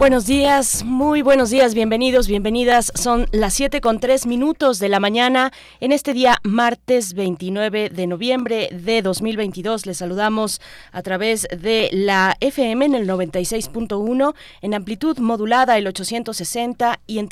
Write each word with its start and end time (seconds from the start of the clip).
Buenos 0.00 0.24
días, 0.24 0.82
muy 0.82 1.20
buenos 1.20 1.50
días, 1.50 1.74
bienvenidos, 1.74 2.26
bienvenidas. 2.26 2.90
Son 2.94 3.26
las 3.32 3.52
7 3.52 3.82
con 3.82 4.00
3 4.00 4.24
minutos 4.24 4.78
de 4.78 4.88
la 4.88 4.98
mañana 4.98 5.52
en 5.78 5.92
este 5.92 6.14
día 6.14 6.38
martes 6.42 7.12
29 7.12 7.90
de 7.90 8.06
noviembre 8.06 8.70
de 8.72 9.02
2022. 9.02 9.84
Les 9.84 9.98
saludamos 9.98 10.62
a 10.92 11.02
través 11.02 11.46
de 11.54 11.90
la 11.92 12.34
FM 12.40 12.86
en 12.86 12.94
el 12.94 13.06
96.1, 13.06 14.34
en 14.62 14.72
amplitud 14.72 15.18
modulada 15.18 15.76
el 15.76 15.86
860 15.86 16.98
y 17.06 17.18
en 17.18 17.28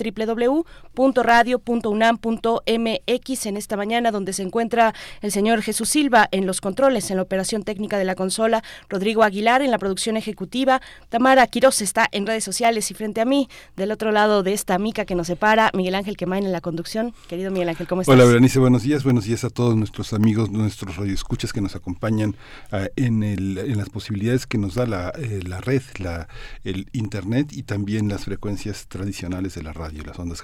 www.radio.unam.mx 0.99 3.47
en 3.47 3.57
esta 3.57 3.77
mañana 3.77 4.11
donde 4.11 4.33
se 4.33 4.43
encuentra 4.43 4.93
el 5.23 5.31
señor 5.31 5.63
Jesús 5.63 5.89
Silva 5.89 6.27
en 6.33 6.45
los 6.47 6.61
controles, 6.61 7.09
en 7.11 7.17
la 7.17 7.23
operación 7.23 7.63
técnica 7.63 7.97
de 7.99 8.05
la 8.05 8.17
consola, 8.17 8.65
Rodrigo 8.89 9.23
Aguilar 9.23 9.63
en 9.63 9.71
la 9.71 9.79
producción 9.79 10.17
ejecutiva, 10.17 10.83
Tamara 11.09 11.47
Quiroz 11.47 11.81
está 11.83 12.09
en 12.11 12.27
redes 12.27 12.43
sociales 12.45 12.91
y 12.91 12.95
frente 12.95 13.21
a 13.21 13.25
mí, 13.25 13.49
del 13.77 13.93
otro 13.93 14.11
lado 14.11 14.43
de 14.43 14.53
esta 14.53 14.77
mica 14.79 15.05
que 15.05 15.15
nos 15.15 15.29
separa, 15.29 15.71
Miguel 15.75 15.95
Ángel 15.95 16.17
Quemain 16.17 16.45
en 16.45 16.51
la 16.53 16.61
conducción. 16.61 17.15
Querido 17.29 17.53
Miguel 17.53 17.69
Ángel, 17.69 17.87
¿cómo 17.87 18.01
estás? 18.03 18.15
Hola, 18.15 18.25
Berenice, 18.25 18.59
buenos 18.59 18.83
días. 18.83 19.05
Buenos 19.05 19.25
días 19.25 19.45
a 19.45 19.51
todos 19.51 19.77
nuestros 19.77 20.13
amigos, 20.13 20.51
nuestros 20.51 20.97
radioescuchas 20.97 21.53
que 21.53 21.61
nos 21.61 21.77
acompañan 21.77 22.35
uh, 22.73 22.87
en, 22.97 23.77
las 23.77 23.91
posibilidades 23.91 24.47
que 24.47 24.59
nos 24.59 24.75
da 24.75 24.87
la, 24.87 25.13
eh, 25.17 25.41
la 25.47 25.61
red, 25.61 25.83
el 26.65 26.89
Internet 26.93 27.53
y 27.53 27.63
también 27.63 28.09
las 28.09 28.25
frecuencias 28.25 28.89
tradicionales 28.89 29.55
de 29.55 29.63
la 29.63 29.73
radio, 29.73 30.03
las 30.05 30.19
ondas 30.19 30.43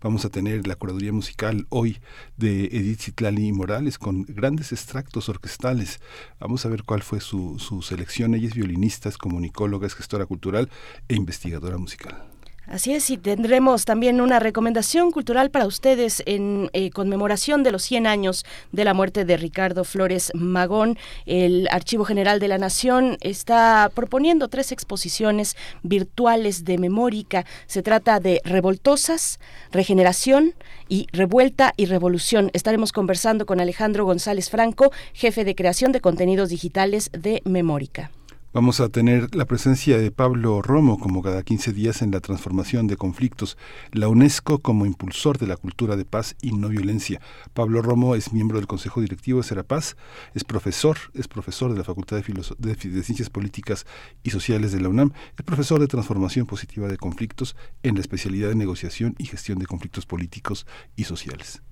Vamos 0.00 0.24
a 0.24 0.30
tener 0.30 0.66
la 0.66 0.76
curaduría 0.76 1.12
musical 1.12 1.66
hoy 1.68 1.98
de 2.36 2.64
Edith 2.66 3.00
Citlali 3.00 3.52
Morales 3.52 3.98
con 3.98 4.22
grandes 4.22 4.72
extractos 4.72 5.28
orquestales. 5.28 6.00
Vamos 6.38 6.64
a 6.66 6.68
ver 6.68 6.84
cuál 6.84 7.02
fue 7.02 7.20
su, 7.20 7.58
su 7.58 7.82
selección. 7.82 8.34
Ella 8.34 8.48
es 8.48 8.54
violinista, 8.54 9.08
es 9.08 9.18
comunicóloga, 9.18 9.86
es 9.86 9.94
gestora 9.94 10.26
cultural 10.26 10.70
e 11.08 11.14
investigadora 11.14 11.78
musical. 11.78 12.29
Así 12.70 12.92
es, 12.94 13.10
y 13.10 13.18
tendremos 13.18 13.84
también 13.84 14.20
una 14.20 14.38
recomendación 14.38 15.10
cultural 15.10 15.50
para 15.50 15.66
ustedes 15.66 16.22
en 16.24 16.70
eh, 16.72 16.90
conmemoración 16.90 17.64
de 17.64 17.72
los 17.72 17.82
100 17.82 18.06
años 18.06 18.46
de 18.70 18.84
la 18.84 18.94
muerte 18.94 19.24
de 19.24 19.36
Ricardo 19.36 19.82
Flores 19.82 20.30
Magón. 20.34 20.96
El 21.26 21.66
Archivo 21.72 22.04
General 22.04 22.38
de 22.38 22.46
la 22.46 22.58
Nación 22.58 23.18
está 23.22 23.90
proponiendo 23.92 24.46
tres 24.46 24.70
exposiciones 24.70 25.56
virtuales 25.82 26.64
de 26.64 26.78
memórica. 26.78 27.44
Se 27.66 27.82
trata 27.82 28.20
de 28.20 28.40
Revoltosas, 28.44 29.40
Regeneración 29.72 30.54
y 30.88 31.08
Revuelta 31.10 31.74
y 31.76 31.86
Revolución. 31.86 32.52
Estaremos 32.52 32.92
conversando 32.92 33.46
con 33.46 33.60
Alejandro 33.60 34.04
González 34.04 34.48
Franco, 34.48 34.92
jefe 35.12 35.44
de 35.44 35.56
creación 35.56 35.90
de 35.90 36.00
contenidos 36.00 36.50
digitales 36.50 37.10
de 37.12 37.42
Memórica. 37.44 38.12
Vamos 38.52 38.80
a 38.80 38.88
tener 38.88 39.32
la 39.36 39.44
presencia 39.44 39.96
de 39.96 40.10
Pablo 40.10 40.60
Romo 40.60 40.98
como 40.98 41.22
cada 41.22 41.44
15 41.44 41.72
días 41.72 42.02
en 42.02 42.10
la 42.10 42.18
transformación 42.18 42.88
de 42.88 42.96
conflictos, 42.96 43.56
la 43.92 44.08
UNESCO 44.08 44.58
como 44.58 44.86
impulsor 44.86 45.38
de 45.38 45.46
la 45.46 45.56
cultura 45.56 45.94
de 45.94 46.04
paz 46.04 46.34
y 46.42 46.50
no 46.50 46.68
violencia. 46.68 47.20
Pablo 47.54 47.80
Romo 47.80 48.16
es 48.16 48.32
miembro 48.32 48.58
del 48.58 48.66
Consejo 48.66 49.02
Directivo 49.02 49.38
de 49.38 49.44
Serapaz, 49.44 49.96
es 50.34 50.42
profesor, 50.42 50.98
es 51.14 51.28
profesor 51.28 51.70
de 51.70 51.78
la 51.78 51.84
Facultad 51.84 52.16
de, 52.16 52.24
de, 52.58 52.74
de 52.74 53.02
Ciencias 53.04 53.30
Políticas 53.30 53.86
y 54.24 54.30
Sociales 54.30 54.72
de 54.72 54.80
la 54.80 54.88
UNAM, 54.88 55.12
es 55.38 55.44
profesor 55.44 55.78
de 55.78 55.86
transformación 55.86 56.46
positiva 56.46 56.88
de 56.88 56.96
conflictos 56.96 57.54
en 57.84 57.94
la 57.94 58.00
especialidad 58.00 58.48
de 58.48 58.56
negociación 58.56 59.14
y 59.16 59.26
gestión 59.26 59.60
de 59.60 59.66
conflictos 59.66 60.06
políticos 60.06 60.66
y 60.96 61.04
sociales. 61.04 61.62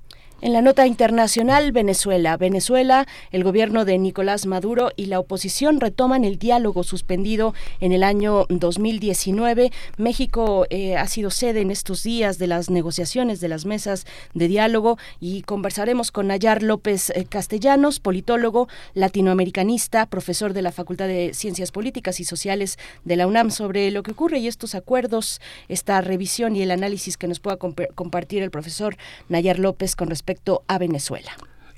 En 0.41 0.53
la 0.53 0.63
nota 0.63 0.87
internacional, 0.87 1.73
Venezuela. 1.73 2.37
Venezuela, 2.37 3.09
el 3.33 3.43
gobierno 3.43 3.85
de 3.85 3.99
Nicolás 3.99 4.47
Maduro 4.47 4.93
y 4.95 5.07
la 5.07 5.19
oposición 5.19 5.81
retoman 5.81 6.23
el 6.23 6.39
diálogo 6.39 6.85
suspendido 6.85 7.55
en 7.81 7.91
el 7.91 8.05
año 8.05 8.47
2019. 8.49 9.73
México 9.97 10.65
eh, 10.71 10.97
ha 10.97 11.09
sido 11.09 11.31
sede 11.31 11.63
en 11.63 11.73
estos 11.73 12.05
días 12.05 12.39
de 12.39 12.47
las 12.47 12.71
negociaciones 12.71 13.41
de 13.41 13.49
las 13.49 13.67
mesas 13.67 14.07
de 14.33 14.47
diálogo 14.47 14.97
y 15.19 15.43
conversaremos 15.43 16.13
con 16.13 16.29
Nayar 16.29 16.63
López 16.63 17.11
eh, 17.11 17.25
Castellanos, 17.29 17.99
politólogo 17.99 18.69
latinoamericanista, 18.95 20.07
profesor 20.07 20.53
de 20.53 20.63
la 20.63 20.71
Facultad 20.71 21.09
de 21.09 21.35
Ciencias 21.35 21.73
Políticas 21.73 22.21
y 22.21 22.25
Sociales 22.25 22.79
de 23.05 23.17
la 23.17 23.27
UNAM 23.27 23.51
sobre 23.51 23.91
lo 23.91 24.05
que 24.05 24.13
ocurre 24.13 24.39
y 24.39 24.47
estos 24.47 24.77
acuerdos, 24.77 25.41
esta 25.67 26.01
revisión 26.01 26.55
y 26.55 26.63
el 26.63 26.71
análisis 26.71 27.17
que 27.17 27.27
nos 27.27 27.41
pueda 27.41 27.57
comp 27.57 27.81
compartir 27.97 28.45
el 28.45 28.53
profesor 28.53 28.97
Nayar 29.29 29.59
López 29.59 29.97
con 29.97 30.09
respecto 30.09 30.28
respecto 30.29 30.63
a 30.69 30.77
Venezuela. 30.77 31.31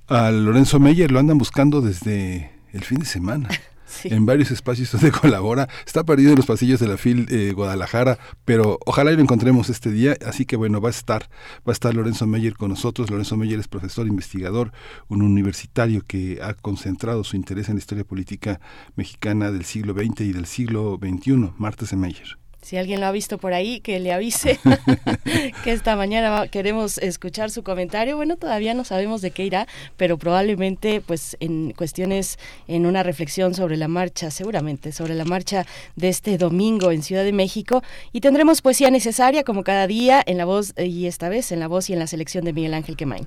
A 0.09 0.33
Lorenzo 0.33 0.81
Meyer 0.81 1.13
lo 1.13 1.21
andan 1.21 1.39
buscando 1.39 1.81
desde 1.81 2.51
el 2.73 2.83
fin 2.83 2.99
de 2.99 3.07
semana. 3.07 3.49
Sí. 3.93 4.09
en 4.13 4.25
varios 4.25 4.53
espacios 4.53 4.93
donde 4.93 5.11
colabora. 5.21 5.69
Está 5.85 6.05
perdido 6.05 6.31
en 6.31 6.37
los 6.37 6.47
pasillos 6.47 6.79
de 6.79 6.87
la 6.87 6.97
FIL 6.97 7.27
eh, 7.29 7.53
Guadalajara, 7.53 8.21
pero 8.45 8.79
ojalá 8.87 9.11
lo 9.11 9.21
encontremos 9.21 9.69
este 9.69 9.91
día. 9.91 10.17
Así 10.25 10.47
que 10.47 10.55
bueno, 10.55 10.81
va 10.81 10.91
a 10.91 10.93
estar, 10.93 11.25
va 11.67 11.73
a 11.73 11.73
estar 11.73 11.93
Lorenzo 11.93 12.29
Meyer 12.29 12.55
con 12.55 12.69
nosotros. 12.69 13.11
Lorenzo 13.11 13.37
Meyer 13.37 13.59
es 13.59 13.67
profesor 13.67 14.07
investigador, 14.07 14.71
un 15.09 15.23
universitario 15.23 16.03
que 16.07 16.39
ha 16.41 16.55
concentrado 16.55 17.25
su 17.25 17.35
interés 17.35 17.69
en 17.69 17.75
la 17.75 17.81
historia 17.81 18.05
política 18.05 18.61
mexicana 18.95 19.51
del 19.51 19.65
siglo 19.65 19.93
XX 19.93 20.21
y 20.21 20.33
del 20.35 20.47
siglo 20.47 20.97
XXI. 21.03 21.51
Martes 21.59 21.93
Meyer. 21.93 22.40
Si 22.63 22.77
alguien 22.77 23.01
lo 23.01 23.07
ha 23.07 23.13
visto 23.13 23.39
por 23.39 23.53
ahí, 23.53 23.81
que 23.81 23.99
le 24.01 24.13
avise 24.13 24.59
que 25.65 25.73
esta 25.73 25.97
mañana 25.97 26.49
queremos 26.49 26.99
escuchar 26.99 27.51
su 27.51 27.63
comentario. 27.63 28.17
Bueno, 28.17 28.37
todavía 28.37 28.75
no 28.75 28.85
sabemos 28.85 29.23
de 29.23 29.31
qué 29.31 29.45
irá, 29.45 29.67
pero 29.97 30.19
probablemente 30.19 31.01
pues 31.01 31.37
en 31.41 31.73
cuestiones, 31.73 32.39
en 32.69 32.87
una 32.87 33.03
reflexión 33.03 33.55
sobre 33.55 33.77
la 33.77 33.89
marcha, 33.89 34.31
seguramente, 34.31 34.93
sobre 34.93 35.15
la 35.15 35.25
marcha 35.25 35.67
de 35.97 36.09
este 36.09 36.39
domingo 36.39 36.91
en 36.93 37.03
Ciudad 37.03 37.25
de 37.25 37.33
México. 37.33 37.83
Y 38.13 38.21
tendremos 38.21 38.63
poesía 38.63 38.91
necesaria 38.91 39.45
como 39.45 39.65
cada 39.65 39.87
día 39.87 40.23
en 40.25 40.39
la 40.39 40.45
voz, 40.45 40.75
y 40.77 41.07
esta 41.07 41.29
vez 41.29 41.53
en 41.53 41.61
la 41.61 41.69
voz 41.69 41.91
y 41.91 41.95
en 41.95 41.99
la 41.99 42.07
selección 42.07 42.45
de 42.45 42.53
Miguel 42.53 42.75
Ángel 42.75 42.97
Quemain. 42.97 43.27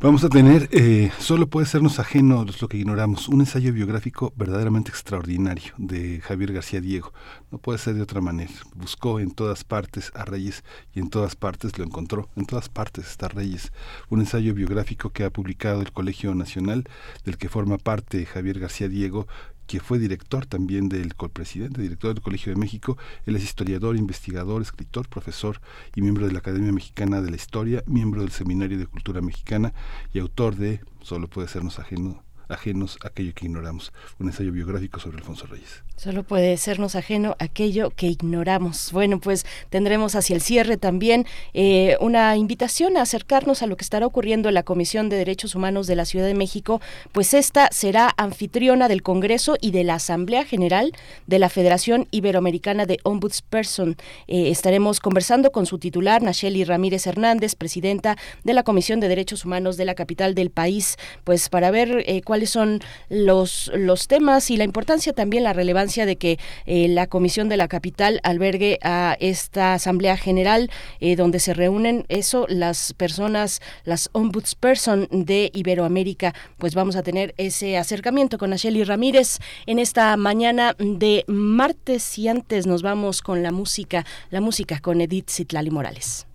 Vamos 0.00 0.22
a 0.22 0.28
tener, 0.28 0.68
eh, 0.70 1.10
solo 1.18 1.48
puede 1.48 1.66
sernos 1.66 1.98
ajeno 1.98 2.46
lo 2.60 2.68
que 2.68 2.76
ignoramos, 2.76 3.26
un 3.26 3.40
ensayo 3.40 3.72
biográfico 3.72 4.32
verdaderamente 4.36 4.90
extraordinario 4.90 5.74
de 5.76 6.20
Javier 6.20 6.52
García 6.52 6.80
Diego. 6.80 7.12
No 7.50 7.58
puede 7.58 7.80
ser 7.80 7.94
de 7.94 8.02
otra 8.02 8.20
manera. 8.20 8.52
Buscó 8.76 9.18
en 9.18 9.32
todas 9.32 9.64
partes 9.64 10.12
a 10.14 10.24
Reyes 10.24 10.62
y 10.94 11.00
en 11.00 11.10
todas 11.10 11.34
partes 11.34 11.76
lo 11.78 11.84
encontró. 11.84 12.28
En 12.36 12.46
todas 12.46 12.68
partes 12.68 13.08
está 13.08 13.26
Reyes. 13.26 13.72
Un 14.08 14.20
ensayo 14.20 14.54
biográfico 14.54 15.10
que 15.10 15.24
ha 15.24 15.30
publicado 15.30 15.80
el 15.80 15.90
Colegio 15.90 16.32
Nacional, 16.32 16.84
del 17.24 17.36
que 17.36 17.48
forma 17.48 17.76
parte 17.76 18.24
Javier 18.24 18.60
García 18.60 18.88
Diego 18.88 19.26
que 19.68 19.80
fue 19.80 19.98
director 19.98 20.46
también 20.46 20.88
del 20.88 21.14
presidente, 21.14 21.82
director 21.82 22.14
del 22.14 22.22
Colegio 22.22 22.52
de 22.52 22.58
México. 22.58 22.96
Él 23.26 23.36
es 23.36 23.44
historiador, 23.44 23.96
investigador, 23.96 24.62
escritor, 24.62 25.08
profesor 25.08 25.60
y 25.94 26.00
miembro 26.00 26.26
de 26.26 26.32
la 26.32 26.38
Academia 26.40 26.72
Mexicana 26.72 27.20
de 27.20 27.30
la 27.30 27.36
Historia, 27.36 27.84
miembro 27.86 28.22
del 28.22 28.32
Seminario 28.32 28.78
de 28.78 28.86
Cultura 28.86 29.20
Mexicana 29.20 29.74
y 30.12 30.18
autor 30.18 30.56
de 30.56 30.80
Solo 31.02 31.28
puede 31.28 31.48
sernos 31.48 31.78
ajeno 31.78 32.24
ajenos 32.48 32.98
aquello 33.04 33.34
que 33.34 33.44
ignoramos. 33.44 33.92
Un 34.18 34.28
ensayo 34.28 34.52
biográfico 34.52 35.00
sobre 35.00 35.18
Alfonso 35.18 35.46
Reyes. 35.46 35.84
Solo 35.98 36.22
puede 36.22 36.56
sernos 36.58 36.94
ajeno 36.94 37.34
aquello 37.40 37.90
que 37.90 38.06
ignoramos. 38.06 38.92
Bueno, 38.92 39.18
pues 39.18 39.44
tendremos 39.68 40.14
hacia 40.14 40.36
el 40.36 40.42
cierre 40.42 40.76
también 40.76 41.26
eh, 41.54 41.96
una 42.00 42.36
invitación 42.36 42.96
a 42.96 43.02
acercarnos 43.02 43.64
a 43.64 43.66
lo 43.66 43.76
que 43.76 43.82
estará 43.82 44.06
ocurriendo 44.06 44.48
en 44.48 44.54
la 44.54 44.62
Comisión 44.62 45.08
de 45.08 45.16
Derechos 45.16 45.56
Humanos 45.56 45.88
de 45.88 45.96
la 45.96 46.04
Ciudad 46.04 46.24
de 46.26 46.34
México, 46.34 46.80
pues 47.10 47.34
esta 47.34 47.68
será 47.72 48.14
anfitriona 48.16 48.86
del 48.86 49.02
Congreso 49.02 49.56
y 49.60 49.72
de 49.72 49.82
la 49.82 49.94
Asamblea 49.94 50.44
General 50.44 50.92
de 51.26 51.40
la 51.40 51.48
Federación 51.48 52.06
Iberoamericana 52.12 52.86
de 52.86 52.98
Ombudsperson. 53.02 53.96
Eh, 54.28 54.50
estaremos 54.50 55.00
conversando 55.00 55.50
con 55.50 55.66
su 55.66 55.80
titular, 55.80 56.22
Nacheli 56.22 56.62
Ramírez 56.62 57.08
Hernández, 57.08 57.56
presidenta 57.56 58.16
de 58.44 58.54
la 58.54 58.62
Comisión 58.62 59.00
de 59.00 59.08
Derechos 59.08 59.44
Humanos 59.44 59.76
de 59.76 59.84
la 59.84 59.96
capital 59.96 60.36
del 60.36 60.50
país, 60.50 60.96
pues 61.24 61.48
para 61.48 61.72
ver 61.72 62.04
eh, 62.06 62.22
cuáles 62.22 62.50
son 62.50 62.82
los, 63.08 63.72
los 63.74 64.06
temas 64.06 64.52
y 64.52 64.56
la 64.56 64.62
importancia 64.62 65.12
también, 65.12 65.42
la 65.42 65.52
relevancia 65.52 65.87
de 65.88 66.16
que 66.16 66.38
eh, 66.66 66.86
la 66.88 67.06
Comisión 67.06 67.48
de 67.48 67.56
la 67.56 67.66
Capital 67.66 68.20
albergue 68.22 68.78
a 68.82 69.16
esta 69.20 69.74
Asamblea 69.74 70.16
General 70.16 70.70
eh, 71.00 71.16
donde 71.16 71.40
se 71.40 71.54
reúnen 71.54 72.04
eso, 72.08 72.46
las 72.48 72.92
personas, 72.92 73.62
las 73.84 74.10
ombudsperson 74.12 75.08
de 75.10 75.50
Iberoamérica, 75.54 76.34
pues 76.58 76.74
vamos 76.74 76.94
a 76.96 77.02
tener 77.02 77.34
ese 77.38 77.78
acercamiento 77.78 78.36
con 78.36 78.52
Asheli 78.52 78.84
Ramírez 78.84 79.38
en 79.66 79.78
esta 79.78 80.16
mañana 80.16 80.76
de 80.78 81.24
martes 81.26 82.18
y 82.18 82.28
antes 82.28 82.66
nos 82.66 82.82
vamos 82.82 83.22
con 83.22 83.42
la 83.42 83.50
música, 83.50 84.04
la 84.30 84.40
música 84.40 84.80
con 84.80 85.00
Edith 85.00 85.30
Citlali 85.30 85.70
Morales. 85.70 86.26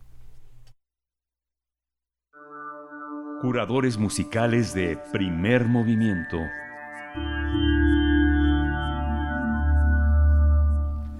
Curadores 3.41 3.97
musicales 3.97 4.73
de 4.73 4.97
primer 5.11 5.65
movimiento. 5.65 6.39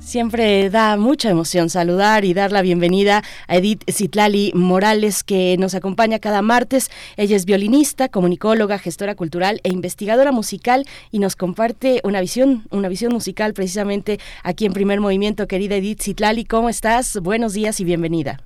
Siempre 0.04 0.70
da 0.70 0.98
mucha 0.98 1.30
emoción 1.30 1.70
saludar 1.70 2.26
y 2.26 2.34
dar 2.34 2.52
la 2.52 2.62
bienvenida 2.62 3.22
a 3.48 3.56
Edith 3.56 3.90
Zitlali 3.90 4.52
Morales, 4.54 5.24
que 5.24 5.56
nos 5.58 5.76
acompaña 5.76 6.20
cada 6.20 6.42
martes. 6.42 6.92
Ella 7.16 7.38
es 7.38 7.46
violinista, 7.46 8.10
comunicóloga, 8.10 8.78
gestora 8.78 9.16
cultural 9.16 9.62
e 9.64 9.70
investigadora 9.70 10.34
musical 10.34 10.86
y 11.10 11.20
nos 11.20 11.38
comparte 11.38 12.02
una 12.04 12.20
visión, 12.20 12.64
una 12.70 12.90
visión 12.90 13.14
musical 13.14 13.54
precisamente 13.54 14.20
aquí 14.44 14.66
en 14.66 14.74
Primer 14.74 15.00
Movimiento. 15.00 15.48
Querida 15.48 15.78
Edith 15.78 16.02
Zitlali, 16.02 16.44
¿cómo 16.44 16.68
estás? 16.68 17.18
Buenos 17.22 17.54
días 17.54 17.80
y 17.80 17.86
bienvenida. 17.86 18.42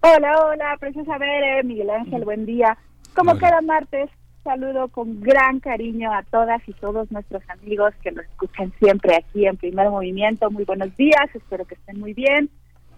Hola, 0.00 0.34
hola, 0.46 0.76
preciosa 0.80 1.18
ver, 1.18 1.62
Miguel 1.64 1.90
Ángel, 1.90 2.24
buen 2.24 2.46
día. 2.46 2.78
Como 3.14 3.36
cada 3.38 3.60
martes, 3.60 4.08
saludo 4.46 4.86
con 4.86 5.20
gran 5.20 5.58
cariño 5.58 6.12
a 6.12 6.22
todas 6.22 6.62
y 6.68 6.72
todos 6.74 7.10
nuestros 7.10 7.42
amigos 7.50 7.92
que 8.00 8.12
nos 8.12 8.24
escuchan 8.26 8.72
siempre 8.78 9.16
aquí 9.16 9.44
en 9.44 9.56
Primer 9.56 9.90
Movimiento. 9.90 10.52
Muy 10.52 10.64
buenos 10.64 10.96
días, 10.96 11.26
espero 11.34 11.64
que 11.64 11.74
estén 11.74 11.98
muy 11.98 12.14
bien. 12.14 12.48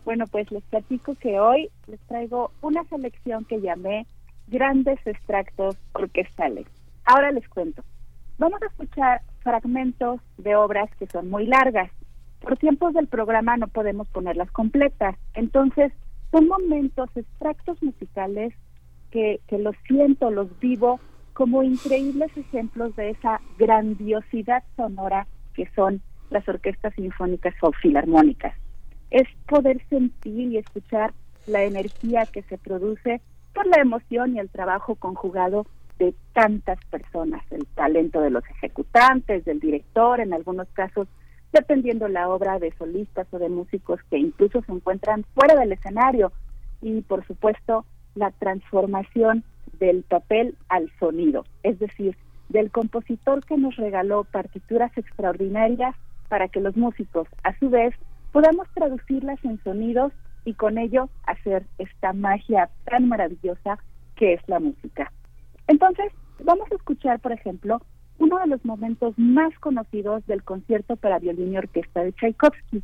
Bueno, 0.05 0.27
pues 0.27 0.53
les 0.53 0.63
platico 0.65 1.15
que 1.15 1.41
hoy 1.41 1.71
les 1.87 1.99
traigo 2.01 2.51
una 2.61 2.85
selección 2.85 3.47
que 3.47 3.63
llamé 3.63 4.07
Grandes 4.49 4.99
Extractos 5.07 5.79
Orquestales. 5.95 6.67
Ahora 7.07 7.31
les 7.31 7.49
cuento. 7.49 7.83
Vamos 8.37 8.61
a 8.61 8.67
escuchar 8.67 9.23
fragmentos 9.41 10.21
de 10.37 10.55
obras 10.55 10.91
que 10.99 11.07
son 11.07 11.31
muy 11.31 11.47
largas. 11.47 11.91
Por 12.41 12.59
tiempos 12.59 12.93
del 12.93 13.07
programa 13.07 13.57
no 13.57 13.69
podemos 13.69 14.07
ponerlas 14.11 14.51
completas. 14.51 15.17
Entonces, 15.33 15.95
son 16.31 16.47
momentos, 16.47 17.09
extractos 17.17 17.83
musicales 17.83 18.53
que, 19.11 19.41
que 19.49 19.57
los 19.57 19.75
siento, 19.87 20.31
los 20.31 20.47
vivo 20.61 21.01
como 21.39 21.63
increíbles 21.63 22.37
ejemplos 22.37 22.97
de 22.97 23.11
esa 23.11 23.41
grandiosidad 23.61 24.65
sonora 24.75 25.29
que 25.55 25.71
son 25.77 26.03
las 26.31 26.49
orquestas 26.49 26.93
sinfónicas 26.95 27.55
o 27.61 27.71
filarmónicas. 27.71 28.57
Es 29.13 29.29
poder 29.47 29.81
sentir 29.89 30.51
y 30.51 30.57
escuchar 30.57 31.13
la 31.47 31.63
energía 31.63 32.27
que 32.27 32.43
se 32.43 32.59
produce 32.59 33.21
por 33.55 33.69
la 33.69 33.81
emoción 33.81 34.35
y 34.35 34.41
el 34.41 34.51
trabajo 34.51 34.97
conjugado 34.97 35.65
de 36.01 36.13
tantas 36.33 36.85
personas, 36.87 37.45
el 37.53 37.67
talento 37.69 38.21
de 38.21 38.31
los 38.31 38.43
ejecutantes, 38.57 39.45
del 39.45 39.61
director, 39.61 40.19
en 40.19 40.35
algunos 40.35 40.67
casos, 40.73 41.07
dependiendo 41.53 42.09
la 42.09 42.29
obra 42.31 42.59
de 42.59 42.73
solistas 42.73 43.29
o 43.31 43.39
de 43.39 43.49
músicos 43.49 44.01
que 44.11 44.19
incluso 44.19 44.61
se 44.63 44.73
encuentran 44.73 45.25
fuera 45.37 45.55
del 45.55 45.71
escenario, 45.71 46.33
y 46.83 47.01
por 47.03 47.25
supuesto 47.29 47.85
la 48.17 48.33
transformación 48.33 49.45
del 49.79 50.03
papel 50.03 50.57
al 50.69 50.91
sonido, 50.99 51.45
es 51.63 51.79
decir, 51.79 52.17
del 52.49 52.71
compositor 52.71 53.45
que 53.45 53.57
nos 53.57 53.77
regaló 53.77 54.25
partituras 54.25 54.97
extraordinarias 54.97 55.95
para 56.29 56.49
que 56.49 56.61
los 56.61 56.77
músicos, 56.77 57.29
a 57.45 57.59
su 57.59 57.71
vez, 57.71 57.95
podamos 58.33 58.69
traducirlas 58.75 59.43
en 59.45 59.63
sonidos 59.63 60.13
y 60.45 60.55
con 60.55 60.79
ello 60.79 61.09
hacer 61.25 61.67
esta 61.79 62.13
magia 62.13 62.71
tan 62.85 63.09
maravillosa 63.09 63.79
que 64.17 64.35
es 64.35 64.41
la 64.47 64.61
música. 64.61 65.13
Entonces, 65.67 66.13
vamos 66.43 66.71
a 66.71 66.75
escuchar, 66.75 67.21
por 67.21 67.33
ejemplo, 67.33 67.81
uno 68.19 68.39
de 68.39 68.47
los 68.47 68.65
momentos 68.65 69.15
más 69.19 69.57
conocidos 69.61 70.27
del 70.27 70.43
concierto 70.43 70.97
para 70.97 71.19
violín 71.19 71.53
y 71.53 71.59
orquesta 71.59 72.03
de 72.03 72.13
Tchaikovsky. 72.13 72.83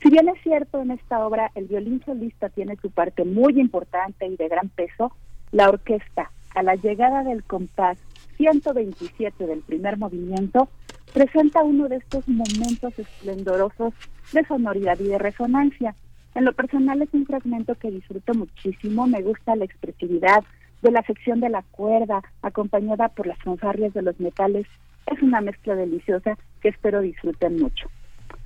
Si 0.00 0.10
bien 0.10 0.28
es 0.28 0.40
cierto 0.42 0.80
en 0.80 0.92
esta 0.92 1.26
obra 1.26 1.50
el 1.56 1.66
violín 1.66 2.00
solista 2.04 2.48
tiene 2.50 2.76
su 2.76 2.90
parte 2.90 3.24
muy 3.24 3.58
importante 3.58 4.26
y 4.26 4.36
de 4.36 4.48
gran 4.48 4.68
peso, 4.68 5.12
la 5.52 5.68
orquesta, 5.68 6.30
a 6.54 6.62
la 6.62 6.74
llegada 6.74 7.24
del 7.24 7.44
compás 7.44 7.98
127 8.36 9.46
del 9.46 9.60
primer 9.60 9.98
movimiento, 9.98 10.68
presenta 11.12 11.62
uno 11.62 11.88
de 11.88 11.96
estos 11.96 12.26
momentos 12.28 12.98
esplendorosos 12.98 13.94
de 14.32 14.44
sonoridad 14.44 14.98
y 15.00 15.08
de 15.08 15.18
resonancia. 15.18 15.94
En 16.34 16.44
lo 16.44 16.52
personal 16.52 17.02
es 17.02 17.08
un 17.12 17.26
fragmento 17.26 17.74
que 17.74 17.90
disfruto 17.90 18.34
muchísimo, 18.34 19.06
me 19.06 19.22
gusta 19.22 19.56
la 19.56 19.64
expresividad 19.64 20.44
de 20.82 20.90
la 20.92 21.02
sección 21.02 21.40
de 21.40 21.48
la 21.48 21.62
cuerda 21.62 22.22
acompañada 22.42 23.08
por 23.08 23.26
las 23.26 23.38
fanfarrias 23.38 23.92
de 23.94 24.02
los 24.02 24.18
metales. 24.20 24.66
Es 25.06 25.20
una 25.22 25.40
mezcla 25.40 25.74
deliciosa 25.74 26.38
que 26.60 26.68
espero 26.68 27.00
disfruten 27.00 27.56
mucho. 27.58 27.88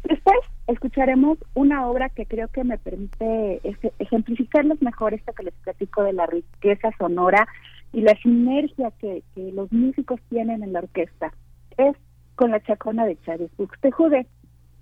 Después 0.04 0.38
escucharemos 0.66 1.38
una 1.54 1.86
obra 1.86 2.08
que 2.08 2.26
creo 2.26 2.48
que 2.48 2.64
me 2.64 2.78
permite 2.78 3.60
ejemplificarles 3.98 4.82
mejor 4.82 5.14
esto 5.14 5.32
que 5.32 5.44
les 5.44 5.54
platico 5.54 6.02
de 6.02 6.12
la 6.12 6.26
riqueza 6.26 6.90
sonora 6.98 7.46
y 7.92 8.00
la 8.00 8.16
sinergia 8.16 8.90
que, 8.98 9.22
los 9.54 9.70
músicos 9.72 10.20
tienen 10.28 10.62
en 10.62 10.72
la 10.72 10.80
orquesta. 10.80 11.32
Es 11.76 11.96
con 12.34 12.50
la 12.50 12.62
chacona 12.62 13.06
de 13.06 13.18
Chávez 13.20 13.50
Buxtehude. 13.56 14.26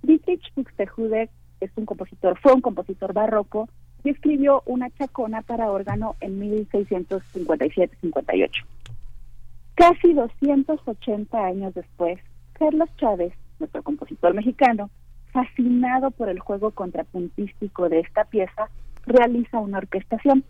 Dietrich 0.03 0.55
Buxtehude 0.55 1.29
es 1.61 1.71
un 1.77 1.85
compositor, 1.85 2.39
fue 2.41 2.55
un 2.55 2.63
compositor 2.63 3.13
barroco 3.13 3.69
y 4.05 4.11
escribió 4.11 4.63
una 4.65 4.89
chacona 4.91 5.43
para 5.43 5.71
órgano 5.71 6.17
en 6.21 6.41
1657-58. 6.41 8.51
Casi 9.75 10.15
280 10.15 11.45
años 11.45 11.75
después, 11.75 12.19
Carlos 12.55 12.89
Chávez, 12.97 13.35
nuestro 13.59 13.83
compositor 13.83 14.33
mexicano, 14.35 14.89
fascinado 15.33 16.11
por 16.11 16.29
el 16.29 16.39
juego 16.39 16.71
contrapuntístico 16.71 17.89
de 17.89 18.01
esta 18.01 18.25
pieza, 18.25 18.69
realiza 19.07 19.59
una 19.59 19.79
orquestación. 19.79 20.45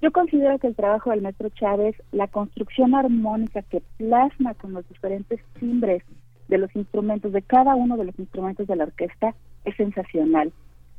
Yo 0.00 0.10
considero 0.10 0.58
que 0.58 0.66
el 0.66 0.74
trabajo 0.74 1.10
del 1.10 1.22
maestro 1.22 1.48
Chávez, 1.50 1.94
la 2.10 2.26
construcción 2.26 2.94
armónica 2.94 3.62
que 3.62 3.82
plasma 3.98 4.54
con 4.54 4.72
los 4.72 4.88
diferentes 4.88 5.40
timbres 5.58 6.02
de 6.48 6.58
los 6.58 6.74
instrumentos, 6.74 7.32
de 7.32 7.42
cada 7.42 7.74
uno 7.74 7.96
de 7.96 8.04
los 8.06 8.18
instrumentos 8.18 8.66
de 8.66 8.76
la 8.76 8.84
orquesta, 8.84 9.34
es 9.64 9.76
sensacional. 9.76 10.52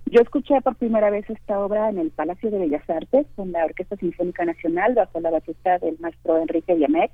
Yo 0.05 0.21
escuché 0.21 0.59
por 0.61 0.75
primera 0.75 1.09
vez 1.09 1.29
esta 1.29 1.59
obra 1.59 1.89
en 1.89 1.97
el 1.97 2.11
Palacio 2.11 2.49
de 2.49 2.59
Bellas 2.59 2.89
Artes, 2.89 3.27
con 3.35 3.51
la 3.51 3.65
Orquesta 3.65 3.95
Sinfónica 3.97 4.45
Nacional, 4.45 4.95
bajo 4.95 5.19
la 5.19 5.31
batuta 5.31 5.79
del 5.79 5.97
maestro 5.99 6.37
Enrique 6.37 6.77
Yamec, 6.77 7.11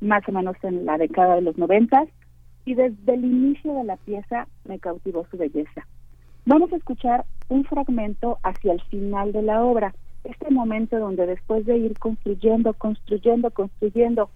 más 0.00 0.28
o 0.28 0.32
menos 0.32 0.56
en 0.62 0.84
la 0.86 0.98
década 0.98 1.36
de 1.36 1.42
los 1.42 1.56
noventas 1.56 2.08
y 2.66 2.74
desde 2.74 3.14
el 3.14 3.24
inicio 3.24 3.72
de 3.74 3.84
la 3.84 3.96
pieza 3.96 4.46
me 4.64 4.78
cautivó 4.78 5.26
su 5.30 5.38
belleza. 5.38 5.86
Vamos 6.44 6.70
a 6.72 6.76
escuchar 6.76 7.24
un 7.48 7.64
fragmento 7.64 8.38
hacia 8.42 8.72
el 8.72 8.82
final 8.82 9.32
de 9.32 9.42
la 9.42 9.64
obra, 9.64 9.94
este 10.24 10.50
momento 10.50 10.98
donde 10.98 11.26
después 11.26 11.64
de 11.64 11.78
ir 11.78 11.98
construyendo, 11.98 12.74
construyendo, 12.74 13.50
construyendo 13.50 14.30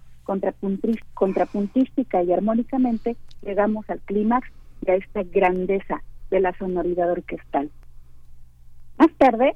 contrapuntística 1.13 2.23
y 2.23 2.31
armónicamente, 2.31 3.17
llegamos 3.41 3.89
al 3.89 3.99
clímax 3.99 4.47
de 4.81 4.95
esta 4.95 5.23
grandeza 5.23 6.01
de 6.29 6.39
la 6.39 6.57
sonoridad 6.57 7.11
orquestal. 7.11 7.69
Más 8.97 9.11
tarde, 9.17 9.55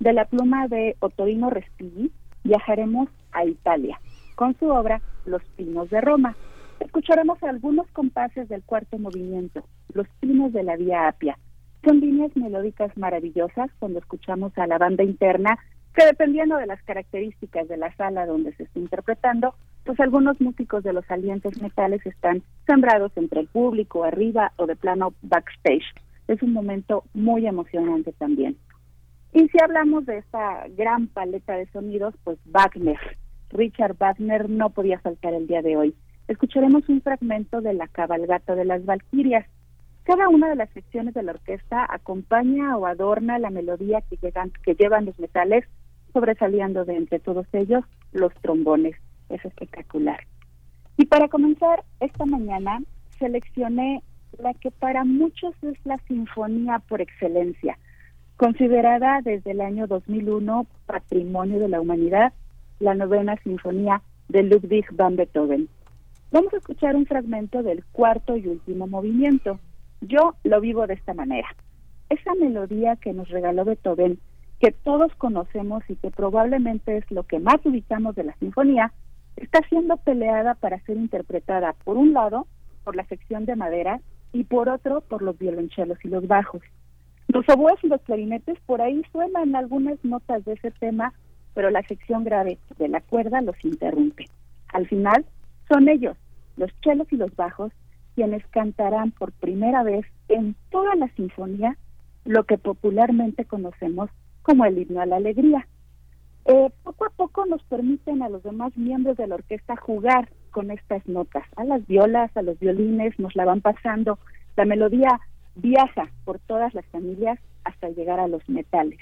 de 0.00 0.12
la 0.12 0.24
pluma 0.24 0.68
de 0.68 0.96
Otorino 0.98 1.50
Respighi, 1.50 2.10
viajaremos 2.44 3.08
a 3.32 3.44
Italia 3.44 4.00
con 4.34 4.56
su 4.58 4.68
obra 4.68 5.00
Los 5.24 5.42
Pinos 5.56 5.88
de 5.90 6.00
Roma, 6.00 6.36
Escucharemos 6.80 7.42
algunos 7.42 7.86
compases 7.88 8.48
del 8.48 8.62
cuarto 8.62 8.98
movimiento, 8.98 9.64
Los 9.94 10.06
Pinos 10.20 10.52
de 10.52 10.62
la 10.62 10.76
Vía 10.76 11.08
Apia. 11.08 11.38
Son 11.84 12.00
líneas 12.00 12.36
melódicas 12.36 12.96
maravillosas 12.96 13.70
cuando 13.78 13.98
escuchamos 13.98 14.56
a 14.58 14.66
la 14.66 14.78
banda 14.78 15.02
interna, 15.02 15.58
que 15.94 16.04
dependiendo 16.04 16.56
de 16.56 16.66
las 16.66 16.82
características 16.82 17.68
de 17.68 17.76
la 17.76 17.94
sala 17.96 18.26
donde 18.26 18.52
se 18.54 18.64
está 18.64 18.78
interpretando, 18.78 19.54
pues 19.84 19.98
algunos 20.00 20.40
músicos 20.40 20.82
de 20.84 20.92
los 20.92 21.08
alientos 21.10 21.60
metales 21.62 22.04
están 22.04 22.42
sembrados 22.66 23.12
entre 23.16 23.40
el 23.40 23.46
público, 23.46 24.04
arriba 24.04 24.52
o 24.56 24.66
de 24.66 24.76
plano 24.76 25.14
backstage. 25.22 25.84
Es 26.28 26.42
un 26.42 26.52
momento 26.52 27.04
muy 27.14 27.46
emocionante 27.46 28.12
también. 28.12 28.56
Y 29.32 29.48
si 29.48 29.62
hablamos 29.62 30.06
de 30.06 30.18
esta 30.18 30.66
gran 30.76 31.06
paleta 31.06 31.54
de 31.54 31.66
sonidos, 31.66 32.14
pues 32.24 32.38
Wagner. 32.46 32.98
Richard 33.50 33.96
Wagner 33.96 34.50
no 34.50 34.70
podía 34.70 34.98
faltar 34.98 35.34
el 35.34 35.46
día 35.46 35.62
de 35.62 35.76
hoy 35.76 35.94
escucharemos 36.28 36.88
un 36.88 37.00
fragmento 37.02 37.60
de 37.60 37.74
la 37.74 37.88
cabalgata 37.88 38.54
de 38.54 38.64
las 38.64 38.84
Valquirias. 38.84 39.46
Cada 40.04 40.28
una 40.28 40.48
de 40.48 40.56
las 40.56 40.70
secciones 40.70 41.14
de 41.14 41.22
la 41.22 41.32
orquesta 41.32 41.86
acompaña 41.88 42.76
o 42.76 42.86
adorna 42.86 43.38
la 43.38 43.50
melodía 43.50 44.02
que, 44.02 44.16
llegan, 44.16 44.52
que 44.64 44.74
llevan 44.74 45.06
los 45.06 45.18
metales, 45.18 45.64
sobresaliendo 46.12 46.84
de 46.84 46.96
entre 46.96 47.18
todos 47.18 47.46
ellos 47.52 47.84
los 48.12 48.32
trombones. 48.34 48.96
Es 49.28 49.44
espectacular. 49.44 50.20
Y 50.96 51.06
para 51.06 51.28
comenzar, 51.28 51.84
esta 52.00 52.24
mañana 52.24 52.80
seleccioné 53.18 54.02
la 54.38 54.54
que 54.54 54.70
para 54.70 55.04
muchos 55.04 55.54
es 55.62 55.76
la 55.84 55.98
sinfonía 56.08 56.78
por 56.88 57.00
excelencia, 57.00 57.78
considerada 58.36 59.20
desde 59.22 59.52
el 59.52 59.60
año 59.60 59.86
2001 59.86 60.66
Patrimonio 60.86 61.58
de 61.58 61.68
la 61.68 61.80
Humanidad, 61.80 62.32
la 62.80 62.94
novena 62.94 63.36
sinfonía 63.42 64.02
de 64.28 64.42
Ludwig 64.42 64.86
van 64.92 65.16
Beethoven. 65.16 65.68
Vamos 66.32 66.52
a 66.52 66.56
escuchar 66.56 66.96
un 66.96 67.06
fragmento 67.06 67.62
del 67.62 67.84
cuarto 67.92 68.36
y 68.36 68.48
último 68.48 68.86
movimiento. 68.88 69.60
Yo 70.00 70.34
lo 70.42 70.60
vivo 70.60 70.86
de 70.86 70.94
esta 70.94 71.14
manera. 71.14 71.48
Esa 72.10 72.34
melodía 72.34 72.96
que 72.96 73.12
nos 73.12 73.28
regaló 73.28 73.64
Beethoven, 73.64 74.18
que 74.58 74.72
todos 74.72 75.14
conocemos 75.16 75.84
y 75.88 75.96
que 75.96 76.10
probablemente 76.10 76.96
es 76.96 77.10
lo 77.10 77.22
que 77.22 77.38
más 77.38 77.64
ubicamos 77.64 78.16
de 78.16 78.24
la 78.24 78.34
sinfonía, 78.38 78.92
está 79.36 79.60
siendo 79.68 79.96
peleada 79.98 80.54
para 80.54 80.80
ser 80.80 80.96
interpretada, 80.96 81.74
por 81.84 81.96
un 81.96 82.12
lado, 82.12 82.46
por 82.82 82.96
la 82.96 83.06
sección 83.06 83.44
de 83.44 83.54
madera 83.54 84.00
y 84.32 84.44
por 84.44 84.68
otro, 84.68 85.02
por 85.02 85.22
los 85.22 85.38
violonchelos 85.38 85.98
y 86.04 86.08
los 86.08 86.26
bajos. 86.26 86.62
Los 87.28 87.48
oboes 87.48 87.76
y 87.82 87.88
los 87.88 88.00
clarinetes, 88.02 88.58
por 88.66 88.80
ahí 88.80 89.02
suenan 89.12 89.54
algunas 89.54 90.04
notas 90.04 90.44
de 90.44 90.54
ese 90.54 90.72
tema, 90.72 91.12
pero 91.54 91.70
la 91.70 91.82
sección 91.82 92.24
grave 92.24 92.58
de 92.78 92.88
la 92.88 93.00
cuerda 93.00 93.40
los 93.40 93.56
interrumpe. 93.64 94.26
Al 94.72 94.86
final, 94.88 95.24
son 95.68 95.88
ellos, 95.88 96.16
los 96.56 96.70
chelos 96.80 97.06
y 97.12 97.16
los 97.16 97.34
bajos, 97.36 97.72
quienes 98.14 98.46
cantarán 98.48 99.10
por 99.10 99.32
primera 99.32 99.82
vez 99.82 100.06
en 100.28 100.56
toda 100.70 100.94
la 100.96 101.08
sinfonía 101.14 101.76
lo 102.24 102.44
que 102.44 102.58
popularmente 102.58 103.44
conocemos 103.44 104.10
como 104.42 104.64
el 104.64 104.78
himno 104.78 105.00
a 105.00 105.06
la 105.06 105.16
alegría. 105.16 105.66
Eh, 106.44 106.70
poco 106.84 107.06
a 107.06 107.10
poco 107.10 107.44
nos 107.46 107.62
permiten 107.64 108.22
a 108.22 108.28
los 108.28 108.42
demás 108.42 108.76
miembros 108.76 109.16
de 109.16 109.26
la 109.26 109.34
orquesta 109.34 109.76
jugar 109.76 110.28
con 110.50 110.70
estas 110.70 111.06
notas. 111.08 111.44
A 111.56 111.64
las 111.64 111.86
violas, 111.86 112.34
a 112.36 112.42
los 112.42 112.58
violines, 112.58 113.18
nos 113.18 113.34
la 113.34 113.44
van 113.44 113.60
pasando. 113.60 114.18
La 114.56 114.64
melodía 114.64 115.20
viaja 115.56 116.08
por 116.24 116.38
todas 116.38 116.72
las 116.74 116.86
familias 116.86 117.38
hasta 117.64 117.90
llegar 117.90 118.20
a 118.20 118.28
los 118.28 118.48
metales. 118.48 119.00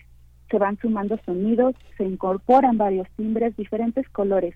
Se 0.51 0.59
van 0.59 0.79
sumando 0.79 1.19
sonidos, 1.25 1.75
se 1.97 2.05
incorporan 2.05 2.79
varios 2.79 3.09
timbres, 3.17 3.57
diferentes 3.57 4.09
colores. 4.09 4.55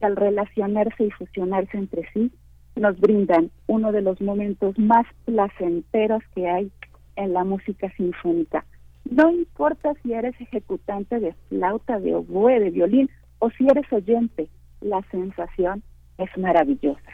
Al 0.00 0.16
relacionarse 0.16 1.04
y 1.04 1.10
fusionarse 1.10 1.76
entre 1.78 2.08
sí, 2.12 2.30
nos 2.76 2.98
brindan 3.00 3.50
uno 3.66 3.92
de 3.92 4.02
los 4.02 4.20
momentos 4.20 4.78
más 4.78 5.06
placenteros 5.24 6.22
que 6.34 6.48
hay 6.48 6.70
en 7.16 7.32
la 7.32 7.44
música 7.44 7.90
sinfónica. 7.96 8.64
No 9.10 9.30
importa 9.30 9.94
si 10.02 10.12
eres 10.12 10.38
ejecutante 10.40 11.20
de 11.20 11.32
flauta, 11.48 11.98
de 11.98 12.14
oboe, 12.14 12.60
de 12.60 12.70
violín 12.70 13.10
o 13.38 13.50
si 13.50 13.66
eres 13.68 13.90
oyente, 13.92 14.48
la 14.80 15.02
sensación 15.10 15.82
es 16.18 16.28
maravillosa. 16.36 17.10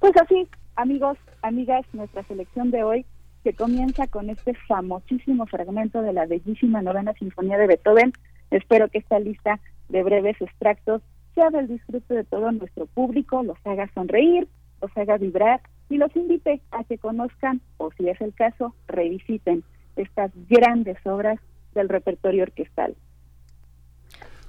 Pues 0.00 0.12
así, 0.20 0.46
amigos, 0.76 1.16
amigas, 1.42 1.86
nuestra 1.92 2.22
selección 2.24 2.70
de 2.70 2.82
hoy 2.82 3.06
que 3.42 3.54
comienza 3.54 4.06
con 4.06 4.30
este 4.30 4.54
famosísimo 4.66 5.46
fragmento 5.46 6.02
de 6.02 6.12
la 6.12 6.26
bellísima 6.26 6.82
novena 6.82 7.12
sinfonía 7.14 7.58
de 7.58 7.66
Beethoven. 7.66 8.12
Espero 8.50 8.88
que 8.88 8.98
esta 8.98 9.18
lista 9.18 9.60
de 9.88 10.02
breves 10.02 10.40
extractos 10.40 11.02
sea 11.34 11.50
del 11.50 11.68
disfrute 11.68 12.14
de 12.14 12.24
todo 12.24 12.50
nuestro 12.52 12.86
público, 12.86 13.42
los 13.42 13.58
haga 13.64 13.90
sonreír, 13.94 14.48
los 14.80 14.96
haga 14.96 15.18
vibrar 15.18 15.60
y 15.88 15.98
los 15.98 16.14
invite 16.16 16.60
a 16.70 16.84
que 16.84 16.98
conozcan, 16.98 17.60
o 17.76 17.90
si 17.92 18.08
es 18.08 18.20
el 18.20 18.34
caso, 18.34 18.74
revisiten 18.86 19.64
estas 19.96 20.32
grandes 20.48 20.98
obras 21.06 21.38
del 21.74 21.88
repertorio 21.88 22.44
orquestal. 22.44 22.94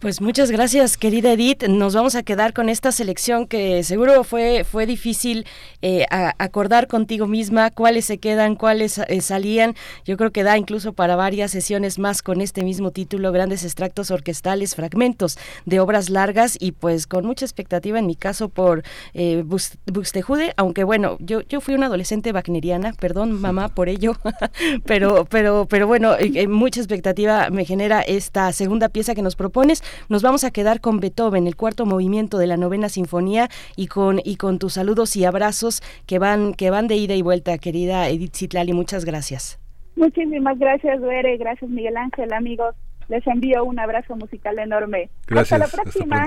Pues 0.05 0.21
muchas 0.21 0.51
gracias, 0.51 0.97
querida 0.97 1.33
Edith. 1.33 1.63
Nos 1.63 1.95
vamos 1.95 2.13
a 2.13 2.21
quedar 2.21 2.53
con 2.53 2.69
esta 2.69 2.91
selección 2.91 3.47
que 3.47 3.81
seguro 3.81 4.24
fue, 4.24 4.63
fue 4.63 4.85
difícil 4.85 5.47
eh, 5.81 6.05
acordar 6.12 6.85
contigo 6.85 7.25
misma 7.25 7.71
cuáles 7.71 8.05
se 8.05 8.19
quedan, 8.19 8.55
cuáles 8.55 9.00
eh, 9.00 9.21
salían. 9.21 9.74
Yo 10.05 10.15
creo 10.15 10.29
que 10.31 10.43
da 10.43 10.59
incluso 10.59 10.93
para 10.93 11.15
varias 11.15 11.50
sesiones 11.50 11.97
más 11.97 12.21
con 12.21 12.41
este 12.41 12.63
mismo 12.63 12.91
título, 12.91 13.31
grandes 13.31 13.63
extractos 13.63 14.12
orquestales, 14.12 14.75
fragmentos 14.75 15.39
de 15.65 15.79
obras 15.79 16.12
largas 16.12 16.55
y 16.59 16.74
pues 16.74 17.07
con 17.07 17.25
mucha 17.25 17.43
expectativa 17.43 17.97
en 17.97 18.05
mi 18.05 18.15
caso 18.15 18.47
por 18.50 18.83
eh, 19.15 19.43
Buxtehude, 19.43 20.53
aunque 20.55 20.83
bueno, 20.83 21.17
yo, 21.19 21.41
yo 21.41 21.62
fui 21.62 21.74
una 21.74 21.88
adolescente 21.88 22.31
wagneriana, 22.31 22.93
perdón 22.93 23.31
mamá 23.31 23.69
por 23.69 23.89
ello, 23.89 24.15
pero, 24.85 25.25
pero, 25.25 25.65
pero 25.67 25.88
bueno, 25.88 26.13
eh, 26.19 26.47
mucha 26.47 26.79
expectativa 26.79 27.50
me 27.50 27.65
genera 27.65 28.01
esta 28.01 28.53
segunda 28.53 28.89
pieza 28.89 29.15
que 29.15 29.24
nos 29.24 29.35
propones. 29.35 29.81
Nos 30.10 30.22
vamos 30.22 30.44
a 30.44 30.52
quedar 30.52 30.82
con 30.82 31.00
Beethoven, 31.00 31.48
el 31.48 31.56
cuarto 31.56 31.86
movimiento 31.86 32.38
de 32.38 32.48
la 32.48 32.58
novena 32.58 32.90
sinfonía 32.90 33.50
y 33.75 33.88
con 33.88 34.20
y 34.24 34.36
con 34.38 34.60
tus 34.60 34.74
saludos 34.74 35.16
y 35.16 35.25
abrazos 35.25 35.82
que 36.06 36.20
van 36.20 36.54
que 36.54 36.70
van 36.70 36.88
de 36.88 36.96
ida 36.96 37.16
y 37.16 37.22
vuelta, 37.22 37.58
querida 37.58 38.10
Edith 38.10 38.36
Zitlali, 38.36 38.74
muchas 38.74 39.06
gracias. 39.06 39.60
Muchísimas 39.96 40.60
gracias, 40.60 41.00
Duere, 41.02 41.38
gracias 41.38 41.70
Miguel 41.70 41.98
Ángel, 41.98 42.34
amigos. 42.34 42.75
Les 43.08 43.25
envío 43.28 43.64
un 43.64 43.80
abrazo 43.80 44.16
musical 44.16 44.58
enorme. 44.60 45.10
Gracias, 45.28 45.62
hasta 45.62 45.78
la 45.78 45.84
próxima. 45.84 46.25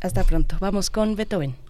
hasta 0.00 0.24
pronto. 0.24 0.56
Vamos 0.60 0.90
con 0.90 1.16
Beethoven. 1.16 1.69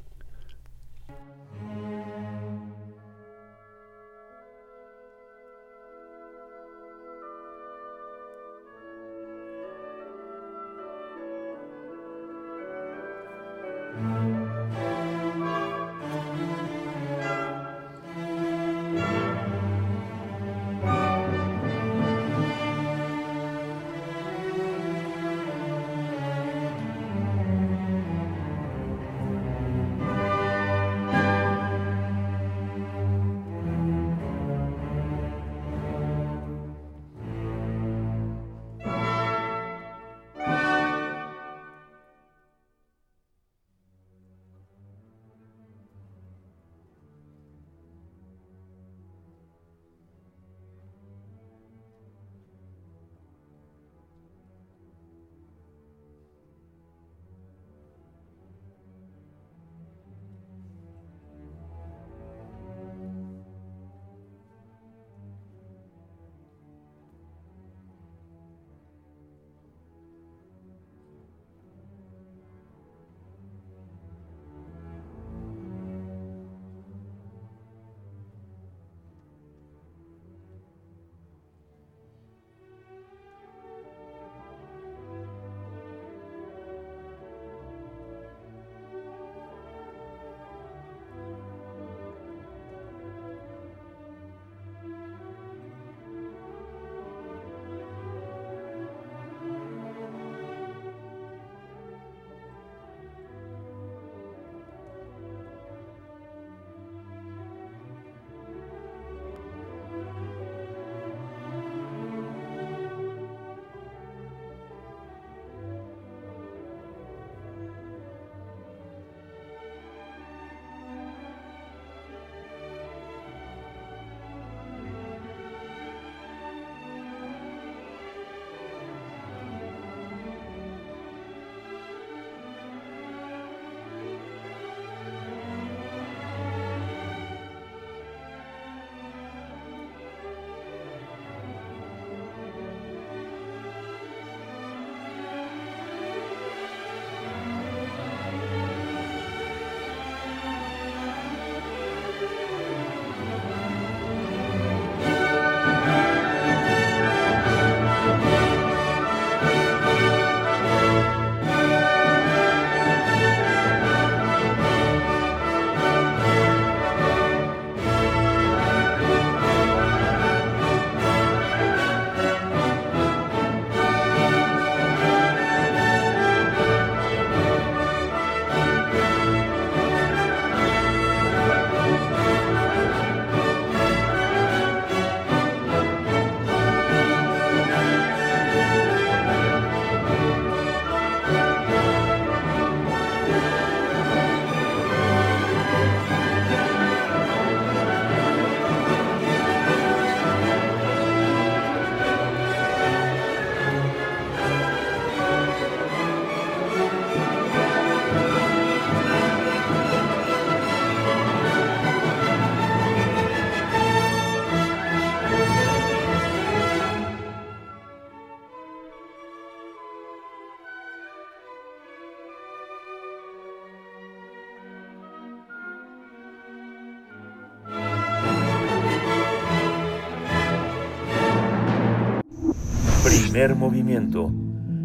Primer 233.40 233.56
movimiento. 233.56 234.30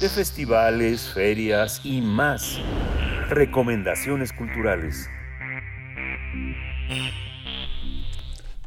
De 0.00 0.08
festivales, 0.08 1.12
ferias 1.12 1.82
y 1.84 2.00
más. 2.00 2.58
Recomendaciones 3.28 4.32
culturales. 4.32 5.10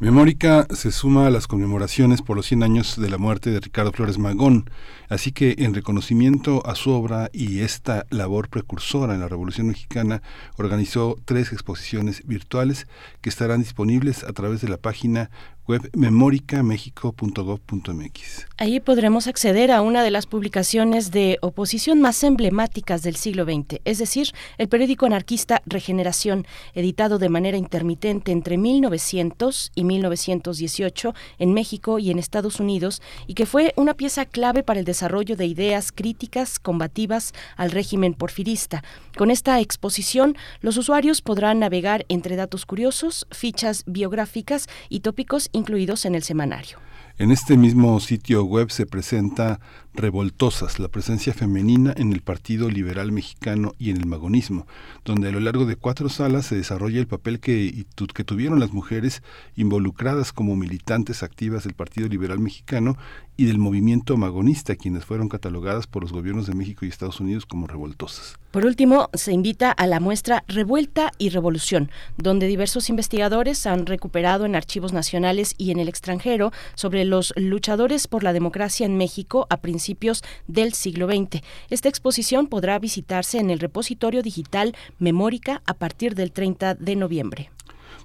Memórica 0.02 0.66
se 0.74 0.94
suma 0.94 1.28
a 1.28 1.30
las 1.30 1.46
conmemoraciones 1.46 2.22
por 2.22 2.38
los 2.38 2.46
100 2.46 2.64
años 2.64 2.98
de 3.02 3.10
la 3.10 3.18
muerte 3.18 3.52
de 3.52 3.60
Ricardo 3.60 3.92
Flores 3.92 4.18
Magón, 4.18 4.70
así 5.10 5.34
que 5.34 5.56
en 5.58 5.74
reconocimiento 5.74 6.66
a 6.66 6.76
su 6.76 6.92
obra 6.92 7.30
y 7.34 7.60
esta 7.60 8.06
labor 8.10 8.48
precursora 8.48 9.14
en 9.14 9.20
la 9.20 9.28
Revolución 9.28 9.68
Mexicana, 9.68 10.22
organizó 10.56 11.18
tres 11.26 11.52
exposiciones 11.52 12.26
virtuales 12.26 12.88
que 13.20 13.28
estarán 13.28 13.60
disponibles 13.60 14.24
a 14.24 14.32
través 14.32 14.62
de 14.62 14.70
la 14.70 14.78
página 14.78 15.32
web 15.70 15.90
memoricamexico.gov.mx. 15.94 18.48
Ahí 18.58 18.80
podremos 18.80 19.28
acceder 19.28 19.72
a 19.72 19.84
una 19.84 20.02
de 20.02 20.10
las 20.10 20.26
publicaciones 20.26 21.12
de 21.12 21.38
oposición 21.42 22.02
más 22.02 22.24
emblemáticas 22.24 23.04
del 23.04 23.16
siglo 23.16 23.46
XX, 23.46 23.80
es 23.86 24.00
decir, 24.00 24.32
el 24.58 24.68
periódico 24.68 25.06
anarquista 25.06 25.62
Regeneración, 25.68 26.48
editado 26.74 27.20
de 27.20 27.30
manera 27.30 27.56
intermitente 27.56 28.32
entre 28.32 28.58
1900 28.58 29.72
y 29.76 29.84
1918 29.84 31.14
en 31.38 31.54
México 31.54 32.00
y 32.00 32.10
en 32.10 32.18
Estados 32.18 32.60
Unidos, 32.60 33.04
y 33.28 33.36
que 33.36 33.46
fue 33.46 33.76
una 33.78 33.94
pieza 33.94 34.26
clave 34.26 34.64
para 34.64 34.80
el 34.80 34.86
desarrollo 34.86 35.36
de 35.36 35.46
ideas 35.46 35.92
críticas 35.92 36.58
combativas 36.58 37.36
al 37.58 37.70
régimen 37.70 38.16
porfirista. 38.16 38.84
Con 39.16 39.30
esta 39.30 39.60
exposición, 39.60 40.36
los 40.62 40.78
usuarios 40.78 41.22
podrán 41.22 41.60
navegar 41.60 42.08
entre 42.10 42.36
datos 42.36 42.66
curiosos, 42.66 43.28
fichas 43.30 43.84
biográficas 43.86 44.66
y 44.90 45.02
tópicos 45.02 45.52
incluidos 45.60 46.06
en 46.06 46.16
el 46.16 46.24
semanario. 46.24 46.80
En 47.20 47.32
este 47.32 47.58
mismo 47.58 48.00
sitio 48.00 48.46
web 48.46 48.72
se 48.72 48.86
presenta 48.86 49.60
Revoltosas, 50.00 50.80
la 50.80 50.88
presencia 50.88 51.34
femenina 51.34 51.94
en 51.98 52.14
el 52.14 52.22
Partido 52.22 52.70
Liberal 52.70 53.12
Mexicano 53.12 53.74
y 53.78 53.90
en 53.90 53.98
el 53.98 54.06
magonismo, 54.06 54.66
donde 55.04 55.28
a 55.28 55.32
lo 55.32 55.42
largo 55.42 55.66
de 55.66 55.76
cuatro 55.76 56.08
salas 56.08 56.46
se 56.46 56.56
desarrolla 56.56 57.02
el 57.02 57.08
papel 57.08 57.42
que, 57.42 57.86
tuvieron 58.26 58.62
las 58.62 58.72
mujeres 58.72 59.24
involucradas 59.58 60.32
como 60.32 60.56
militantes 60.56 61.22
activas 61.22 61.66
del 61.66 61.74
Partido 61.74 62.08
Liberal 62.08 62.40
Mexicano 62.40 62.96
y 63.36 63.46
del 63.46 63.58
movimiento 63.58 64.16
magonista, 64.18 64.76
quienes 64.76 65.06
fueron 65.06 65.30
catalogadas 65.30 65.88
por 65.88 66.04
los 66.04 66.14
gobiernos 66.14 66.48
de 66.48 66.56
México 66.56 66.86
y 66.86 66.90
Estados 66.90 67.20
Unidos 67.20 67.46
como 67.46 67.68
revoltosas. 67.68 68.38
Por 68.52 68.66
último, 68.66 69.10
se 69.14 69.32
invita 69.32 69.72
a 69.72 69.88
la 69.88 70.00
muestra 70.00 70.44
Revuelta 70.48 71.12
y 71.18 71.30
Revolución, 71.30 71.92
donde 72.18 72.48
diversos 72.48 72.90
investigadores 72.90 73.66
han 73.66 73.86
recuperado 73.86 74.46
en 74.46 74.56
archivos 74.56 74.92
nacionales 74.92 75.56
y 75.58 75.72
en 75.72 75.80
el 75.80 75.88
extranjero 75.88 76.52
sobre 76.76 77.06
los 77.06 77.34
luchadores 77.38 78.08
por 78.08 78.24
la 78.24 78.34
democracia 78.34 78.86
en 78.86 78.98
México 78.98 79.46
a 79.50 79.58
principios 79.58 79.89
del 80.48 80.74
siglo 80.74 81.08
XX. 81.08 81.42
Esta 81.70 81.90
exposición 81.90 82.48
podrá 82.48 82.78
visitarse 82.80 83.40
en 83.40 83.50
el 83.50 83.60
repositorio 83.60 84.22
digital 84.22 84.76
Memórica 85.00 85.62
a 85.66 85.74
partir 85.74 86.16
del 86.16 86.32
30 86.32 86.76
de 86.76 86.96
noviembre. 86.96 87.50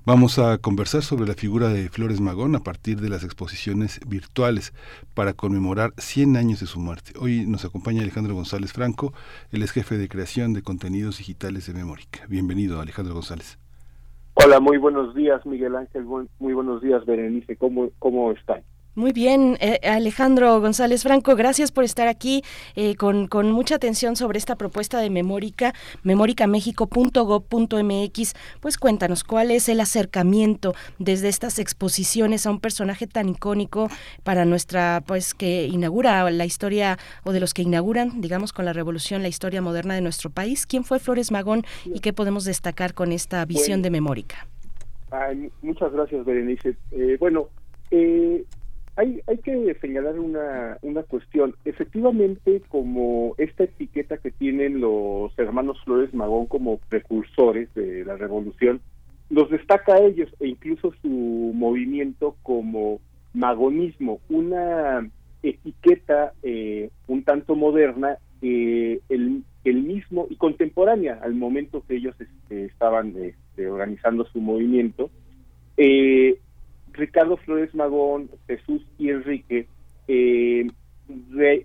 Vamos 0.07 0.38
a 0.38 0.59
conversar 0.59 1.03
sobre 1.03 1.27
la 1.27 1.35
figura 1.35 1.68
de 1.68 1.88
Flores 1.88 2.20
Magón 2.20 2.55
a 2.57 2.61
partir 2.61 3.01
de 3.01 3.09
las 3.09 3.25
exposiciones 3.25 4.01
virtuales 4.07 4.75
para 5.14 5.33
conmemorar 5.33 5.92
100 5.97 6.37
años 6.37 6.61
de 6.61 6.66
su 6.66 6.79
muerte. 6.79 7.12
Hoy 7.18 7.47
nos 7.47 7.64
acompaña 7.64 8.03
Alejandro 8.03 8.35
González 8.35 8.73
Franco, 8.73 9.14
él 9.51 9.62
es 9.62 9.73
jefe 9.73 9.97
de 9.97 10.09
creación 10.09 10.53
de 10.53 10.62
contenidos 10.62 11.18
digitales 11.18 11.66
de 11.66 11.75
Memórica. 11.75 12.20
Bienvenido, 12.29 12.81
Alejandro 12.81 13.14
González. 13.14 13.59
Hola, 14.35 14.61
muy 14.61 14.77
buenos 14.77 15.14
días, 15.14 15.44
Miguel 15.47 15.75
Ángel. 15.77 16.05
Muy 16.05 16.53
buenos 16.53 16.83
días, 16.83 17.07
Berenice. 17.07 17.57
¿Cómo, 17.57 17.88
cómo 17.99 18.33
están? 18.33 18.62
Muy 18.97 19.13
bien, 19.13 19.57
eh, 19.61 19.81
Alejandro 19.83 20.61
González 20.61 21.03
Franco, 21.03 21.35
gracias 21.35 21.73
por 21.73 21.83
estar 21.83 22.07
aquí 22.07 22.43
eh, 22.77 22.95
con, 22.95 23.27
con, 23.27 23.51
mucha 23.51 23.75
atención 23.75 24.15
sobre 24.15 24.39
esta 24.39 24.55
propuesta 24.55 25.01
de 25.01 25.11
Memórica, 25.11 25.73
memoricamexico.gov.mx. 26.05 28.35
Pues 28.61 28.79
cuéntanos, 28.79 29.25
¿cuál 29.25 29.51
es 29.51 29.69
el 29.69 29.81
acercamiento 29.81 30.77
desde 31.01 31.29
estas 31.29 31.59
exposiciones 31.59 32.47
a 32.47 32.53
un 32.53 32.61
personaje 32.61 33.09
tan 33.09 33.29
icónico 33.29 33.89
para 34.23 34.45
nuestra, 34.45 35.03
pues 35.05 35.35
que 35.35 35.67
inaugura 35.67 36.31
la 36.31 36.45
historia 36.45 36.97
o 37.25 37.33
de 37.33 37.41
los 37.41 37.53
que 37.53 37.63
inauguran, 37.63 38.21
digamos, 38.21 38.53
con 38.53 38.65
la 38.65 38.73
revolución, 38.73 39.23
la 39.23 39.29
historia 39.29 39.61
moderna 39.61 39.95
de 39.95 40.03
nuestro 40.03 40.31
país? 40.31 40.67
¿Quién 40.67 40.85
fue 40.85 41.01
Flores 41.01 41.33
Magón 41.33 41.65
y 41.85 41.99
qué 41.99 42.13
podemos 42.13 42.45
destacar 42.45 42.95
con 42.95 43.11
esta 43.11 43.45
visión 43.45 43.83
de 43.83 43.91
Memórica? 43.91 44.47
muchas 45.63 45.93
gracias, 45.93 46.25
Berenice. 46.25 46.77
Eh, 46.91 47.17
bueno, 47.19 47.49
eh, 47.91 48.45
hay, 48.97 49.21
hay 49.27 49.39
que 49.39 49.75
señalar 49.81 50.19
una, 50.19 50.79
una 50.83 51.03
cuestión. 51.03 51.55
Efectivamente, 51.65 52.63
como 52.69 53.35
esta 53.39 53.65
etiqueta 53.65 54.19
que 54.19 54.31
tienen 54.31 54.81
los 54.81 55.37
hermanos 55.39 55.83
Flores 55.85 56.15
Magón 56.15 56.47
como 56.47 56.79
precursores 56.89 57.73
de 57.75 58.05
la 58.05 58.17
revolución, 58.17 58.81
los 59.31 59.51
destaca 59.51 59.95
a 59.95 60.03
ellos 60.03 60.29
e 60.41 60.49
incluso 60.49 60.93
su 61.03 61.09
movimiento 61.09 62.37
como 62.43 63.01
magonismo, 63.33 64.21
una 64.29 65.11
etiqueta 65.43 66.33
eh, 66.43 66.91
un 67.09 67.25
tanto 67.25 67.57
moderna, 67.57 68.19
eh, 68.43 69.01
el, 69.09 69.43
el 69.65 69.83
mismo 69.83 70.27
y 70.31 70.37
contemporánea 70.37 71.19
al 71.23 71.35
momento 71.35 71.83
que 71.87 71.97
ellos 71.97 72.15
este, 72.21 72.67
estaban 72.67 73.15
este, 73.17 73.67
organizando 73.67 74.25
su 74.27 74.41
movimiento. 74.41 75.11
Eh, 75.77 76.39
Ricardo 76.95 77.37
Flores 77.39 77.75
Magón, 77.75 78.31
Jesús 78.47 78.83
y 78.99 79.11
Enrique 79.11 79.67
eh, 80.09 80.67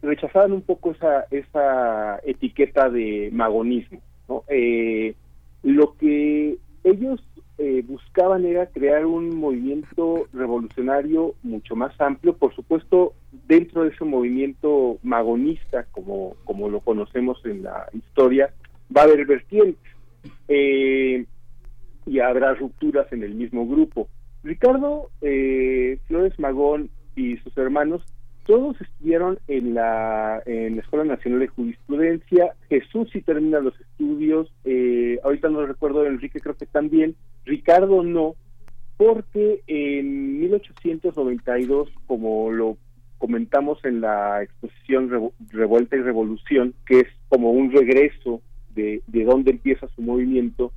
rechazaban 0.01 0.51
un 0.51 0.61
poco 0.61 0.91
esa, 0.91 1.25
esa 1.31 2.19
etiqueta 2.25 2.89
de 2.89 3.29
magonismo. 3.31 4.01
Eh, 4.47 5.15
lo 5.63 5.95
que 5.97 6.57
ellos 6.83 7.23
eh, 7.57 7.83
buscaban 7.87 8.45
era 8.45 8.67
crear 8.67 9.05
un 9.05 9.35
movimiento 9.35 10.27
revolucionario 10.33 11.35
mucho 11.43 11.75
más 11.75 11.99
amplio, 11.99 12.35
por 12.35 12.55
supuesto, 12.55 13.13
dentro 13.47 13.83
de 13.83 13.89
ese 13.89 14.05
movimiento 14.05 14.97
magonista, 15.03 15.85
como, 15.91 16.35
como 16.43 16.69
lo 16.69 16.79
conocemos 16.81 17.43
en 17.45 17.63
la 17.63 17.87
historia, 17.93 18.53
va 18.95 19.01
a 19.01 19.05
haber 19.05 19.25
vertientes 19.25 19.89
y 22.05 22.19
habrá 22.19 22.55
rupturas 22.55 23.11
en 23.11 23.23
el 23.23 23.35
mismo 23.35 23.67
grupo. 23.67 24.09
Ricardo 24.43 25.09
eh, 25.21 25.99
Flores 26.07 26.37
Magón 26.39 26.89
y 27.15 27.37
sus 27.37 27.57
hermanos 27.57 28.03
todos 28.49 28.81
estuvieron 28.81 29.37
en 29.47 29.75
la, 29.75 30.41
en 30.47 30.77
la 30.77 30.81
Escuela 30.81 31.05
Nacional 31.05 31.41
de 31.41 31.49
Jurisprudencia. 31.49 32.55
Jesús 32.67 33.07
sí 33.13 33.21
termina 33.21 33.59
los 33.59 33.79
estudios. 33.79 34.51
Eh, 34.65 35.19
ahorita 35.23 35.49
no 35.49 35.63
recuerdo, 35.67 36.03
Enrique 36.03 36.39
creo 36.39 36.57
que 36.57 36.65
también. 36.65 37.15
Ricardo 37.45 38.01
no, 38.01 38.33
porque 38.97 39.61
en 39.67 40.39
1892, 40.39 41.89
como 42.07 42.49
lo 42.49 42.77
comentamos 43.19 43.85
en 43.85 44.01
la 44.01 44.41
exposición 44.41 45.31
Revuelta 45.51 45.95
y 45.95 46.01
Revolución, 46.01 46.73
que 46.87 47.01
es 47.01 47.07
como 47.27 47.51
un 47.51 47.71
regreso 47.71 48.41
de, 48.73 49.03
de 49.05 49.25
dónde 49.25 49.51
empieza 49.51 49.87
su 49.89 50.01
movimiento, 50.01 50.73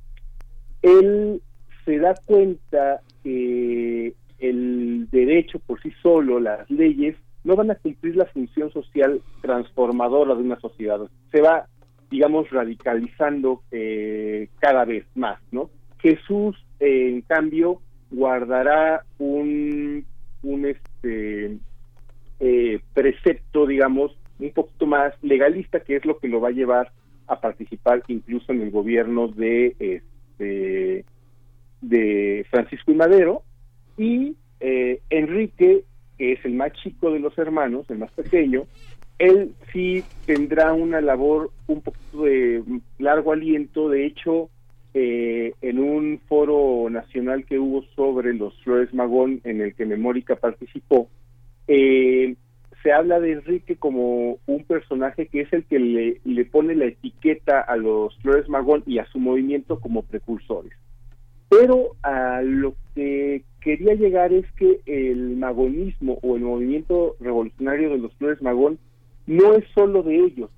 él 0.83 1.41
se 1.85 1.97
da 1.97 2.13
cuenta 2.25 3.01
que 3.23 4.13
el 4.39 5.07
derecho 5.09 5.59
por 5.59 5.81
sí 5.81 5.91
solo, 6.01 6.39
las 6.39 6.69
leyes, 6.69 7.15
no 7.43 7.55
van 7.55 7.71
a 7.71 7.75
cumplir 7.75 8.15
la 8.15 8.25
función 8.25 8.71
social 8.71 9.21
transformadora 9.41 10.35
de 10.35 10.41
una 10.41 10.59
sociedad. 10.59 10.99
Se 11.31 11.41
va, 11.41 11.67
digamos, 12.09 12.49
radicalizando 12.49 13.61
eh, 13.71 14.49
cada 14.59 14.85
vez 14.85 15.05
más, 15.15 15.39
¿no? 15.51 15.69
Jesús, 15.99 16.55
en 16.79 17.21
cambio, 17.21 17.81
guardará 18.11 19.03
un, 19.17 20.05
un 20.41 20.65
este 20.65 21.57
eh, 22.39 22.79
precepto, 22.93 23.65
digamos, 23.65 24.15
un 24.39 24.51
poquito 24.51 24.85
más 24.85 25.13
legalista, 25.21 25.79
que 25.81 25.95
es 25.95 26.05
lo 26.05 26.17
que 26.17 26.27
lo 26.27 26.41
va 26.41 26.49
a 26.49 26.51
llevar 26.51 26.91
a 27.27 27.39
participar 27.39 28.03
incluso 28.07 28.51
en 28.51 28.61
el 28.61 28.71
gobierno 28.71 29.29
de 29.29 29.75
este 29.79 31.05
de 31.83 32.45
Francisco 32.49 32.91
y 32.91 32.95
Madero 32.95 33.43
y 33.97 34.35
eh, 34.59 35.01
Enrique, 35.09 35.83
que 36.17 36.33
es 36.33 36.45
el 36.45 36.53
más 36.53 36.71
chico 36.73 37.11
de 37.11 37.19
los 37.19 37.37
hermanos, 37.37 37.85
el 37.89 37.99
más 37.99 38.11
pequeño, 38.11 38.63
él 39.19 39.53
sí 39.71 40.03
tendrá 40.25 40.73
una 40.73 41.01
labor 41.01 41.51
un 41.67 41.81
poquito 41.81 42.23
de 42.23 42.63
largo 42.97 43.31
aliento, 43.31 43.89
de 43.89 44.05
hecho, 44.05 44.49
eh, 44.93 45.53
en 45.61 45.79
un 45.79 46.19
foro 46.27 46.89
nacional 46.89 47.45
que 47.45 47.59
hubo 47.59 47.83
sobre 47.95 48.33
los 48.33 48.53
Flores 48.63 48.93
Magón 48.93 49.41
en 49.43 49.61
el 49.61 49.75
que 49.75 49.85
Memórica 49.85 50.35
participó, 50.35 51.09
Eh, 51.67 52.35
se 52.81 52.91
habla 52.91 53.21
de 53.21 53.31
Enrique 53.31 53.77
como 53.77 54.39
un 54.45 54.63
personaje 54.65 55.27
que 55.27 55.41
es 55.41 55.53
el 55.53 55.63
que 55.63 55.79
le, 55.79 56.19
le 56.25 56.45
pone 56.45 56.75
la 56.75 56.85
etiqueta 56.85 57.61
a 57.61 57.77
los 57.77 58.17
Flores 58.17 58.49
Magón 58.49 58.83
y 58.85 58.99
a 58.99 59.05
su 59.05 59.19
movimiento 59.19 59.79
como 59.79 60.01
precursores. 60.01 60.73
Pero 61.59 61.91
a 62.01 62.41
lo 62.41 62.73
que 62.95 63.43
quería 63.61 63.93
llegar 63.93 64.33
es 64.33 64.45
que 64.53 64.81
el 64.85 65.37
magonismo 65.37 66.17
o 66.23 66.35
el 66.35 66.41
movimiento 66.41 67.15
revolucionario 67.19 67.91
de 67.91 67.99
los 67.99 68.13
Flores 68.15 68.41
Magón 68.41 68.79
no 69.27 69.53
es 69.53 69.63
solo 69.73 70.01
de 70.01 70.17
ellos, 70.17 70.49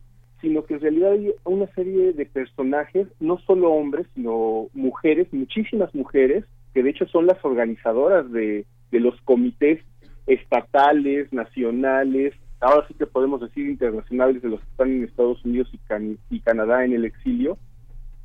sino 0.41 0.63
que 0.63 0.75
en 0.75 0.81
realidad 0.81 1.11
hay 1.11 1.33
una 1.43 1.67
serie 1.73 2.13
de 2.13 2.25
personajes, 2.25 3.07
no 3.19 3.37
solo 3.39 3.71
hombres, 3.73 4.07
sino 4.15 4.67
mujeres, 4.73 5.27
muchísimas 5.33 5.93
mujeres, 5.93 6.45
que 6.73 6.81
de 6.81 6.91
hecho 6.91 7.05
son 7.07 7.25
las 7.25 7.43
organizadoras 7.43 8.31
de, 8.31 8.65
de 8.91 8.99
los 8.99 9.19
comités 9.21 9.81
estatales, 10.27 11.31
nacionales, 11.33 12.33
ahora 12.61 12.87
sí 12.87 12.93
que 12.93 13.05
podemos 13.05 13.41
decir 13.41 13.69
internacionales 13.69 14.41
de 14.41 14.49
los 14.49 14.61
que 14.61 14.69
están 14.71 14.91
en 14.91 15.03
Estados 15.03 15.43
Unidos 15.43 15.69
y, 16.29 16.39
Canadá 16.39 16.85
en 16.85 16.93
el 16.93 17.05
exilio, 17.05 17.57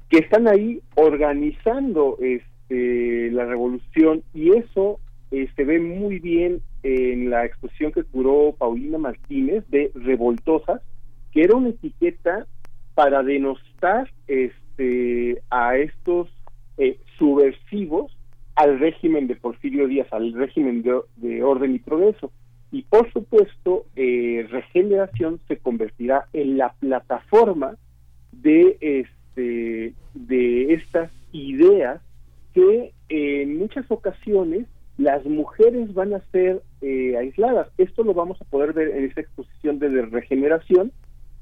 que 0.08 0.18
están 0.18 0.48
ahí 0.48 0.80
organizando 0.94 2.16
este, 2.20 2.48
la 2.70 3.44
revolución 3.44 4.22
y 4.32 4.52
eso 4.52 5.00
eh, 5.30 5.48
se 5.54 5.64
ve 5.64 5.78
muy 5.78 6.18
bien 6.18 6.60
en 6.82 7.30
la 7.30 7.44
exposición 7.44 7.92
que 7.92 8.02
curó 8.02 8.54
Paulina 8.58 8.98
Martínez 8.98 9.64
de 9.68 9.92
Revoltosas, 9.94 10.80
que 11.30 11.44
era 11.44 11.54
una 11.54 11.68
etiqueta 11.68 12.46
para 12.94 13.22
denostar 13.22 14.10
este, 14.26 15.40
a 15.50 15.76
estos 15.76 16.28
eh, 16.78 16.98
subversivos 17.16 18.16
al 18.56 18.80
régimen 18.80 19.28
de 19.28 19.36
Porfirio 19.36 19.86
Díaz, 19.86 20.08
al 20.12 20.32
régimen 20.32 20.82
de, 20.82 21.42
orden 21.42 21.76
y 21.76 21.78
progreso. 21.78 22.32
Y 22.72 22.82
por 22.82 23.12
supuesto, 23.12 23.86
eh, 23.94 24.46
Regeneración 24.50 25.40
se 25.46 25.58
convertirá 25.58 26.26
en 26.32 26.58
la 26.58 26.72
plataforma 26.72 27.76
de, 28.32 28.76
este, 28.80 29.94
de 30.14 30.74
estas 30.74 31.10
ideas 31.32 32.00
que 32.54 32.92
en 33.08 33.58
muchas 33.58 33.84
ocasiones 33.90 34.66
las 34.98 35.24
mujeres 35.24 35.94
van 35.94 36.14
a 36.14 36.20
ser 36.30 36.62
eh, 36.82 37.16
aisladas. 37.16 37.68
Esto 37.78 38.02
lo 38.02 38.12
vamos 38.14 38.40
a 38.40 38.44
poder 38.44 38.72
ver 38.72 38.88
en 38.88 39.04
esta 39.04 39.22
exposición 39.22 39.78
de 39.78 39.88
regeneración 40.02 40.92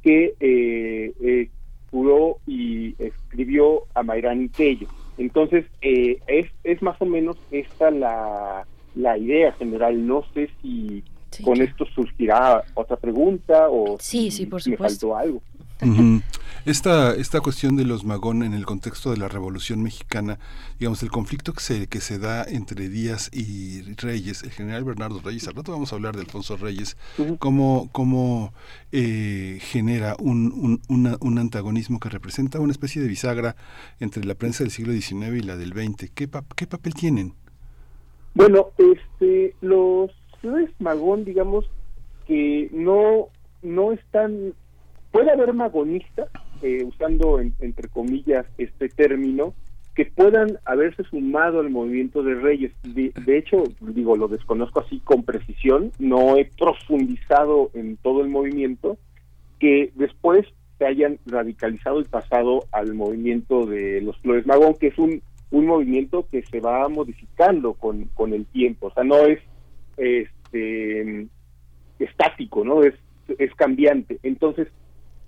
que 0.02 0.34
eh, 0.38 1.12
eh, 1.20 1.50
curó 1.90 2.38
y 2.46 2.94
escribió 2.98 3.84
a 3.94 4.02
Mayrán 4.02 4.48
Tello. 4.50 4.86
Entonces, 5.16 5.64
eh, 5.82 6.20
es, 6.26 6.46
es 6.62 6.80
más 6.82 7.00
o 7.02 7.06
menos 7.06 7.36
esta 7.50 7.90
la, 7.90 8.66
la 8.94 9.18
idea 9.18 9.52
general. 9.52 10.06
No 10.06 10.24
sé 10.34 10.48
si 10.62 11.02
con 11.42 11.60
esto 11.60 11.84
surgirá 11.86 12.64
otra 12.74 12.96
pregunta 12.96 13.68
o 13.68 13.96
sí, 13.98 14.30
sí, 14.30 14.46
por 14.46 14.66
me 14.68 14.76
faltó 14.76 15.16
algo. 15.16 15.42
Esta, 16.66 17.14
esta 17.14 17.40
cuestión 17.40 17.76
de 17.76 17.84
los 17.84 18.04
Magón 18.04 18.42
en 18.42 18.52
el 18.52 18.66
contexto 18.66 19.10
de 19.10 19.16
la 19.16 19.28
Revolución 19.28 19.82
Mexicana, 19.82 20.38
digamos, 20.78 21.02
el 21.02 21.10
conflicto 21.10 21.52
que 21.52 21.60
se, 21.60 21.86
que 21.86 22.00
se 22.00 22.18
da 22.18 22.44
entre 22.44 22.88
Díaz 22.88 23.30
y 23.32 23.82
Reyes, 23.94 24.42
el 24.42 24.50
general 24.50 24.84
Bernardo 24.84 25.20
Reyes, 25.24 25.46
al 25.48 25.54
rato 25.54 25.72
vamos 25.72 25.92
a 25.92 25.96
hablar 25.96 26.16
de 26.16 26.22
Alfonso 26.22 26.56
Reyes, 26.56 26.96
cómo, 27.38 27.88
cómo 27.92 28.52
eh, 28.92 29.58
genera 29.60 30.16
un, 30.18 30.80
un, 30.88 31.38
antagonismo 31.38 32.00
que 32.00 32.08
representa 32.08 32.60
una 32.60 32.72
especie 32.72 33.00
de 33.00 33.08
bisagra 33.08 33.56
entre 34.00 34.24
la 34.24 34.34
prensa 34.34 34.64
del 34.64 34.70
siglo 34.70 34.92
XIX 34.92 35.36
y 35.36 35.42
la 35.42 35.56
del 35.56 35.72
XX. 35.72 36.10
¿Qué, 36.14 36.28
qué 36.56 36.66
papel 36.66 36.94
tienen? 36.94 37.34
Bueno, 38.34 38.68
este, 38.78 39.54
los 39.60 40.10
Magón, 40.78 41.24
digamos, 41.24 41.64
que 42.26 42.68
no, 42.72 43.28
no 43.62 43.92
están 43.92 44.54
Puede 45.10 45.30
haber 45.30 45.54
magonistas, 45.54 46.28
eh, 46.62 46.84
usando 46.84 47.40
entre 47.40 47.88
comillas 47.88 48.46
este 48.58 48.88
término, 48.88 49.54
que 49.98 50.04
puedan 50.06 50.60
haberse 50.64 51.02
sumado 51.02 51.58
al 51.58 51.70
movimiento 51.70 52.22
de 52.22 52.36
Reyes. 52.36 52.70
De, 52.84 53.36
hecho, 53.36 53.64
digo, 53.80 54.16
lo 54.16 54.28
desconozco 54.28 54.78
así 54.78 55.00
con 55.00 55.24
precisión, 55.24 55.90
no 55.98 56.36
he 56.36 56.44
profundizado 56.44 57.72
en 57.74 57.96
todo 57.96 58.22
el 58.22 58.28
movimiento, 58.28 58.96
que 59.58 59.90
después 59.96 60.46
se 60.78 60.86
hayan 60.86 61.18
radicalizado 61.26 62.00
y 62.00 62.04
pasado 62.04 62.60
al 62.70 62.94
movimiento 62.94 63.66
de 63.66 64.00
los 64.00 64.16
Flores 64.18 64.46
Magón, 64.46 64.74
que 64.74 64.86
es 64.86 64.98
un, 64.98 65.20
un 65.50 65.66
movimiento 65.66 66.28
que 66.30 66.44
se 66.44 66.60
va 66.60 66.88
modificando 66.88 67.72
con, 67.72 68.04
con 68.14 68.32
el 68.32 68.46
tiempo, 68.46 68.86
o 68.86 68.94
sea, 68.94 69.02
no 69.02 69.16
es 69.24 69.40
este 69.96 71.26
estático, 71.98 72.64
¿no? 72.64 72.84
Es, 72.84 72.94
es 73.36 73.52
cambiante. 73.56 74.20
Entonces, 74.22 74.68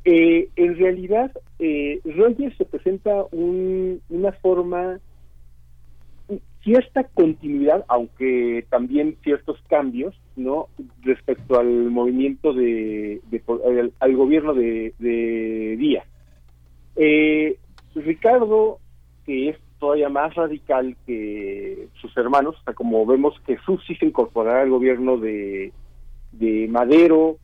eh, 0.04 0.48
en 0.56 0.76
realidad, 0.76 1.30
eh, 1.58 2.00
Reyes 2.04 2.56
representa 2.58 3.26
una 3.32 4.32
forma, 4.40 4.98
cierta 6.62 7.04
continuidad, 7.04 7.84
aunque 7.88 8.64
también 8.70 9.16
ciertos 9.22 9.60
cambios, 9.68 10.14
¿no? 10.36 10.68
Respecto 11.02 11.58
al 11.58 11.90
movimiento 11.90 12.52
de, 12.52 13.20
al, 13.98 14.16
gobierno 14.16 14.54
de, 14.54 14.94
de 14.98 15.76
Díaz. 15.78 16.06
Eh, 16.96 17.58
Ricardo, 17.94 18.78
que 19.26 19.50
es 19.50 19.58
todavía 19.78 20.08
más 20.08 20.34
radical 20.34 20.96
que 21.06 21.88
sus 22.00 22.14
hermanos, 22.16 22.56
o 22.60 22.64
sea, 22.64 22.74
como 22.74 23.04
vemos 23.06 23.34
Jesús 23.46 23.82
sí 23.86 23.94
se 23.96 24.06
incorporará 24.06 24.62
al 24.62 24.70
gobierno 24.70 25.16
de, 25.16 25.72
de 26.32 26.68
Madero, 26.68 27.38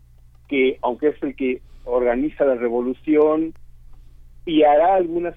que 0.48 0.78
aunque 0.82 1.08
es 1.08 1.22
el 1.22 1.34
que 1.34 1.60
organiza 1.86 2.44
la 2.44 2.56
revolución 2.56 3.54
y 4.44 4.62
hará 4.62 4.96
algunos 4.96 5.34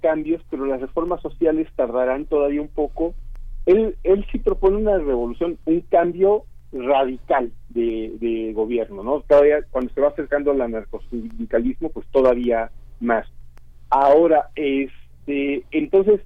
cambios, 0.00 0.42
pero 0.50 0.66
las 0.66 0.80
reformas 0.80 1.20
sociales 1.20 1.68
tardarán 1.76 2.24
todavía 2.24 2.62
un 2.62 2.68
poco. 2.68 3.14
Él, 3.66 3.96
él 4.02 4.26
sí 4.32 4.38
propone 4.38 4.78
una 4.78 4.96
revolución, 4.96 5.58
un 5.66 5.80
cambio 5.82 6.44
radical 6.72 7.52
de, 7.68 8.52
gobierno, 8.54 9.02
¿no? 9.02 9.20
Todavía 9.20 9.58
cuando 9.70 9.92
se 9.92 10.00
va 10.00 10.08
acercando 10.08 10.50
al 10.50 10.60
anarcosindicalismo, 10.60 11.90
pues 11.90 12.06
todavía 12.08 12.70
más. 13.00 13.26
Ahora, 13.90 14.50
este, 14.56 15.64
entonces, 15.70 16.20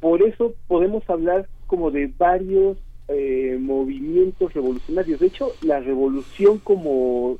por 0.00 0.22
eso 0.22 0.54
podemos 0.68 1.08
hablar 1.08 1.48
como 1.66 1.90
de 1.90 2.12
varios 2.16 2.78
eh, 3.08 3.56
movimientos 3.60 4.52
revolucionarios. 4.54 5.20
De 5.20 5.26
hecho, 5.26 5.48
la 5.62 5.80
revolución 5.80 6.58
como 6.58 7.38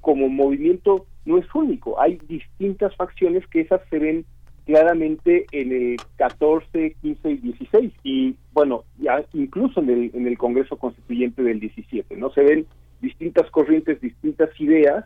como 0.00 0.28
movimiento 0.28 1.06
no 1.24 1.38
es 1.38 1.46
único, 1.54 2.00
hay 2.00 2.18
distintas 2.28 2.94
facciones 2.96 3.46
que 3.48 3.60
esas 3.60 3.80
se 3.90 3.98
ven 3.98 4.24
claramente 4.64 5.46
en 5.52 5.72
el 5.72 5.96
14, 6.16 6.94
15 7.00 7.30
y 7.30 7.36
16 7.38 7.92
y 8.02 8.36
bueno, 8.52 8.84
ya 8.98 9.24
incluso 9.32 9.80
en 9.80 9.90
el, 9.90 10.10
en 10.14 10.26
el 10.26 10.36
Congreso 10.36 10.76
Constituyente 10.76 11.42
del 11.42 11.58
17, 11.58 12.16
¿no? 12.16 12.30
Se 12.32 12.42
ven 12.42 12.66
distintas 13.00 13.50
corrientes, 13.50 14.00
distintas 14.00 14.50
ideas 14.60 15.04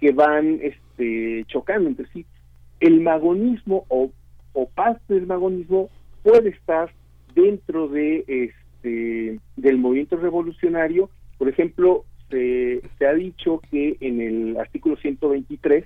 que 0.00 0.12
van 0.12 0.58
este, 0.62 1.44
chocando 1.46 1.88
entre 1.88 2.06
sí. 2.08 2.26
El 2.80 3.00
magonismo 3.00 3.84
o, 3.88 4.10
o 4.52 4.68
parte 4.70 5.14
del 5.14 5.26
magonismo 5.26 5.90
puede 6.22 6.48
estar 6.48 6.90
dentro 7.34 7.88
de 7.88 8.24
este 8.26 9.38
del 9.56 9.78
movimiento 9.78 10.16
revolucionario, 10.16 11.08
por 11.38 11.48
ejemplo, 11.48 12.04
se, 12.30 13.06
ha 13.06 13.12
dicho 13.12 13.60
que 13.70 13.96
en 14.00 14.20
el 14.20 14.56
artículo 14.56 14.96
123 14.96 15.84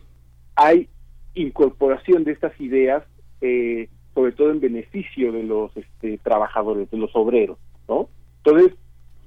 hay 0.56 0.88
incorporación 1.34 2.24
de 2.24 2.32
estas 2.32 2.58
ideas, 2.60 3.04
eh, 3.40 3.88
sobre 4.14 4.32
todo 4.32 4.50
en 4.50 4.60
beneficio 4.60 5.32
de 5.32 5.42
los 5.42 5.76
este, 5.76 6.18
trabajadores, 6.18 6.90
de 6.90 6.98
los 6.98 7.10
obreros, 7.14 7.58
¿no? 7.88 8.08
Entonces, 8.44 8.76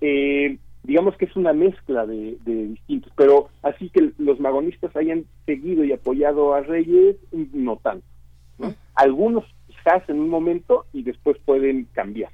eh, 0.02 0.58
digamos 0.84 1.16
que 1.16 1.26
es 1.26 1.36
una 1.36 1.54
mezcla 1.54 2.06
de, 2.06 2.38
distintos, 2.46 3.14
pero 3.16 3.50
así 3.62 3.90
que 3.90 4.12
los 4.18 4.40
magonistas 4.40 4.96
hayan 4.96 5.26
seguido 5.46 5.84
y 5.84 5.92
apoyado 5.92 6.54
a 6.54 6.62
Reyes, 6.62 7.18
no 7.54 7.78
tanto. 7.78 8.06
¿no? 8.58 8.74
Algunos 8.96 9.46
quizás 9.68 10.08
en 10.10 10.20
un 10.20 10.30
momento 10.30 10.86
y 10.92 11.04
después 11.04 11.38
pueden 11.46 11.86
cambiar. 11.94 12.32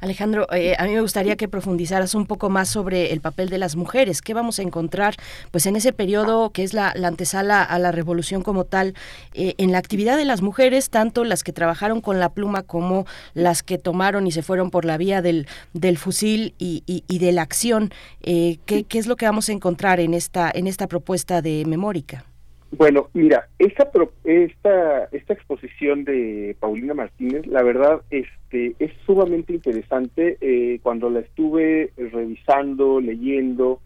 Alejandro, 0.00 0.46
eh, 0.52 0.74
a 0.78 0.84
mí 0.84 0.94
me 0.94 1.00
gustaría 1.00 1.36
que 1.36 1.48
profundizaras 1.48 2.14
un 2.14 2.26
poco 2.26 2.48
más 2.50 2.68
sobre 2.68 3.12
el 3.12 3.20
papel 3.20 3.48
de 3.48 3.58
las 3.58 3.76
mujeres. 3.76 4.22
¿Qué 4.22 4.34
vamos 4.34 4.58
a 4.58 4.62
encontrar 4.62 5.16
pues 5.50 5.66
en 5.66 5.76
ese 5.76 5.92
periodo 5.92 6.50
que 6.50 6.64
es 6.64 6.74
la, 6.74 6.94
antesala 7.04 7.62
a 7.62 7.78
la 7.78 7.92
revolución 7.92 8.42
como 8.42 8.64
tal, 8.64 8.94
eh, 9.34 9.54
en 9.58 9.72
la 9.72 9.78
actividad 9.78 10.16
de 10.16 10.24
las 10.24 10.42
mujeres, 10.42 10.90
tanto 10.90 11.24
las 11.24 11.42
que 11.42 11.52
trabajaron 11.52 12.00
con 12.00 12.18
la 12.20 12.30
pluma 12.30 12.62
como 12.62 13.06
las 13.34 13.62
que 13.62 13.78
tomaron 13.78 14.26
y 14.26 14.32
se 14.32 14.42
fueron 14.42 14.70
por 14.70 14.84
la 14.84 14.96
vía 14.96 15.22
del, 15.22 15.46
del 15.72 15.98
fusil 15.98 16.54
y, 16.58 17.18
de 17.18 17.32
la 17.32 17.42
acción? 17.42 17.90
Eh, 18.22 18.58
¿qué, 18.66 18.84
¿qué, 18.84 18.98
es 18.98 19.06
lo 19.06 19.16
que 19.16 19.26
vamos 19.26 19.48
a 19.48 19.52
encontrar 19.52 20.00
en 20.00 20.14
esta, 20.14 20.50
en 20.52 20.66
esta 20.66 20.86
propuesta 20.86 21.42
de 21.42 21.64
Memórica? 21.66 22.27
Bueno, 22.70 23.08
mira, 23.14 23.48
esta, 23.58 23.90
esta, 24.24 25.04
esta 25.04 25.32
exposición 25.32 26.04
de 26.04 26.54
Paulina 26.60 26.92
Martínez, 26.92 27.46
la 27.46 27.62
verdad, 27.62 28.02
este, 28.10 28.74
es 28.78 28.92
sumamente 29.06 29.54
interesante. 29.54 30.36
Eh, 30.40 30.78
cuando 30.82 31.08
la 31.08 31.20
estuve 31.20 31.92
revisando, 31.96 33.00
leyendo, 33.00 33.80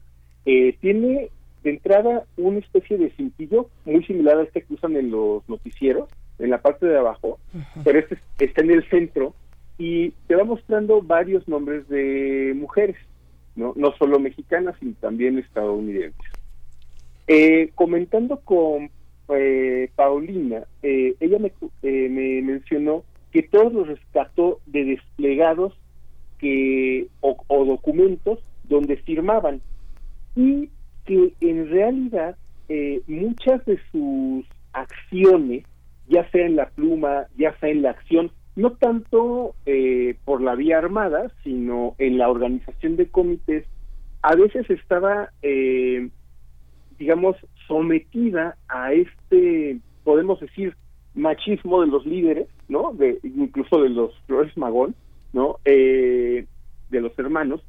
eh, 0.44 0.76
tiene 0.80 1.30
de 1.62 1.70
entrada 1.70 2.24
una 2.36 2.58
especie 2.58 2.98
de 2.98 3.10
cintillo 3.10 3.68
muy 3.84 4.04
similar 4.04 4.38
a 4.38 4.42
este 4.42 4.62
que 4.62 4.74
usan 4.74 4.96
en 4.96 5.12
los 5.12 5.48
noticieros, 5.48 6.08
en 6.40 6.50
la 6.50 6.60
parte 6.60 6.86
de 6.86 6.98
abajo, 6.98 7.38
pero 7.84 8.00
este 8.00 8.18
está 8.40 8.62
en 8.62 8.72
el 8.72 8.88
centro 8.88 9.34
y 9.78 10.10
te 10.26 10.34
va 10.34 10.42
mostrando 10.42 11.02
varios 11.02 11.46
nombres 11.46 11.88
de 11.88 12.52
mujeres, 12.56 12.96
no, 13.54 13.74
no 13.76 13.92
solo 13.96 14.18
mexicanas, 14.18 14.74
sino 14.80 14.94
también 15.00 15.38
estadounidenses. 15.38 16.31
Eh, 17.26 17.70
comentando 17.74 18.40
con 18.40 18.90
eh, 19.28 19.90
Paulina, 19.94 20.64
eh, 20.82 21.14
ella 21.20 21.38
me, 21.38 21.52
me, 21.82 22.42
mencionó 22.42 23.04
que 23.30 23.42
todos 23.42 23.72
los 23.72 23.88
rescató 23.88 24.60
de 24.66 24.84
desplegados 24.84 25.78
que 26.38 27.06
o, 27.20 27.64
documentos 27.64 28.40
donde 28.64 28.96
firmaban 28.96 29.60
y 30.34 30.68
que 31.04 31.32
en 31.40 31.68
realidad 31.70 32.36
muchas 33.06 33.64
de 33.66 33.78
sus 33.90 34.46
acciones, 34.72 35.64
ya 36.08 36.28
sea 36.30 36.46
en 36.46 36.56
la 36.56 36.70
pluma, 36.70 37.26
ya 37.36 37.54
sea 37.58 37.68
en 37.68 37.82
la 37.82 37.90
acción, 37.90 38.30
no 38.56 38.72
tanto 38.72 39.54
por 40.24 40.40
la 40.40 40.54
vía 40.54 40.78
armada, 40.78 41.30
sino 41.44 41.94
en 41.98 42.16
la 42.16 42.30
organización 42.30 42.96
de 42.96 43.08
comités, 43.08 43.66
a 44.22 44.36
veces 44.36 44.68
estaba 44.70 45.30
eh, 45.42 46.08
digamos, 47.02 47.36
sometida 47.66 48.56
a 48.68 48.92
este, 48.92 49.80
podemos 50.04 50.38
decir, 50.38 50.76
machismo 51.16 51.80
de 51.80 51.88
los 51.88 52.06
líderes, 52.06 52.46
¿no? 52.68 52.92
De, 52.92 53.18
incluso 53.24 53.82
de 53.82 53.88
los 53.88 54.16
Flores 54.28 54.56
Magón, 54.56 54.94
¿no? 55.32 55.56
Eh, 55.64 56.46
de 56.90 57.00
los 57.00 57.18
hermanos, 57.18 57.60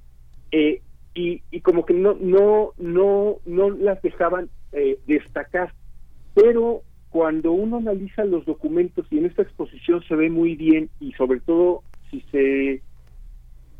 eh, 0.51 0.81
y, 1.15 1.41
y 1.49 1.61
como 1.61 1.83
que 1.83 1.95
no, 1.95 2.15
no, 2.21 2.73
no, 2.77 3.37
no 3.47 3.71
las 3.71 3.99
dejaban 4.03 4.49
eh, 4.71 4.99
destacar. 5.07 5.73
Pero 6.35 6.83
cuando 7.09 7.53
uno 7.53 7.77
analiza 7.77 8.25
los 8.25 8.45
documentos 8.45 9.07
y 9.09 9.17
en 9.17 9.25
esta 9.25 9.41
exposición 9.41 10.03
se 10.07 10.15
ve 10.15 10.29
muy 10.29 10.55
bien 10.55 10.91
y 10.99 11.13
sobre 11.13 11.39
todo 11.39 11.81
si 12.11 12.21
se 12.31 12.83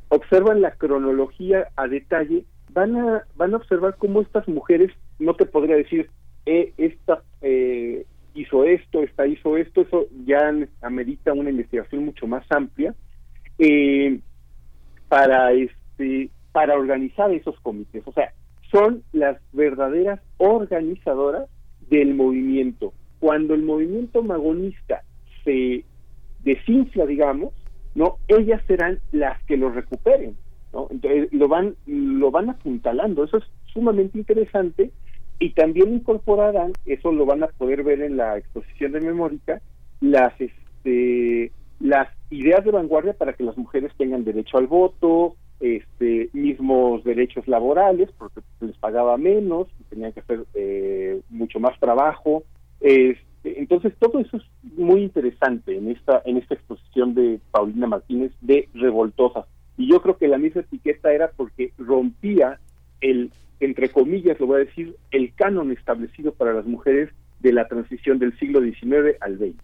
observan 0.09 0.61
la 0.61 0.71
cronología 0.71 1.67
a 1.75 1.87
detalle, 1.87 2.43
van 2.71 2.95
a, 2.97 3.23
van 3.35 3.53
a 3.53 3.57
observar 3.57 3.97
cómo 3.99 4.19
estas 4.21 4.47
mujeres 4.47 4.91
no 5.19 5.36
te 5.36 5.45
podría 5.45 5.76
decir, 5.76 6.10
eh, 6.45 6.73
esta 6.78 7.23
eh, 7.41 8.06
hizo 8.34 8.63
esto, 8.63 9.02
esta 9.04 9.28
hizo 9.28 9.58
esto, 9.58 9.82
eso 9.82 10.08
ya 10.26 10.52
amerita 10.82 11.34
una 11.34 11.49
investigación 11.49 12.06
mucho 12.06 12.28
más 12.28 12.45
amplia 12.49 12.93
eh, 13.60 14.19
para 15.08 15.54
este 15.54 16.30
para 16.52 16.76
organizar 16.78 17.32
esos 17.32 17.60
comités. 17.62 18.04
O 18.06 18.13
sea, 18.13 18.32
son 18.71 19.04
las 19.12 19.38
verdaderas 19.54 20.19
organizadoras 20.38 21.49
del 21.89 22.13
movimiento. 22.13 22.93
Cuando 23.19 23.54
el 23.54 23.63
movimiento 23.63 24.21
magonista 24.21 25.04
se 25.43 25.84
desinfla, 26.43 27.06
digamos, 27.06 27.54
no, 27.95 28.17
ellas 28.28 28.62
serán 28.67 28.99
las 29.12 29.41
que 29.43 29.58
lo 29.58 29.69
recuperen, 29.69 30.36
¿no? 30.73 30.88
Entonces 30.89 31.32
lo 31.32 31.47
van 31.47 31.76
lo 31.86 32.32
van 32.32 32.49
apuntalando. 32.49 33.23
Eso 33.23 33.38
es 33.38 33.43
sumamente 33.65 34.17
interesante 34.17 34.91
y 35.39 35.51
también 35.51 35.93
incorporarán, 35.93 36.73
eso 36.85 37.11
lo 37.11 37.25
van 37.25 37.43
a 37.43 37.47
poder 37.47 37.83
ver 37.83 38.01
en 38.01 38.17
la 38.17 38.37
exposición 38.37 38.93
de 38.93 39.01
memórica, 39.01 39.61
las 40.01 40.33
este 40.39 41.51
las 41.79 42.07
ideas 42.29 42.63
de 42.63 42.71
vanguardia 42.71 43.13
para 43.13 43.33
que 43.33 43.43
las 43.43 43.57
mujeres 43.57 43.91
tengan 43.97 44.23
derecho 44.23 44.57
al 44.57 44.67
voto, 44.67 45.35
este 45.59 46.29
mismos 46.33 47.03
derechos 47.03 47.47
laborales, 47.47 48.09
porque 48.17 48.41
les 48.61 48.77
pagaba 48.77 49.17
menos, 49.17 49.67
tenían 49.89 50.13
que 50.13 50.21
hacer 50.21 50.45
eh, 50.53 51.21
mucho 51.29 51.59
más 51.59 51.77
trabajo. 51.79 52.43
Este, 52.79 53.59
entonces 53.59 53.93
todo 53.99 54.19
eso 54.19 54.37
es 54.37 54.43
muy 54.77 55.03
interesante 55.03 55.77
en 55.77 55.89
esta 55.89 56.21
en 56.25 56.37
esta 56.37 56.55
exposición 56.55 57.15
de 57.15 57.39
Paulina 57.51 57.87
Martínez 57.87 58.31
de 58.41 58.69
Revoltosas. 58.73 59.45
Y 59.77 59.91
yo 59.91 60.01
creo 60.01 60.17
que 60.17 60.27
la 60.27 60.37
misma 60.37 60.61
etiqueta 60.61 61.11
era 61.11 61.31
porque 61.35 61.73
rompía 61.77 62.59
el 63.03 63.31
entre 63.59 63.89
comillas, 63.89 64.39
lo 64.39 64.47
voy 64.47 64.57
a 64.57 64.65
decir, 64.65 64.95
el 65.11 65.33
canon 65.35 65.71
establecido 65.71 66.33
para 66.33 66.53
las 66.53 66.65
mujeres 66.65 67.09
de 67.39 67.53
la 67.53 67.67
transición 67.67 68.19
del 68.19 68.37
siglo 68.37 68.61
XIX 68.61 69.15
al 69.21 69.37
XX. 69.37 69.55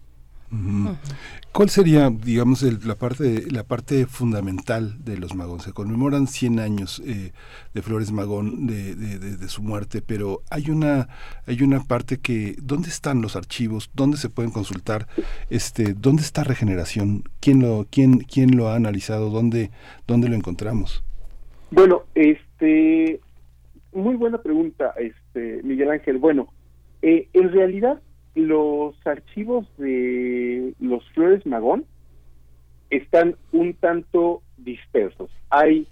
¿Cuál 1.52 1.68
sería, 1.68 2.10
digamos, 2.10 2.62
la 2.84 2.96
parte 2.96 3.44
la 3.52 3.62
parte 3.62 4.06
fundamental 4.06 5.04
de 5.04 5.16
los 5.16 5.36
Magón? 5.36 5.60
Se 5.60 5.72
conmemoran 5.72 6.26
100 6.26 6.58
años 6.58 7.00
eh, 7.06 7.30
de 7.72 7.82
Flores 7.82 8.10
Magón 8.10 8.66
de, 8.66 8.96
de, 8.96 9.48
su 9.48 9.62
muerte, 9.62 10.02
pero 10.04 10.42
hay 10.50 10.70
una 10.70 11.08
hay 11.46 11.62
una 11.62 11.80
parte 11.84 12.18
que 12.18 12.56
¿dónde 12.60 12.88
están 12.88 13.22
los 13.22 13.36
archivos? 13.36 13.90
¿Dónde 13.94 14.16
se 14.16 14.28
pueden 14.28 14.50
consultar? 14.50 15.06
Este, 15.50 15.94
¿dónde 15.94 16.22
está 16.22 16.42
Regeneración? 16.42 17.22
¿Quién 17.38 17.60
lo 17.60 17.86
quién 17.88 18.18
quién 18.18 18.56
lo 18.56 18.68
ha 18.68 18.74
analizado? 18.74 19.30
¿Dónde 19.30 19.70
dónde 20.08 20.28
lo 20.28 20.34
encontramos? 20.34 21.04
Bueno, 21.70 22.02
este 22.16 23.20
muy 23.92 24.14
buena 24.14 24.38
pregunta, 24.38 24.94
este 24.96 25.62
Miguel 25.62 25.90
Ángel. 25.90 26.18
Bueno, 26.18 26.52
eh, 27.02 27.28
en 27.32 27.52
realidad 27.52 28.00
los 28.34 28.94
archivos 29.06 29.66
de 29.76 30.74
los 30.78 31.04
Flores 31.10 31.44
Magón 31.46 31.84
están 32.90 33.36
un 33.52 33.74
tanto 33.74 34.42
dispersos. 34.56 35.30
Hay 35.48 35.86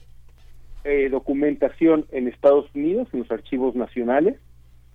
eh, 0.84 1.08
documentación 1.10 2.06
en 2.12 2.28
Estados 2.28 2.66
Unidos, 2.74 3.08
en 3.12 3.20
los 3.20 3.30
archivos 3.30 3.74
nacionales. 3.74 4.36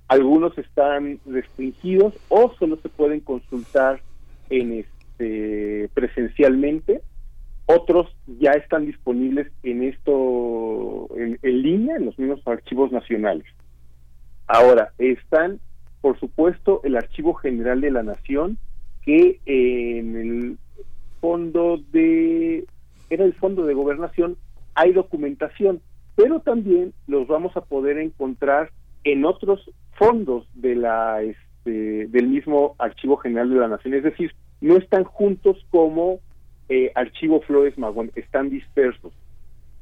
Algunos 0.07 0.57
están 0.57 1.19
restringidos 1.25 2.13
o 2.29 2.53
solo 2.59 2.77
se 2.77 2.89
pueden 2.89 3.19
consultar 3.19 4.01
en 4.49 4.73
este 4.73 5.89
presencialmente 5.93 7.01
otros 7.65 8.07
ya 8.39 8.51
están 8.51 8.85
disponibles 8.85 9.47
en 9.63 9.83
esto, 9.83 11.09
en, 11.15 11.37
línea, 11.41 11.95
en 11.95 12.05
los 12.05 12.19
mismos 12.19 12.41
archivos 12.45 12.91
nacionales. 12.91 13.45
Ahora, 14.47 14.91
están, 14.97 15.59
por 16.01 16.19
supuesto, 16.19 16.81
el 16.83 16.97
Archivo 16.97 17.33
General 17.35 17.79
de 17.79 17.91
la 17.91 18.03
Nación, 18.03 18.57
que 19.03 19.39
en 19.45 20.15
el 20.15 20.57
fondo 21.21 21.79
de, 21.91 22.65
era 23.09 23.23
el 23.23 23.33
fondo 23.33 23.65
de 23.65 23.73
gobernación, 23.73 24.37
hay 24.75 24.91
documentación, 24.91 25.81
pero 26.15 26.41
también 26.41 26.93
los 27.07 27.27
vamos 27.27 27.55
a 27.55 27.61
poder 27.61 27.97
encontrar 27.97 28.71
en 29.05 29.25
otros 29.25 29.71
fondos 29.93 30.47
de 30.53 30.75
la, 30.75 31.21
este, 31.21 32.07
del 32.07 32.27
mismo 32.27 32.75
Archivo 32.77 33.17
General 33.17 33.49
de 33.49 33.55
la 33.55 33.67
Nación, 33.69 33.93
es 33.93 34.03
decir, 34.03 34.33
no 34.59 34.77
están 34.77 35.03
juntos 35.03 35.65
como 35.69 36.19
eh, 36.73 36.91
archivo 36.95 37.39
Flores 37.41 37.77
Magón, 37.77 38.11
están 38.15 38.49
dispersos. 38.49 39.13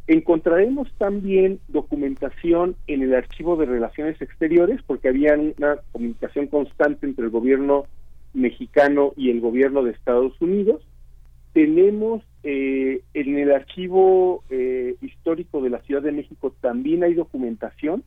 Encontraremos 0.08 0.92
también 0.98 1.62
documentación 1.70 2.76
en 2.88 3.02
el 3.02 3.16
archivo 3.16 3.56
de 3.56 3.66
Relaciones 3.66 4.22
Exteriores, 4.22 4.82
porque 4.86 5.08
había 5.08 5.36
una 5.36 5.78
comunicación 5.94 6.48
constante 6.48 7.06
entre 7.06 7.24
el 7.24 7.32
gobierno 7.32 7.86
mexicano 8.34 9.14
y 9.16 9.30
el 9.30 9.40
gobierno 9.40 9.84
de 9.84 9.92
Estados 9.92 10.34
Unidos. 10.42 10.82
Tenemos 11.54 12.24
eh, 12.44 13.04
en 13.14 13.38
el 13.38 13.54
archivo 13.54 14.44
eh, 14.50 14.96
histórico 15.02 15.62
de 15.62 15.70
la 15.70 15.80
Ciudad 15.84 16.02
de 16.02 16.12
México 16.12 16.54
también 16.60 17.06
hay 17.06 17.14
documentación. 17.14 18.04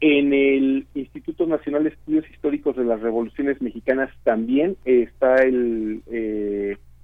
En 0.00 0.32
el 0.32 0.86
Instituto 0.94 1.44
Nacional 1.44 1.84
de 1.84 1.90
Estudios 1.90 2.24
Históricos 2.30 2.76
de 2.76 2.84
las 2.84 3.02
Revoluciones 3.02 3.60
Mexicanas 3.60 4.10
también 4.24 4.78
está 4.86 5.34
el 5.42 6.00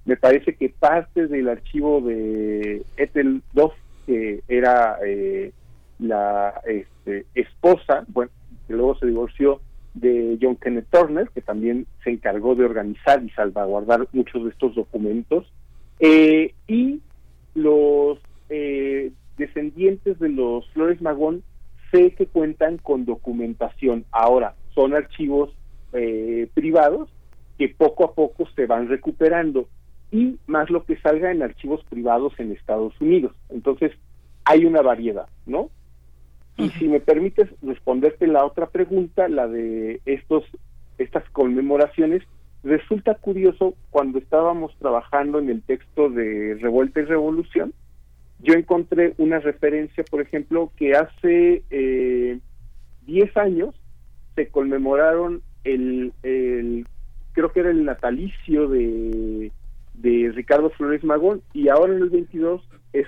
me 0.07 0.15
parece 0.15 0.55
que 0.55 0.69
parte 0.69 1.27
del 1.27 1.49
archivo 1.49 1.99
de 1.99 2.81
Ethel 2.95 3.43
Duff, 3.51 3.73
que 4.05 4.41
era 4.47 4.97
eh, 5.05 5.51
la 5.99 6.61
este, 6.65 7.25
esposa, 7.35 8.05
bueno, 8.07 8.31
que 8.67 8.73
luego 8.73 8.97
se 8.97 9.05
divorció 9.05 9.59
de 9.95 10.37
John 10.41 10.55
Kenneth 10.55 10.87
Turner, 10.89 11.29
que 11.29 11.41
también 11.41 11.87
se 12.05 12.11
encargó 12.11 12.55
de 12.55 12.63
organizar 12.63 13.21
y 13.21 13.29
salvaguardar 13.31 14.07
muchos 14.13 14.45
de 14.45 14.51
estos 14.51 14.75
documentos, 14.75 15.51
eh, 15.99 16.53
y 16.69 17.01
los 17.53 18.17
eh, 18.47 19.11
descendientes 19.37 20.17
de 20.19 20.29
los 20.29 20.69
Flores 20.69 21.01
Magón 21.01 21.43
sé 21.91 22.11
que 22.11 22.27
cuentan 22.27 22.77
con 22.77 23.03
documentación. 23.03 24.05
Ahora, 24.11 24.55
son 24.73 24.93
archivos 24.93 25.53
privados 26.53 27.09
que 27.57 27.69
poco 27.69 28.03
a 28.03 28.13
poco 28.13 28.47
se 28.55 28.67
van 28.67 28.87
recuperando 28.87 29.67
y 30.11 30.37
más 30.47 30.69
lo 30.69 30.85
que 30.85 30.97
salga 30.97 31.31
en 31.31 31.43
archivos 31.43 31.83
privados 31.89 32.33
en 32.39 32.51
Estados 32.51 32.99
Unidos. 33.01 33.33
Entonces, 33.49 33.91
hay 34.45 34.65
una 34.65 34.81
variedad, 34.81 35.27
¿no? 35.45 35.69
Y 36.57 36.69
si 36.69 36.87
me 36.87 36.99
permites 36.99 37.49
responderte 37.61 38.25
la 38.25 38.43
otra 38.43 38.67
pregunta, 38.67 39.27
la 39.27 39.47
de 39.47 40.01
estos 40.05 40.43
conmemoraciones, 41.31 42.23
resulta 42.63 43.15
curioso 43.15 43.75
cuando 43.91 44.17
estábamos 44.17 44.75
trabajando 44.79 45.39
en 45.39 45.49
el 45.49 45.61
texto 45.61 46.09
de 46.09 46.57
Revuelta 46.59 47.01
y 47.01 47.05
Revolución, 47.05 47.73
yo 48.39 48.53
encontré 48.53 49.13
una 49.17 49.39
referencia, 49.39 50.03
por 50.03 50.21
ejemplo, 50.21 50.71
que 50.77 50.95
hace 50.95 51.63
eh, 51.69 52.39
10 53.05 53.37
años 53.37 53.75
se 54.35 54.47
conmemoraron 54.47 55.41
el, 55.63 56.13
el, 56.23 56.87
creo 57.33 57.51
que 57.51 57.59
era 57.61 57.71
el 57.71 57.83
natalicio 57.85 58.67
de, 58.67 59.51
de 59.97 60.31
Ricardo 60.33 60.69
Flores 60.69 61.03
Magón 61.03 61.41
y 61.53 61.69
ahora 61.69 61.93
en 61.93 62.03
el 62.03 62.09
22 62.09 62.61
es 62.93 63.07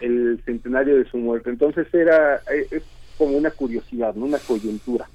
el, 0.00 0.40
centenario 0.44 0.96
de 0.96 1.04
su 1.10 1.18
muerte. 1.18 1.50
Entonces 1.50 1.92
era 1.92 2.36
eh, 2.52 2.66
es 2.70 2.82
como 3.16 3.36
una 3.36 3.50
curiosidad, 3.50 4.14
¿no? 4.14 4.26
una 4.26 4.38
coyuntura. 4.38 5.08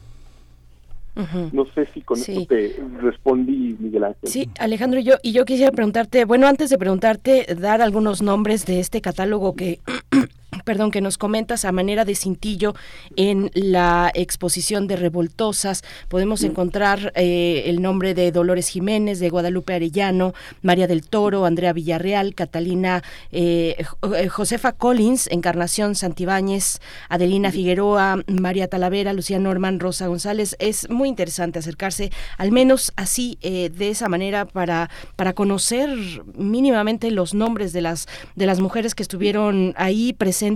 No 1.51 1.65
sé 1.75 1.87
si 1.93 2.01
con 2.01 2.17
esto 2.17 2.45
te 2.47 2.75
respondí, 2.99 3.77
Miguel 3.79 4.05
Ángel. 4.05 4.27
Sí, 4.27 4.49
Alejandro, 4.57 4.99
y 4.99 5.03
yo, 5.03 5.13
y 5.21 5.31
yo 5.31 5.45
quisiera 5.45 5.71
preguntarte, 5.71 6.25
bueno, 6.25 6.47
antes 6.47 6.71
de 6.71 6.79
preguntarte, 6.79 7.45
dar 7.55 7.83
algunos 7.83 8.23
nombres 8.23 8.65
de 8.65 8.79
este 8.79 8.99
catálogo 8.99 9.55
que 9.55 9.79
perdón, 10.63 10.91
que 10.91 11.01
nos 11.01 11.17
comentas 11.17 11.65
a 11.65 11.71
manera 11.71 12.05
de 12.05 12.15
cintillo 12.15 12.75
en 13.15 13.51
la 13.53 14.11
exposición 14.13 14.87
de 14.87 14.95
Revoltosas. 14.95 15.83
Podemos 16.07 16.43
encontrar 16.43 17.11
eh, 17.15 17.63
el 17.65 17.81
nombre 17.81 18.13
de 18.13 18.31
Dolores 18.31 18.67
Jiménez, 18.69 19.19
de 19.19 19.29
Guadalupe 19.29 19.73
Arellano, 19.73 20.33
María 20.61 20.87
del 20.87 21.07
Toro, 21.07 21.45
Andrea 21.45 21.73
Villarreal, 21.73 22.35
Catalina 22.35 23.03
eh, 23.31 23.85
eh, 24.15 24.27
Josefa 24.27 24.71
Collins, 24.73 25.27
Encarnación 25.31 25.95
Santibáñez, 25.95 26.79
Adelina 27.09 27.51
Figueroa, 27.51 28.23
María 28.27 28.67
Talavera, 28.67 29.13
Lucía 29.13 29.39
Norman, 29.39 29.79
Rosa 29.79 30.07
González. 30.07 30.55
Es 30.59 30.89
muy 30.89 31.09
interesante 31.09 31.59
acercarse, 31.59 32.11
al 32.37 32.51
menos 32.51 32.93
así, 32.95 33.37
de 33.41 33.89
esa 33.89 34.07
manera, 34.09 34.45
para, 34.45 34.89
para 35.15 35.33
conocer 35.33 35.89
mínimamente 36.35 37.11
los 37.11 37.33
nombres 37.33 37.73
de 37.73 37.81
las, 37.81 38.07
de 38.35 38.45
las 38.45 38.59
mujeres 38.59 38.95
que 38.95 39.03
estuvieron 39.03 39.73
ahí 39.77 40.13
presentes 40.13 40.52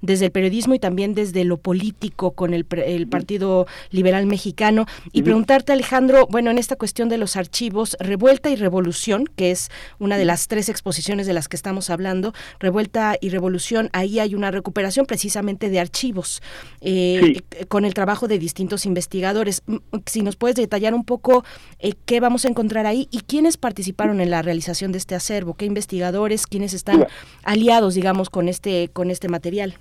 desde 0.00 0.26
el 0.26 0.32
periodismo 0.32 0.74
y 0.74 0.78
también 0.78 1.14
desde 1.14 1.44
lo 1.44 1.56
político 1.56 2.32
con 2.32 2.54
el, 2.54 2.64
Partido 3.06 3.66
Liberal 3.90 4.26
Mexicano. 4.26 4.86
Y 5.12 5.22
preguntarte, 5.22 5.72
Alejandro, 5.72 6.26
bueno, 6.30 6.50
en 6.50 6.58
esta 6.58 6.76
cuestión 6.76 7.08
de 7.08 7.18
los 7.18 7.36
archivos, 7.36 7.96
Revuelta 8.00 8.50
y 8.50 8.56
Revolución, 8.56 9.26
que 9.36 9.50
es 9.50 9.70
una 9.98 10.16
de 10.16 10.24
las 10.24 10.48
tres 10.48 10.68
exposiciones 10.68 11.26
de 11.26 11.32
las 11.32 11.48
que 11.48 11.56
estamos 11.56 11.90
hablando, 11.90 12.32
Revuelta 12.60 13.16
y 13.20 13.30
Revolución, 13.30 13.90
ahí 13.92 14.18
hay 14.18 14.34
una 14.34 14.50
recuperación 14.50 15.06
precisamente 15.06 15.68
de 15.68 15.80
archivos 15.80 16.42
eh, 16.80 17.40
con 17.68 17.84
el 17.84 17.94
trabajo 17.94 18.28
de 18.28 18.38
distintos 18.38 18.86
investigadores. 18.86 19.62
Si 20.06 20.22
nos 20.22 20.36
puedes 20.36 20.56
detallar 20.56 20.94
un 20.94 21.04
poco 21.04 21.44
eh, 21.78 21.94
qué 22.04 22.20
vamos 22.20 22.44
a 22.44 22.48
encontrar 22.48 22.86
ahí 22.86 23.08
y 23.10 23.20
quiénes 23.20 23.56
participaron 23.56 24.20
en 24.20 24.30
la 24.30 24.42
realización 24.42 24.92
de 24.92 24.98
este 24.98 25.14
acervo, 25.14 25.54
qué 25.54 25.64
investigadores, 25.64 26.46
quiénes 26.46 26.74
están 26.74 27.06
aliados, 27.42 27.94
digamos, 27.94 28.30
con 28.30 28.48
este, 28.48 28.88
con 28.92 29.10
este 29.10 29.28
material. 29.32 29.74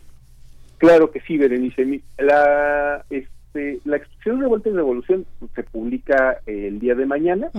Claro 0.79 1.11
que 1.11 1.21
sí, 1.21 1.37
Berenice. 1.37 2.01
La, 2.17 3.05
este, 3.11 3.79
la 3.85 3.97
exposición 3.97 4.41
Revuelta 4.41 4.69
y 4.69 4.73
Revolución 4.73 5.27
se 5.53 5.61
publica 5.61 6.39
el 6.47 6.79
día 6.79 6.95
de 6.95 7.05
mañana, 7.05 7.51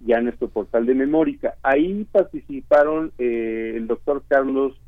ya 0.00 0.16
en 0.16 0.24
nuestro 0.24 0.48
portal 0.48 0.86
de 0.86 0.94
Memórica. 0.94 1.56
Ahí 1.62 2.06
participaron 2.10 3.12
eh, 3.18 3.74
el 3.76 3.86
doctor 3.86 4.22
Carlos 4.28 4.80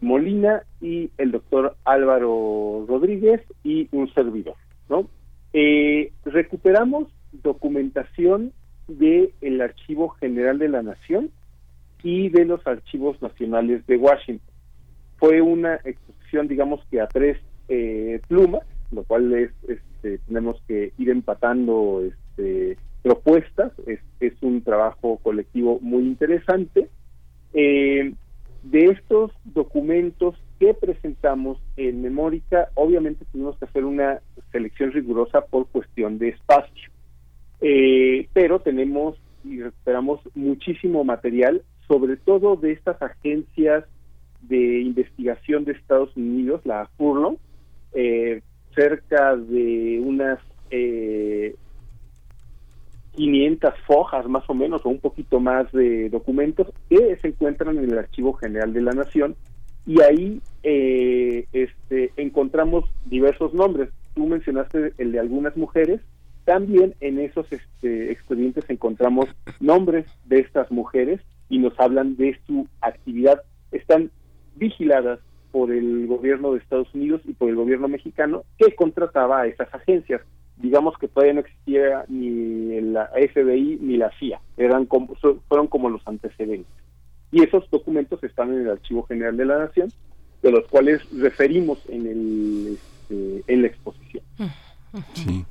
Molina 0.00 0.62
y 0.80 1.10
el 1.18 1.32
doctor 1.32 1.76
Álvaro 1.84 2.84
Rodríguez 2.86 3.40
y 3.64 3.88
un 3.90 4.12
servidor, 4.14 4.54
¿no? 4.88 5.08
Eh, 5.52 6.12
recuperamos 6.24 7.08
documentación 7.42 8.52
del 8.86 9.32
el 9.40 9.60
Archivo 9.60 10.10
General 10.10 10.58
de 10.58 10.68
la 10.68 10.82
Nación 10.82 11.30
y 12.02 12.28
de 12.28 12.44
los 12.44 12.64
archivos 12.66 13.20
nacionales 13.20 13.84
de 13.86 13.96
Washington 13.96 14.45
fue 15.18 15.40
una 15.40 15.76
exposición, 15.84 16.48
digamos 16.48 16.80
que 16.90 17.00
a 17.00 17.06
tres 17.06 17.38
eh, 17.68 18.20
plumas, 18.28 18.62
lo 18.92 19.04
cual 19.04 19.32
es, 19.34 19.50
este, 19.68 20.18
tenemos 20.26 20.60
que 20.68 20.92
ir 20.98 21.10
empatando 21.10 22.02
este, 22.04 22.76
propuestas, 23.02 23.72
es, 23.86 24.00
es 24.20 24.34
un 24.42 24.62
trabajo 24.62 25.18
colectivo 25.22 25.78
muy 25.80 26.02
interesante. 26.02 26.88
Eh, 27.54 28.12
de 28.62 28.84
estos 28.86 29.30
documentos 29.44 30.34
que 30.58 30.74
presentamos 30.74 31.58
en 31.76 32.02
Memórica, 32.02 32.68
obviamente 32.74 33.24
tuvimos 33.30 33.56
que 33.58 33.66
hacer 33.66 33.84
una 33.84 34.20
selección 34.50 34.92
rigurosa 34.92 35.42
por 35.42 35.68
cuestión 35.68 36.18
de 36.18 36.30
espacio, 36.30 36.90
eh, 37.60 38.28
pero 38.32 38.60
tenemos 38.60 39.16
y 39.44 39.62
recuperamos 39.62 40.20
muchísimo 40.34 41.04
material, 41.04 41.62
sobre 41.86 42.16
todo 42.16 42.56
de 42.56 42.72
estas 42.72 43.00
agencias 43.00 43.84
de 44.42 44.80
Investigación 44.80 45.64
de 45.64 45.72
Estados 45.72 46.16
Unidos, 46.16 46.60
la 46.64 46.88
Furlong, 46.96 47.36
eh, 47.92 48.42
cerca 48.74 49.36
de 49.36 50.00
unas 50.04 50.38
eh, 50.70 51.54
500 53.12 53.74
fojas 53.86 54.26
más 54.28 54.44
o 54.48 54.54
menos, 54.54 54.84
o 54.84 54.88
un 54.90 55.00
poquito 55.00 55.40
más 55.40 55.70
de 55.72 56.10
documentos 56.10 56.68
que 56.88 57.16
se 57.20 57.28
encuentran 57.28 57.78
en 57.78 57.84
el 57.84 57.98
Archivo 57.98 58.34
General 58.34 58.72
de 58.72 58.82
la 58.82 58.92
Nación 58.92 59.34
y 59.86 60.02
ahí 60.02 60.40
eh, 60.62 61.46
este, 61.52 62.12
encontramos 62.16 62.84
diversos 63.06 63.54
nombres. 63.54 63.90
Tú 64.14 64.26
mencionaste 64.26 64.92
el 64.98 65.12
de 65.12 65.20
algunas 65.20 65.56
mujeres, 65.56 66.00
también 66.44 66.94
en 67.00 67.18
esos 67.18 67.46
este, 67.52 68.12
expedientes 68.12 68.68
encontramos 68.68 69.26
nombres 69.60 70.06
de 70.26 70.40
estas 70.40 70.70
mujeres 70.70 71.20
y 71.48 71.58
nos 71.58 71.78
hablan 71.78 72.16
de 72.16 72.38
su 72.46 72.68
actividad. 72.80 73.42
Están 73.72 74.10
vigiladas 74.56 75.20
por 75.52 75.72
el 75.72 76.06
gobierno 76.06 76.52
de 76.52 76.58
Estados 76.58 76.92
Unidos 76.94 77.22
y 77.24 77.32
por 77.32 77.48
el 77.48 77.56
gobierno 77.56 77.88
mexicano 77.88 78.44
que 78.58 78.74
contrataba 78.74 79.40
a 79.40 79.46
esas 79.46 79.72
agencias. 79.72 80.20
Digamos 80.56 80.96
que 80.98 81.08
todavía 81.08 81.34
no 81.34 81.40
existía 81.40 82.04
ni 82.08 82.80
la 82.80 83.10
FBI 83.14 83.78
ni 83.80 83.96
la 83.96 84.10
CIA, 84.18 84.40
eran 84.56 84.86
como, 84.86 85.14
fueron 85.48 85.66
como 85.66 85.90
los 85.90 86.06
antecedentes. 86.06 86.72
Y 87.32 87.42
esos 87.42 87.68
documentos 87.70 88.22
están 88.22 88.52
en 88.52 88.60
el 88.62 88.70
Archivo 88.70 89.04
General 89.04 89.36
de 89.36 89.44
la 89.44 89.58
Nación, 89.58 89.92
de 90.42 90.50
los 90.50 90.66
cuales 90.68 91.02
referimos 91.10 91.78
en, 91.88 92.06
el, 92.06 92.78
este, 93.08 93.52
en 93.52 93.62
la 93.62 93.68
exposición. 93.68 94.24
Sí. 95.14 95.44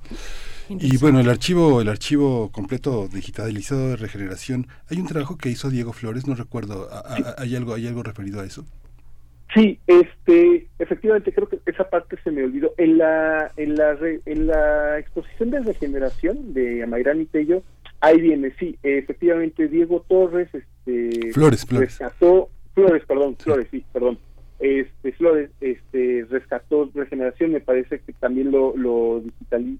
Y 0.70 0.98
bueno, 0.98 1.20
el 1.20 1.30
archivo, 1.30 1.82
el 1.82 1.90
archivo 1.90 2.52
completo 2.52 3.08
digitalizado 3.08 3.90
de 3.90 3.96
regeneración, 3.98 4.68
hay 4.90 5.00
un 5.00 5.08
trabajo 5.08 5.38
que 5.38 5.50
hizo 5.50 5.70
Diego 5.70 5.94
Flores, 5.94 6.28
no 6.28 6.34
recuerdo, 6.34 6.90
¿hay 7.38 7.56
algo, 7.56 7.76
hay 7.76 7.88
algo 7.88 8.02
referido 8.02 8.42
a 8.42 8.46
eso? 8.46 8.66
Sí, 9.54 9.80
este, 9.88 10.68
efectivamente 10.80 11.32
creo 11.32 11.48
que 11.48 11.60
esa 11.66 11.90
parte 11.90 12.18
se 12.24 12.32
me 12.32 12.44
olvidó. 12.44 12.74
En 12.78 12.98
la, 12.98 13.52
en 13.58 13.76
la, 13.76 13.98
en 14.26 14.48
la 14.48 15.00
exposición 15.00 15.52
de 15.52 15.60
regeneración 15.60 16.54
de 16.54 16.84
Amairán 16.84 17.22
y 17.22 17.26
Tello, 17.26 17.64
ahí 18.02 18.20
viene, 18.20 18.54
sí, 18.60 18.78
efectivamente 18.84 19.68
Diego 19.68 20.04
Torres, 20.08 20.50
este, 20.54 21.32
Flores, 21.32 21.66
Flores. 21.66 22.00
rescató, 22.00 22.50
Flores, 22.74 23.04
perdón, 23.06 23.38
Flores, 23.38 23.68
sí, 23.72 23.86
perdón, 23.94 24.18
este, 24.60 25.12
Flores, 25.14 25.50
este, 25.62 26.26
rescató 26.30 26.90
regeneración, 26.94 27.52
me 27.52 27.62
parece 27.62 28.00
que 28.00 28.14
también 28.14 28.52
lo, 28.52 28.76
lo 28.76 29.22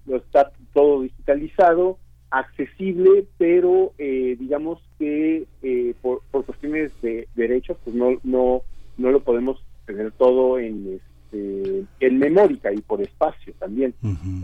lo 0.06 0.16
está 0.16 0.52
todo 0.72 1.02
digitalizado, 1.02 1.98
accesible, 2.30 3.26
pero 3.38 3.92
eh, 3.98 4.36
digamos 4.38 4.80
que 4.98 5.44
eh, 5.62 5.94
por, 6.02 6.22
por 6.30 6.44
cuestiones 6.44 6.92
de 7.02 7.28
derechos, 7.34 7.76
pues 7.84 7.94
no, 7.94 8.18
no 8.24 8.62
no 8.98 9.10
lo 9.10 9.20
podemos 9.20 9.62
tener 9.86 10.12
todo 10.12 10.58
en 10.58 11.00
este, 11.26 11.84
en 12.00 12.18
memórica 12.18 12.72
y 12.72 12.80
por 12.80 13.00
espacio 13.00 13.54
también. 13.58 13.94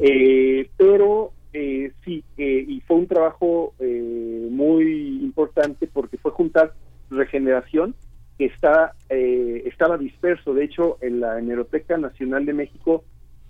Eh, 0.01 0.69
pero 0.77 1.33
eh, 1.53 1.93
sí, 2.05 2.25
eh, 2.39 2.65
y 2.67 2.81
fue 2.81 2.97
un 2.97 3.07
trabajo 3.07 3.75
muy 3.79 5.23
importante 5.23 5.89
porque 5.93 6.17
fue 6.17 6.33
juntar 6.33 6.73
regeneración 7.11 7.95
que 8.39 8.47
está, 8.47 8.95
estaba 9.09 9.99
disperso. 9.99 10.55
De 10.55 10.65
hecho, 10.65 10.99
en 11.01 11.21
la 11.21 11.39
Hemeroteca 11.39 11.99
Nacional 11.99 12.47
de 12.47 12.55
México 12.55 13.05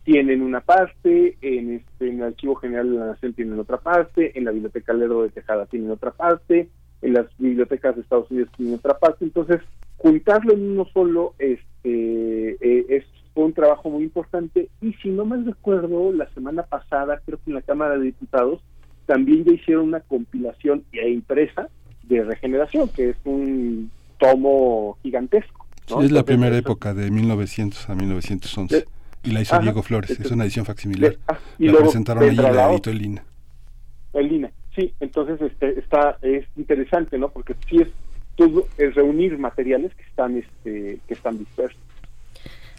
tienen 0.04 0.42
una 0.42 0.60
parte, 0.60 1.36
en, 1.40 1.74
este, 1.74 2.08
en 2.08 2.18
el 2.18 2.24
Archivo 2.24 2.56
General 2.56 2.90
de 2.90 2.98
la 2.98 3.06
Nación 3.06 3.34
tienen 3.34 3.58
otra 3.58 3.78
parte, 3.78 4.36
en 4.36 4.44
la 4.44 4.50
Biblioteca 4.50 4.92
Lerdo 4.92 5.22
de 5.22 5.28
Tejada 5.28 5.66
tienen 5.66 5.90
otra 5.90 6.10
parte, 6.10 6.68
en 7.02 7.12
las 7.12 7.26
bibliotecas 7.38 7.94
de 7.94 8.02
Estados 8.02 8.30
Unidos 8.30 8.50
tienen 8.56 8.74
otra 8.74 8.98
parte. 8.98 9.24
Entonces, 9.24 9.60
juntarlo 10.02 10.52
en 10.52 10.72
uno 10.72 10.86
solo 10.92 11.34
este, 11.38 12.50
eh, 12.60 12.86
es 12.88 13.04
fue 13.34 13.44
un 13.44 13.54
trabajo 13.54 13.88
muy 13.88 14.02
importante. 14.02 14.68
Y 14.82 14.92
si 14.94 15.08
no 15.08 15.24
me 15.24 15.42
recuerdo 15.42 16.12
la 16.12 16.28
semana 16.34 16.64
pasada 16.64 17.22
creo 17.24 17.38
que 17.42 17.50
en 17.50 17.54
la 17.54 17.62
Cámara 17.62 17.96
de 17.96 18.04
Diputados 18.04 18.60
también 19.06 19.44
ya 19.44 19.52
hicieron 19.52 19.86
una 19.86 20.00
compilación 20.00 20.84
e 20.92 21.08
impresa 21.08 21.68
de 22.02 22.24
regeneración 22.24 22.88
que 22.88 23.10
es 23.10 23.16
un 23.24 23.90
tomo 24.18 24.98
gigantesco 25.02 25.62
es 26.00 26.12
la 26.12 26.22
primera 26.24 26.56
época 26.56 26.94
de 26.94 27.10
1900 27.10 27.90
a 27.90 27.94
1911 27.94 28.86
y 29.24 29.30
la 29.30 29.40
hizo 29.40 29.58
Diego 29.58 29.82
Flores 29.82 30.10
es 30.10 30.30
una 30.30 30.44
edición 30.44 30.64
facsimilar. 30.64 31.16
ah, 31.28 31.38
y 31.58 31.68
la 31.68 31.78
presentaron 31.78 32.24
ahí 32.24 32.34
la 32.34 32.70
editó 32.70 32.90
el 32.90 33.20
el 34.14 34.32
INA, 34.32 34.52
sí, 34.74 34.82
sí, 34.82 34.94
entonces 35.00 35.40
este, 35.40 35.78
está 35.78 36.18
es 36.22 36.44
interesante, 36.56 37.18
¿no? 37.18 37.30
Porque 37.30 37.54
sí 37.68 37.78
es 37.78 37.88
todo 38.36 38.66
es 38.78 38.94
reunir 38.94 39.38
materiales 39.38 39.94
que 39.94 40.02
están 40.04 40.38
este 40.38 40.98
que 41.06 41.14
están 41.14 41.38
dispersos. 41.38 41.78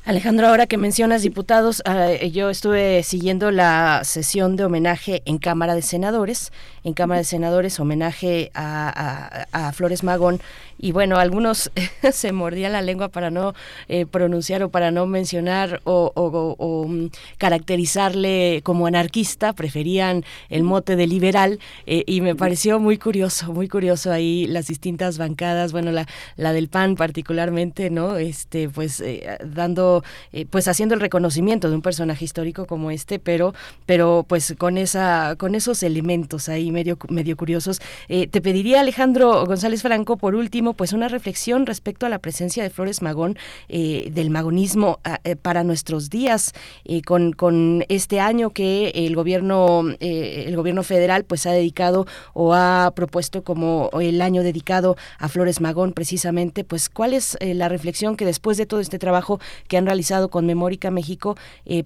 Alejandro, 0.06 0.48
ahora 0.48 0.68
que 0.68 0.78
mencionas 0.78 1.22
diputados, 1.22 1.82
ah, 1.86 2.12
yo 2.30 2.50
estuve 2.50 3.04
siguiendo 3.04 3.52
la 3.52 4.02
sesión 4.04 4.58
de 4.58 4.66
homenaje 4.66 5.22
en 5.26 5.38
Cámara 5.38 5.76
de 5.76 5.82
Senadores, 5.82 6.52
en 6.84 6.94
Cámara 6.94 7.20
de 7.20 7.26
Senadores, 7.26 7.80
homenaje 7.80 8.52
a 8.54 9.72
Flores 9.74 10.04
Magón, 10.04 10.40
y 10.84 10.92
bueno, 10.92 11.16
algunos 11.16 11.72
se 12.12 12.34
mordían 12.34 12.74
la 12.74 12.82
lengua 12.82 13.08
para 13.08 13.32
no 13.32 13.54
eh, 13.88 14.06
pronunciar 14.06 14.64
o 14.64 14.70
para 14.70 14.92
no 14.92 15.06
mencionar 15.06 15.80
o, 15.86 16.88
mm, 16.90 17.06
caracterizarle 17.38 18.60
como 18.64 18.86
anarquista, 18.86 19.54
preferían 19.54 20.26
el 20.50 20.64
mote 20.64 20.98
de 20.98 21.08
liberal 21.08 21.60
eh, 21.86 22.04
y 22.06 22.20
me 22.20 22.36
pareció 22.36 22.82
muy 22.82 22.98
curioso, 22.98 23.54
muy 23.54 23.70
curioso 23.70 24.12
ahí 24.12 24.46
las 24.46 24.68
distintas 24.68 25.18
bancadas, 25.18 25.72
bueno, 25.72 25.94
la, 25.94 26.06
la 26.36 26.52
del 26.52 26.68
PAN 26.68 26.98
particularmente, 26.98 27.90
¿no? 27.90 28.18
Este, 28.18 28.68
pues 28.68 29.00
eh, 29.00 29.38
dando, 29.46 30.04
pues 30.50 30.68
haciendo 30.68 30.96
el 30.96 31.00
reconocimiento 31.00 31.70
de 31.70 31.76
un 31.76 31.82
personaje 31.82 32.26
histórico 32.26 32.66
como 32.66 32.92
este, 32.92 33.20
pero, 33.20 33.54
pero 33.86 34.26
pues 34.28 34.54
con 34.58 34.78
esa, 34.78 35.38
con 35.38 35.56
esos 35.56 35.82
elementos 35.82 36.50
ahí 36.50 36.72
medio, 36.74 36.98
medio 37.08 37.38
curiosos. 37.38 37.80
te 38.08 38.42
pediría 38.42 38.82
Alejandro 38.82 39.46
González 39.46 39.82
Franco, 39.82 40.18
por 40.18 40.36
último, 40.36 40.74
pues 40.74 40.92
una 40.92 41.08
reflexión 41.08 41.66
respecto 41.66 42.06
a 42.06 42.10
la 42.10 42.20
presencia 42.20 42.64
de 42.64 42.70
Flores 42.70 43.02
Magón, 43.02 43.38
eh, 43.70 44.10
del 44.12 44.30
magonismo 44.30 45.00
ah, 45.04 45.20
eh, 45.24 45.36
para 45.36 45.64
nuestros 45.64 46.10
días, 46.10 46.54
eh, 46.86 47.02
con, 47.02 47.34
con, 47.34 47.86
este 47.90 48.20
año 48.20 48.50
que 48.50 48.90
el 48.96 49.16
gobierno, 49.16 49.84
el 50.00 50.56
gobierno 50.56 50.84
federal 50.84 51.24
pues 51.24 51.46
ha 51.46 51.52
dedicado 51.52 52.06
o 52.34 52.54
ha 52.54 52.92
propuesto 52.96 53.44
como 53.44 53.90
el 54.00 54.22
año 54.22 54.44
dedicado 54.44 54.96
a 55.20 55.28
Flores 55.30 55.62
Magón 55.62 55.94
precisamente, 55.94 56.64
pues 56.64 56.90
cuál 56.90 57.14
es 57.14 57.38
la 57.42 57.70
reflexión 57.70 58.16
que 58.16 58.26
después 58.26 58.58
de 58.58 58.66
todo 58.66 58.80
este 58.80 59.00
trabajo 59.00 59.40
que 59.68 59.78
han 59.78 59.86
realizado 59.86 60.30
con 60.30 60.46
Memórica 60.46 60.92
México, 60.92 61.36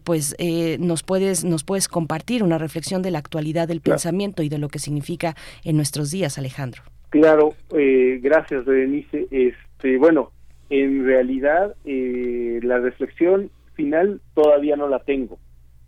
pues 0.03 0.35
nos 0.79 1.03
puedes, 1.03 1.43
nos 1.43 1.63
puedes 1.63 1.88
compartir 1.88 2.43
una 2.43 2.57
reflexión 2.57 3.01
de 3.01 3.11
la 3.11 3.19
actualidad 3.19 3.67
del 3.67 3.81
pensamiento 3.81 4.43
y 4.43 4.49
de 4.49 4.57
lo 4.57 4.69
que 4.69 4.76
significa 4.80 5.36
en 5.63 5.75
nuestros 5.75 6.11
días, 6.11 6.38
Alejandro. 6.38 6.84
Claro, 7.09 7.53
eh, 7.75 8.19
gracias, 8.21 8.65
Berenice. 8.65 9.28
Este, 9.32 9.97
bueno, 9.97 10.32
en 10.69 11.05
realidad 11.05 11.75
eh, 11.86 12.59
la 12.63 12.80
reflexión 12.80 13.49
final 13.73 14.21
todavía 14.34 14.75
no 14.75 14.88
la 14.88 14.99
tengo. 14.99 15.39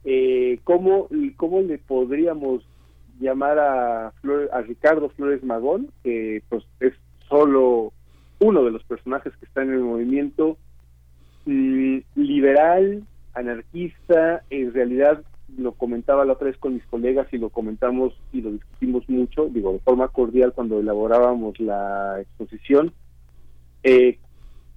Eh, 0.05 0.59
¿cómo, 0.63 1.09
¿Cómo 1.35 1.61
le 1.61 1.77
podríamos 1.77 2.63
llamar 3.19 3.59
a, 3.59 4.07
a 4.07 4.61
Ricardo 4.61 5.09
Flores 5.09 5.43
Magón, 5.43 5.89
que 6.03 6.41
pues 6.47 6.63
es 6.79 6.93
solo 7.27 7.91
uno 8.39 8.63
de 8.63 8.71
los 8.71 8.83
personajes 8.83 9.33
que 9.37 9.45
está 9.45 9.61
en 9.61 9.73
el 9.73 9.81
movimiento 9.81 10.57
mm, 11.45 11.97
liberal, 12.15 13.03
anarquista, 13.33 14.43
en 14.49 14.73
realidad 14.73 15.21
lo 15.57 15.73
comentaba 15.73 16.25
la 16.25 16.33
otra 16.33 16.47
vez 16.47 16.57
con 16.57 16.73
mis 16.73 16.85
colegas 16.85 17.27
y 17.31 17.37
lo 17.37 17.49
comentamos 17.49 18.13
y 18.31 18.41
lo 18.41 18.51
discutimos 18.51 19.07
mucho, 19.09 19.47
digo, 19.47 19.73
de 19.73 19.79
forma 19.79 20.07
cordial 20.09 20.53
cuando 20.53 20.79
elaborábamos 20.79 21.59
la 21.59 22.19
exposición, 22.21 22.93
eh, 23.83 24.19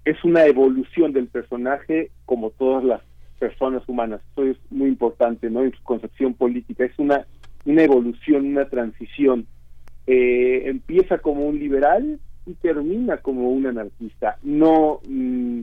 es 0.04 0.24
una 0.24 0.44
evolución 0.46 1.12
del 1.12 1.28
personaje 1.28 2.10
como 2.24 2.50
todas 2.50 2.84
las 2.84 3.02
personas 3.38 3.82
humanas. 3.88 4.20
Eso 4.32 4.44
es 4.44 4.56
muy 4.70 4.88
importante, 4.88 5.50
¿no? 5.50 5.62
En 5.62 5.72
su 5.72 5.82
concepción 5.82 6.34
política. 6.34 6.84
Es 6.84 6.98
una, 6.98 7.26
una 7.64 7.82
evolución, 7.82 8.46
una 8.46 8.68
transición. 8.68 9.46
Eh, 10.06 10.62
empieza 10.66 11.18
como 11.18 11.46
un 11.46 11.58
liberal 11.58 12.20
y 12.46 12.54
termina 12.54 13.18
como 13.18 13.50
un 13.50 13.66
anarquista. 13.66 14.38
No, 14.42 15.00
mm, 15.08 15.60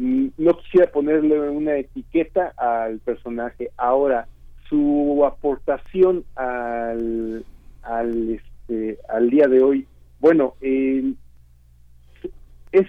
no 0.00 0.56
quisiera 0.56 0.90
ponerle 0.90 1.38
una 1.50 1.76
etiqueta 1.76 2.54
al 2.56 3.00
personaje. 3.00 3.70
Ahora, 3.76 4.26
su 4.68 5.22
aportación 5.26 6.24
al, 6.36 7.44
al, 7.82 8.30
este, 8.30 8.98
al 9.08 9.28
día 9.28 9.46
de 9.46 9.62
hoy, 9.62 9.86
bueno, 10.20 10.54
es 10.62 11.04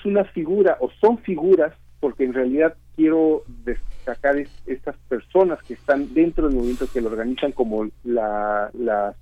una 0.05 0.23
figura, 0.25 0.77
o 0.79 0.89
son 1.01 1.17
figuras, 1.17 1.73
porque 1.99 2.23
en 2.23 2.33
realidad 2.33 2.75
quiero 2.95 3.43
destacar 3.65 4.37
estas 4.65 4.95
personas 5.09 5.61
que 5.63 5.73
están 5.73 6.13
dentro 6.13 6.47
del 6.47 6.55
movimiento 6.55 6.87
que 6.91 7.01
lo 7.01 7.09
organizan 7.09 7.51
como 7.51 7.89
las 8.03 9.15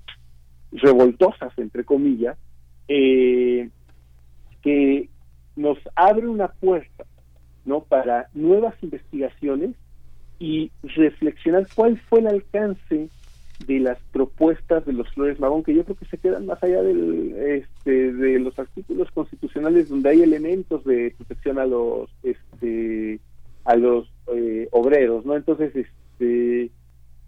revoltosas, 0.71 1.57
entre 1.57 1.83
comillas, 1.85 2.37
eh, 2.87 3.69
que 4.61 5.09
nos 5.55 5.77
abre 5.95 6.27
una 6.27 6.49
puerta 6.49 7.05
¿no? 7.69 7.81
Para 7.81 8.27
nuevas 8.33 8.75
investigaciones 8.81 9.75
y 10.39 10.71
reflexionar 10.83 11.67
cuál 11.75 11.99
fue 12.09 12.19
el 12.19 12.27
alcance 12.27 13.09
de 13.67 13.79
las 13.79 13.99
propuestas 14.11 14.85
de 14.85 14.93
los 14.93 15.07
Flores 15.13 15.39
Magón, 15.39 15.63
que 15.63 15.75
yo 15.75 15.83
creo 15.83 15.97
que 15.97 16.05
se 16.05 16.17
quedan 16.17 16.45
más 16.45 16.61
allá 16.63 16.81
del, 16.81 17.35
este, 17.37 18.13
de 18.13 18.39
los 18.39 18.57
artículos 18.57 19.11
constitucionales 19.11 19.89
donde 19.89 20.09
hay 20.09 20.21
elementos 20.23 20.83
de 20.83 21.13
protección 21.17 21.59
a 21.59 21.65
los, 21.65 22.09
este, 22.23 23.19
a 23.65 23.75
los 23.75 24.11
eh, 24.33 24.67
obreros, 24.71 25.25
¿no? 25.25 25.35
Entonces, 25.35 25.75
este, 25.75 26.71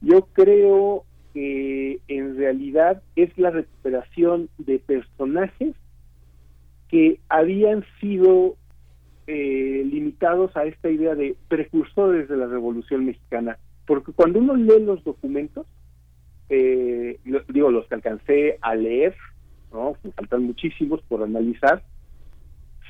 yo 0.01 0.25
creo 0.33 1.05
que 1.33 1.99
en 2.07 2.37
realidad 2.37 3.03
es 3.15 3.37
la 3.37 3.51
recuperación 3.51 4.49
de 4.57 4.79
personajes 4.79 5.75
que 6.89 7.19
habían 7.29 7.85
sido 7.99 8.55
eh, 9.33 9.85
limitados 9.85 10.57
a 10.57 10.65
esta 10.65 10.89
idea 10.89 11.15
de 11.15 11.37
precursores 11.47 12.27
de 12.27 12.35
la 12.35 12.47
Revolución 12.47 13.05
Mexicana, 13.05 13.57
porque 13.87 14.11
cuando 14.11 14.39
uno 14.39 14.57
lee 14.57 14.83
los 14.83 15.01
documentos, 15.05 15.65
eh, 16.49 17.17
digo, 17.47 17.71
los 17.71 17.87
que 17.87 17.95
alcancé 17.95 18.57
a 18.59 18.75
leer, 18.75 19.15
faltan 19.69 20.43
muchísimos 20.43 21.01
por 21.03 21.23
analizar, 21.23 21.81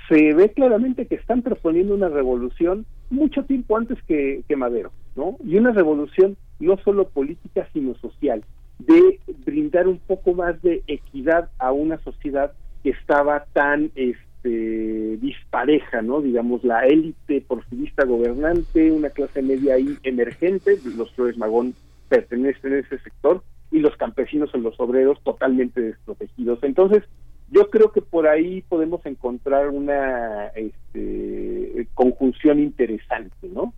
se 0.10 0.34
ve 0.34 0.52
claramente 0.52 1.06
que 1.06 1.14
están 1.14 1.44
proponiendo 1.44 1.94
una 1.94 2.10
revolución 2.10 2.88
mucho 3.12 3.46
tiempo 3.46 3.78
antes 3.78 4.02
que, 4.08 4.44
Madero, 4.58 4.92
¿no? 5.16 5.38
Y 5.46 5.58
una 5.58 5.74
revolución 5.74 6.38
no 6.60 6.76
solo 6.78 7.08
política, 7.10 7.70
sino 7.72 7.94
social, 8.00 8.44
de 8.80 9.20
brindar 9.46 9.88
un 9.88 10.00
poco 10.00 10.34
más 10.34 10.60
de 10.64 10.82
equidad 10.88 11.52
a 11.60 11.72
una 11.72 12.00
sociedad 12.00 12.54
que 12.82 12.89
estaba 12.89 13.46
tan 13.54 13.92
este, 13.94 14.31
este, 14.42 15.18
dispareja, 15.18 16.02
¿no? 16.02 16.22
Digamos, 16.22 16.64
la 16.64 16.86
élite 16.86 17.42
porfirista 17.42 18.06
gobernante, 18.06 18.92
una 18.92 19.10
clase 19.10 19.42
media 19.42 19.76
ahí 19.76 19.98
emergente, 20.04 20.80
los 20.96 21.12
Flores 21.14 21.38
Magón 21.38 21.76
pertenecen 22.10 22.74
a 22.74 22.80
ese 22.80 22.98
sector, 23.00 23.44
y 23.72 23.80
los 23.80 23.96
campesinos 23.98 24.54
o 24.54 24.58
los 24.58 24.78
obreros 24.80 25.22
totalmente 25.24 25.80
desprotegidos. 25.80 26.60
Entonces, 26.64 27.04
yo 27.52 27.70
creo 27.70 27.92
que 27.92 28.02
por 28.02 28.28
ahí 28.28 28.64
podemos 28.64 29.06
encontrar 29.06 29.70
una 29.70 30.48
este, 30.48 31.88
conjunción 31.94 32.60
interesante, 32.60 33.48
¿no? 33.54 33.74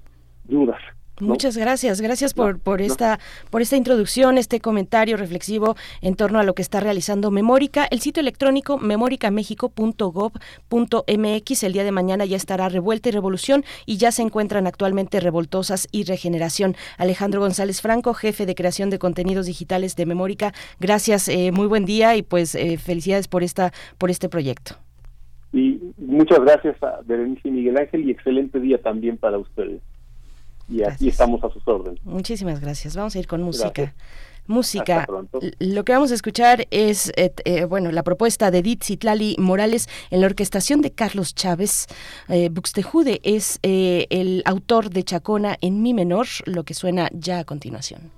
dudas. 0.45 0.79
Muchas 1.21 1.57
gracias, 1.57 2.01
gracias 2.01 2.35
por, 2.35 2.59
por 2.59 2.83
esta 2.83 3.21
por 3.51 3.63
esta 3.63 3.77
introducción, 3.77 4.37
este 4.37 4.59
comentario 4.59 5.17
reflexivo 5.17 5.77
en 6.01 6.17
torno 6.17 6.41
a 6.41 6.43
lo 6.43 6.57
que 6.57 6.63
está 6.63 6.81
realizando 6.81 7.31
Memórica. 7.31 7.87
El 7.89 8.01
sitio 8.01 8.21
electrónico 8.21 8.79
memoricamexico.gov.mx 8.79 11.63
el 11.63 11.73
día 11.73 11.85
de 11.85 11.93
mañana 11.93 12.25
ya 12.25 12.37
estará 12.37 12.69
revuelta 12.69 13.11
y 13.11 13.13
revolución 13.13 13.65
y 13.87 13.97
ya 13.97 14.11
se 14.11 14.23
encuentran 14.23 14.67
actualmente 14.67 15.21
revoltosas 15.21 15.87
y 15.93 16.03
regeneración. 16.03 16.75
Alejandro 16.99 17.41
González 17.41 17.81
Franco, 17.81 18.13
jefe 18.13 18.45
de 18.45 18.57
creación 18.57 18.91
de 18.91 18.99
contenidos 18.99 19.47
digitales 19.47 19.95
de 19.95 20.07
Memórica, 20.07 20.53
gracias, 20.81 21.29
eh, 21.29 21.53
muy 21.53 21.69
buen 21.69 21.85
día 21.85 22.17
y 22.17 22.23
pues 22.23 22.57
eh, 22.57 22.77
felicidades 22.77 23.29
por 23.29 23.45
esta 23.45 23.73
por 23.99 24.11
este 24.11 24.29
proyecto. 24.29 24.75
Y 25.53 25.81
muchas 25.97 26.41
gracias 26.41 26.83
a 26.83 27.03
Berenice 27.05 27.47
y 27.47 27.53
Miguel 27.53 27.79
Ángel 27.79 28.09
y 28.09 28.11
excelente 28.11 28.59
día 28.59 28.83
también 28.83 29.17
para 29.17 29.39
ustedes 29.39 29.81
y 30.69 30.83
aquí 30.83 31.09
estamos 31.09 31.43
a 31.45 31.51
sus 31.51 31.67
órdenes. 31.67 32.01
Muchísimas 32.05 32.61
gracias. 32.61 32.97
Vamos 32.97 33.15
a 33.17 33.19
ir 33.19 33.27
con 33.27 33.43
música. 33.43 33.95
Música. 34.47 35.07
Lo 35.59 35.85
que 35.85 35.93
vamos 35.93 36.11
a 36.13 36.15
escuchar 36.15 36.67
es, 36.71 37.11
eh, 37.17 37.33
eh, 37.47 37.65
bueno, 37.65 37.91
la 37.93 38.03
propuesta 38.03 38.51
de 38.51 38.59
Edith 38.59 38.85
Citlali 38.85 39.37
Morales 39.39 39.89
en 40.11 40.21
la 40.21 40.27
orquestación 40.27 40.83
de 40.83 40.91
Carlos 40.93 41.35
Chávez. 41.35 41.87
Eh, 42.29 42.51
Buxtejude 42.51 43.21
es 43.25 43.59
eh, 43.63 44.07
el 44.11 44.43
autor 44.45 44.91
de 44.91 45.03
Chacona 45.03 45.57
en 45.63 45.83
mi 45.83 45.95
menor, 45.95 46.27
lo 46.45 46.65
que 46.65 46.75
suena 46.75 47.09
ya 47.15 47.39
a 47.39 47.45
continuación. 47.45 48.11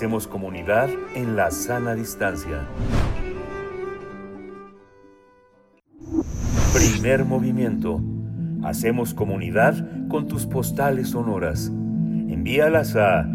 Hacemos 0.00 0.26
comunidad 0.26 0.88
en 1.14 1.36
la 1.36 1.50
sana 1.50 1.94
distancia. 1.94 2.66
Primer 6.72 7.26
movimiento. 7.26 8.00
Hacemos 8.64 9.12
comunidad 9.12 10.08
con 10.08 10.26
tus 10.26 10.46
postales 10.46 11.10
sonoras. 11.10 11.66
Envíalas 11.66 12.96
a 12.96 13.28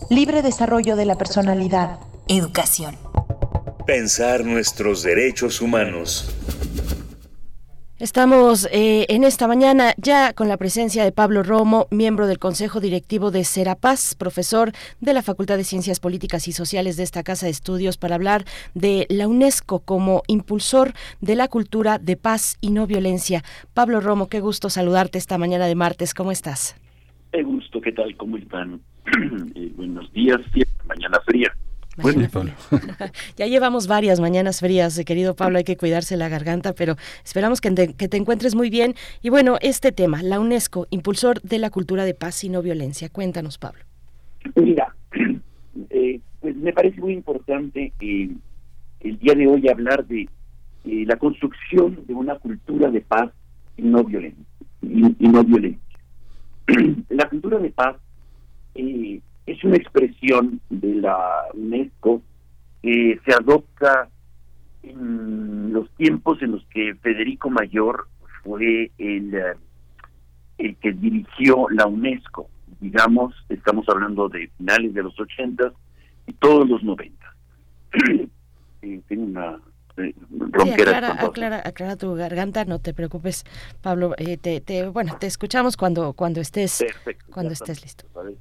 Libre 0.09 0.41
desarrollo 0.41 0.95
de 0.95 1.05
la 1.05 1.17
personalidad. 1.17 1.99
Educación. 2.27 2.95
Pensar 3.87 4.45
nuestros 4.45 5.01
derechos 5.01 5.61
humanos. 5.61 6.29
Estamos 7.99 8.67
eh, 8.71 9.05
en 9.07 9.23
esta 9.23 9.47
mañana 9.47 9.93
ya 9.97 10.33
con 10.33 10.49
la 10.49 10.57
presencia 10.57 11.05
de 11.05 11.13
Pablo 11.13 11.41
Romo, 11.41 11.87
miembro 11.89 12.27
del 12.27 12.37
Consejo 12.37 12.81
Directivo 12.81 13.31
de 13.31 13.45
Serapaz, 13.45 14.15
profesor 14.15 14.73
de 14.99 15.13
la 15.13 15.21
Facultad 15.21 15.55
de 15.55 15.63
Ciencias 15.63 16.01
Políticas 16.01 16.47
y 16.49 16.51
Sociales 16.51 16.97
de 16.97 17.03
esta 17.03 17.23
Casa 17.23 17.45
de 17.45 17.51
Estudios, 17.51 17.97
para 17.97 18.15
hablar 18.15 18.43
de 18.73 19.07
la 19.09 19.27
UNESCO 19.29 19.79
como 19.79 20.23
impulsor 20.27 20.93
de 21.21 21.35
la 21.35 21.47
cultura 21.47 21.97
de 21.97 22.17
paz 22.17 22.57
y 22.59 22.71
no 22.71 22.87
violencia. 22.87 23.41
Pablo 23.73 24.01
Romo, 24.01 24.27
qué 24.27 24.41
gusto 24.41 24.69
saludarte 24.69 25.17
esta 25.17 25.37
mañana 25.37 25.67
de 25.67 25.75
martes. 25.75 26.13
¿Cómo 26.13 26.31
estás? 26.31 26.75
Qué 27.31 27.41
gusto, 27.41 27.79
¿qué 27.79 27.93
tal? 27.93 28.17
¿Cómo 28.17 28.37
están? 28.37 28.81
Eh, 29.55 29.71
buenos 29.75 30.11
días, 30.13 30.39
mañana 30.87 31.19
fría. 31.25 31.51
Bueno, 31.97 32.27
Pablo. 32.31 32.51
ya 33.37 33.45
llevamos 33.45 33.87
varias 33.87 34.19
mañanas 34.19 34.59
frías, 34.61 34.97
eh, 34.97 35.05
querido 35.05 35.35
Pablo, 35.35 35.59
hay 35.59 35.63
que 35.63 35.77
cuidarse 35.77 36.17
la 36.17 36.27
garganta, 36.27 36.73
pero 36.73 36.95
esperamos 37.23 37.61
que 37.61 37.69
te, 37.71 37.93
que 37.93 38.07
te, 38.07 38.17
encuentres 38.17 38.55
muy 38.55 38.69
bien. 38.71 38.95
Y 39.21 39.29
bueno, 39.29 39.57
este 39.61 39.91
tema, 39.91 40.23
la 40.23 40.39
UNESCO, 40.39 40.87
impulsor 40.89 41.41
de 41.41 41.59
la 41.59 41.69
cultura 41.69 42.03
de 42.05 42.15
paz 42.15 42.43
y 42.43 42.49
no 42.49 42.63
violencia. 42.63 43.09
Cuéntanos, 43.09 43.59
Pablo. 43.59 43.83
Mira, 44.55 44.95
eh, 45.89 46.19
pues 46.39 46.55
me 46.55 46.73
parece 46.73 46.99
muy 46.99 47.13
importante 47.13 47.93
eh, 47.99 48.29
el 49.01 49.19
día 49.19 49.35
de 49.35 49.47
hoy 49.47 49.69
hablar 49.69 50.05
de 50.07 50.27
eh, 50.85 51.03
la 51.05 51.17
construcción 51.17 52.03
de 52.07 52.13
una 52.13 52.35
cultura 52.39 52.89
de 52.89 53.01
paz 53.01 53.31
y 53.77 53.83
no 53.83 54.03
violencia. 54.03 54.43
Y, 54.81 55.15
y 55.19 55.27
no 55.29 55.43
violencia. 55.43 55.79
la 57.09 57.29
cultura 57.29 57.59
de 57.59 57.69
paz 57.69 57.97
eh, 58.75 59.21
es 59.45 59.63
una 59.63 59.77
expresión 59.77 60.61
de 60.69 60.95
la 60.95 61.45
UNESCO 61.53 62.21
que 62.81 63.19
se 63.25 63.33
adopta 63.33 64.09
en 64.83 65.71
los 65.73 65.89
tiempos 65.91 66.41
en 66.41 66.51
los 66.51 66.65
que 66.65 66.95
Federico 66.95 67.49
Mayor 67.49 68.07
fue 68.43 68.91
el, 68.97 69.33
el 70.57 70.75
que 70.77 70.91
dirigió 70.91 71.67
la 71.69 71.87
UNESCO. 71.87 72.49
Digamos, 72.79 73.33
estamos 73.49 73.87
hablando 73.87 74.27
de 74.27 74.49
finales 74.57 74.93
de 74.93 75.03
los 75.03 75.17
80 75.19 75.71
y 76.27 76.33
todos 76.33 76.69
los 76.69 76.83
90. 76.83 77.35
eh, 78.81 79.01
tengo 79.07 79.23
una 79.23 79.59
Sí, 79.95 80.15
aclara, 80.71 81.23
aclara, 81.23 81.61
aclara, 81.63 81.95
tu 81.97 82.15
garganta, 82.15 82.65
no 82.65 82.79
te 82.79 82.93
preocupes, 82.93 83.43
Pablo. 83.81 84.15
Eh, 84.17 84.37
te, 84.37 84.59
te, 84.59 84.87
bueno, 84.87 85.17
te 85.19 85.27
escuchamos 85.27 85.77
cuando 85.77 86.13
cuando 86.13 86.41
estés 86.41 86.79
Perfecto, 86.79 87.25
cuando 87.31 87.53
estés 87.53 87.83
listo. 87.83 88.05
Vale, 88.13 88.35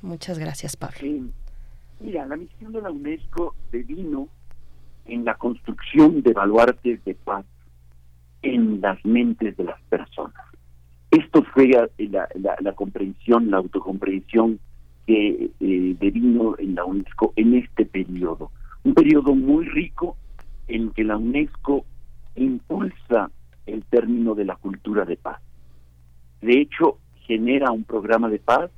Muchas 0.00 0.38
gracias, 0.38 0.76
Pablo. 0.76 0.96
Eh, 1.02 1.22
mira, 2.00 2.26
la 2.26 2.36
misión 2.36 2.72
de 2.72 2.82
la 2.82 2.90
UNESCO 2.90 3.54
devino 3.72 4.28
en 5.06 5.24
la 5.24 5.34
construcción 5.34 6.22
de 6.22 6.32
baluartes 6.32 7.04
de 7.04 7.14
paz 7.14 7.44
en 8.42 8.80
las 8.80 9.04
mentes 9.04 9.56
de 9.56 9.64
las 9.64 9.80
personas. 9.82 10.46
Esto 11.10 11.42
fue 11.52 11.68
la, 11.68 11.88
la, 11.98 12.56
la 12.60 12.72
comprensión, 12.74 13.50
la 13.50 13.58
autocomprensión 13.58 14.60
que 15.06 15.50
eh, 15.58 15.96
devino 16.00 16.56
en 16.58 16.76
la 16.76 16.84
UNESCO 16.84 17.32
en 17.36 17.54
este 17.54 17.86
periodo. 17.86 18.50
Un 18.84 18.94
periodo 18.94 19.34
muy 19.34 19.66
rico 19.66 20.16
en 20.68 20.90
que 20.90 21.04
la 21.04 21.16
UNESCO 21.16 21.84
impulsa 22.36 23.30
el 23.66 23.84
término 23.84 24.34
de 24.34 24.44
la 24.44 24.56
cultura 24.56 25.04
de 25.04 25.16
paz. 25.16 25.40
De 26.40 26.60
hecho, 26.60 26.98
genera 27.26 27.70
un 27.70 27.84
programa 27.84 28.28
de 28.28 28.38
paz 28.38 28.70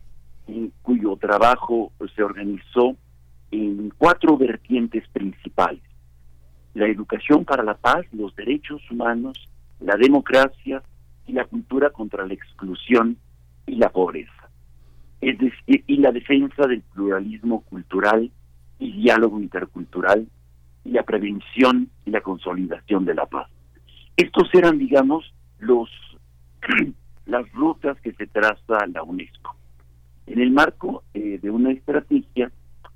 en 0.47 0.73
cuyo 0.83 1.17
trabajo 1.17 1.93
se 2.15 2.23
organizó 2.23 2.97
en 3.51 3.93
cuatro 3.97 4.37
vertientes 4.37 5.09
principales. 5.09 5.83
La 6.75 6.87
educación 6.87 7.45
para 7.45 7.63
la 7.63 7.75
paz, 7.75 8.05
los 8.13 8.35
derechos 8.35 8.83
humanos, 8.91 9.49
la 9.81 9.97
democracia 9.97 10.83
y 11.27 11.33
la 11.33 11.45
cultura 11.45 11.91
contra 11.91 12.27
la 12.27 12.35
exclusión 12.35 13.17
y 13.67 13.77
la 13.77 13.91
pobreza. 13.91 14.33
Y 15.21 15.97
la 15.97 16.13
defensa 16.13 16.67
del 16.67 16.83
pluralismo 16.83 17.63
cultural 17.63 18.31
y 18.79 18.93
diálogo 18.93 19.41
intercultural 19.41 20.27
y 20.85 20.91
la 20.91 21.03
prevención 21.03 21.89
y 22.05 22.11
la 22.11 22.21
consolidación 22.21 23.05
de 23.05 23.15
la 23.15 23.27
paz. 23.27 23.49
Estos 24.17 24.49
eran, 24.55 24.79
digamos, 24.79 25.33
los 25.59 25.89
las 27.27 27.51
rutas 27.53 28.01
que 28.01 28.13
se 28.13 28.27
traza 28.27 28.87
la 28.93 29.03
UNESCO. 29.03 29.57
En 30.27 30.41
el 30.41 30.51
marco 30.51 31.03
eh, 31.15 31.39
de 31.43 31.51
una 31.51 31.73
estrategia 31.73 32.51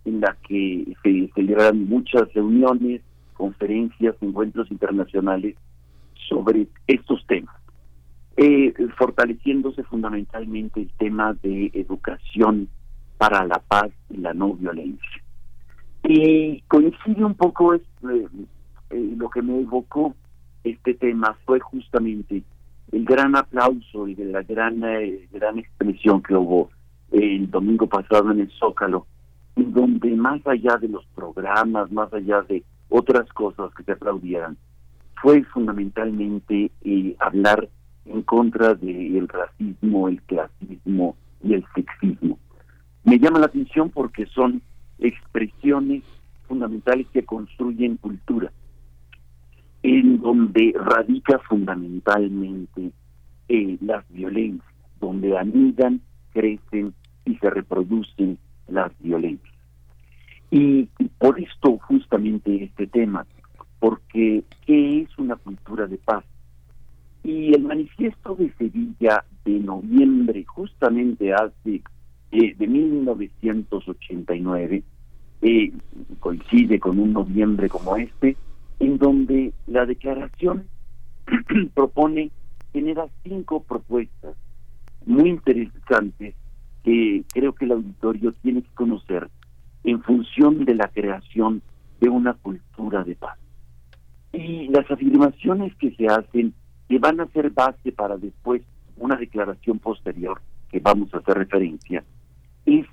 en 0.05 0.21
la 0.21 0.37
que 0.47 0.95
se 1.03 1.31
celebran 1.35 1.89
muchas 1.89 2.33
reuniones, 2.35 3.03
conferencias, 3.35 4.17
encuentros 4.21 4.71
internacionales 4.71 5.57
sobre 6.29 6.69
estos 6.87 7.27
temas, 7.27 7.55
eh, 8.37 8.73
fortaleciéndose 8.97 9.83
fundamentalmente 9.85 10.81
el 10.81 10.91
tema 10.99 11.35
de 11.43 11.71
educación 11.75 12.69
para 13.17 13.45
la 13.45 13.59
paz 13.59 13.91
y 14.11 14.19
la 14.19 14.35
no 14.35 14.55
violencia. 14.55 15.23
Y 16.11 16.63
coincide 16.69 17.23
un 17.23 17.35
poco 17.35 17.75
eh, 17.75 17.81
lo 18.91 19.29
que 19.29 19.43
me 19.43 19.61
evocó 19.61 20.15
este 20.65 20.95
tema 20.95 21.37
fue 21.45 21.61
justamente 21.61 22.43
el 22.93 23.05
gran 23.05 23.37
aplauso 23.37 24.09
y 24.09 24.15
de 24.15 24.25
la 24.25 24.43
gran 24.43 24.83
eh, 24.85 25.29
gran 25.31 25.59
expresión 25.59 26.23
que 26.23 26.35
hubo 26.35 26.71
el 27.13 27.51
domingo 27.51 27.87
pasado 27.87 28.31
en 28.31 28.41
el 28.41 28.51
Zócalo, 28.53 29.07
donde 29.55 30.17
más 30.17 30.41
allá 30.47 30.79
de 30.79 30.89
los 30.89 31.05
programas, 31.15 31.93
más 31.93 32.11
allá 32.15 32.41
de 32.41 32.65
otras 32.89 33.31
cosas 33.35 33.71
que 33.75 33.83
se 33.83 33.93
aplaudieran, 33.93 34.57
fue 35.21 35.45
fundamentalmente 35.45 36.71
eh, 36.85 37.17
hablar 37.19 37.69
en 38.07 38.23
contra 38.23 38.73
del 38.73 39.29
racismo, 39.29 40.09
el 40.09 40.23
clasismo 40.23 41.17
y 41.45 41.53
el 41.53 41.67
sexismo. 41.75 42.39
Me 43.05 43.19
llama 43.19 43.41
la 43.41 43.47
atención 43.47 43.91
porque 43.91 44.25
son 44.25 44.63
expresiones 44.99 46.03
fundamentales 46.47 47.07
que 47.13 47.25
construyen 47.25 47.97
cultura 47.97 48.53
en 49.83 50.21
donde 50.21 50.75
radica 50.77 51.39
fundamentalmente 51.49 52.91
eh, 53.49 53.79
las 53.81 54.05
violencias, 54.11 54.67
donde 55.01 55.37
anidan, 55.39 56.01
crecen 56.33 56.95
y 57.25 57.37
se 57.37 57.51
reproducen 57.51 58.39
las 58.67 58.93
violencias. 59.01 59.55
Y, 60.51 60.89
por 61.19 61.39
esto 61.41 61.79
justamente 61.79 62.65
este 62.65 62.87
tema, 62.87 63.27
porque 63.79 64.45
¿qué 64.67 65.03
es 65.03 65.19
una 65.19 65.37
cultura 65.37 65.87
de 65.87 65.99
paz? 65.99 66.25
Y 67.23 67.55
el 67.55 67.63
manifiesto 67.63 68.35
de 68.35 68.53
Sevilla 68.55 69.25
de 69.45 69.61
noviembre, 69.61 70.45
justamente 70.45 71.33
hace 71.35 71.83
eh, 72.31 72.55
de 72.57 72.67
1989, 72.67 74.83
eh, 75.41 75.73
coincide 76.21 76.81
con 76.81 76.99
un 76.99 77.13
noviembre 77.13 77.69
como 77.69 77.97
este, 77.97 78.37
en 78.81 78.99
donde 78.99 79.53
la 79.67 79.87
declaración 79.87 80.67
propone, 81.75 82.31
genera 82.73 83.07
cinco 83.23 83.63
propuestas 83.63 84.35
muy 85.07 85.31
interesantes 85.31 86.35
que 86.85 87.25
creo 87.33 87.55
que 87.55 87.65
el 87.65 87.73
auditorio 87.73 88.33
tiene 88.43 88.63
que 88.63 88.75
conocer 88.75 89.29
en 89.85 90.03
función 90.03 90.65
de 90.65 90.75
la 90.75 90.89
creación 90.89 91.63
de 92.01 92.09
una 92.09 92.35
cultura 92.35 93.05
de 93.05 93.15
paz. 93.15 93.39
Y 94.33 94.69
las 94.69 94.91
afirmaciones 94.91 95.75
que 95.77 95.93
se 95.93 96.07
hacen, 96.07 96.53
que 96.89 96.99
van 96.99 97.21
a 97.21 97.27
ser 97.29 97.51
base 97.51 97.93
para 97.93 98.17
después 98.17 98.63
una 98.97 99.17
declaración 99.17 99.79
posterior, 99.79 100.41
que 100.71 100.81
vamos 100.81 101.13
a 101.15 101.19
hacer 101.19 101.39
referencia, 101.39 102.05
es 102.69 102.87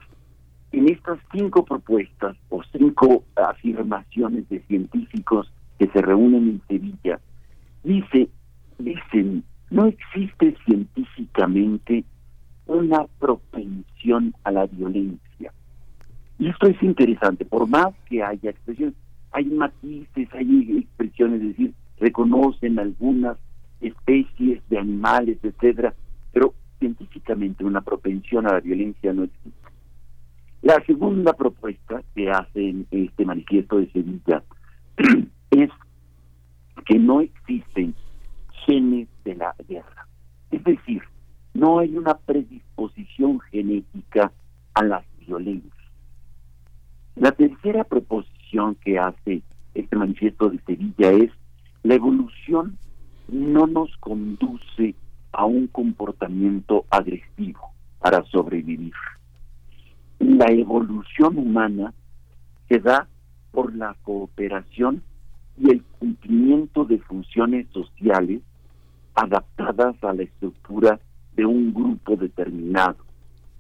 en 0.71 0.89
estas 0.89 1.19
cinco 1.31 1.63
propuestas 1.63 2.35
o 2.49 2.61
cinco 2.77 3.23
afirmaciones 3.35 4.47
de 4.49 4.61
científicos 4.61 5.51
que 5.79 5.87
se 5.87 6.01
reúnen 6.01 6.49
en 6.49 6.61
Sevilla, 6.67 7.19
dice, 7.83 8.29
dicen, 8.77 9.43
no 9.69 9.85
existe 9.85 10.55
científicamente 10.65 12.03
una 12.65 13.05
propensión 13.19 14.33
a 14.43 14.51
la 14.51 14.65
violencia. 14.65 15.53
Y 16.39 16.49
esto 16.49 16.67
es 16.67 16.81
interesante, 16.83 17.45
por 17.45 17.67
más 17.67 17.93
que 18.09 18.23
haya 18.23 18.49
expresiones, 18.49 18.95
hay 19.31 19.45
matices, 19.45 20.29
hay 20.33 20.77
expresiones, 20.79 21.41
es 21.41 21.47
decir, 21.49 21.73
reconocen 21.99 22.79
algunas 22.79 23.37
especies 23.81 24.61
de 24.69 24.77
animales, 24.77 25.37
etcétera, 25.43 25.93
pero 26.33 26.53
científicamente 26.79 27.63
una 27.63 27.81
propensión 27.81 28.47
a 28.47 28.53
la 28.53 28.59
violencia 28.59 29.13
no 29.13 29.23
existe. 29.23 29.64
La 30.65 30.83
segunda 30.83 31.33
propuesta 31.33 32.01
que 32.15 32.31
hace 32.31 32.73
este 32.89 33.23
manifiesto 33.23 33.77
de 33.77 33.91
Sevilla 33.91 34.43
es 35.51 35.69
que 36.87 36.97
no 36.97 37.21
existen 37.21 37.93
genes 38.65 39.07
de 39.23 39.35
la 39.35 39.53
guerra. 39.69 40.07
Es 40.49 40.63
decir, 40.63 41.03
no 41.53 41.77
hay 41.77 41.95
una 41.95 42.17
predisposición 42.17 43.39
genética 43.41 44.31
a 44.73 44.83
las 44.83 45.05
violencias. 45.19 45.71
La 47.15 47.31
tercera 47.31 47.83
proposición 47.83 48.73
que 48.83 48.97
hace 48.97 49.43
este 49.75 49.95
manifiesto 49.95 50.49
de 50.49 50.59
Sevilla 50.65 51.11
es 51.11 51.31
la 51.83 51.93
evolución 51.93 52.75
no 53.27 53.67
nos 53.67 53.95
conduce 53.97 54.95
a 55.31 55.45
un 55.45 55.67
comportamiento 55.67 56.85
agresivo 56.89 57.69
para 57.99 58.23
sobrevivir. 58.23 58.93
La 60.19 60.51
evolución 60.51 61.37
humana 61.37 61.93
se 62.69 62.79
da 62.79 63.07
por 63.51 63.75
la 63.75 63.95
cooperación 64.03 65.03
y 65.57 65.71
el 65.71 65.83
cumplimiento 65.99 66.85
de 66.85 66.99
funciones 66.99 67.67
sociales 67.71 68.41
adaptadas 69.13 69.95
a 70.03 70.13
la 70.13 70.23
estructura 70.23 70.99
de 71.35 71.45
un 71.45 71.73
grupo 71.73 72.15
determinado 72.15 72.97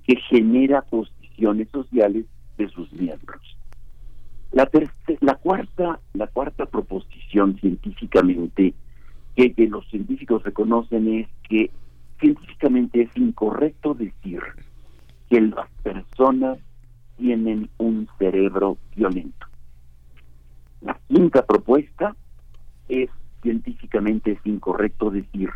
que 0.05 0.15
genera 0.29 0.81
posiciones 0.81 1.69
sociales 1.69 2.25
de 2.57 2.69
sus 2.69 2.91
miembros. 2.93 3.41
La, 4.51 4.69
la 5.21 5.35
cuarta 5.35 5.99
la 6.13 6.27
cuarta 6.27 6.65
proposición 6.65 7.57
científicamente 7.59 8.73
que, 9.35 9.53
que 9.53 9.67
los 9.67 9.87
científicos 9.89 10.43
reconocen 10.43 11.13
es 11.13 11.27
que 11.49 11.71
científicamente 12.19 13.01
es 13.01 13.17
incorrecto 13.17 13.93
decir 13.93 14.39
que 15.29 15.41
las 15.41 15.69
personas 15.83 16.59
tienen 17.17 17.69
un 17.77 18.07
cerebro 18.19 18.77
violento. 18.95 19.47
La 20.81 20.99
quinta 21.07 21.45
propuesta 21.45 22.15
es 22.89 23.09
científicamente 23.41 24.39
incorrecto 24.43 25.09
decir 25.09 25.49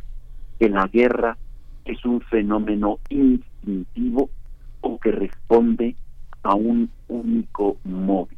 que 0.58 0.70
la 0.70 0.88
guerra 0.88 1.38
es 1.86 2.04
un 2.06 2.22
fenómeno 2.22 3.00
instintivo 3.10 4.30
o 4.82 5.00
que 5.00 5.12
responde 5.12 5.96
a 6.44 6.56
un 6.56 6.90
único 7.08 7.78
móvil. 7.84 8.38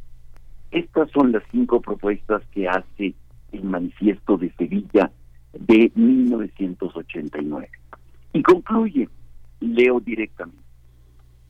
Estas 0.70 1.10
son 1.10 1.32
las 1.32 1.42
cinco 1.50 1.80
propuestas 1.80 2.42
que 2.52 2.68
hace 2.68 3.14
el 3.52 3.64
manifiesto 3.64 4.38
de 4.38 4.50
Sevilla 4.52 5.10
de 5.52 5.92
1989. 5.94 7.68
Y 8.32 8.42
concluye, 8.42 9.08
leo 9.60 10.00
directamente, 10.00 10.61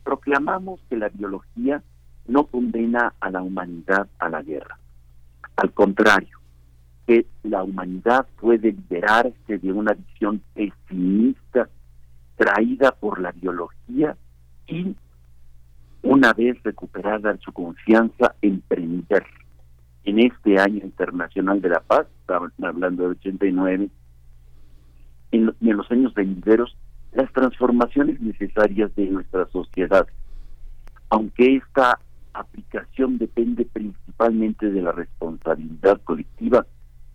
proclamamos 0.04 0.80
que 0.88 0.96
la 0.96 1.08
biología 1.08 1.82
no 2.26 2.44
condena 2.44 3.14
a 3.20 3.30
la 3.30 3.42
humanidad 3.42 4.08
a 4.18 4.28
la 4.28 4.42
guerra. 4.42 4.78
Al 5.56 5.72
contrario, 5.72 6.38
que 7.06 7.26
la 7.42 7.62
humanidad 7.62 8.26
puede 8.40 8.72
liberarse 8.72 9.58
de 9.58 9.72
una 9.72 9.92
visión 9.92 10.40
pesimista 10.54 11.68
traída 12.36 12.92
por 12.92 13.20
la 13.20 13.32
biología 13.32 14.16
y, 14.66 14.94
una 16.02 16.32
vez 16.32 16.60
recuperada 16.62 17.36
su 17.38 17.52
confianza, 17.52 18.34
emprender 18.42 19.24
en 20.04 20.18
este 20.18 20.58
año 20.58 20.80
internacional 20.82 21.60
de 21.60 21.68
la 21.68 21.80
paz, 21.80 22.06
estaban 22.20 22.52
hablando 22.62 23.04
de 23.04 23.10
89, 23.10 23.88
en, 25.30 25.54
en 25.60 25.76
los 25.76 25.90
años 25.90 26.12
venideros, 26.14 26.76
las 27.12 27.32
transformaciones 27.32 28.20
necesarias 28.20 28.94
de 28.96 29.06
nuestra 29.06 29.46
sociedad. 29.50 30.06
Aunque 31.10 31.56
esta 31.56 31.98
depende 33.18 33.64
principalmente 33.64 34.70
de 34.70 34.82
la 34.82 34.92
responsabilidad 34.92 36.00
colectiva, 36.02 36.66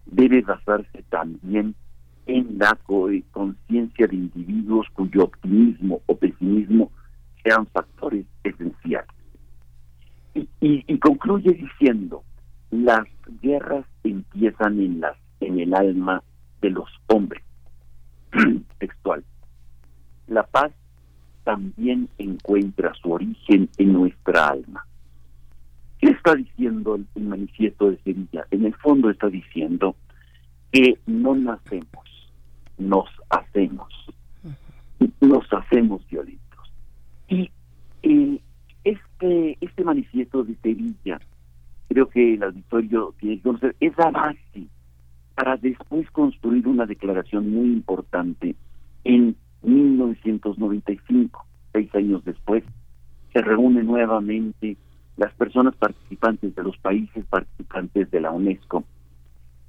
debe 0.05 0.41
basarse 0.41 1.03
también 1.09 1.75
en 2.25 2.57
la 2.57 2.77
conciencia 3.31 4.07
de 4.07 4.15
individuos 4.15 4.87
cuyo 4.93 5.23
optimismo 5.23 6.01
o 6.05 6.15
pesimismo 6.15 6.91
sean 7.43 7.65
factores 7.67 8.25
esenciales. 8.43 9.09
Y, 10.33 10.47
y, 10.87 10.97
concluye 10.99 11.51
diciendo, 11.53 12.23
las 12.69 13.07
guerras 13.41 13.85
empiezan 14.03 14.79
en, 14.79 14.99
las, 14.99 15.17
en 15.39 15.59
el 15.59 15.73
alma 15.73 16.21
de 16.61 16.69
los 16.69 16.89
hombres. 17.07 17.43
Textual. 18.79 19.23
La 20.28 20.43
paz 20.43 20.71
también 21.43 22.09
encuentra 22.17 22.93
su 23.01 23.11
origen 23.11 23.69
en 23.78 23.93
nuestra 23.93 24.49
alma. 24.49 24.86
¿Qué 25.99 26.09
está 26.09 26.36
diciendo 26.36 26.95
el, 26.95 27.23
manifiesto 27.23 27.89
de 27.89 27.97
Sevilla? 28.03 28.45
En 28.51 28.65
el 28.65 28.75
fondo 28.75 29.09
está 29.09 29.30
diciendo 29.30 29.95
que 30.71 30.99
no 31.05 31.36
nacemos, 31.36 32.30
nos 32.78 33.09
hacemos, 33.30 33.88
nos 35.21 35.45
hacemos 35.53 36.05
violentos. 36.09 36.71
Y 37.30 37.49
eh, 38.03 38.41
este, 38.84 39.57
este 39.61 39.84
manifiesto 39.84 40.43
de 40.43 40.55
Sevilla, 40.55 41.19
creo 41.88 42.09
que 42.09 42.34
el 42.34 42.43
auditorio 42.43 43.13
tiene 43.19 43.38
que 43.38 43.43
conocer, 43.43 43.75
es 43.80 43.97
la 43.97 44.11
base 44.11 44.67
para 45.34 45.55
después 45.55 46.09
construir 46.11 46.67
una 46.67 46.86
declaración 46.86 47.51
muy 47.51 47.67
importante 47.67 48.55
en 49.03 49.36
1995, 49.64 51.45
seis 51.74 51.95
años 51.95 52.24
después, 52.26 52.64
se 53.34 53.41
reúne 53.41 53.84
nuevamente 53.84 54.78
las 55.18 55.34
personas 55.34 55.76
participantes 55.76 56.55
de 56.55 56.64
los 56.64 56.78
países 56.78 57.26
participantes 57.26 58.10
de 58.12 58.22
la 58.22 58.32
UNESCO, 58.32 58.84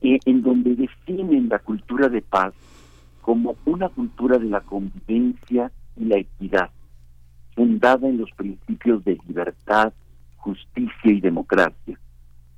eh, 0.01 0.19
en 0.27 0.43
donde 0.43 0.77
definen 0.77 1.49
la 1.49 1.59
cultura 1.59 2.09
de 2.09 2.23
paz 2.23 2.55
como 3.23 3.57
una 3.65 3.89
cultura 3.89 4.39
de 4.39 4.47
la 4.49 4.61
convivencia 4.61 5.71
y 5.97 6.05
la 6.05 6.19
equidad, 6.19 6.71
fundada 7.55 8.09
en 8.09 8.19
los 8.19 8.31
principios 8.33 9.05
de 9.05 9.19
libertad, 9.27 9.93
justicia 10.37 11.13
y 11.13 11.21
democracia, 11.21 11.99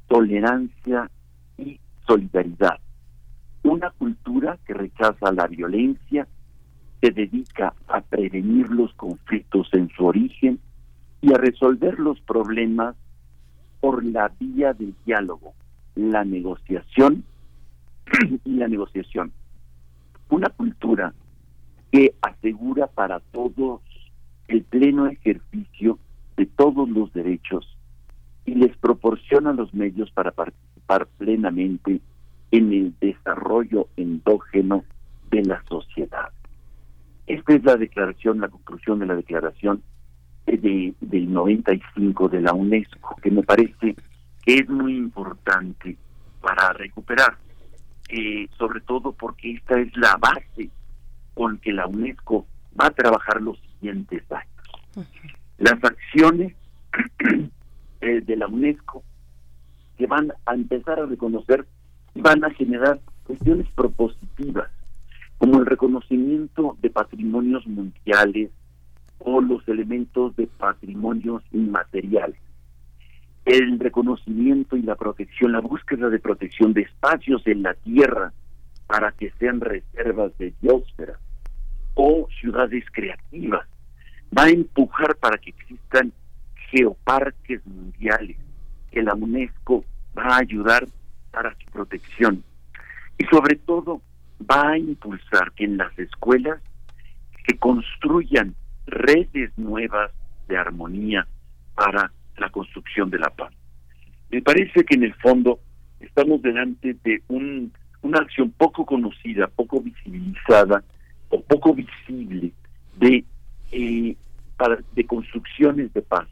tolerancia 0.06 1.10
y 1.58 1.80
solidaridad. 2.06 2.78
Una 3.62 3.90
cultura 3.90 4.58
que 4.66 4.74
rechaza 4.74 5.32
la 5.32 5.46
violencia, 5.46 6.28
se 7.00 7.10
dedica 7.10 7.74
a 7.88 8.00
prevenir 8.02 8.70
los 8.70 8.92
conflictos 8.94 9.68
en 9.72 9.88
su 9.90 10.04
origen 10.04 10.58
y 11.22 11.32
a 11.32 11.38
resolver 11.38 11.98
los 11.98 12.20
problemas 12.20 12.96
por 13.80 14.04
la 14.04 14.30
vía 14.38 14.74
del 14.74 14.94
diálogo, 15.04 15.54
la 15.94 16.24
negociación 16.24 17.24
y 18.44 18.50
la 18.54 18.68
negociación. 18.68 19.32
Una 20.28 20.48
cultura 20.50 21.14
que 21.90 22.14
asegura 22.20 22.86
para 22.86 23.20
todos 23.20 23.80
el 24.48 24.62
pleno 24.62 25.06
ejercicio 25.06 25.98
de 26.36 26.46
todos 26.46 26.88
los 26.88 27.12
derechos 27.12 27.76
y 28.44 28.54
les 28.54 28.76
proporciona 28.76 29.52
los 29.52 29.72
medios 29.74 30.10
para 30.10 30.32
participar 30.32 31.06
plenamente 31.18 32.00
en 32.50 32.72
el 32.72 32.94
desarrollo 33.00 33.88
endógeno 33.96 34.84
de 35.30 35.44
la 35.44 35.62
sociedad. 35.68 36.30
Esta 37.30 37.54
es 37.54 37.64
la 37.64 37.76
declaración, 37.76 38.40
la 38.40 38.48
conclusión 38.48 38.98
de 38.98 39.06
la 39.06 39.14
declaración 39.14 39.82
de, 40.46 40.94
del 41.00 41.32
95 41.32 42.28
de 42.28 42.40
la 42.40 42.52
UNESCO, 42.52 43.16
que 43.22 43.30
me 43.30 43.42
parece 43.42 43.94
que 44.42 44.54
es 44.54 44.68
muy 44.68 44.96
importante 44.96 45.96
para 46.40 46.72
recuperar, 46.72 47.36
eh, 48.08 48.48
sobre 48.58 48.80
todo 48.80 49.12
porque 49.12 49.52
esta 49.52 49.78
es 49.78 49.96
la 49.96 50.16
base 50.16 50.70
con 51.34 51.58
que 51.58 51.72
la 51.72 51.86
UNESCO 51.86 52.46
va 52.78 52.86
a 52.86 52.90
trabajar 52.90 53.40
los 53.40 53.60
siguientes 53.60 54.24
años. 54.32 55.08
Las 55.58 55.84
acciones 55.84 56.54
eh, 58.00 58.20
de 58.22 58.36
la 58.36 58.48
UNESCO 58.48 59.04
que 59.96 60.06
van 60.06 60.32
a 60.46 60.54
empezar 60.54 60.98
a 60.98 61.06
reconocer 61.06 61.64
van 62.14 62.42
a 62.42 62.50
generar 62.50 62.98
cuestiones 63.24 63.68
propositivas, 63.76 64.70
como 65.40 65.58
el 65.58 65.64
reconocimiento 65.64 66.76
de 66.82 66.90
patrimonios 66.90 67.66
mundiales, 67.66 68.50
o 69.20 69.40
los 69.40 69.66
elementos 69.68 70.36
de 70.36 70.46
patrimonios 70.46 71.42
inmateriales. 71.52 72.38
El 73.46 73.78
reconocimiento 73.78 74.76
y 74.76 74.82
la 74.82 74.96
protección, 74.96 75.52
la 75.52 75.60
búsqueda 75.60 76.10
de 76.10 76.18
protección 76.18 76.74
de 76.74 76.82
espacios 76.82 77.46
en 77.46 77.62
la 77.62 77.74
tierra 77.74 78.32
para 78.86 79.12
que 79.12 79.30
sean 79.38 79.60
reservas 79.60 80.36
de 80.38 80.52
biosfera 80.60 81.18
o 81.94 82.28
ciudades 82.38 82.84
creativas, 82.92 83.66
va 84.36 84.44
a 84.44 84.50
empujar 84.50 85.16
para 85.16 85.38
que 85.38 85.50
existan 85.50 86.12
geoparques 86.70 87.66
mundiales, 87.66 88.36
que 88.90 89.02
la 89.02 89.14
UNESCO 89.14 89.84
va 90.16 90.34
a 90.34 90.38
ayudar 90.38 90.86
para 91.30 91.54
su 91.56 91.70
protección. 91.70 92.44
Y 93.18 93.24
sobre 93.24 93.56
todo 93.56 94.02
va 94.48 94.70
a 94.70 94.78
impulsar 94.78 95.52
que 95.52 95.64
en 95.64 95.76
las 95.76 95.96
escuelas 95.98 96.60
se 97.46 97.56
construyan 97.58 98.54
redes 98.86 99.56
nuevas 99.56 100.10
de 100.48 100.56
armonía 100.56 101.26
para 101.74 102.12
la 102.36 102.50
construcción 102.50 103.10
de 103.10 103.18
la 103.18 103.30
paz. 103.30 103.52
Me 104.30 104.42
parece 104.42 104.84
que 104.84 104.94
en 104.94 105.04
el 105.04 105.14
fondo 105.14 105.60
estamos 106.00 106.42
delante 106.42 106.96
de 107.04 107.22
un, 107.28 107.72
una 108.02 108.20
acción 108.20 108.50
poco 108.50 108.86
conocida, 108.86 109.46
poco 109.48 109.80
visibilizada 109.80 110.82
o 111.28 111.42
poco 111.42 111.74
visible 111.74 112.52
de, 112.96 113.24
eh, 113.72 114.16
de 114.94 115.06
construcciones 115.06 115.92
de 115.92 116.02
paz, 116.02 116.28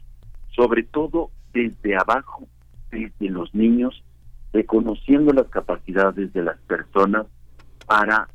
sobre 0.55 0.83
todo 0.83 1.31
desde 1.53 1.95
abajo, 1.95 2.47
desde 2.91 3.29
los 3.29 3.53
niños, 3.53 4.03
reconociendo 4.53 5.31
las 5.33 5.47
capacidades 5.47 6.33
de 6.33 6.43
las 6.43 6.57
personas 6.61 7.27
para 7.89 8.27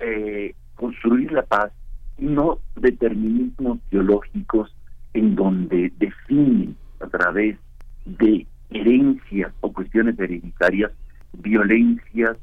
eh, 0.00 0.54
construir 0.74 1.30
la 1.32 1.42
paz 1.42 1.70
no 2.16 2.60
determinismos 2.76 3.78
biológicos 3.90 4.74
en 5.12 5.34
donde 5.34 5.92
definen 5.98 6.74
a 7.00 7.08
través 7.08 7.58
de 8.06 8.46
herencias 8.70 9.52
o 9.60 9.70
cuestiones 9.70 10.18
hereditarias 10.18 10.92
violencias 11.34 12.38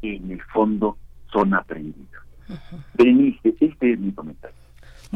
que 0.00 0.16
en 0.16 0.30
el 0.30 0.40
fondo 0.44 0.96
son 1.30 1.52
aprendidas. 1.52 2.22
Berenice, 2.94 3.54
este 3.60 3.92
es 3.92 3.98
mi 3.98 4.12
comentario. 4.12 4.56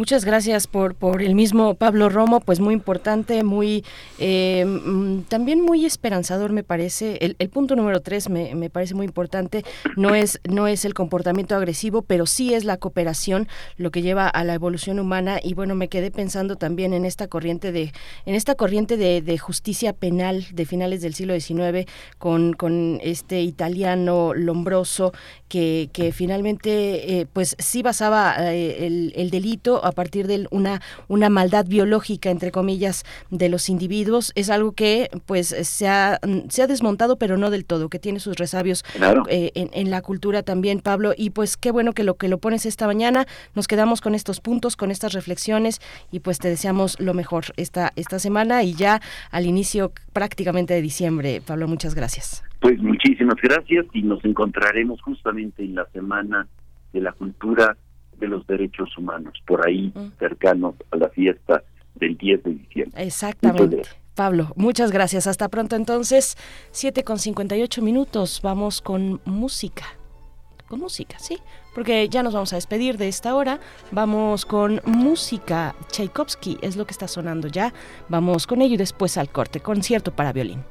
Muchas 0.00 0.24
gracias 0.24 0.66
por, 0.66 0.94
por 0.94 1.20
el 1.20 1.34
mismo 1.34 1.74
Pablo 1.74 2.08
Romo, 2.08 2.40
pues 2.40 2.58
muy 2.58 2.72
importante, 2.72 3.44
muy 3.44 3.84
eh, 4.18 4.64
mm, 4.64 5.24
también 5.28 5.60
muy 5.60 5.84
esperanzador 5.84 6.52
me 6.52 6.62
parece. 6.64 7.18
El, 7.38 7.50
punto 7.50 7.76
número 7.76 8.00
tres 8.00 8.30
me, 8.30 8.54
me, 8.54 8.70
parece 8.70 8.94
muy 8.94 9.04
importante. 9.04 9.62
No 9.96 10.14
es, 10.14 10.40
no 10.48 10.68
es 10.68 10.86
el 10.86 10.94
comportamiento 10.94 11.54
agresivo, 11.54 12.00
pero 12.00 12.24
sí 12.24 12.54
es 12.54 12.64
la 12.64 12.78
cooperación 12.78 13.46
lo 13.76 13.90
que 13.90 14.00
lleva 14.00 14.26
a 14.26 14.42
la 14.42 14.54
evolución 14.54 14.98
humana. 15.00 15.38
Y 15.42 15.52
bueno, 15.52 15.74
me 15.74 15.88
quedé 15.88 16.10
pensando 16.10 16.56
también 16.56 16.94
en 16.94 17.04
esta 17.04 17.28
corriente 17.28 17.70
de, 17.70 17.92
en 18.24 18.34
esta 18.34 18.54
corriente 18.54 18.96
de, 18.96 19.20
de 19.20 19.36
justicia 19.36 19.92
penal 19.92 20.46
de 20.50 20.64
finales 20.64 21.02
del 21.02 21.12
siglo 21.12 21.38
XIX 21.38 21.84
con, 22.16 22.54
con 22.54 23.00
este 23.02 23.42
italiano 23.42 24.32
Lombroso 24.32 25.12
que, 25.48 25.90
que 25.92 26.10
finalmente 26.12 27.20
eh, 27.20 27.26
pues 27.30 27.54
sí 27.58 27.82
basaba 27.82 28.54
eh, 28.54 28.86
el, 28.86 29.12
el 29.14 29.28
delito 29.28 29.89
a 29.90 29.92
partir 29.92 30.26
de 30.26 30.46
una, 30.50 30.80
una 31.08 31.28
maldad 31.28 31.66
biológica, 31.66 32.30
entre 32.30 32.50
comillas, 32.50 33.04
de 33.30 33.48
los 33.48 33.68
individuos, 33.68 34.32
es 34.34 34.50
algo 34.50 34.72
que 34.72 35.10
pues 35.26 35.48
se 35.48 35.88
ha, 35.88 36.18
se 36.48 36.62
ha 36.62 36.66
desmontado, 36.66 37.16
pero 37.16 37.36
no 37.36 37.50
del 37.50 37.64
todo, 37.64 37.88
que 37.88 37.98
tiene 37.98 38.20
sus 38.20 38.36
resabios 38.36 38.84
eh, 39.28 39.50
en, 39.54 39.90
la 39.90 40.02
cultura 40.02 40.42
también, 40.42 40.80
Pablo, 40.80 41.12
y 41.16 41.30
pues 41.30 41.56
qué 41.56 41.70
bueno 41.70 41.92
que 41.92 42.04
lo 42.04 42.14
que 42.14 42.28
lo 42.28 42.38
pones 42.38 42.66
esta 42.66 42.86
mañana, 42.86 43.26
nos 43.54 43.68
quedamos 43.68 44.00
con 44.00 44.14
estos 44.14 44.40
puntos, 44.40 44.76
con 44.76 44.90
estas 44.90 45.12
reflexiones, 45.12 45.80
y 46.10 46.20
pues 46.20 46.38
te 46.38 46.48
deseamos 46.48 46.98
lo 47.00 47.14
mejor 47.14 47.44
esta, 47.56 47.92
esta 47.96 48.18
semana 48.18 48.62
y 48.62 48.74
ya 48.74 49.00
al 49.30 49.46
inicio 49.46 49.92
prácticamente 50.12 50.74
de 50.74 50.82
diciembre. 50.82 51.42
Pablo, 51.44 51.68
muchas 51.68 51.94
gracias. 51.94 52.42
Pues 52.60 52.78
muchísimas 52.80 53.36
gracias 53.42 53.86
y 53.92 54.02
nos 54.02 54.24
encontraremos 54.24 55.00
justamente 55.02 55.64
en 55.64 55.74
la 55.74 55.86
Semana 55.86 56.46
de 56.92 57.00
la 57.00 57.12
Cultura 57.12 57.76
de 58.20 58.28
los 58.28 58.46
derechos 58.46 58.96
humanos, 58.96 59.34
por 59.46 59.66
ahí 59.66 59.92
mm. 59.94 60.18
cercanos 60.18 60.74
a 60.90 60.96
la 60.96 61.08
fiesta 61.08 61.62
del 61.96 62.16
10 62.16 62.42
de 62.44 62.50
diciembre. 62.50 63.02
Exactamente. 63.02 63.82
Pablo, 64.14 64.52
muchas 64.56 64.90
gracias. 64.90 65.26
Hasta 65.26 65.48
pronto 65.48 65.76
entonces. 65.76 66.36
7 66.72 67.04
con 67.04 67.18
58 67.18 67.82
minutos. 67.82 68.40
Vamos 68.42 68.80
con 68.80 69.20
música. 69.24 69.84
Con 70.68 70.80
música, 70.80 71.18
sí. 71.18 71.38
Porque 71.74 72.08
ya 72.08 72.22
nos 72.22 72.34
vamos 72.34 72.52
a 72.52 72.56
despedir 72.56 72.98
de 72.98 73.08
esta 73.08 73.34
hora. 73.34 73.60
Vamos 73.92 74.44
con 74.44 74.80
música. 74.84 75.74
Tchaikovsky 75.88 76.58
es 76.60 76.76
lo 76.76 76.84
que 76.84 76.92
está 76.92 77.08
sonando 77.08 77.48
ya. 77.48 77.72
Vamos 78.08 78.46
con 78.46 78.60
ello 78.62 78.74
y 78.74 78.78
después 78.78 79.16
al 79.16 79.30
corte. 79.30 79.60
Concierto 79.60 80.14
para 80.14 80.32
violín. 80.32 80.62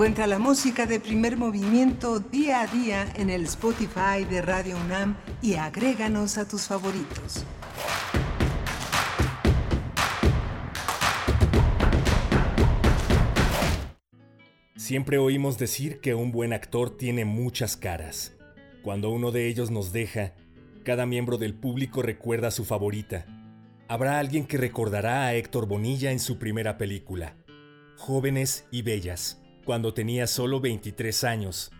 Encuentra 0.00 0.26
la 0.26 0.38
música 0.38 0.86
de 0.86 0.98
primer 0.98 1.36
movimiento 1.36 2.20
día 2.20 2.62
a 2.62 2.66
día 2.66 3.06
en 3.16 3.28
el 3.28 3.44
Spotify 3.44 4.24
de 4.24 4.40
Radio 4.40 4.78
UNAM 4.78 5.14
y 5.42 5.56
agréganos 5.56 6.38
a 6.38 6.48
tus 6.48 6.62
favoritos. 6.62 7.44
Siempre 14.74 15.18
oímos 15.18 15.58
decir 15.58 16.00
que 16.00 16.14
un 16.14 16.32
buen 16.32 16.54
actor 16.54 16.96
tiene 16.96 17.26
muchas 17.26 17.76
caras. 17.76 18.34
Cuando 18.82 19.10
uno 19.10 19.32
de 19.32 19.48
ellos 19.48 19.70
nos 19.70 19.92
deja, 19.92 20.32
cada 20.82 21.04
miembro 21.04 21.36
del 21.36 21.52
público 21.52 22.00
recuerda 22.00 22.50
su 22.50 22.64
favorita. 22.64 23.26
Habrá 23.86 24.18
alguien 24.18 24.46
que 24.46 24.56
recordará 24.56 25.26
a 25.26 25.34
Héctor 25.34 25.68
Bonilla 25.68 26.10
en 26.10 26.20
su 26.20 26.38
primera 26.38 26.78
película, 26.78 27.36
Jóvenes 27.98 28.64
y 28.70 28.80
Bellas, 28.80 29.39
cuando 29.64 29.94
tenía 29.94 30.26
solo 30.26 30.60
23 30.60 31.24
años. 31.24 31.70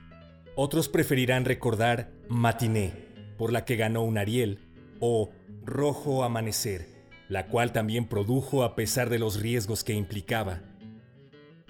Otros 0.57 0.89
preferirán 0.89 1.45
recordar 1.45 2.11
Matiné, 2.29 2.93
por 3.39 3.53
la 3.53 3.65
que 3.65 3.77
ganó 3.77 4.03
un 4.03 4.19
Ariel, 4.19 4.59
o 5.01 5.31
Rojo 5.65 6.25
Amanecer, 6.25 6.87
la 7.29 7.47
cual 7.47 7.73
también 7.73 8.07
produjo 8.07 8.65
a 8.65 8.75
pesar 8.75 9.09
de 9.09 9.19
los 9.19 9.41
riesgos 9.41 9.85
que 9.85 9.95
implicaba. 9.95 10.63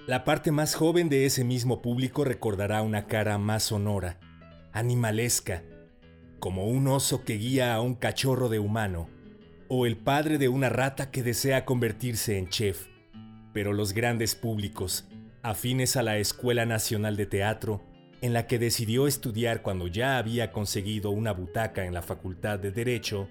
La 0.07 0.25
parte 0.25 0.51
más 0.51 0.75
joven 0.75 1.09
de 1.09 1.27
ese 1.27 1.45
mismo 1.45 1.83
público 1.83 2.25
recordará 2.25 2.83
una 2.83 3.07
cara 3.07 3.39
más 3.39 3.65
sonora, 3.65 4.19
animalesca, 4.73 5.63
como 6.41 6.67
un 6.67 6.89
oso 6.89 7.23
que 7.25 7.35
guía 7.35 7.75
a 7.75 7.81
un 7.81 7.95
cachorro 7.95 8.49
de 8.49 8.59
humano, 8.59 9.09
o 9.69 9.87
el 9.87 9.97
padre 9.97 10.39
de 10.39 10.49
una 10.49 10.69
rata 10.71 11.11
que 11.11 11.23
desea 11.23 11.65
convertirse 11.65 12.39
en 12.39 12.49
chef. 12.49 12.87
Pero 13.53 13.73
los 13.73 13.93
grandes 13.93 14.35
públicos, 14.35 15.07
afines 15.43 15.97
a 15.97 16.03
la 16.03 16.19
Escuela 16.19 16.67
Nacional 16.67 17.17
de 17.17 17.27
Teatro, 17.27 17.83
en 18.21 18.33
la 18.33 18.47
que 18.47 18.59
decidió 18.59 19.07
estudiar 19.07 19.63
cuando 19.63 19.87
ya 19.87 20.19
había 20.19 20.53
conseguido 20.53 21.11
una 21.11 21.33
butaca 21.33 21.87
en 21.87 21.95
la 21.95 22.03
Facultad 22.03 22.59
de 22.59 22.71
Derecho, 22.71 23.29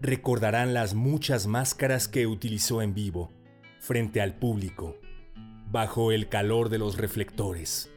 recordarán 0.00 0.74
las 0.74 0.94
muchas 0.94 1.46
máscaras 1.46 2.08
que 2.08 2.26
utilizó 2.26 2.82
en 2.82 2.92
vivo, 2.92 3.30
frente 3.78 4.20
al 4.20 4.34
público, 4.34 4.96
bajo 5.70 6.10
el 6.10 6.28
calor 6.28 6.68
de 6.68 6.78
los 6.78 6.98
reflectores. 6.98 7.90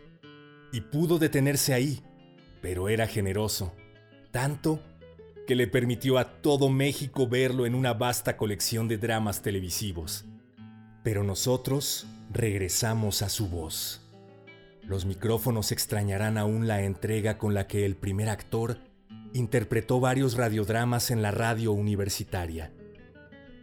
Y 0.71 0.81
pudo 0.81 1.17
detenerse 1.17 1.73
ahí, 1.73 2.03
pero 2.61 2.89
era 2.89 3.07
generoso, 3.07 3.73
tanto 4.31 4.81
que 5.47 5.55
le 5.55 5.67
permitió 5.67 6.17
a 6.19 6.41
todo 6.41 6.69
México 6.69 7.27
verlo 7.27 7.65
en 7.65 7.73
una 7.73 7.93
vasta 7.93 8.37
colección 8.37 8.87
de 8.87 8.97
dramas 8.97 9.41
televisivos. 9.41 10.25
Pero 11.03 11.23
nosotros 11.23 12.07
regresamos 12.35 13.21
a 13.21 13.29
su 13.29 13.47
voz. 13.47 14.01
Los 14.83 15.05
micrófonos 15.05 15.71
extrañarán 15.71 16.37
aún 16.37 16.67
la 16.67 16.81
entrega 16.81 17.37
con 17.37 17.53
la 17.53 17.65
que 17.65 17.85
el 17.85 17.95
primer 17.95 18.27
actor 18.27 18.77
interpretó 19.33 20.01
varios 20.01 20.35
radiodramas 20.35 21.11
en 21.11 21.21
la 21.21 21.31
radio 21.31 21.71
universitaria. 21.71 22.73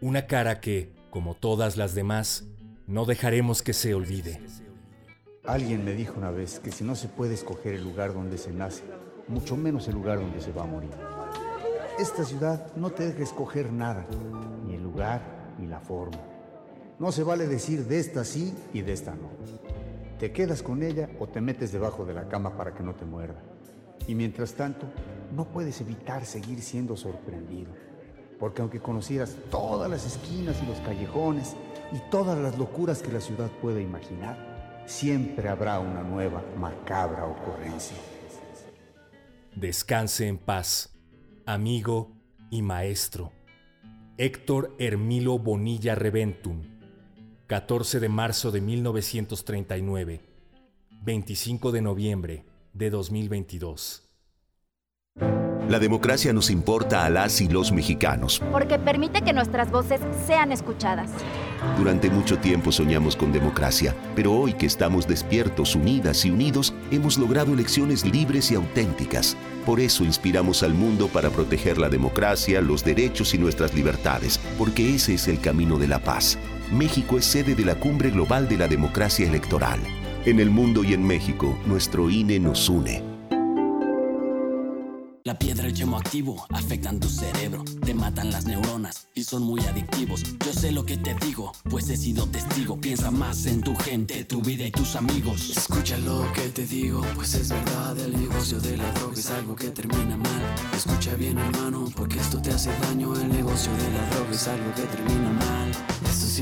Una 0.01 0.27
cara 0.27 0.61
que, 0.61 0.91
como 1.11 1.35
todas 1.35 1.77
las 1.77 1.95
demás, 1.95 2.47
no 2.87 3.05
dejaremos 3.05 3.61
que 3.61 3.75
se 3.75 3.95
olvide. 3.95 4.41
Alguien 5.45 5.85
me 5.85 5.93
dijo 5.93 6.15
una 6.17 6.31
vez 6.31 6.59
que 6.59 6.73
si 6.73 6.83
no 6.83 6.97
se 6.97 7.09
puede 7.09 7.35
escoger 7.35 7.75
el 7.75 7.85
lugar 7.85 8.15
donde 8.15 8.39
se 8.39 8.53
nace, 8.53 8.85
mucho 9.29 9.55
menos 9.55 9.87
el 9.87 9.95
lugar 9.95 10.19
donde 10.19 10.41
se 10.41 10.51
va 10.51 10.63
a 10.63 10.67
morir. 10.67 10.91
Esta 11.99 12.25
ciudad 12.25 12.75
no 12.75 12.91
te 12.91 13.07
deja 13.07 13.23
escoger 13.23 13.71
nada, 13.71 14.07
ni 14.67 14.77
el 14.77 14.83
lugar 14.83 15.21
ni 15.59 15.67
la 15.67 15.79
forma. 15.79 16.32
No 16.99 17.13
se 17.13 17.23
vale 17.23 17.47
decir 17.47 17.87
de 17.87 17.99
esta 17.99 18.25
sí 18.25 18.55
y 18.73 18.83
de 18.83 18.93
esta 18.93 19.15
no. 19.15 19.31
Te 20.19 20.33
quedas 20.33 20.63
con 20.63 20.83
ella 20.83 21.11
o 21.19 21.27
te 21.27 21.41
metes 21.41 21.73
debajo 21.73 22.05
de 22.05 22.15
la 22.15 22.29
cama 22.29 22.57
para 22.57 22.75
que 22.75 22.83
no 22.83 22.95
te 22.95 23.05
muerda. 23.05 23.43
Y 24.07 24.15
mientras 24.15 24.55
tanto, 24.55 24.87
no 25.35 25.47
puedes 25.47 25.81
evitar 25.81 26.25
seguir 26.25 26.63
siendo 26.63 26.97
sorprendido. 26.97 27.73
Porque 28.39 28.63
aunque 28.63 28.81
conocieras 28.81 29.37
todas 29.51 29.91
las 29.91 30.07
esquinas 30.07 30.63
y 30.63 30.67
los 30.67 30.79
callejones 30.81 31.57
y 31.93 31.99
todas 32.11 32.39
las 32.39 32.59
locuras 32.59 33.03
que 33.03 33.13
la 33.13 33.21
ciudad 33.21 33.51
pueda 33.61 33.81
imaginar, 33.81 34.85
siempre 34.87 35.49
habrá 35.49 35.79
una 35.79 36.03
nueva 36.03 36.43
macabra 36.59 37.25
ocurrencia. 37.25 37.97
Descanse 39.55 40.29
en 40.29 40.39
paz, 40.39 40.95
amigo 41.47 42.13
y 42.51 42.63
maestro. 42.63 43.33
Héctor 44.19 44.75
Hermilo 44.79 45.39
Bonilla 45.39 45.95
Reventum, 45.95 46.63
14 47.53 48.01
de 48.01 48.09
marzo 48.09 48.51
de 48.51 48.63
1939, 48.63 50.23
25 51.03 51.71
de 51.71 51.83
noviembre 51.83 52.47
de 52.73 52.89
2022. 52.89 54.09
La 55.69 55.79
democracia 55.79 56.33
nos 56.33 56.49
importa 56.49 57.05
a 57.05 57.11
las 57.11 57.43
y 57.43 57.49
los 57.49 57.71
mexicanos. 57.71 58.41
Porque 58.51 58.79
permite 58.79 59.21
que 59.21 59.35
nuestras 59.35 59.71
voces 59.71 60.01
sean 60.27 60.51
escuchadas. 60.51 61.11
Durante 61.77 62.09
mucho 62.09 62.39
tiempo 62.39 62.73
soñamos 62.73 63.17
con 63.17 63.33
democracia, 63.33 63.95
pero 64.17 64.33
hoy 64.33 64.55
que 64.55 64.65
estamos 64.65 65.07
despiertos, 65.07 65.77
unidas 65.77 66.25
y 66.25 66.31
unidos, 66.31 66.73
hemos 66.91 67.19
logrado 67.19 67.53
elecciones 67.53 68.07
libres 68.07 68.51
y 68.51 68.55
auténticas. 68.55 69.37
Por 69.67 69.79
eso 69.79 70.05
inspiramos 70.05 70.63
al 70.63 70.73
mundo 70.73 71.07
para 71.09 71.29
proteger 71.29 71.77
la 71.77 71.91
democracia, 71.91 72.63
los 72.63 72.83
derechos 72.83 73.35
y 73.35 73.39
nuestras 73.39 73.75
libertades, 73.75 74.41
porque 74.57 74.95
ese 74.95 75.13
es 75.13 75.29
el 75.29 75.39
camino 75.39 75.77
de 75.77 75.89
la 75.89 75.99
paz. 75.99 76.39
México 76.73 77.19
es 77.19 77.27
sede 77.27 77.55
de 77.55 77.67
la 77.67 77.75
Cumbre 77.75 78.11
Global 78.11 78.49
de 78.49 78.57
la 78.57 78.67
Democracia 78.67 79.29
Electoral. 79.29 79.79
En 80.25 80.41
el 80.41 80.49
mundo 80.49 80.83
y 80.83 80.95
en 80.95 81.07
México, 81.07 81.59
nuestro 81.67 82.09
INE 82.09 82.41
nos 82.41 82.67
une. 82.71 83.03
La 85.25 85.39
piedra 85.39 85.67
y 85.67 85.71
el 85.71 85.75
yemo 85.75 85.99
activo 85.99 86.47
afectan 86.49 86.99
tu 86.99 87.11
cerebro, 87.11 87.63
te 87.85 87.93
matan 87.93 88.31
las 88.31 88.47
neuronas 88.47 89.07
y 89.15 89.23
son 89.23 89.43
muy 89.43 89.61
adictivos. 89.67 90.23
Yo 90.45 90.53
sé 90.55 90.73
lo 90.73 90.87
que 90.87 90.97
te 90.97 91.15
digo, 91.27 91.53
pues 91.69 91.91
he 91.91 91.97
sido 91.97 92.27
testigo. 92.27 92.81
Piensa 92.81 93.11
más 93.11 93.45
en 93.45 93.61
tu 93.61 93.77
gente, 93.77 94.25
tu 94.25 94.41
vida 94.41 94.65
y 94.65 94.71
tus 94.71 94.97
amigos. 94.97 95.51
Escucha 95.55 95.99
lo 95.99 96.33
que 96.33 96.49
te 96.49 96.67
digo, 96.67 97.03
pues 97.15 97.35
es 97.35 97.51
verdad. 97.51 97.99
El 97.99 98.19
negocio 98.19 98.59
de 98.61 98.79
la 98.79 98.91
droga 98.93 99.15
es 99.15 99.31
algo 99.31 99.55
que 99.55 99.69
termina 99.69 100.17
mal. 100.17 100.43
Escucha 100.75 101.15
bien, 101.17 101.37
hermano, 101.37 101.91
porque 101.95 102.19
esto 102.19 102.41
te 102.41 102.51
hace 102.51 102.71
daño. 102.81 103.15
El 103.15 103.29
negocio 103.29 103.71
de 103.73 103.93
la 103.93 104.09
droga 104.09 104.31
es 104.33 104.49
algo 104.49 104.75
que 104.75 104.83
termina 104.83 105.31
mal. 105.33 105.92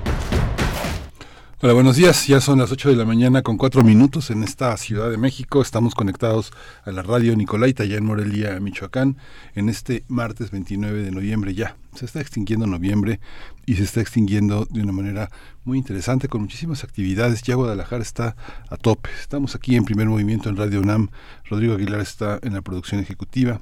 Hola, 1.63 1.73
buenos 1.73 1.95
días. 1.95 2.25
Ya 2.25 2.41
son 2.41 2.57
las 2.57 2.71
8 2.71 2.89
de 2.89 2.95
la 2.95 3.05
mañana 3.05 3.43
con 3.43 3.55
4 3.55 3.83
minutos 3.83 4.31
en 4.31 4.41
esta 4.41 4.75
Ciudad 4.77 5.11
de 5.11 5.17
México. 5.17 5.61
Estamos 5.61 5.93
conectados 5.93 6.51
a 6.85 6.91
la 6.91 7.03
radio 7.03 7.35
Nicolaita, 7.35 7.85
ya 7.85 7.97
en 7.97 8.05
Morelia, 8.05 8.59
Michoacán, 8.59 9.17
en 9.53 9.69
este 9.69 10.03
martes 10.07 10.49
29 10.49 11.03
de 11.03 11.11
noviembre 11.11 11.53
ya. 11.53 11.77
Se 11.93 12.05
está 12.05 12.19
extinguiendo 12.19 12.65
noviembre 12.65 13.19
y 13.67 13.75
se 13.75 13.83
está 13.83 14.01
extinguiendo 14.01 14.65
de 14.71 14.81
una 14.81 14.91
manera 14.91 15.29
muy 15.63 15.77
interesante 15.77 16.27
con 16.27 16.41
muchísimas 16.41 16.83
actividades. 16.83 17.43
Ya 17.43 17.53
Guadalajara 17.53 18.01
está 18.01 18.35
a 18.67 18.77
tope. 18.77 19.11
Estamos 19.19 19.53
aquí 19.53 19.75
en 19.75 19.85
primer 19.85 20.07
movimiento 20.07 20.49
en 20.49 20.57
Radio 20.57 20.81
UNAM. 20.81 21.09
Rodrigo 21.45 21.75
Aguilar 21.75 22.01
está 22.01 22.39
en 22.41 22.55
la 22.55 22.63
producción 22.63 23.01
ejecutiva. 23.01 23.61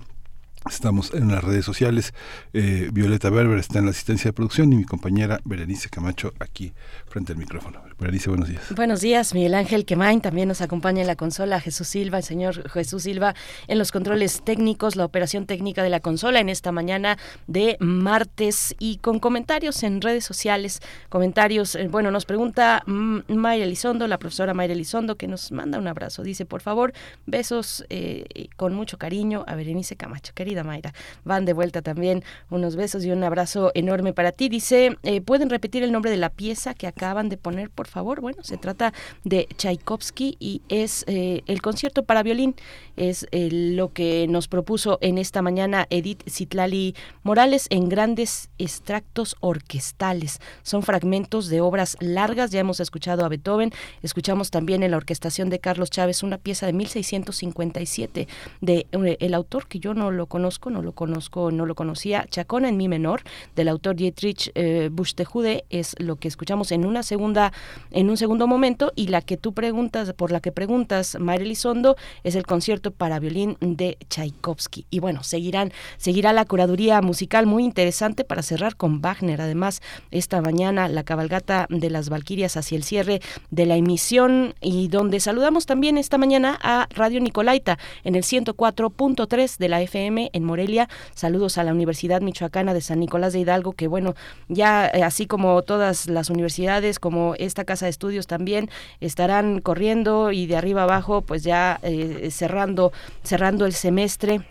Estamos 0.69 1.13
en 1.13 1.29
las 1.29 1.43
redes 1.43 1.63
sociales. 1.63 2.13
Eh, 2.53 2.89
Violeta 2.91 3.29
Berber 3.29 3.57
está 3.57 3.79
en 3.79 3.85
la 3.85 3.91
asistencia 3.91 4.29
de 4.29 4.33
producción 4.33 4.71
y 4.73 4.75
mi 4.75 4.83
compañera 4.83 5.39
Berenice 5.45 5.89
Camacho 5.89 6.33
aquí 6.39 6.73
frente 7.09 7.33
al 7.33 7.37
micrófono. 7.37 7.81
Berenice, 7.99 8.29
buenos 8.29 8.47
días. 8.47 8.63
Buenos 8.75 9.01
días, 9.01 9.33
Miguel 9.33 9.55
Ángel 9.55 9.85
Quemain. 9.85 10.21
También 10.21 10.47
nos 10.47 10.61
acompaña 10.61 11.01
en 11.01 11.07
la 11.07 11.15
consola 11.15 11.59
Jesús 11.59 11.87
Silva, 11.87 12.19
el 12.19 12.23
señor 12.23 12.69
Jesús 12.69 13.03
Silva 13.03 13.35
en 13.67 13.77
los 13.77 13.91
controles 13.91 14.41
técnicos, 14.43 14.95
la 14.95 15.05
operación 15.05 15.45
técnica 15.45 15.83
de 15.83 15.89
la 15.89 15.99
consola 15.99 16.39
en 16.39 16.49
esta 16.49 16.71
mañana 16.71 17.17
de 17.47 17.77
martes 17.79 18.75
y 18.79 18.97
con 18.97 19.19
comentarios 19.19 19.83
en 19.83 20.01
redes 20.01 20.23
sociales. 20.23 20.81
Comentarios, 21.09 21.75
eh, 21.75 21.87
bueno, 21.89 22.11
nos 22.11 22.25
pregunta 22.25 22.83
mm, 22.85 23.19
Mayra 23.27 23.65
Elizondo, 23.65 24.07
la 24.07 24.17
profesora 24.17 24.53
Mayra 24.53 24.73
Elizondo, 24.73 25.17
que 25.17 25.27
nos 25.27 25.51
manda 25.51 25.77
un 25.77 25.87
abrazo. 25.87 26.23
Dice, 26.23 26.45
por 26.45 26.61
favor, 26.61 26.93
besos 27.25 27.85
eh, 27.89 28.47
con 28.55 28.73
mucho 28.73 28.97
cariño 28.97 29.43
a 29.47 29.55
Berenice 29.55 29.95
Camacho. 29.95 30.33
Querida 30.35 30.63
Mayra. 30.63 30.93
Van 31.25 31.45
de 31.45 31.53
vuelta 31.53 31.81
también 31.81 32.23
unos 32.49 32.75
besos 32.75 33.03
y 33.03 33.11
un 33.11 33.23
abrazo 33.23 33.71
enorme 33.73 34.13
para 34.13 34.31
ti. 34.31 34.47
Dice, 34.47 34.97
eh, 35.03 35.21
¿pueden 35.21 35.49
repetir 35.49 35.83
el 35.83 35.91
nombre 35.91 36.11
de 36.11 36.17
la 36.17 36.29
pieza 36.29 36.73
que 36.73 36.87
acaban 36.99 37.29
de 37.29 37.37
poner, 37.37 37.69
por 37.69 37.87
favor? 37.87 38.19
Bueno, 38.19 38.43
se 38.43 38.57
trata 38.57 38.93
de 39.23 39.47
Tchaikovsky 39.55 40.35
y 40.39 40.61
es 40.67 41.05
eh, 41.07 41.43
el 41.47 41.61
concierto 41.61 42.03
para 42.03 42.23
violín. 42.23 42.55
Es 42.97 43.25
eh, 43.31 43.49
lo 43.51 43.93
que 43.93 44.27
nos 44.27 44.47
propuso 44.49 44.97
en 45.01 45.17
esta 45.17 45.41
mañana 45.41 45.87
Edith 45.89 46.21
Citlali 46.29 46.95
Morales 47.23 47.67
en 47.69 47.87
grandes 47.87 48.49
extractos 48.57 49.37
orquestales. 49.39 50.39
Son 50.63 50.83
fragmentos 50.83 51.47
de 51.47 51.61
obras 51.61 51.95
largas. 52.01 52.51
Ya 52.51 52.59
hemos 52.59 52.79
escuchado 52.79 53.23
a 53.25 53.29
Beethoven, 53.29 53.71
escuchamos 54.01 54.51
también 54.51 54.83
en 54.83 54.91
la 54.91 54.97
orquestación 54.97 55.49
de 55.49 55.59
Carlos 55.59 55.89
Chávez 55.89 56.21
una 56.23 56.37
pieza 56.37 56.65
de 56.65 56.73
1657 56.73 58.27
de 58.61 58.87
el 58.91 59.33
autor 59.33 59.67
que 59.67 59.79
yo 59.79 59.93
no 59.93 60.11
lo 60.11 60.25
conozco 60.25 60.69
no 60.69 60.81
lo 60.81 60.91
conozco, 60.91 61.51
no 61.51 61.65
lo 61.65 61.75
conocía. 61.75 62.25
Chacona 62.29 62.69
en 62.69 62.77
mi 62.77 62.87
menor, 62.87 63.21
del 63.55 63.69
autor 63.69 63.95
Dietrich 63.95 64.51
eh, 64.55 64.89
Buxtehude, 64.91 65.65
es 65.69 65.95
lo 65.99 66.17
que 66.17 66.27
escuchamos 66.27 66.71
en 66.71 66.85
una 66.89 67.03
segunda, 67.03 67.53
en 67.91 68.09
un 68.09 68.17
segundo 68.17 68.47
momento, 68.47 68.91
y 68.95 69.07
la 69.07 69.21
que 69.21 69.37
tú 69.37 69.53
preguntas, 69.53 70.13
por 70.13 70.31
la 70.31 70.39
que 70.41 70.51
preguntas, 70.51 71.17
María 71.19 71.45
Elizondo, 71.45 71.95
es 72.23 72.35
el 72.35 72.45
concierto 72.45 72.91
para 72.91 73.19
violín 73.19 73.57
de 73.61 73.97
Tchaikovsky. 74.09 74.85
Y 74.89 74.99
bueno, 74.99 75.23
seguirán, 75.23 75.71
seguirá 75.97 76.33
la 76.33 76.45
curaduría 76.45 77.01
musical 77.01 77.45
muy 77.45 77.63
interesante 77.63 78.23
para 78.23 78.41
cerrar 78.41 78.75
con 78.75 79.01
Wagner. 79.01 79.41
Además, 79.41 79.81
esta 80.11 80.41
mañana 80.41 80.89
la 80.89 81.03
cabalgata 81.03 81.67
de 81.69 81.89
las 81.89 82.09
Valquirias 82.09 82.57
hacia 82.57 82.75
el 82.75 82.83
cierre 82.83 83.21
de 83.51 83.65
la 83.65 83.75
emisión 83.75 84.55
y 84.61 84.87
donde 84.87 85.19
saludamos 85.19 85.65
también 85.65 85.97
esta 85.97 86.17
mañana 86.17 86.57
a 86.61 86.87
Radio 86.89 87.19
Nicolaita 87.21 87.77
en 88.03 88.15
el 88.15 88.23
104.3 88.23 89.57
de 89.57 89.69
la 89.69 89.81
FM 89.81 90.29
en 90.33 90.43
Morelia. 90.43 90.89
Saludos 91.13 91.57
a 91.57 91.63
la 91.63 91.73
Universidad 91.73 92.21
Michoacana 92.21 92.73
de 92.73 92.81
San 92.81 92.99
Nicolás 92.99 93.33
de 93.33 93.39
Hidalgo, 93.39 93.73
que 93.73 93.87
bueno, 93.87 94.15
ya 94.47 94.87
eh, 94.87 95.03
así 95.03 95.25
como 95.25 95.61
todas 95.61 96.07
las 96.07 96.29
universidades, 96.29 96.78
como 96.99 97.35
esta 97.37 97.65
casa 97.65 97.85
de 97.85 97.91
estudios 97.91 98.27
también, 98.27 98.69
estarán 98.99 99.59
corriendo 99.59 100.31
y 100.31 100.47
de 100.47 100.55
arriba 100.55 100.83
abajo, 100.83 101.21
pues 101.21 101.43
ya 101.43 101.79
eh, 101.83 102.29
cerrando, 102.31 102.91
cerrando 103.23 103.65
el 103.65 103.73
semestre 103.73 104.41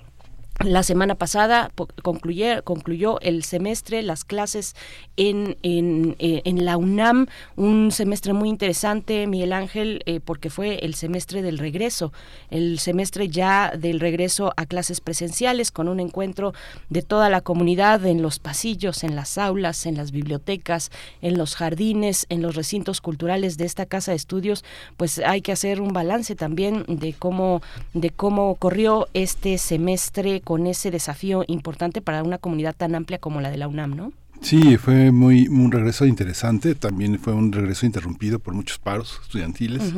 la 0.64 0.82
semana 0.82 1.14
pasada 1.14 1.70
concluyó, 2.02 3.20
el 3.20 3.44
semestre, 3.44 4.02
las 4.02 4.24
clases 4.24 4.74
en, 5.16 5.56
en, 5.62 6.16
eh, 6.18 6.42
en, 6.44 6.64
la 6.64 6.76
UNAM, 6.76 7.26
un 7.54 7.92
semestre 7.92 8.32
muy 8.32 8.48
interesante, 8.48 9.28
Miguel 9.28 9.52
Ángel, 9.52 10.02
eh, 10.06 10.18
porque 10.18 10.50
fue 10.50 10.84
el 10.84 10.94
semestre 10.94 11.42
del 11.42 11.59
regreso, 11.59 12.12
el 12.50 12.80
semestre 12.80 13.28
ya 13.28 13.72
del 13.78 14.00
regreso 14.00 14.52
a 14.56 14.66
clases 14.66 15.00
presenciales, 15.00 15.70
con 15.70 15.86
un 15.86 16.00
encuentro 16.00 16.54
de 16.90 17.02
toda 17.02 17.30
la 17.30 17.40
comunidad 17.40 18.04
en 18.04 18.20
los 18.20 18.40
pasillos, 18.40 19.04
en 19.04 19.14
las 19.14 19.38
aulas, 19.38 19.86
en 19.86 19.96
las 19.96 20.11
bibliotecas, 20.11 20.90
en 21.22 21.38
los 21.38 21.54
jardines, 21.54 22.26
en 22.30 22.42
los 22.42 22.56
recintos 22.56 23.00
culturales 23.00 23.59
de 23.59 23.64
esta 23.64 23.86
casa 23.86 24.11
de 24.11 24.16
estudios, 24.16 24.64
pues 24.96 25.20
hay 25.20 25.40
que 25.40 25.52
hacer 25.52 25.80
un 25.80 25.92
balance 25.92 26.34
también 26.34 26.84
de 26.88 27.12
cómo, 27.12 27.62
de 27.94 28.11
cómo 28.11 28.56
corrió 28.56 29.06
este 29.14 29.56
semestre 29.59 30.42
con 30.49 30.66
ese 30.66 30.90
desafío 30.90 31.44
importante 31.46 32.01
para 32.01 32.22
una 32.22 32.38
comunidad 32.38 32.74
tan 32.74 32.94
amplia 32.94 33.18
como 33.18 33.42
la 33.42 33.51
de 33.51 33.59
la 33.59 33.68
UNAM, 33.68 33.94
¿no? 33.94 34.14
Sí, 34.40 34.78
fue 34.78 35.11
muy 35.11 35.46
un 35.49 35.70
regreso 35.70 36.07
interesante, 36.07 36.74
también 36.74 37.18
fue 37.18 37.34
un 37.34 37.53
regreso 37.53 37.84
interrumpido 37.84 38.38
por 38.38 38.55
muchos 38.55 38.78
paros 38.78 39.20
estudiantiles. 39.24 39.92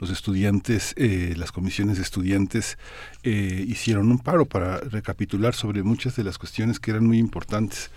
Los 0.00 0.10
estudiantes, 0.10 0.94
eh, 0.96 1.34
las 1.36 1.52
comisiones 1.52 1.98
de 1.98 2.02
estudiantes 2.02 2.76
eh, 3.22 3.64
hicieron 3.68 4.10
un 4.10 4.18
paro 4.18 4.46
para 4.46 4.78
recapitular 4.78 5.54
sobre 5.54 5.84
muchas 5.84 6.16
de 6.16 6.24
las 6.24 6.38
cuestiones 6.38 6.80
que 6.80 6.90
eran 6.90 7.06
muy 7.06 7.18
importantes. 7.18 7.90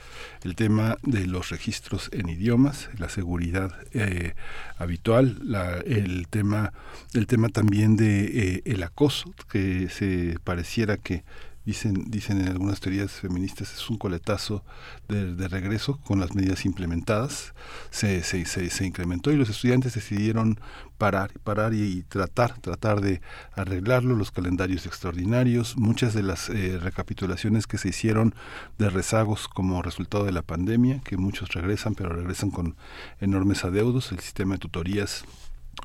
El 0.43 0.55
tema 0.55 0.97
de 1.01 1.25
los 1.25 1.49
registros 1.49 2.09
en 2.11 2.29
idiomas, 2.29 2.89
la 2.99 3.09
seguridad 3.09 3.71
eh, 3.93 4.35
habitual, 4.77 5.39
la, 5.41 5.77
el 5.79 6.27
tema, 6.29 6.73
el 7.13 7.25
tema 7.25 7.49
también 7.49 7.97
de 7.97 8.61
el 8.65 8.83
acoso, 8.83 9.33
que 9.49 9.89
se 9.89 10.37
pareciera 10.43 10.97
que 10.97 11.23
dicen, 11.67 12.05
dicen 12.09 12.39
en 12.39 12.47
algunas 12.47 12.79
teorías 12.79 13.11
feministas, 13.11 13.73
es 13.73 13.89
un 13.89 13.97
coletazo 13.97 14.63
de, 15.09 15.49
regreso 15.49 15.97
con 15.97 16.21
las 16.21 16.33
medidas 16.33 16.65
implementadas. 16.65 17.53
Se, 17.89 18.23
se, 18.23 18.85
incrementó 18.85 19.31
y 19.31 19.35
los 19.35 19.49
estudiantes 19.49 19.93
decidieron 19.93 20.61
parar, 20.97 21.31
parar 21.43 21.73
y, 21.73 22.03
tratar, 22.03 22.57
tratar 22.59 23.01
de 23.01 23.19
arreglarlo, 23.53 24.15
los 24.15 24.31
calendarios 24.31 24.85
extraordinarios, 24.85 25.75
muchas 25.75 26.13
de 26.13 26.23
las 26.23 26.49
eh, 26.49 26.79
recapitulaciones 26.81 27.67
que 27.67 27.77
se 27.77 27.89
hicieron 27.89 28.33
de 28.77 28.89
rezagos 28.89 29.49
como 29.49 29.81
resultado 29.81 30.23
de 30.23 30.31
la 30.31 30.43
pandemia, 30.43 31.01
que 31.03 31.17
muchos 31.17 31.49
regresan, 31.53 31.95
pero 31.95 32.09
regresan 32.09 32.49
con 32.49 32.77
enormes 33.19 33.65
adeudos, 33.65 34.13
el 34.13 34.19
sistema 34.19 34.55
de 34.55 34.59
tutorías 34.59 35.25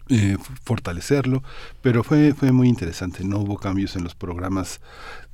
eh, 0.08 0.36
fortalecerlo, 0.64 1.42
pero 1.80 2.02
fue, 2.02 2.34
fue 2.34 2.50
muy 2.52 2.68
interesante, 2.68 3.24
no 3.24 3.38
hubo 3.38 3.56
cambios 3.56 3.94
en 3.96 4.04
los 4.04 4.14
programas 4.14 4.80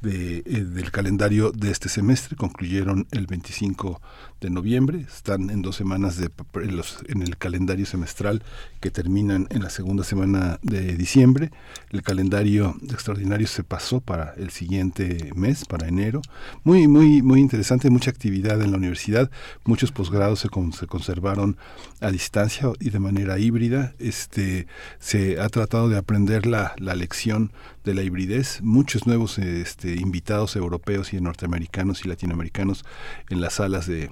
de, 0.00 0.38
eh, 0.38 0.64
del 0.64 0.90
calendario 0.90 1.50
de 1.50 1.70
este 1.70 1.88
semestre, 1.88 2.36
concluyeron 2.36 3.06
el 3.10 3.26
25 3.26 4.00
de 4.40 4.50
noviembre, 4.50 5.00
están 5.00 5.50
en 5.50 5.62
dos 5.62 5.76
semanas 5.76 6.16
de, 6.16 6.30
los, 6.66 6.98
en 7.08 7.22
el 7.22 7.36
calendario 7.36 7.86
semestral 7.86 8.42
que 8.80 8.90
terminan 8.90 9.48
en 9.50 9.62
la 9.62 9.70
segunda 9.70 10.04
semana 10.04 10.60
de 10.62 10.96
diciembre, 10.96 11.50
el 11.90 12.02
calendario 12.02 12.76
extraordinario 12.88 13.48
se 13.48 13.64
pasó 13.64 14.00
para 14.00 14.34
el 14.36 14.50
siguiente 14.50 15.30
mes, 15.34 15.64
para 15.64 15.88
enero, 15.88 16.22
muy, 16.62 16.86
muy, 16.86 17.22
muy 17.22 17.40
interesante, 17.40 17.90
mucha 17.90 18.10
actividad 18.10 18.62
en 18.62 18.70
la 18.70 18.76
universidad, 18.76 19.30
muchos 19.64 19.90
posgrados 19.90 20.38
se, 20.40 20.48
se 20.78 20.86
conservaron 20.86 21.56
a 22.00 22.10
distancia 22.10 22.70
y 22.78 22.90
de 22.90 22.98
manera 23.00 23.38
híbrida, 23.38 23.94
este, 23.98 24.68
se 25.00 25.40
ha 25.40 25.48
tratado 25.48 25.88
de 25.88 25.96
aprender 25.96 26.46
la, 26.46 26.74
la 26.78 26.94
lección 26.94 27.50
de 27.84 27.94
la 27.94 28.02
hibridez, 28.02 28.60
muchos 28.62 29.06
nuevos 29.06 29.38
este, 29.38 29.94
invitados 29.94 30.56
europeos 30.56 31.12
y 31.12 31.20
norteamericanos 31.20 32.04
y 32.04 32.08
latinoamericanos 32.08 32.84
en 33.30 33.40
las 33.40 33.54
salas 33.54 33.86
de, 33.86 34.10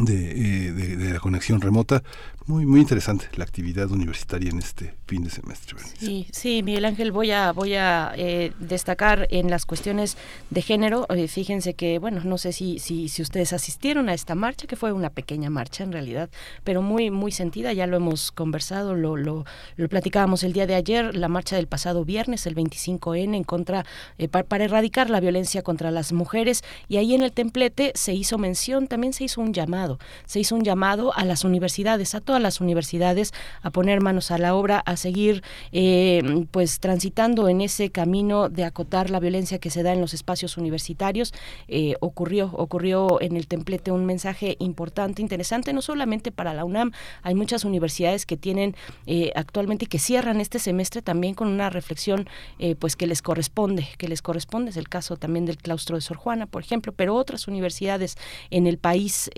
de, 0.00 0.68
eh, 0.68 0.72
de, 0.72 1.12
la 1.12 1.20
conexión 1.20 1.60
remota. 1.60 2.02
Muy, 2.46 2.66
muy 2.66 2.80
interesante 2.80 3.30
la 3.36 3.44
actividad 3.44 3.90
universitaria 3.90 4.50
en 4.50 4.58
este 4.58 4.94
fin 5.06 5.24
de 5.24 5.30
semestre. 5.30 5.78
Sí, 5.98 6.26
sí, 6.30 6.62
Miguel 6.62 6.84
Ángel, 6.84 7.10
voy 7.10 7.30
a, 7.30 7.52
voy 7.52 7.74
a 7.74 8.12
eh, 8.16 8.52
destacar 8.58 9.26
en 9.30 9.48
las 9.48 9.64
cuestiones 9.64 10.18
de 10.50 10.60
género. 10.60 11.06
Eh, 11.08 11.26
fíjense 11.26 11.72
que, 11.72 11.98
bueno, 11.98 12.20
no 12.22 12.36
sé 12.36 12.52
si, 12.52 12.78
si, 12.78 13.08
si 13.08 13.22
ustedes 13.22 13.54
asistieron 13.54 14.10
a 14.10 14.14
esta 14.14 14.34
marcha, 14.34 14.66
que 14.66 14.76
fue 14.76 14.92
una 14.92 15.08
pequeña 15.08 15.48
marcha 15.48 15.84
en 15.84 15.92
realidad, 15.92 16.28
pero 16.64 16.82
muy, 16.82 17.10
muy 17.10 17.32
sentida. 17.32 17.72
Ya 17.72 17.86
lo 17.86 17.96
hemos 17.96 18.30
conversado, 18.30 18.94
lo, 18.94 19.16
lo, 19.16 19.46
lo 19.76 19.88
platicábamos 19.88 20.44
el 20.44 20.52
día 20.52 20.66
de 20.66 20.74
ayer, 20.74 21.16
la 21.16 21.28
marcha 21.28 21.56
del 21.56 21.66
pasado 21.66 22.04
viernes, 22.04 22.46
el 22.46 22.54
25N, 22.54 23.34
en 23.34 23.44
contra, 23.44 23.86
para, 24.30 24.44
para 24.44 24.64
erradicar 24.64 25.08
la 25.08 25.20
violencia 25.20 25.62
contra 25.62 25.90
las 25.90 26.12
mujeres. 26.12 26.62
Y 26.88 26.98
ahí 26.98 27.14
en 27.14 27.22
el 27.22 27.32
templete 27.32 27.92
se 27.94 28.12
hizo 28.12 28.36
mención, 28.36 28.86
también 28.86 29.14
se 29.14 29.24
hizo 29.24 29.40
un 29.40 29.54
llamado, 29.54 29.98
se 30.26 30.40
hizo 30.40 30.54
un 30.54 30.62
llamado 30.62 31.14
a 31.16 31.24
las 31.24 31.44
universidades, 31.44 32.14
a 32.14 32.20
todas 32.20 32.33
las 32.42 32.60
universidades 32.60 33.32
a 33.62 33.70
poner 33.70 34.00
manos 34.00 34.30
a 34.30 34.38
la 34.38 34.54
obra, 34.54 34.80
a 34.80 34.96
seguir 34.96 35.42
eh, 35.72 36.46
pues 36.50 36.80
transitando 36.80 37.48
en 37.48 37.60
ese 37.60 37.90
camino 37.90 38.48
de 38.48 38.64
acotar 38.64 39.10
la 39.10 39.20
violencia 39.20 39.58
que 39.58 39.70
se 39.70 39.82
da 39.82 39.92
en 39.92 40.00
los 40.00 40.14
espacios 40.14 40.56
universitarios. 40.56 41.32
Eh, 41.68 41.94
ocurrió, 42.00 42.50
ocurrió 42.52 43.20
en 43.20 43.36
el 43.36 43.46
templete 43.46 43.90
un 43.90 44.06
mensaje 44.06 44.56
importante, 44.58 45.22
interesante, 45.22 45.72
no 45.72 45.82
solamente 45.82 46.32
para 46.32 46.54
la 46.54 46.64
UNAM, 46.64 46.92
hay 47.22 47.34
muchas 47.34 47.64
universidades 47.64 48.26
que 48.26 48.36
tienen 48.36 48.76
eh, 49.06 49.32
actualmente 49.34 49.84
y 49.86 49.88
que 49.88 49.98
cierran 49.98 50.40
este 50.40 50.58
semestre 50.58 51.02
también 51.02 51.34
con 51.34 51.48
una 51.48 51.70
reflexión 51.70 52.28
pues 52.78 52.96
que 52.96 53.06
les 53.06 53.20
corresponde, 53.20 53.88
que 53.98 54.08
les 54.08 54.22
corresponde, 54.22 54.70
es 54.70 54.76
el 54.76 54.88
caso 54.88 55.16
también 55.16 55.44
del 55.44 55.58
claustro 55.58 55.96
de 55.96 56.00
Sor 56.00 56.16
Juana, 56.16 56.46
por 56.46 56.62
ejemplo, 56.62 56.92
pero 56.92 57.14
otras 57.14 57.48
universidades 57.48 58.16
en 58.50 58.66
el 58.66 58.78
país, 58.78 59.30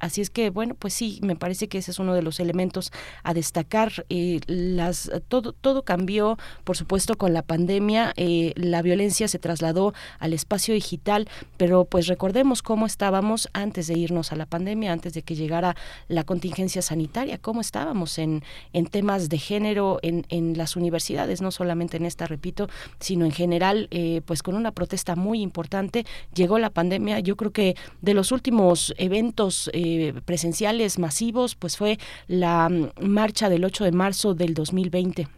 así 0.00 0.20
es 0.20 0.30
que 0.30 0.50
bueno, 0.50 0.74
pues 0.74 0.94
sí, 0.94 1.18
me 1.22 1.36
parece 1.36 1.68
que 1.68 1.78
ese 1.78 1.90
es 1.90 1.98
uno 1.98 2.14
de 2.14 2.22
los 2.22 2.40
elementos 2.44 2.92
a 3.22 3.34
destacar. 3.34 4.06
Eh, 4.08 4.40
las, 4.46 5.10
todo, 5.28 5.52
todo 5.52 5.82
cambió, 5.82 6.38
por 6.64 6.76
supuesto, 6.76 7.16
con 7.16 7.32
la 7.32 7.42
pandemia. 7.42 8.12
Eh, 8.16 8.52
la 8.56 8.82
violencia 8.82 9.26
se 9.28 9.38
trasladó 9.38 9.94
al 10.18 10.32
espacio 10.32 10.74
digital, 10.74 11.28
pero 11.56 11.84
pues 11.84 12.06
recordemos 12.06 12.62
cómo 12.62 12.86
estábamos 12.86 13.48
antes 13.52 13.86
de 13.86 13.98
irnos 13.98 14.32
a 14.32 14.36
la 14.36 14.46
pandemia, 14.46 14.92
antes 14.92 15.14
de 15.14 15.22
que 15.22 15.34
llegara 15.34 15.74
la 16.08 16.24
contingencia 16.24 16.82
sanitaria, 16.82 17.38
cómo 17.38 17.60
estábamos 17.60 18.18
en, 18.18 18.42
en 18.72 18.86
temas 18.86 19.28
de 19.28 19.38
género 19.38 19.98
en, 20.02 20.26
en 20.28 20.56
las 20.56 20.76
universidades, 20.76 21.40
no 21.40 21.50
solamente 21.50 21.96
en 21.96 22.04
esta, 22.04 22.26
repito, 22.26 22.68
sino 23.00 23.24
en 23.24 23.32
general, 23.32 23.88
eh, 23.90 24.20
pues 24.24 24.42
con 24.42 24.54
una 24.54 24.72
protesta 24.72 25.16
muy 25.16 25.40
importante. 25.40 26.04
Llegó 26.34 26.58
la 26.58 26.70
pandemia, 26.70 27.20
yo 27.20 27.36
creo 27.36 27.52
que 27.52 27.76
de 28.02 28.14
los 28.14 28.32
últimos 28.32 28.94
eventos 28.98 29.70
eh, 29.72 30.12
presenciales 30.24 30.98
masivos, 30.98 31.54
pues 31.54 31.76
fue 31.76 31.98
la 32.34 32.68
mm, 32.68 32.90
marcha 33.00 33.48
del 33.48 33.64
8 33.64 33.84
de 33.84 33.92
marzo 33.92 34.34
del 34.34 34.54
2020 34.54 35.28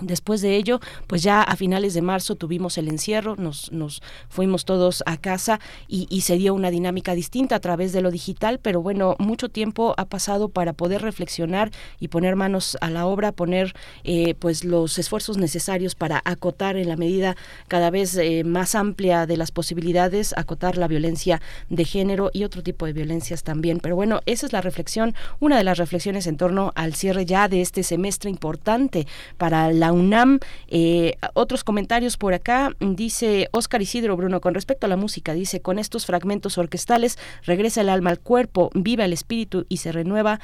Después 0.00 0.40
de 0.40 0.56
ello, 0.56 0.80
pues 1.06 1.22
ya 1.22 1.42
a 1.42 1.54
finales 1.54 1.92
de 1.92 2.00
marzo 2.00 2.34
tuvimos 2.34 2.78
el 2.78 2.88
encierro, 2.88 3.36
nos, 3.36 3.70
nos 3.72 4.02
fuimos 4.30 4.64
todos 4.64 5.02
a 5.04 5.18
casa 5.18 5.60
y, 5.86 6.22
se 6.22 6.36
dio 6.36 6.54
una 6.54 6.70
dinámica 6.70 7.14
distinta 7.14 7.56
a 7.56 7.60
través 7.60 7.92
de 7.92 8.00
lo 8.00 8.10
digital, 8.10 8.58
pero 8.58 8.80
bueno, 8.80 9.16
mucho 9.18 9.48
tiempo 9.48 9.94
ha 9.98 10.04
pasado 10.06 10.48
para 10.48 10.72
poder 10.72 11.02
reflexionar 11.02 11.72
y 11.98 12.08
poner 12.08 12.36
manos 12.36 12.78
a 12.80 12.90
la 12.90 13.06
obra, 13.06 13.32
poner 13.32 13.74
eh, 14.04 14.34
pues 14.36 14.64
los 14.64 14.98
esfuerzos 14.98 15.36
necesarios 15.36 15.94
para 15.94 16.22
acotar 16.24 16.76
en 16.76 16.88
la 16.88 16.96
medida 16.96 17.36
cada 17.68 17.90
vez 17.90 18.16
eh, 18.16 18.44
más 18.44 18.74
amplia 18.74 19.26
de 19.26 19.36
las 19.36 19.50
posibilidades, 19.50 20.32
acotar 20.38 20.78
la 20.78 20.88
violencia 20.88 21.42
de 21.68 21.84
género 21.84 22.30
y 22.32 22.44
otro 22.44 22.62
tipo 22.62 22.86
de 22.86 22.92
violencias 22.92 23.42
también. 23.42 23.78
Pero 23.80 23.96
bueno, 23.96 24.20
esa 24.26 24.46
es 24.46 24.52
la 24.52 24.62
reflexión, 24.62 25.14
una 25.40 25.58
de 25.58 25.64
las 25.64 25.76
reflexiones 25.76 26.26
en 26.26 26.36
torno 26.36 26.72
al 26.76 26.94
cierre 26.94 27.26
ya 27.26 27.48
de 27.48 27.60
este 27.60 27.82
semestre 27.82 28.30
importante 28.30 29.06
para 29.36 29.72
la 29.72 29.81
la 29.82 29.92
UNAM. 29.92 30.38
Eh, 30.68 31.16
otros 31.34 31.64
comentarios 31.64 32.16
por 32.16 32.34
acá, 32.34 32.70
dice 32.78 33.48
Oscar 33.50 33.82
Isidro 33.82 34.16
Bruno, 34.16 34.40
con 34.40 34.54
respecto 34.54 34.86
a 34.86 34.88
la 34.88 34.96
música, 34.96 35.34
dice, 35.34 35.60
con 35.60 35.80
estos 35.80 36.06
fragmentos 36.06 36.56
orquestales 36.56 37.18
regresa 37.44 37.80
el 37.80 37.88
alma 37.88 38.10
al 38.10 38.20
cuerpo, 38.20 38.70
viva 38.74 39.04
el 39.04 39.12
espíritu 39.12 39.66
y 39.68 39.78
se 39.78 39.90
renueva, 39.90 40.38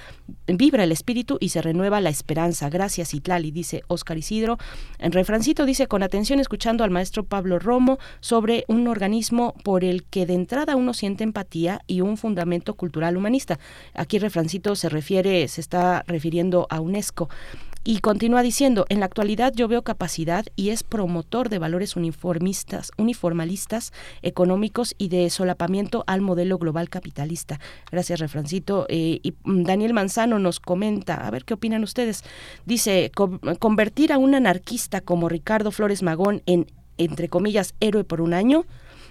vibra 0.49 0.83
el 0.83 0.91
espíritu 0.91 1.39
y 1.41 1.51
se 1.51 1.63
renueva 1.63 2.01
la 2.01 2.11
esperanza. 2.11 2.69
Gracias, 2.69 3.15
Itlali, 3.15 3.53
dice 3.53 3.85
Oscar 3.87 4.19
Isidro. 4.19 4.59
En 4.99 5.13
refrancito 5.13 5.67
dice, 5.67 5.87
con 5.87 6.03
atención 6.03 6.41
escuchando 6.41 6.83
al 6.83 6.91
maestro 6.91 7.23
Pablo 7.23 7.61
Romo 7.61 7.99
sobre 8.19 8.65
un 8.67 8.89
organismo 8.89 9.55
por 9.63 9.85
el 9.85 10.03
que 10.03 10.27
de 10.27 10.35
entrada 10.35 10.75
uno 10.75 10.95
siente 10.95 11.23
empatía 11.23 11.81
y 11.87 12.01
un 12.01 12.17
fundamento 12.17 12.75
cultural 12.75 13.17
humanista. 13.17 13.61
Aquí 13.95 14.19
refrancito 14.19 14.75
se 14.75 14.89
refiere, 14.89 15.47
se 15.47 15.61
está 15.61 16.03
refiriendo 16.09 16.67
a 16.71 16.81
UNESCO. 16.81 17.29
Y 17.91 18.01
continúa 18.01 18.43
diciendo, 18.43 18.85
en 18.91 19.01
la 19.01 19.07
actualidad 19.07 19.55
yo 19.57 19.67
veo 19.67 19.81
capacidad 19.81 20.45
y 20.57 20.69
es 20.69 20.83
promotor 20.83 21.49
de 21.49 21.59
valores 21.59 21.97
uniformistas, 21.97 22.91
uniformalistas, 22.99 23.95
económicos 24.21 24.95
y 24.99 25.09
de 25.09 25.31
solapamiento 25.31 26.05
al 26.07 26.21
modelo 26.21 26.59
global 26.59 26.91
capitalista. 26.91 27.61
Gracias, 27.91 28.21
Refrancito. 28.21 28.85
Eh, 28.91 29.21
y 29.23 29.33
mm, 29.43 29.63
Daniel 29.63 29.95
Manzano 29.95 30.39
nos 30.39 30.61
comenta, 30.61 31.27
a 31.27 31.31
ver 31.31 31.47
qué 31.47 31.55
opinan 31.55 31.83
ustedes. 31.83 32.25
Dice, 32.67 33.11
convertir 33.59 34.13
a 34.13 34.19
un 34.19 34.35
anarquista 34.35 35.01
como 35.01 35.31
Ricardo 35.31 35.71
Flores 35.71 36.03
Magón 36.03 36.43
en, 36.45 36.67
entre 36.99 37.31
comillas, 37.31 37.75
héroe 37.81 38.05
por 38.05 38.21
un 38.21 38.35
año, 38.35 38.67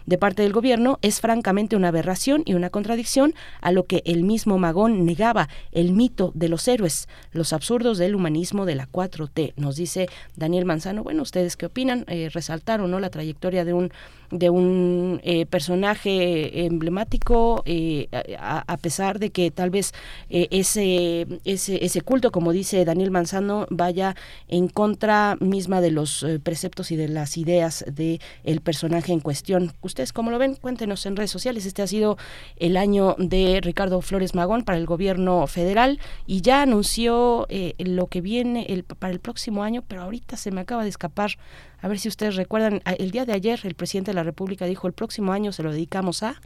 de 0.08 0.18
parte 0.18 0.42
del 0.42 0.54
gobierno 0.54 0.98
es 1.04 1.22
francamente 1.22 1.76
una 1.76 1.90
aberración 1.90 2.42
y 2.46 2.56
una 2.56 2.72
contradicción 2.72 3.36
a 3.62 3.72
lo 3.72 3.86
que 3.86 4.02
el 4.06 4.24
mismo 4.24 4.58
Magón 4.58 5.06
negaba, 5.06 5.50
el 5.74 5.92
mito 5.92 6.32
de 6.34 6.48
los 6.48 6.68
héroes, 6.68 7.08
los 7.34 7.54
absurdos 7.54 7.98
del 7.98 8.16
humanismo 8.16 8.66
de 8.66 8.76
la 8.76 8.90
4T, 8.90 9.54
nos 9.58 9.76
dice 9.76 10.08
Daniel 10.36 10.66
Manzano. 10.66 11.04
Bueno, 11.04 11.22
¿ustedes 11.22 11.58
qué 11.58 11.66
opinan? 11.66 12.06
Eh, 12.08 12.30
resaltaron 12.34 12.90
¿no? 12.90 13.00
la 13.02 13.10
trayectoria 13.10 13.66
de 13.66 13.74
un 13.74 13.92
de 14.32 14.50
un 14.50 15.22
eh, 15.24 15.46
personaje 15.46 16.66
emblemático, 16.66 17.64
eh, 17.66 18.08
a, 18.40 18.78
pesar 18.78 19.20
de 19.20 19.30
que 19.32 19.52
tal 19.52 19.70
vez 19.70 19.94
eh, 20.30 20.48
ese, 20.52 21.28
ese, 21.46 21.84
ese 21.84 22.02
culto, 22.02 22.32
como 22.32 22.52
dice 22.52 22.84
Daniel 22.86 23.12
Manzano, 23.12 23.68
vaya 23.70 24.16
en 24.48 24.68
contra 24.68 25.38
misma 25.40 25.82
de 25.82 25.92
los 25.92 26.26
preceptos 26.44 26.92
y 26.92 26.96
de 26.96 27.08
las 27.08 27.38
ideas 27.38 27.86
de 27.92 28.20
el 28.44 28.62
personaje 28.62 29.14
en 29.14 29.20
cuestión. 29.20 29.74
¿Ustedes 29.82 30.14
cómo 30.14 30.32
lo 30.32 30.40
ven? 30.40 30.56
Cuéntenos 30.56 31.06
en 31.06 31.16
redes 31.16 31.32
sociales. 31.32 31.66
Este 31.66 31.82
ha 31.82 31.88
sido 31.88 32.18
el 32.58 32.78
año 32.78 33.16
de 33.18 33.60
Ricardo 33.62 34.02
Flores 34.02 34.36
Magón 34.36 34.64
para 34.64 34.78
el 34.78 34.86
gobierno 34.86 35.48
federal 35.48 36.00
y 36.26 36.42
ya 36.42 36.62
anunció 36.62 37.48
lo 37.78 38.08
que 38.08 38.22
viene 38.22 38.66
el, 38.70 38.84
para 38.84 39.14
el 39.14 39.20
próximo 39.20 39.64
año, 39.64 39.84
pero 39.88 40.04
ahorita 40.04 40.38
se 40.38 40.52
me 40.52 40.62
acaba 40.62 40.84
de 40.84 40.90
escapar 40.90 41.38
a 41.80 41.88
ver 41.88 42.00
si 42.00 42.08
ustedes 42.08 42.36
recuerdan, 42.36 42.82
el 42.86 43.12
día 43.12 43.26
de 43.26 43.34
ayer 43.34 43.60
el 43.64 43.76
presidente 43.76 44.12
de 44.12 44.16
la 44.16 44.24
República 44.24 44.66
dijo 44.66 44.88
el 44.88 44.94
próximo 44.94 45.32
año 45.32 45.52
se 45.52 45.64
lo 45.64 45.72
dedicamos 45.72 46.24
a... 46.24 46.42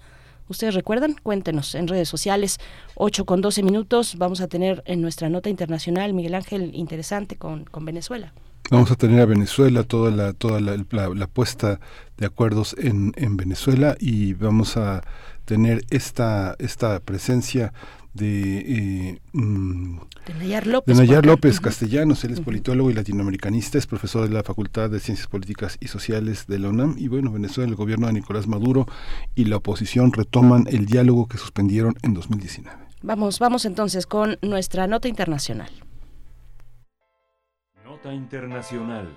¿Ustedes 0.48 0.74
recuerdan? 0.74 1.16
Cuéntenos 1.24 1.76
en 1.76 1.88
redes 1.88 2.10
sociales. 2.10 2.60
8 2.96 3.26
con 3.26 3.40
12 3.40 3.64
minutos. 3.64 4.16
Vamos 4.18 4.42
a 4.42 4.50
tener 4.50 4.84
en 4.86 5.02
nuestra 5.02 5.30
nota 5.30 5.50
internacional, 5.50 6.14
Miguel 6.14 6.36
Ángel, 6.36 6.72
interesante 6.76 7.38
con, 7.38 7.64
con 7.64 7.86
Venezuela. 7.86 8.34
Vamos 8.70 8.92
a 8.92 8.96
tener 8.96 9.22
a 9.22 9.26
Venezuela, 9.26 9.84
toda 9.84 10.12
la, 10.12 10.34
toda 10.34 10.60
la, 10.60 10.78
la, 10.92 11.28
puesta 11.28 11.80
de 12.18 12.26
acuerdos 12.26 12.76
en, 12.78 13.14
en 13.16 13.38
Venezuela 13.38 13.96
y 14.00 14.34
vamos 14.34 14.76
a 14.76 15.02
tener 15.46 15.84
esta, 15.90 16.56
esta 16.60 17.00
presencia 17.00 17.74
de, 18.14 18.60
eh, 18.60 19.22
mm, 19.34 19.98
de 20.28 20.34
Nayar 20.34 20.68
López, 20.68 21.26
López 21.26 21.60
Castellanos, 21.60 22.24
él 22.24 22.32
es 22.32 22.42
politólogo 22.42 22.90
y 22.90 22.94
latinoamericanista, 22.94 23.78
es 23.78 23.88
profesor 23.88 24.28
de 24.28 24.34
la 24.34 24.44
Facultad 24.44 24.90
de 24.90 25.00
Ciencias 25.00 25.28
Políticas 25.28 25.78
y 25.80 25.88
Sociales 25.88 26.48
de 26.48 26.60
la 26.60 26.70
UNAM 26.70 26.96
y 26.98 27.08
bueno, 27.08 27.32
Venezuela, 27.32 27.70
el 27.70 27.76
gobierno 27.76 28.08
de 28.08 28.14
Nicolás 28.14 28.48
Maduro 28.48 28.86
y 29.36 29.46
la 29.46 29.58
oposición 29.58 30.12
retoman 30.12 30.66
el 30.70 30.86
diálogo 30.86 31.28
que 31.28 31.38
suspendieron 31.38 31.96
en 32.02 32.14
2019. 32.14 32.78
Vamos, 33.02 33.40
vamos 33.40 33.66
entonces 33.66 34.06
con 34.06 34.38
nuestra 34.42 34.88
nota 34.88 35.08
internacional. 35.08 35.72
Nota 37.84 38.14
internacional 38.14 39.08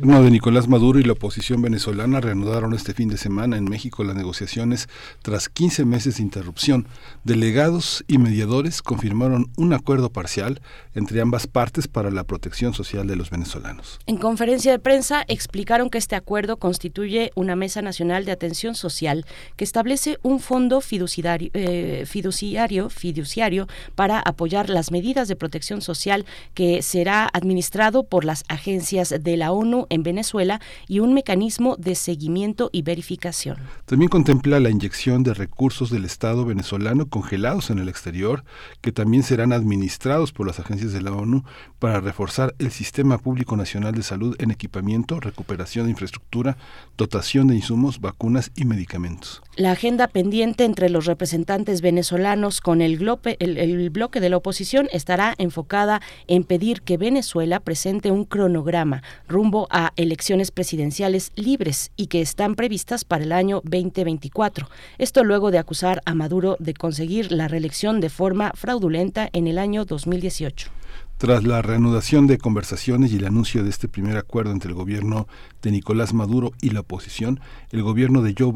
gobierno 0.00 0.24
de 0.24 0.30
Nicolás 0.30 0.66
Maduro 0.66 0.98
y 0.98 1.02
la 1.02 1.12
oposición 1.12 1.60
venezolana 1.60 2.20
reanudaron 2.20 2.72
este 2.72 2.94
fin 2.94 3.10
de 3.10 3.18
semana 3.18 3.58
en 3.58 3.64
México 3.64 4.02
las 4.02 4.16
negociaciones 4.16 4.88
tras 5.20 5.50
15 5.50 5.84
meses 5.84 6.16
de 6.16 6.22
interrupción. 6.22 6.86
Delegados 7.22 8.02
y 8.08 8.16
mediadores 8.16 8.80
confirmaron 8.80 9.50
un 9.58 9.74
acuerdo 9.74 10.10
parcial 10.10 10.62
entre 10.94 11.20
ambas 11.20 11.46
partes 11.46 11.86
para 11.86 12.10
la 12.10 12.24
protección 12.24 12.72
social 12.72 13.06
de 13.06 13.16
los 13.16 13.28
venezolanos. 13.28 13.98
En 14.06 14.16
conferencia 14.16 14.72
de 14.72 14.78
prensa 14.78 15.22
explicaron 15.28 15.90
que 15.90 15.98
este 15.98 16.16
acuerdo 16.16 16.56
constituye 16.56 17.30
una 17.34 17.54
mesa 17.54 17.82
nacional 17.82 18.24
de 18.24 18.32
atención 18.32 18.74
social 18.74 19.26
que 19.56 19.64
establece 19.64 20.16
un 20.22 20.40
fondo 20.40 20.80
fiduciario, 20.80 21.50
eh, 21.52 22.04
fiduciario, 22.06 22.88
fiduciario 22.88 23.68
para 23.96 24.18
apoyar 24.18 24.70
las 24.70 24.92
medidas 24.92 25.28
de 25.28 25.36
protección 25.36 25.82
social 25.82 26.24
que 26.54 26.80
será 26.80 27.28
administrado 27.30 28.04
por 28.04 28.24
las 28.24 28.44
agencias 28.48 29.14
de 29.20 29.36
la 29.36 29.52
ONU 29.52 29.88
en 29.90 30.02
Venezuela 30.02 30.60
y 30.88 31.00
un 31.00 31.12
mecanismo 31.12 31.76
de 31.76 31.94
seguimiento 31.94 32.70
y 32.72 32.82
verificación. 32.82 33.58
También 33.84 34.08
contempla 34.08 34.60
la 34.60 34.70
inyección 34.70 35.22
de 35.22 35.34
recursos 35.34 35.90
del 35.90 36.04
Estado 36.04 36.44
venezolano 36.44 37.08
congelados 37.08 37.70
en 37.70 37.78
el 37.78 37.88
exterior, 37.88 38.44
que 38.80 38.92
también 38.92 39.22
serán 39.22 39.52
administrados 39.52 40.32
por 40.32 40.46
las 40.46 40.58
agencias 40.58 40.92
de 40.92 41.02
la 41.02 41.12
ONU 41.12 41.44
para 41.78 42.00
reforzar 42.00 42.54
el 42.58 42.70
sistema 42.70 43.18
público 43.18 43.56
nacional 43.56 43.94
de 43.94 44.02
salud 44.02 44.36
en 44.38 44.50
equipamiento, 44.50 45.20
recuperación 45.20 45.86
de 45.86 45.90
infraestructura, 45.90 46.56
dotación 46.96 47.48
de 47.48 47.56
insumos, 47.56 48.00
vacunas 48.00 48.50
y 48.56 48.64
medicamentos. 48.64 49.42
La 49.56 49.72
agenda 49.72 50.08
pendiente 50.08 50.64
entre 50.64 50.90
los 50.90 51.06
representantes 51.06 51.80
venezolanos 51.80 52.60
con 52.60 52.80
el, 52.80 53.00
el 53.38 53.90
bloque 53.90 54.20
de 54.20 54.28
la 54.28 54.36
oposición 54.36 54.88
estará 54.92 55.34
enfocada 55.38 56.00
en 56.26 56.44
pedir 56.44 56.82
que 56.82 56.96
Venezuela 56.96 57.60
presente 57.60 58.10
un 58.10 58.24
cronograma 58.24 59.02
rumbo 59.28 59.66
a 59.70 59.79
elecciones 59.96 60.50
presidenciales 60.50 61.32
libres 61.34 61.92
y 61.96 62.06
que 62.06 62.20
están 62.20 62.54
previstas 62.54 63.04
para 63.04 63.24
el 63.24 63.32
año 63.32 63.60
2024. 63.64 64.68
Esto 64.98 65.24
luego 65.24 65.50
de 65.50 65.58
acusar 65.58 66.02
a 66.04 66.14
Maduro 66.14 66.56
de 66.58 66.74
conseguir 66.74 67.32
la 67.32 67.48
reelección 67.48 68.00
de 68.00 68.10
forma 68.10 68.52
fraudulenta 68.54 69.28
en 69.32 69.46
el 69.46 69.58
año 69.58 69.84
2018. 69.84 70.70
Tras 71.18 71.44
la 71.44 71.60
reanudación 71.60 72.26
de 72.26 72.38
conversaciones 72.38 73.12
y 73.12 73.16
el 73.16 73.26
anuncio 73.26 73.62
de 73.62 73.68
este 73.68 73.88
primer 73.88 74.16
acuerdo 74.16 74.52
entre 74.52 74.70
el 74.70 74.74
gobierno 74.74 75.28
de 75.62 75.70
Nicolás 75.70 76.14
Maduro 76.14 76.52
y 76.60 76.70
la 76.70 76.80
oposición, 76.80 77.40
el 77.70 77.82
gobierno 77.82 78.22
de 78.22 78.34
Joe 78.36 78.52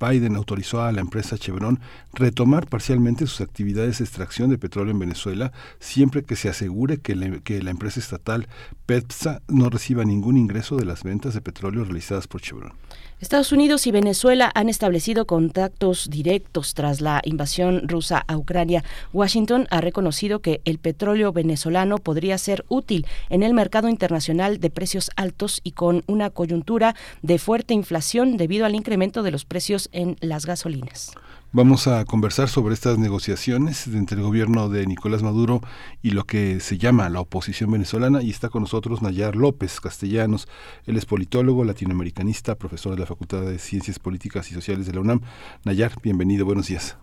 Biden 0.00 0.36
autorizó 0.36 0.82
a 0.82 0.92
la 0.92 1.00
empresa 1.00 1.38
Chevron 1.38 1.80
retomar 2.12 2.66
parcialmente 2.66 3.26
sus 3.26 3.40
actividades 3.40 3.98
de 3.98 4.04
extracción 4.04 4.50
de 4.50 4.58
petróleo 4.58 4.92
en 4.92 4.98
Venezuela, 4.98 5.52
siempre 5.80 6.22
que 6.22 6.36
se 6.36 6.48
asegure 6.48 6.98
que, 6.98 7.40
que 7.42 7.62
la 7.62 7.70
empresa 7.70 8.00
estatal 8.00 8.48
PEPSA 8.86 9.42
no 9.48 9.70
reciba 9.70 10.04
ningún 10.04 10.36
ingreso 10.36 10.76
de 10.76 10.84
las 10.84 11.02
ventas 11.02 11.34
de 11.34 11.40
petróleo 11.40 11.84
realizadas 11.84 12.26
por 12.26 12.40
Chevron. 12.40 12.72
Estados 13.20 13.52
Unidos 13.52 13.86
y 13.86 13.90
Venezuela 13.90 14.50
han 14.54 14.68
establecido 14.68 15.24
contactos 15.24 16.10
directos 16.10 16.74
tras 16.74 17.00
la 17.00 17.22
invasión 17.24 17.88
rusa 17.88 18.22
a 18.26 18.36
Ucrania. 18.36 18.84
Washington 19.14 19.66
ha 19.70 19.80
reconocido 19.80 20.40
que 20.40 20.60
el 20.66 20.78
petróleo 20.78 21.32
venezolano 21.32 21.96
podría 21.96 22.36
ser 22.36 22.66
útil 22.68 23.06
en 23.30 23.42
el 23.42 23.54
mercado 23.54 23.88
internacional 23.88 24.60
de 24.60 24.68
precios 24.68 25.10
altos 25.16 25.60
y 25.64 25.72
con 25.72 26.02
una 26.06 26.28
coyuntura 26.34 26.94
de 27.22 27.38
fuerte 27.38 27.72
inflación 27.72 28.36
debido 28.36 28.66
al 28.66 28.74
incremento 28.74 29.22
de 29.22 29.30
los 29.30 29.46
precios 29.46 29.88
en 29.92 30.16
las 30.20 30.44
gasolinas. 30.44 31.12
Vamos 31.56 31.86
a 31.86 32.04
conversar 32.04 32.48
sobre 32.48 32.74
estas 32.74 32.98
negociaciones 32.98 33.86
entre 33.86 34.16
el 34.16 34.24
gobierno 34.24 34.68
de 34.68 34.86
Nicolás 34.86 35.22
Maduro 35.22 35.60
y 36.02 36.10
lo 36.10 36.24
que 36.24 36.58
se 36.58 36.78
llama 36.78 37.08
la 37.08 37.20
oposición 37.20 37.70
venezolana 37.70 38.22
y 38.22 38.30
está 38.30 38.48
con 38.48 38.62
nosotros 38.62 39.02
Nayar 39.02 39.36
López 39.36 39.80
Castellanos. 39.80 40.48
Él 40.84 40.96
es 40.96 41.06
politólogo, 41.06 41.64
latinoamericanista, 41.64 42.56
profesor 42.56 42.94
de 42.94 43.00
la 43.00 43.06
Facultad 43.06 43.42
de 43.42 43.60
Ciencias 43.60 44.00
Políticas 44.00 44.50
y 44.50 44.54
Sociales 44.54 44.86
de 44.86 44.94
la 44.94 45.00
UNAM. 45.00 45.20
Nayar, 45.64 45.92
bienvenido, 46.02 46.44
buenos 46.44 46.66
días. 46.66 46.96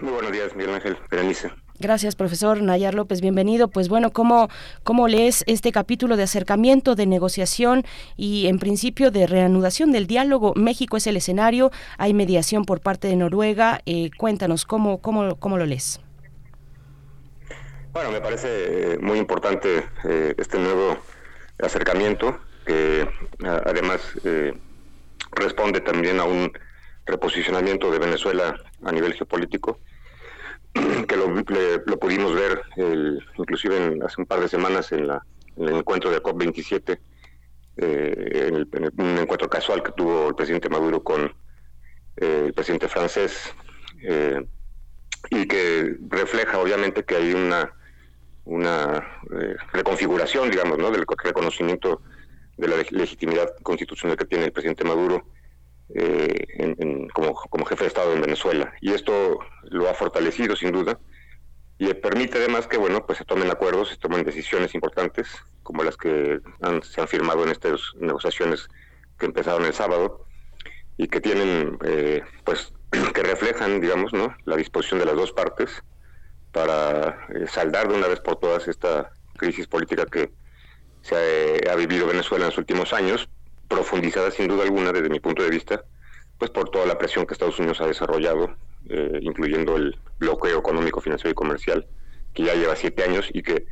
Muy 0.00 0.12
buenos 0.12 0.32
días, 0.32 0.56
Miguel 0.56 0.74
Ángel 0.74 0.96
Berenice. 1.10 1.65
Gracias, 1.78 2.16
profesor 2.16 2.62
Nayar 2.62 2.94
López. 2.94 3.20
Bienvenido. 3.20 3.68
Pues 3.68 3.88
bueno, 3.88 4.10
¿cómo, 4.10 4.48
¿cómo 4.82 5.08
lees 5.08 5.44
este 5.46 5.72
capítulo 5.72 6.16
de 6.16 6.22
acercamiento, 6.22 6.94
de 6.94 7.04
negociación 7.04 7.84
y 8.16 8.46
en 8.46 8.58
principio 8.58 9.10
de 9.10 9.26
reanudación 9.26 9.92
del 9.92 10.06
diálogo? 10.06 10.54
México 10.56 10.96
es 10.96 11.06
el 11.06 11.18
escenario, 11.18 11.70
hay 11.98 12.14
mediación 12.14 12.64
por 12.64 12.80
parte 12.80 13.08
de 13.08 13.16
Noruega. 13.16 13.82
Eh, 13.84 14.10
cuéntanos, 14.16 14.64
¿cómo, 14.64 15.02
cómo, 15.02 15.36
¿cómo 15.36 15.58
lo 15.58 15.66
lees? 15.66 16.00
Bueno, 17.92 18.10
me 18.10 18.20
parece 18.22 18.94
eh, 18.94 18.98
muy 18.98 19.18
importante 19.18 19.84
eh, 20.04 20.34
este 20.38 20.58
nuevo 20.58 20.96
acercamiento, 21.58 22.38
que 22.64 23.08
además 23.64 24.00
responde 25.32 25.80
también 25.80 26.20
a 26.20 26.24
un 26.24 26.50
reposicionamiento 27.06 27.90
de 27.90 27.98
Venezuela 27.98 28.56
a 28.82 28.92
nivel 28.92 29.14
geopolítico 29.14 29.78
que 31.06 31.16
lo, 31.16 31.98
pudimos 31.98 32.34
ver 32.34 32.62
inclusive 33.38 33.98
hace 34.04 34.20
un 34.20 34.26
par 34.26 34.40
de 34.40 34.48
semanas 34.48 34.92
en, 34.92 35.06
la, 35.06 35.24
el 35.56 35.76
encuentro 35.76 36.10
de 36.10 36.22
COP27, 36.22 36.98
eh, 37.78 38.50
en, 38.52 38.92
un 38.98 39.18
encuentro 39.18 39.48
casual 39.48 39.82
que 39.82 39.92
tuvo 39.92 40.28
el 40.28 40.34
presidente 40.34 40.68
Maduro 40.68 41.02
con 41.02 41.34
eh, 42.16 42.44
el 42.46 42.54
presidente 42.54 42.88
francés, 42.88 43.54
eh, 44.02 44.44
y 45.30 45.46
que 45.46 45.96
refleja 46.08 46.58
obviamente 46.58 47.04
que 47.04 47.16
hay 47.16 47.34
una, 47.34 47.72
una 48.44 49.04
reconfiguración, 49.72 50.50
digamos, 50.50 50.78
¿no? 50.78 50.90
del 50.90 51.04
reconocimiento 51.24 52.02
de 52.56 52.68
la 52.68 52.76
legitimidad 52.90 53.48
constitucional 53.62 54.16
que 54.16 54.24
tiene 54.24 54.44
el 54.46 54.52
presidente 54.52 54.84
Maduro 54.84 55.26
eh, 55.94 57.08
como, 57.14 57.34
como, 57.34 57.64
jefe 57.64 57.84
de 57.84 57.88
Estado 57.88 58.12
en 58.12 58.20
Venezuela. 58.20 58.72
Y 58.80 58.92
esto 58.92 59.38
lo 59.64 59.88
ha 59.88 59.94
fortalecido 59.94 60.56
sin 60.56 60.72
duda 60.72 60.98
y 61.78 61.92
permite 61.94 62.38
además 62.38 62.66
que 62.66 62.78
bueno 62.78 63.04
pues 63.04 63.18
se 63.18 63.24
tomen 63.24 63.50
acuerdos, 63.50 63.90
se 63.90 63.96
tomen 63.96 64.24
decisiones 64.24 64.74
importantes 64.74 65.28
como 65.62 65.82
las 65.82 65.96
que 65.96 66.40
se 66.82 67.00
han 67.00 67.08
firmado 67.08 67.44
en 67.44 67.50
estas 67.50 67.80
negociaciones 68.00 68.68
que 69.18 69.26
empezaron 69.26 69.64
el 69.64 69.74
sábado 69.74 70.26
y 70.96 71.08
que 71.08 71.20
tienen 71.20 71.78
eh, 71.84 72.22
pues 72.44 72.72
que 73.14 73.22
reflejan 73.22 73.80
digamos 73.80 74.12
no 74.12 74.34
la 74.44 74.56
disposición 74.56 75.00
de 75.00 75.06
las 75.06 75.16
dos 75.16 75.32
partes 75.32 75.82
para 76.52 77.26
eh, 77.34 77.46
saldar 77.46 77.88
de 77.88 77.94
una 77.94 78.08
vez 78.08 78.20
por 78.20 78.36
todas 78.36 78.68
esta 78.68 79.12
crisis 79.36 79.66
política 79.66 80.06
que 80.06 80.32
se 81.02 81.60
ha 81.70 81.74
vivido 81.76 82.06
Venezuela 82.06 82.46
en 82.46 82.50
los 82.50 82.58
últimos 82.58 82.92
años 82.94 83.28
profundizada 83.68 84.30
sin 84.30 84.48
duda 84.48 84.64
alguna 84.64 84.92
desde 84.92 85.08
mi 85.08 85.20
punto 85.20 85.42
de 85.42 85.50
vista, 85.50 85.84
pues 86.38 86.50
por 86.50 86.70
toda 86.70 86.86
la 86.86 86.98
presión 86.98 87.26
que 87.26 87.34
Estados 87.34 87.58
Unidos 87.58 87.80
ha 87.80 87.86
desarrollado, 87.86 88.54
eh, 88.88 89.18
incluyendo 89.22 89.76
el 89.76 89.98
bloqueo 90.18 90.58
económico, 90.58 91.00
financiero 91.00 91.30
y 91.30 91.34
comercial, 91.34 91.86
que 92.34 92.44
ya 92.44 92.54
lleva 92.54 92.76
siete 92.76 93.02
años 93.04 93.28
y 93.32 93.42
que 93.42 93.66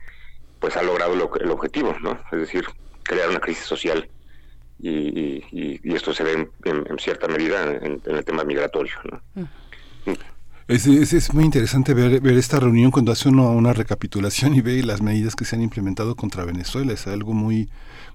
pues 0.59 0.77
ha 0.77 0.83
logrado 0.83 1.15
lo, 1.15 1.31
el 1.37 1.51
objetivo, 1.51 1.95
¿no? 2.01 2.19
Es 2.33 2.41
decir, 2.41 2.65
crear 3.03 3.29
una 3.29 3.41
crisis 3.41 3.67
social 3.67 4.09
y, 4.81 5.43
esto 5.95 6.13
se 6.13 6.25
ve 6.25 6.49
en, 6.65 6.99
cierta 6.99 7.29
medida 7.29 7.63
en, 7.63 8.03
el 8.05 8.25
tema 8.25 8.45
migratorio, 8.45 8.95
¿no? 9.11 9.23
Mm. 9.43 10.15
Es, 10.67 10.87
es, 10.87 11.35
muy 11.35 11.45
interesante 11.45 11.93
ver, 11.93 12.23
ver 12.23 12.39
esta 12.39 12.59
reunión 12.59 12.91
cuando 12.91 13.13
hace 13.13 13.29
uno 13.29 13.51
una 13.51 13.75
recapitulación 13.75 14.55
y 14.55 14.63
ve 14.63 14.83
las 14.83 15.03
medidas 15.03 15.37
que 15.37 15.45
se 15.45 15.57
han 15.57 15.63
implementado 15.63 16.17
contra 16.17 16.47
Venezuela. 16.47 16.95
Es 16.95 17.07
algo 17.07 17.35
muy, 17.35 17.69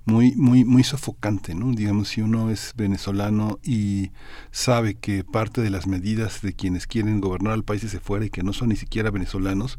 muy, 0.05 0.35
muy, 0.35 0.65
muy 0.65 0.83
sofocante, 0.83 1.55
¿no? 1.55 1.71
Digamos, 1.73 2.09
si 2.09 2.21
uno 2.21 2.49
es 2.49 2.73
venezolano 2.75 3.59
y 3.63 4.11
sabe 4.51 4.95
que 4.95 5.23
parte 5.23 5.61
de 5.61 5.69
las 5.69 5.87
medidas 5.87 6.41
de 6.41 6.53
quienes 6.53 6.87
quieren 6.87 7.21
gobernar 7.21 7.53
al 7.53 7.63
país 7.63 7.81
desde 7.81 7.99
fuera 7.99 8.25
y 8.25 8.29
que 8.29 8.43
no 8.43 8.53
son 8.53 8.69
ni 8.69 8.75
siquiera 8.75 9.11
venezolanos, 9.11 9.77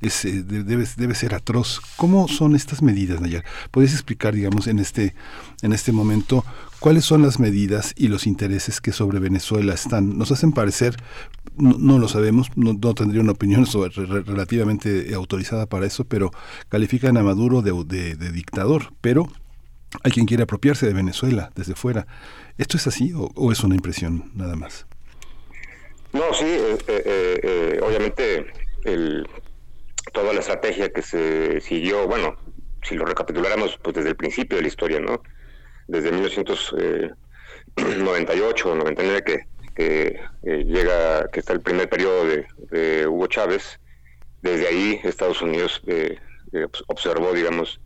es, 0.00 0.24
eh, 0.24 0.42
debe, 0.42 1.14
ser 1.14 1.34
atroz. 1.34 1.80
¿Cómo 1.96 2.28
son 2.28 2.54
estas 2.54 2.82
medidas, 2.82 3.20
Nayar? 3.20 3.44
¿Puedes 3.70 3.92
explicar, 3.92 4.34
digamos, 4.34 4.66
en 4.66 4.78
este, 4.78 5.14
en 5.62 5.72
este 5.72 5.92
momento 5.92 6.44
cuáles 6.78 7.04
son 7.04 7.22
las 7.22 7.38
medidas 7.38 7.92
y 7.96 8.08
los 8.08 8.26
intereses 8.26 8.80
que 8.80 8.92
sobre 8.92 9.18
Venezuela 9.18 9.74
están? 9.74 10.18
Nos 10.18 10.30
hacen 10.32 10.52
parecer, 10.52 10.96
no, 11.56 11.98
lo 11.98 12.08
sabemos, 12.08 12.48
no, 12.56 12.76
tendría 12.94 13.20
una 13.20 13.32
opinión 13.32 13.66
sobre, 13.66 13.90
relativamente 14.22 15.14
autorizada 15.14 15.66
para 15.66 15.86
eso, 15.86 16.04
pero 16.04 16.30
califican 16.68 17.16
a 17.16 17.22
Maduro 17.22 17.62
de, 17.62 18.16
de 18.16 18.32
dictador, 18.32 18.92
pero 19.00 19.28
hay 20.02 20.10
quien 20.10 20.26
quiere 20.26 20.42
apropiarse 20.44 20.86
de 20.86 20.92
Venezuela 20.92 21.50
desde 21.54 21.74
fuera. 21.74 22.06
¿Esto 22.58 22.76
es 22.76 22.86
así 22.86 23.14
o, 23.14 23.50
es 23.52 23.64
una 23.64 23.74
impresión 23.74 24.30
nada 24.34 24.54
más? 24.56 24.86
No, 26.12 26.34
sí, 26.34 26.44
eh, 26.46 26.76
eh, 26.88 27.40
eh, 27.42 27.80
obviamente 27.82 28.44
el, 28.84 29.26
toda 30.12 30.34
la 30.34 30.40
estrategia 30.40 30.92
que 30.92 31.00
se 31.02 31.60
siguió, 31.60 32.06
bueno, 32.06 32.36
si 32.82 32.94
lo 32.96 33.04
recapituláramos 33.04 33.78
pues 33.82 33.96
desde 33.96 34.10
el 34.10 34.16
principio 34.16 34.56
de 34.56 34.62
la 34.62 34.68
historia, 34.68 35.00
¿no? 35.00 35.20
Desde 35.88 36.12
1998 36.12 38.70
o 38.70 38.74
99 38.74 39.22
que, 39.24 39.46
que 39.74 40.20
llega, 40.64 41.26
que 41.28 41.40
está 41.40 41.54
el 41.54 41.60
primer 41.60 41.88
periodo 41.88 42.26
de, 42.26 42.46
de, 42.70 43.06
Hugo 43.06 43.26
Chávez, 43.28 43.80
desde 44.42 44.68
ahí 44.68 45.00
Estados 45.02 45.40
Unidos 45.40 45.80
observó, 46.88 47.32
digamos, 47.32 47.80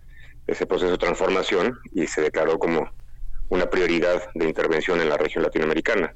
ese 0.46 0.66
proceso 0.66 0.92
de 0.92 0.98
transformación 0.98 1.78
y 1.92 2.06
se 2.06 2.22
declaró 2.22 2.58
como 2.58 2.90
una 3.48 3.68
prioridad 3.70 4.30
de 4.34 4.46
intervención 4.46 5.00
en 5.00 5.08
la 5.08 5.16
región 5.16 5.42
latinoamericana 5.44 6.14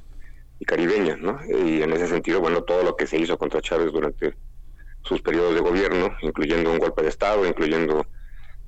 y 0.58 0.64
caribeña, 0.64 1.16
¿no? 1.16 1.40
Y 1.48 1.82
en 1.82 1.92
ese 1.92 2.06
sentido, 2.06 2.40
bueno, 2.40 2.62
todo 2.62 2.82
lo 2.82 2.96
que 2.96 3.06
se 3.06 3.16
hizo 3.16 3.38
contra 3.38 3.60
Chávez 3.60 3.92
durante 3.92 4.34
sus 5.02 5.22
periodos 5.22 5.54
de 5.54 5.60
gobierno, 5.60 6.14
incluyendo 6.20 6.70
un 6.70 6.78
golpe 6.78 7.02
de 7.02 7.08
Estado, 7.08 7.46
incluyendo 7.46 8.06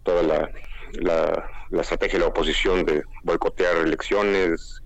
toda 0.03 0.23
la, 0.23 0.51
la, 0.95 1.81
estrategia 1.81 2.19
de 2.19 2.25
la 2.25 2.31
oposición 2.31 2.85
de 2.85 3.03
boicotear 3.25 3.77
elecciones, 3.77 4.83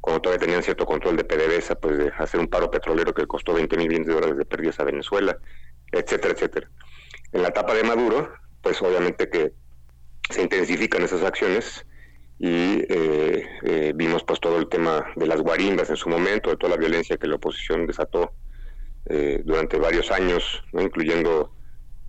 cuando 0.00 0.22
todavía 0.22 0.46
tenían 0.46 0.62
cierto 0.62 0.86
control 0.86 1.16
de 1.16 1.24
PDVSA, 1.24 1.76
pues 1.76 1.98
de 1.98 2.12
hacer 2.18 2.40
un 2.40 2.48
paro 2.48 2.70
petrolero 2.70 3.14
que 3.14 3.26
costó 3.26 3.54
20 3.54 3.76
mil 3.76 3.88
millones 3.88 4.08
de 4.08 4.14
dólares 4.14 4.36
de 4.38 4.44
pérdidas 4.44 4.80
a 4.80 4.84
Venezuela, 4.84 5.38
etcétera, 5.92 6.34
etcétera. 6.34 6.70
En 7.32 7.42
la 7.42 7.48
etapa 7.48 7.74
de 7.74 7.84
Maduro, 7.84 8.32
pues 8.62 8.80
obviamente 8.82 9.28
que 9.28 9.52
se 10.28 10.42
intensifican 10.42 11.02
esas 11.02 11.22
acciones 11.22 11.84
y 12.40 12.86
eh, 12.88 13.46
eh, 13.64 13.92
vimos 13.94 14.24
pues 14.24 14.40
todo 14.40 14.58
el 14.58 14.68
tema 14.70 15.04
de 15.14 15.26
las 15.26 15.42
guarimbas 15.42 15.90
en 15.90 15.96
su 15.96 16.08
momento, 16.08 16.48
de 16.48 16.56
toda 16.56 16.74
la 16.74 16.80
violencia 16.80 17.18
que 17.18 17.26
la 17.26 17.34
oposición 17.34 17.86
desató 17.86 18.32
eh, 19.06 19.42
durante 19.44 19.78
varios 19.78 20.10
años, 20.10 20.64
incluyendo 20.72 21.52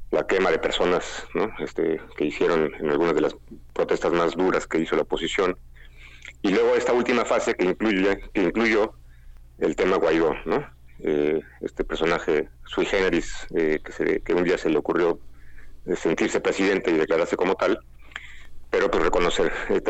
la 0.10 0.26
quema 0.26 0.50
de 0.50 0.60
personas 0.60 1.26
este, 1.60 2.00
que 2.16 2.26
hicieron 2.26 2.72
en 2.80 2.92
algunas 2.92 3.14
de 3.14 3.22
las 3.22 3.36
protestas 3.74 4.14
más 4.14 4.36
duras 4.38 4.68
que 4.68 4.80
hizo 4.80 4.96
la 4.96 5.02
oposición. 5.02 5.58
Y 6.42 6.52
luego 6.52 6.76
esta 6.76 6.94
última 6.94 7.26
fase 7.26 7.56
que 7.56 7.66
incluye 7.66 8.22
que 8.34 8.44
incluyó 8.44 8.94
el 9.60 9.76
tema 9.76 9.98
Guaidó, 9.98 10.34
¿no? 10.46 10.66
este 11.62 11.84
personaje 11.84 12.48
sui 12.68 12.86
generis 12.86 13.48
que, 13.50 13.92
se, 13.92 14.22
que 14.22 14.34
un 14.36 14.44
día 14.44 14.58
se 14.58 14.70
le 14.70 14.78
ocurrió 14.78 15.20
sentirse 15.96 16.40
presidente 16.40 16.92
y 16.92 16.98
declararse 16.98 17.36
como 17.36 17.56
tal, 17.56 17.80
pero 18.72 18.90
pues 18.90 19.04
reconocer, 19.04 19.52
eh, 19.70 19.82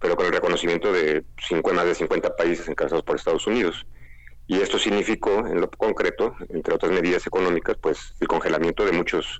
pero 0.00 0.16
con 0.16 0.26
el 0.26 0.32
reconocimiento 0.32 0.90
de 0.90 1.22
50, 1.46 1.76
más 1.76 1.86
de 1.86 1.94
50 1.94 2.34
países 2.34 2.66
encabezados 2.66 3.04
por 3.04 3.16
Estados 3.16 3.46
Unidos. 3.46 3.86
Y 4.46 4.60
esto 4.60 4.78
significó, 4.78 5.46
en 5.46 5.60
lo 5.60 5.70
concreto, 5.70 6.34
entre 6.48 6.74
otras 6.74 6.90
medidas 6.90 7.26
económicas, 7.26 7.76
pues 7.80 8.14
el 8.20 8.28
congelamiento 8.28 8.84
de 8.84 8.92
muchos 8.92 9.38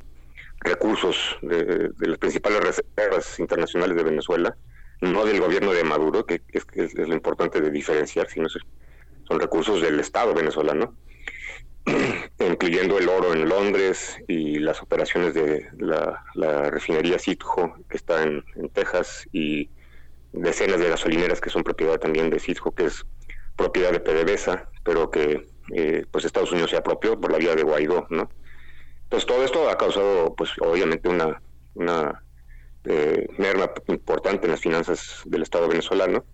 recursos 0.61 1.39
de, 1.41 1.91
las 1.99 2.19
principales 2.19 2.61
reservas 2.61 3.39
internacionales 3.41 3.97
de 3.97 4.05
Venezuela, 4.05 4.57
no 5.01 5.25
del 5.25 5.41
gobierno 5.41 5.73
de 5.73 5.85
Maduro, 5.85 6.25
que, 6.27 6.43
es, 6.53 6.95
lo 6.95 7.15
importante 7.15 7.61
de 7.61 7.71
diferenciar, 7.71 8.29
sino 8.29 8.49
son 8.49 9.41
recursos 9.41 9.81
del 9.81 9.99
Estado 10.01 10.35
venezolano, 10.35 10.95
incluyendo 12.39 12.99
el 12.99 13.09
oro 13.09 13.33
en 13.33 13.49
Londres 13.49 14.19
y 14.29 14.59
las 14.59 14.83
operaciones 14.83 15.35
de 15.35 15.69
la, 15.79 16.71
refinería 16.71 17.19
Citgo, 17.19 17.75
que 17.89 17.97
está 17.97 18.23
en, 18.23 18.45
Texas, 18.73 19.27
y 19.33 19.71
decenas 20.33 20.81
de 20.81 20.89
gasolineras 20.89 21.41
que 21.41 21.51
son 21.51 21.63
propiedad 21.63 21.99
también 21.99 22.31
de 22.31 22.39
Citgo, 22.39 22.73
que 22.73 22.87
es 22.87 23.05
propiedad 23.57 23.93
de 23.93 24.01
PDVSA, 24.01 24.69
pero 24.83 25.11
que 25.11 25.47
eh, 25.75 26.07
pues 26.11 26.25
Estados 26.25 26.53
Unidos 26.53 26.71
se 26.71 26.77
apropió 26.77 27.21
por 27.21 27.33
la 27.33 27.39
vía 27.39 27.55
de 27.55 27.63
Guaidó, 27.63 28.07
¿no? 28.11 28.31
Entonces 29.05 29.27
todo 29.27 29.45
esto 29.45 29.69
ha 29.69 29.77
causado, 29.77 30.35
pues 30.35 30.51
obviamente 30.61 31.09
una, 31.09 31.43
una 31.75 32.23
eh, 32.85 33.27
merma 33.37 33.71
importante 33.89 34.47
en 34.47 34.53
las 34.53 34.61
finanzas 34.61 35.21
del 35.27 35.43
Estado 35.43 35.69
venezolano, 35.69 36.25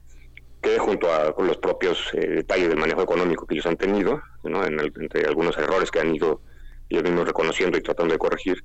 que 0.60 0.78
junto 0.78 1.12
a 1.12 1.34
con 1.34 1.46
los 1.46 1.56
propios 1.58 2.10
eh, 2.14 2.26
detalles 2.28 2.68
del 2.68 2.78
manejo 2.78 3.02
económico 3.02 3.46
que 3.46 3.54
ellos 3.54 3.66
han 3.66 3.76
tenido, 3.76 4.22
¿no? 4.44 4.64
entre 4.64 5.26
algunos 5.26 5.56
errores 5.56 5.90
que 5.90 6.00
han 6.00 6.14
ido 6.14 6.40
ellos 6.88 7.04
mismos 7.04 7.26
reconociendo 7.26 7.78
y 7.78 7.82
tratando 7.82 8.12
de 8.12 8.18
corregir, 8.18 8.64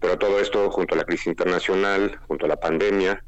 pero 0.00 0.18
todo 0.18 0.38
esto 0.38 0.70
junto 0.70 0.94
a 0.94 0.98
la 0.98 1.04
crisis 1.04 1.26
internacional, 1.26 2.18
junto 2.28 2.46
a 2.46 2.48
la 2.48 2.56
pandemia, 2.56 3.24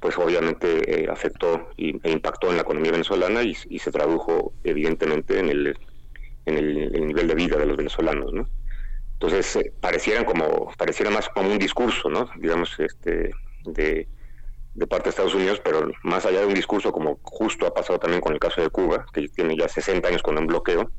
pues 0.00 0.16
obviamente 0.18 1.04
eh, 1.04 1.08
afectó 1.10 1.70
y, 1.76 1.96
e 2.06 2.10
impactó 2.10 2.50
en 2.50 2.56
la 2.56 2.62
economía 2.62 2.92
venezolana 2.92 3.42
y, 3.42 3.54
se 3.54 3.90
tradujo 3.90 4.52
evidentemente 4.64 5.38
en 5.38 5.48
el, 5.48 5.78
en 6.46 6.58
el 6.58 7.06
nivel 7.06 7.28
de 7.28 7.34
vida 7.34 7.56
de 7.56 7.66
los 7.66 7.76
venezolanos, 7.76 8.32
¿no? 8.32 8.48
Entonces, 9.14 9.54
eh, 9.54 9.72
parecieran 9.80 10.24
como, 10.24 10.72
pareciera 10.76 11.08
más 11.08 11.28
como 11.28 11.52
un 11.52 11.58
discurso, 11.58 12.08
¿no? 12.08 12.28
Digamos, 12.36 12.74
este, 12.80 13.30
de, 13.64 14.08
parte 14.88 15.04
de 15.04 15.10
Estados 15.10 15.34
Unidos, 15.34 15.60
pero 15.62 15.90
más 16.02 16.26
allá 16.26 16.40
de 16.40 16.46
un 16.46 16.54
discurso, 16.54 16.92
como 16.92 17.18
justo 17.22 17.66
ha 17.66 17.74
pasado 17.74 17.98
también 17.98 18.20
con 18.20 18.32
el 18.32 18.40
caso 18.40 18.60
de 18.60 18.70
Cuba, 18.70 19.06
que 19.12 19.28
tiene 19.28 19.56
ya 19.56 19.68
60 19.68 20.08
años 20.08 20.22
con 20.22 20.38
un 20.38 20.46
bloqueo, 20.46 20.90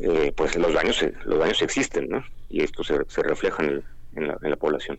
eh, 0.00 0.32
pues 0.36 0.56
los 0.56 0.74
daños, 0.74 1.04
los 1.24 1.38
daños 1.38 1.62
existen, 1.62 2.08
¿no? 2.08 2.24
Y 2.50 2.62
esto 2.62 2.82
se, 2.82 2.98
refleja 3.22 3.62
en, 3.62 3.84
la 4.16 4.56
población. 4.56 4.98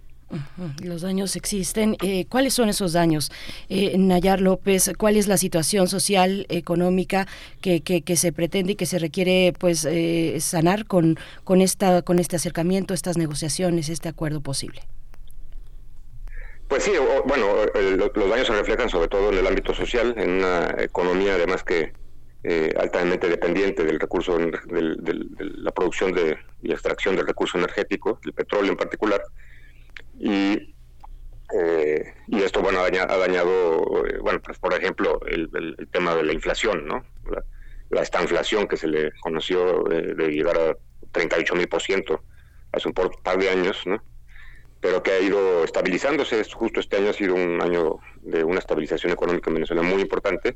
Los 0.81 1.02
daños 1.02 1.35
existen. 1.35 1.95
Eh, 2.02 2.26
¿Cuáles 2.26 2.53
son 2.53 2.69
esos 2.69 2.93
daños? 2.93 3.31
Eh, 3.69 3.97
Nayar 3.97 4.41
López, 4.41 4.91
¿cuál 4.97 5.18
es 5.18 5.27
la 5.27 5.38
situación 5.38 5.88
social, 5.88 6.45
económica 6.49 7.27
que, 7.61 7.81
que, 7.81 8.15
se 8.15 8.31
pretende 8.31 8.73
y 8.73 8.76
que 8.76 8.85
se 8.85 8.99
requiere 8.99 9.53
pues 9.57 9.85
eh, 9.85 10.38
sanar 10.39 10.85
con, 10.85 11.18
con, 11.43 11.61
esta, 11.61 12.02
con 12.02 12.19
este 12.19 12.35
acercamiento, 12.35 12.93
estas 12.93 13.18
negociaciones, 13.18 13.89
este 13.89 14.10
acuerdo 14.10 14.41
posible? 14.41 14.81
Pues 16.68 16.84
sí, 16.84 16.94
bueno, 17.26 17.48
los 18.16 18.30
daños 18.30 18.48
se 18.48 18.54
reflejan 18.54 18.90
sobre 18.90 19.08
todo 19.08 19.32
en 19.32 19.38
el 19.38 19.48
ámbito 19.48 19.74
social, 19.74 20.16
en 20.18 20.32
una 20.32 20.76
economía 20.80 21.36
además 21.36 21.64
que 21.64 21.94
eh, 22.44 22.74
altamente 22.80 23.28
dependiente 23.28 23.84
del 23.84 24.00
recurso, 24.00 24.38
de 24.38 24.52
la 25.40 25.72
producción 25.72 26.12
de, 26.14 26.38
y 26.62 26.72
extracción 26.72 27.16
del 27.16 27.28
recurso 27.28 27.58
energético, 27.58 28.20
el 28.24 28.34
petróleo 28.34 28.72
en 28.72 28.78
particular 28.78 29.22
y, 30.20 30.76
eh, 31.54 32.14
esto, 32.30 32.62
bueno, 32.62 32.80
ha 32.80 32.90
dañado, 33.18 34.06
eh, 34.08 34.18
bueno, 34.22 34.42
pues 34.42 34.58
por 34.58 34.74
ejemplo, 34.74 35.20
el, 35.28 35.50
tema 35.92 36.16
de 36.16 36.24
la 36.24 36.34
inflación, 36.34 36.88
¿no? 36.88 37.04
La, 37.90 38.02
esta 38.02 38.22
inflación 38.22 38.68
que 38.68 38.78
se 38.78 38.88
le 38.88 39.12
conoció 39.22 39.84
de 39.84 40.30
llegar 40.30 40.58
a 40.58 40.76
38 41.12 41.56
mil 41.56 41.68
por 41.68 41.82
ciento 41.82 42.24
hace 42.72 42.88
un 42.88 42.94
par 42.94 43.38
de 43.38 43.50
años, 43.50 43.84
¿no? 43.86 44.04
Pero 44.86 45.02
que 45.02 45.12
ha 45.12 45.20
ido 45.20 45.64
estabilizándose. 45.64 46.44
Justo 46.44 46.80
este 46.80 46.98
año 46.98 47.10
ha 47.10 47.14
sido 47.14 47.34
un 47.34 47.62
año 47.62 47.98
de 48.22 48.44
una 48.44 48.60
estabilización 48.60 49.12
económica 49.12 49.49
en 49.49 49.56
Venezuela 49.56 49.82
muy 49.82 50.02
importante, 50.02 50.56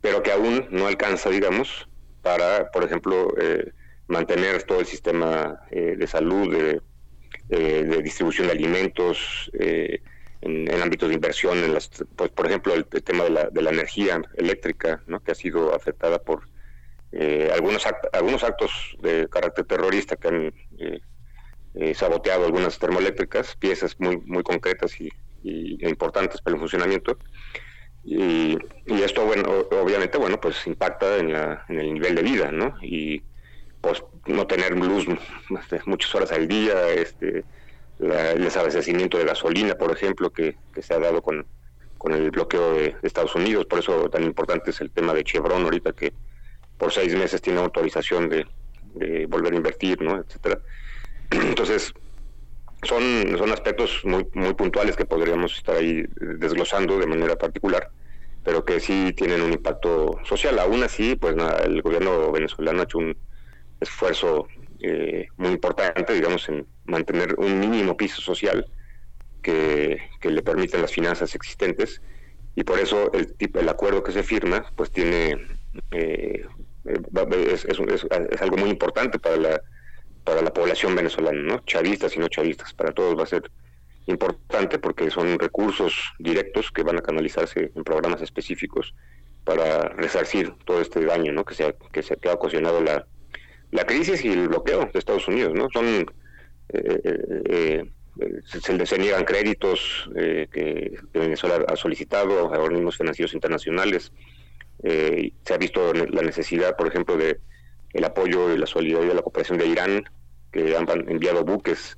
pero 0.00 0.22
que 0.22 0.32
aún 0.32 0.66
no 0.70 0.86
alcanza, 0.86 1.28
digamos, 1.28 1.88
para, 2.22 2.70
por 2.70 2.84
ejemplo, 2.84 3.34
eh, 3.38 3.72
mantener 4.06 4.62
todo 4.62 4.80
el 4.80 4.86
sistema 4.86 5.60
de 5.70 6.06
salud, 6.06 6.50
de 6.50 6.80
eh, 7.50 7.84
de 7.84 8.02
distribución 8.02 8.46
de 8.46 8.54
alimentos, 8.54 9.50
eh, 9.58 10.00
en, 10.40 10.70
ámbitos 10.80 11.10
de 11.10 11.14
inversión, 11.14 11.58
en 11.58 11.74
las, 11.74 11.90
pues, 12.16 12.30
por 12.30 12.46
ejemplo, 12.46 12.72
el, 12.72 12.86
tema 12.86 13.24
de 13.24 13.30
la, 13.30 13.50
de 13.50 13.60
la, 13.60 13.70
energía 13.70 14.22
eléctrica, 14.36 15.02
¿no? 15.06 15.22
que 15.22 15.32
ha 15.32 15.34
sido 15.34 15.74
afectada 15.74 16.18
por 16.18 16.48
eh, 17.12 17.50
algunos, 17.52 17.86
algunos 18.12 18.44
actos 18.44 18.96
de 19.02 19.28
carácter 19.28 19.66
terrorista 19.66 20.16
que 20.16 20.28
han 20.28 20.54
saboteado 21.94 22.46
algunas 22.46 22.78
termoeléctricas, 22.78 23.56
piezas 23.56 23.96
muy, 23.98 24.18
muy 24.18 24.42
concretas 24.42 25.00
y, 25.00 25.10
importantes 25.42 26.40
para 26.40 26.54
el 26.54 26.60
funcionamiento. 26.60 27.18
Y, 28.04 28.56
esto, 28.86 29.24
bueno, 29.24 29.66
obviamente, 29.70 30.18
bueno, 30.18 30.40
pues 30.40 30.66
impacta 30.66 31.18
en, 31.18 31.32
la, 31.32 31.64
en 31.68 31.80
el 31.80 31.94
nivel 31.94 32.14
de 32.14 32.22
vida, 32.22 32.52
¿no? 32.52 32.76
Y 32.82 33.22
pues 33.80 34.02
no 34.26 34.46
tener 34.46 34.72
luz 34.78 35.06
este, 35.60 35.80
muchas 35.84 36.14
horas 36.14 36.32
al 36.32 36.48
día, 36.48 36.88
este, 36.90 37.44
el 38.00 38.42
desabastecimiento 38.42 39.18
de 39.18 39.24
gasolina, 39.24 39.74
por 39.74 39.92
ejemplo, 39.92 40.30
que, 40.30 40.56
se 40.80 40.94
ha 40.94 40.98
dado 40.98 41.22
con, 41.22 41.46
el 42.10 42.30
bloqueo 42.30 42.74
de, 42.74 42.96
Estados 43.02 43.34
Unidos. 43.34 43.66
Por 43.66 43.78
eso 43.78 44.08
tan 44.10 44.24
importante 44.24 44.70
es 44.70 44.80
el 44.80 44.90
tema 44.90 45.12
de 45.14 45.24
Chevron 45.24 45.64
ahorita, 45.64 45.92
que 45.92 46.12
por 46.78 46.92
seis 46.92 47.14
meses 47.14 47.40
tiene 47.40 47.60
autorización 47.60 48.28
de, 48.28 48.46
volver 49.26 49.52
a 49.52 49.56
invertir, 49.56 50.00
¿no? 50.00 50.18
etcétera. 50.18 50.60
Entonces, 51.48 51.92
son, 52.82 53.02
son 53.38 53.52
aspectos 53.52 54.00
muy, 54.04 54.26
muy 54.34 54.54
puntuales 54.54 54.96
que 54.96 55.04
podríamos 55.04 55.56
estar 55.56 55.76
ahí 55.76 56.04
desglosando 56.38 56.98
de 56.98 57.06
manera 57.06 57.36
particular, 57.36 57.90
pero 58.42 58.64
que 58.64 58.80
sí 58.80 59.12
tienen 59.16 59.40
un 59.40 59.52
impacto 59.52 60.20
social. 60.24 60.58
Aún 60.58 60.82
así, 60.82 61.16
pues 61.16 61.34
el 61.64 61.82
gobierno 61.82 62.30
venezolano 62.32 62.80
ha 62.80 62.84
hecho 62.84 62.98
un 62.98 63.16
esfuerzo 63.80 64.48
eh, 64.80 65.28
muy 65.36 65.50
importante, 65.50 66.12
digamos, 66.12 66.48
en 66.48 66.66
mantener 66.84 67.34
un 67.38 67.58
mínimo 67.58 67.96
piso 67.96 68.20
social 68.20 68.66
que, 69.42 70.00
le 70.22 70.42
permiten 70.42 70.80
las 70.80 70.92
finanzas 70.92 71.34
existentes 71.34 72.00
y 72.56 72.64
por 72.64 72.78
eso 72.78 73.12
el 73.12 73.34
el 73.38 73.68
acuerdo 73.68 74.02
que 74.02 74.10
se 74.12 74.22
firma 74.22 74.64
pues 74.74 74.90
tiene 74.90 75.36
eh, 75.90 76.46
es, 76.84 77.64
es, 77.66 78.40
algo 78.40 78.56
muy 78.56 78.70
importante 78.70 79.18
para 79.18 79.36
la 79.36 79.62
para 80.24 80.42
la 80.42 80.52
población 80.52 80.94
venezolana 80.94 81.40
no 81.42 81.58
chavistas 81.66 82.16
y 82.16 82.18
no 82.18 82.28
chavistas 82.28 82.72
para 82.72 82.92
todos 82.92 83.16
va 83.18 83.24
a 83.24 83.26
ser 83.26 83.50
importante 84.06 84.78
porque 84.78 85.10
son 85.10 85.38
recursos 85.38 86.12
directos 86.18 86.70
que 86.70 86.82
van 86.82 86.98
a 86.98 87.02
canalizarse 87.02 87.72
en 87.74 87.84
programas 87.84 88.20
específicos 88.22 88.94
para 89.44 89.88
resarcir 89.90 90.52
todo 90.64 90.80
este 90.80 91.04
daño 91.04 91.32
¿no? 91.32 91.44
que 91.44 91.54
se 91.54 91.74
que 91.92 92.02
se 92.02 92.16
que 92.16 92.28
ha 92.28 92.34
ocasionado 92.34 92.80
la 92.80 93.06
la 93.74 93.84
crisis 93.84 94.24
y 94.24 94.28
el 94.28 94.48
bloqueo 94.48 94.88
de 94.92 94.98
Estados 94.98 95.26
Unidos, 95.26 95.52
¿no? 95.52 95.68
Son 95.72 95.84
eh, 95.86 97.00
eh, 97.04 97.84
eh, 98.20 98.40
se, 98.44 98.86
se, 98.86 98.98
niegan 98.98 99.24
créditos 99.24 100.08
que 100.14 100.96
Venezuela 101.12 101.64
ha 101.66 101.74
solicitado 101.74 102.54
a 102.54 102.58
organismos 102.60 102.96
financieros 102.96 103.34
internacionales. 103.34 104.12
se 104.80 105.54
ha 105.54 105.58
visto 105.58 105.92
la 105.92 106.22
necesidad, 106.22 106.76
por 106.76 106.86
ejemplo, 106.86 107.16
de 107.16 107.40
el 107.94 108.04
apoyo 108.04 108.52
y 108.52 108.58
la 108.58 108.66
solidaridad 108.66 109.08
de 109.08 109.14
la 109.14 109.22
cooperación 109.22 109.58
de 109.58 109.66
Irán, 109.66 110.04
que 110.52 110.76
han 110.76 110.86
enviado 111.08 111.44
buques 111.44 111.96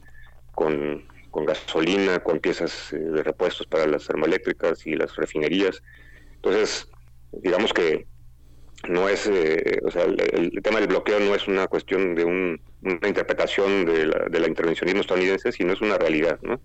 con, 0.52 1.04
con 1.30 1.44
gasolina, 1.44 2.20
con 2.20 2.38
piezas 2.38 2.88
de 2.92 3.22
repuestos 3.22 3.66
para 3.66 3.86
las 3.86 4.06
termoeléctricas 4.06 4.86
y 4.86 4.94
las 4.94 5.16
refinerías. 5.16 5.82
Entonces, 6.36 6.88
digamos 7.32 7.72
que 7.72 8.06
no 8.88 9.08
es, 9.08 9.26
eh, 9.26 9.80
o 9.84 9.90
sea, 9.90 10.04
el, 10.04 10.52
tema 10.62 10.78
del 10.80 10.88
bloqueo 10.88 11.18
no 11.20 11.34
es 11.34 11.48
una 11.48 11.66
cuestión 11.66 12.14
de 12.14 12.24
una 12.24 13.08
interpretación 13.08 13.84
de 13.84 14.06
la, 14.06 14.26
del 14.30 14.46
intervencionismo 14.46 15.00
estadounidense, 15.00 15.50
sino 15.50 15.72
es 15.72 15.80
una 15.80 15.98
realidad, 15.98 16.38
¿no? 16.42 16.60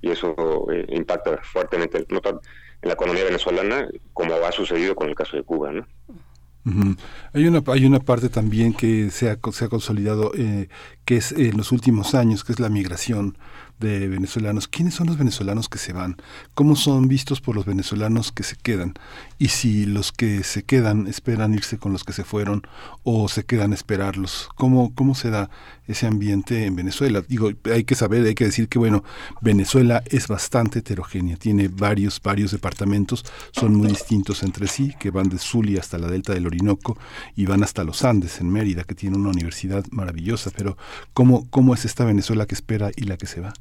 Y 0.00 0.10
eso 0.10 0.34
eh, 0.70 0.84
impacta 0.88 1.38
fuertemente 1.42 1.98
en 1.98 2.06
la 2.82 2.92
economía 2.92 3.24
venezolana, 3.24 3.88
como 4.12 4.34
ha 4.34 4.52
sucedido 4.52 4.94
con 4.94 5.08
el 5.08 5.14
caso 5.14 5.36
de 5.36 5.42
Cuba, 5.42 5.72
¿no? 5.72 5.86
Hay 7.32 7.46
una 7.46 7.62
hay 7.68 7.86
una 7.86 8.00
parte 8.00 8.28
también 8.28 8.74
que 8.74 9.10
se 9.10 9.30
ha, 9.30 9.38
se 9.52 9.64
ha 9.64 9.68
consolidado 9.68 10.32
eh, 10.34 10.68
que 11.04 11.16
es 11.16 11.30
en 11.30 11.56
los 11.56 11.70
últimos 11.70 12.16
años 12.16 12.42
que 12.42 12.52
es 12.52 12.58
la 12.58 12.68
migración 12.68 13.38
de 13.78 14.08
venezolanos. 14.08 14.68
¿Quiénes 14.68 14.94
son 14.94 15.06
los 15.06 15.18
venezolanos 15.18 15.68
que 15.68 15.78
se 15.78 15.92
van? 15.92 16.16
¿Cómo 16.54 16.76
son 16.76 17.08
vistos 17.08 17.40
por 17.40 17.54
los 17.54 17.66
venezolanos 17.66 18.32
que 18.32 18.42
se 18.42 18.56
quedan? 18.56 18.94
Y 19.38 19.48
si 19.48 19.86
los 19.86 20.12
que 20.12 20.42
se 20.44 20.62
quedan 20.62 21.06
esperan 21.06 21.54
irse 21.54 21.78
con 21.78 21.92
los 21.92 22.04
que 22.04 22.12
se 22.12 22.24
fueron 22.24 22.62
o 23.02 23.28
se 23.28 23.44
quedan 23.44 23.72
a 23.72 23.74
esperarlos. 23.74 24.48
¿Cómo, 24.56 24.94
cómo 24.94 25.14
se 25.14 25.30
da 25.30 25.50
ese 25.86 26.06
ambiente 26.06 26.64
en 26.64 26.76
Venezuela? 26.76 27.22
Digo, 27.26 27.50
hay 27.72 27.84
que 27.84 27.94
saber, 27.94 28.24
hay 28.26 28.34
que 28.34 28.46
decir 28.46 28.68
que, 28.68 28.78
bueno, 28.78 29.04
Venezuela 29.40 30.02
es 30.06 30.28
bastante 30.28 30.80
heterogénea, 30.80 31.36
tiene 31.36 31.68
varios, 31.68 32.20
varios 32.22 32.50
departamentos, 32.50 33.24
son 33.52 33.74
muy 33.74 33.88
distintos 33.88 34.42
entre 34.42 34.66
sí, 34.66 34.94
que 34.98 35.10
van 35.10 35.28
de 35.28 35.38
Zulia 35.38 35.80
hasta 35.80 35.98
la 35.98 36.08
delta 36.08 36.32
del 36.32 36.46
Orinoco 36.46 36.98
y 37.34 37.46
van 37.46 37.62
hasta 37.62 37.84
los 37.84 38.04
Andes, 38.04 38.40
en 38.40 38.50
Mérida, 38.50 38.84
que 38.84 38.94
tiene 38.94 39.16
una 39.16 39.30
universidad 39.30 39.84
maravillosa, 39.90 40.50
pero 40.56 40.76
¿cómo, 41.12 41.48
cómo 41.50 41.74
es 41.74 41.84
esta 41.84 42.04
Venezuela 42.04 42.46
que 42.46 42.54
espera 42.54 42.90
y 42.96 43.04
la 43.04 43.16
que 43.16 43.26
se 43.26 43.40
va? 43.40 43.52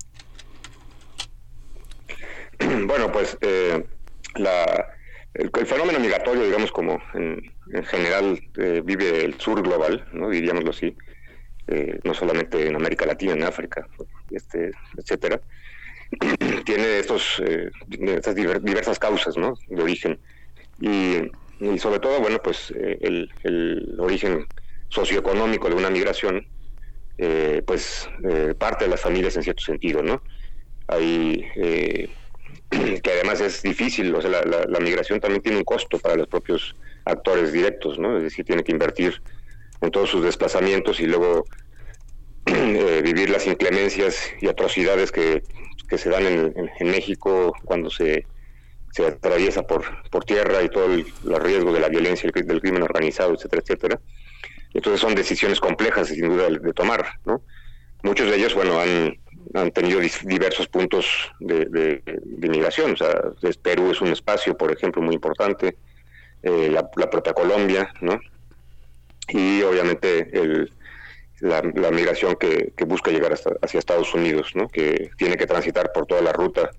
Bueno, 2.88 3.12
pues 3.12 3.38
eh, 3.42 3.84
la, 4.36 4.88
el, 5.34 5.50
fenómeno 5.66 6.00
migratorio, 6.00 6.44
digamos, 6.44 6.72
como 6.72 7.02
en, 7.14 7.54
general 7.86 8.40
eh, 8.58 8.82
vive 8.84 9.26
el 9.26 9.40
sur 9.40 9.62
global, 9.62 10.06
¿no? 10.14 10.30
diríamoslo 10.30 10.70
así, 10.70 10.96
eh, 11.68 12.00
no 12.04 12.14
solamente 12.14 12.68
en 12.68 12.76
América 12.76 13.06
Latina, 13.06 13.34
en 13.34 13.44
África, 13.44 13.88
este, 14.30 14.72
etcétera, 14.98 15.42
tiene 16.66 17.00
estos, 17.00 17.42
estas 17.90 18.36
diversas 18.36 19.00
causas 19.00 19.36
¿no? 19.36 19.56
de 19.68 19.82
origen. 19.82 20.20
Y, 20.80 21.32
sobre 21.80 22.00
todo, 22.00 22.20
bueno, 22.20 22.40
pues 22.44 22.72
el, 22.72 23.32
el, 23.44 23.96
origen 23.98 24.46
socioeconómico 24.90 25.70
de 25.70 25.76
una 25.76 25.90
migración, 25.90 26.46
pues 27.66 28.10
parte 28.60 28.84
de 28.84 28.92
las 28.92 29.00
familias 29.00 29.38
en 29.38 29.44
cierto 29.44 29.64
sentido, 29.64 30.04
¿no? 30.04 30.22
Hay 30.88 31.46
que 32.70 33.12
además 33.12 33.42
es 33.42 33.62
difícil, 33.62 34.14
o 34.16 34.22
sea, 34.22 34.32
la, 34.32 34.80
migración 34.80 35.20
también 35.20 35.42
tiene 35.42 35.58
un 35.58 35.64
costo 35.64 36.00
para 36.00 36.16
los 36.16 36.28
propios 36.28 36.76
actores 37.06 37.52
directos, 37.52 38.00
¿no? 38.00 38.18
Es 38.18 38.24
decir, 38.24 38.46
tiene 38.46 38.64
que 38.64 38.72
invertir 38.72 39.22
en 39.82 39.92
todos 39.92 40.10
sus 40.10 40.24
desplazamientos 40.24 41.00
y 41.00 41.06
luego 41.06 41.46
eh, 42.46 43.02
vivir 43.04 43.30
las 43.30 43.48
inclemencias 43.48 44.32
y 44.42 44.48
atrocidades 44.48 45.12
que, 45.12 45.44
se 45.96 46.10
dan 46.10 46.26
en, 46.26 46.90
México 46.90 47.54
cuando 47.64 47.90
se, 47.90 48.26
se 48.92 49.06
atraviesa 49.06 49.64
por, 49.64 49.86
por 50.10 50.26
tierra 50.26 50.62
y 50.62 50.68
todo 50.68 50.92
el, 50.92 51.06
los 51.24 51.40
riesgos 51.42 51.74
de 51.74 51.80
la 51.80 51.88
violencia, 51.88 52.30
del 52.34 52.62
crimen 52.62 52.82
organizado, 52.82 53.34
etcétera, 53.34 53.62
etcétera. 53.62 54.02
Entonces 54.74 55.00
son 55.00 55.16
decisiones 55.16 55.62
complejas, 55.62 56.10
sin 56.10 56.28
duda, 56.28 56.50
de, 56.50 56.60
de 56.60 56.74
tomar, 56.74 57.06
¿no? 57.24 57.42
Muchos 58.04 58.30
de 58.30 58.36
ellos, 58.36 58.54
bueno, 58.54 58.78
han 58.78 59.18
han 59.54 59.72
tenido 59.72 60.00
diversos 60.24 60.68
puntos 60.68 61.06
de, 61.40 61.66
de, 61.66 62.50
migración. 62.50 62.94
O 62.94 62.98
sea, 62.98 63.14
Perú 63.62 63.92
es 63.92 64.02
un 64.02 64.10
espacio, 64.10 64.58
por 64.58 64.72
ejemplo, 64.72 65.02
muy 65.02 65.16
importante, 65.16 65.76
eh, 66.44 66.70
la, 66.70 67.10
propia 67.10 67.34
Colombia, 67.34 67.92
¿no? 68.02 68.20
Y 69.30 69.62
obviamente 69.64 70.30
el, 70.34 70.72
la, 71.40 71.62
migración 71.92 72.36
que, 72.36 72.74
busca 72.86 73.12
llegar 73.12 73.34
hasta, 73.34 73.52
hacia 73.62 73.80
Estados 73.80 74.14
Unidos, 74.14 74.52
¿no? 74.56 74.68
Que 74.68 75.10
tiene 75.18 75.38
que 75.38 75.48
transitar 75.48 75.92
por 75.94 76.06
toda 76.06 76.22
la 76.22 76.34
ruta 76.34 76.72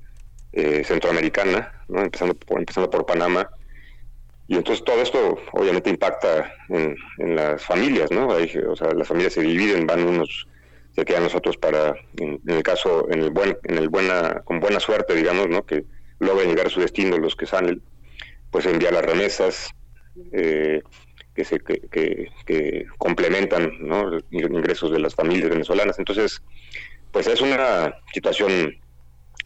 eh, 0.53 0.85
centroamericana, 0.85 1.85
¿no? 1.89 2.03
Empezando 2.03 2.35
por, 2.91 3.07
Panamá. 3.07 3.49
Y 4.49 4.57
entonces 4.57 4.85
todo 4.85 5.03
esto 5.03 5.39
obviamente 5.53 5.91
impacta 5.91 6.53
en, 6.69 6.97
en 7.19 7.35
las 7.35 7.65
familias, 7.65 8.13
¿no? 8.13 8.29
o 8.29 8.77
sea, 8.77 8.93
las 8.93 9.09
familias 9.09 9.33
se 9.33 9.43
dividen, 9.43 9.89
van 9.89 10.07
unos 10.07 10.47
se 10.97 11.05
quedan 11.05 11.25
nosotros 11.25 11.59
para, 11.59 11.95
en, 12.17 12.41
el 12.47 12.63
caso, 12.63 13.07
en 13.11 13.21
el 13.21 13.31
buen, 13.31 13.59
en 13.65 13.77
el 13.77 13.91
buena, 13.91 14.41
con 14.45 14.61
buena 14.61 14.81
suerte, 14.81 15.15
digamos, 15.15 15.47
¿no? 15.49 15.65
que 15.67 15.85
logren 16.21 16.49
llegar 16.49 16.69
a 16.69 16.71
su 16.71 16.81
destino 16.81 17.19
los 17.19 17.37
que 17.37 17.45
salen, 17.45 17.83
pues 18.51 18.65
enviar 18.65 18.95
las 18.95 19.05
remesas 19.05 19.69
eh, 20.33 20.81
que, 21.35 21.45
se, 21.45 21.61
que, 21.61 22.31
que, 22.47 22.87
complementan 22.97 23.73
¿no? 23.81 24.07
los 24.07 24.25
ingresos 24.31 24.91
de 24.91 24.99
las 24.99 25.15
familias 25.15 25.51
venezolanas. 25.51 25.99
Entonces, 25.99 26.43
pues 27.13 27.27
es 27.27 27.43
una 27.43 27.95
situación 28.15 28.75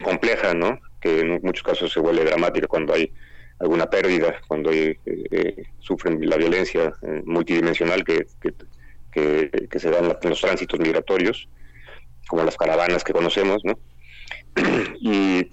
compleja, 0.01 0.53
¿no? 0.53 0.79
que 1.01 1.19
en 1.19 1.41
muchos 1.43 1.63
casos 1.63 1.91
se 1.91 1.99
vuelve 1.99 2.23
dramática 2.23 2.67
cuando 2.67 2.93
hay 2.93 3.11
alguna 3.59 3.89
pérdida, 3.89 4.39
cuando 4.47 4.71
eh, 4.71 4.97
eh, 5.05 5.63
sufren 5.79 6.17
la 6.29 6.37
violencia 6.37 6.93
multidimensional 7.25 8.05
que, 8.05 8.25
que 8.41 8.53
que, 9.11 9.49
se 9.79 9.89
dan 9.89 10.17
en 10.21 10.29
los 10.29 10.41
tránsitos 10.41 10.79
migratorios, 10.79 11.47
como 12.27 12.43
las 12.43 12.57
caravanas 12.57 13.03
que 13.03 13.13
conocemos, 13.13 13.61
¿no? 13.63 13.77
y, 14.99 15.49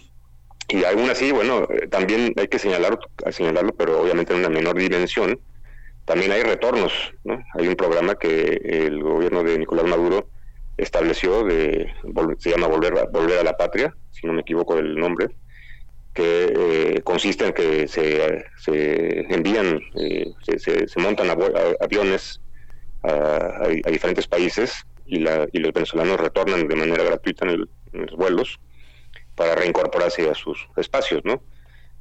y 0.69 0.85
aún 0.85 1.11
así, 1.11 1.33
bueno, 1.33 1.67
eh, 1.71 1.89
también 1.89 2.35
hay 2.37 2.49
que 2.49 2.59
señalar, 2.59 2.99
señalarlo, 3.31 3.75
pero 3.75 4.01
obviamente 4.01 4.33
en 4.33 4.41
una 4.41 4.49
menor 4.49 4.79
dimensión, 4.79 5.41
también 6.05 6.33
hay 6.33 6.43
retornos, 6.43 6.93
¿no? 7.25 7.43
Hay 7.55 7.69
un 7.69 7.77
programa 7.77 8.15
que 8.15 8.61
el 8.63 9.03
gobierno 9.03 9.43
de 9.43 9.59
Nicolás 9.59 9.87
Maduro 9.87 10.29
estableció, 10.79 11.45
de, 11.45 11.93
se 12.39 12.51
llama 12.51 12.69
Volver 12.69 12.99
a, 12.99 13.05
Volver 13.07 13.39
a 13.41 13.45
la 13.45 13.57
Patria, 13.57 13.95
si 14.13 14.27
no 14.27 14.33
me 14.33 14.41
equivoco 14.41 14.77
del 14.77 14.97
nombre, 14.97 15.29
que 16.15 16.53
eh, 16.97 17.01
consiste 17.03 17.47
en 17.47 17.53
que 17.53 17.89
se, 17.89 18.45
se 18.57 19.33
envían, 19.33 19.81
eh, 19.97 20.33
se, 20.43 20.89
se, 20.89 21.01
montan 21.01 21.29
aviones 21.81 22.41
a, 23.03 23.69
diferentes 23.91 24.27
países 24.27 24.85
y, 25.07 25.21
la, 25.21 25.47
y, 25.53 25.59
los 25.59 25.73
venezolanos 25.73 26.21
retornan 26.21 26.69
de 26.69 26.77
manera 26.77 27.05
gratuita 27.05 27.47
en, 27.47 27.69
los 27.93 28.17
vuelos 28.17 28.59
para 29.35 29.55
reincorporarse 29.55 30.29
a 30.29 30.35
sus 30.35 30.69
espacios, 30.77 31.23
¿no? 31.25 31.43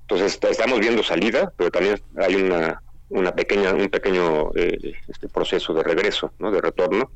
Entonces 0.01 0.39
estamos 0.49 0.79
viendo 0.79 1.03
salida, 1.03 1.53
pero 1.55 1.69
también 1.71 2.01
hay 2.17 2.35
una, 2.35 2.81
una 3.09 3.33
pequeña, 3.33 3.73
un 3.73 3.89
pequeño 3.89 4.51
eh, 4.55 4.93
este 5.07 5.29
proceso 5.29 5.73
de 5.73 5.83
regreso, 5.83 6.33
¿no? 6.39 6.51
De 6.51 6.61
retorno. 6.61 7.11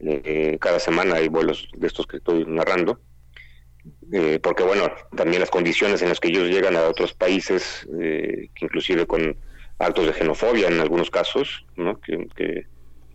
Eh, 0.00 0.58
cada 0.60 0.78
semana 0.78 1.16
hay 1.16 1.28
vuelos 1.28 1.68
de 1.76 1.86
estos 1.86 2.06
que 2.06 2.18
estoy 2.18 2.44
narrando, 2.44 3.00
eh, 4.12 4.38
porque 4.40 4.62
bueno, 4.62 4.92
también 5.16 5.40
las 5.40 5.50
condiciones 5.50 6.02
en 6.02 6.08
las 6.08 6.20
que 6.20 6.28
ellos 6.28 6.48
llegan 6.48 6.76
a 6.76 6.88
otros 6.88 7.14
países, 7.14 7.86
que 7.90 8.50
inclusive 8.60 9.06
con 9.06 9.36
actos 9.78 10.06
de 10.06 10.12
xenofobia 10.12 10.68
en 10.68 10.80
algunos 10.80 11.10
casos, 11.10 11.64
¿no? 11.76 12.00
que 12.00 12.66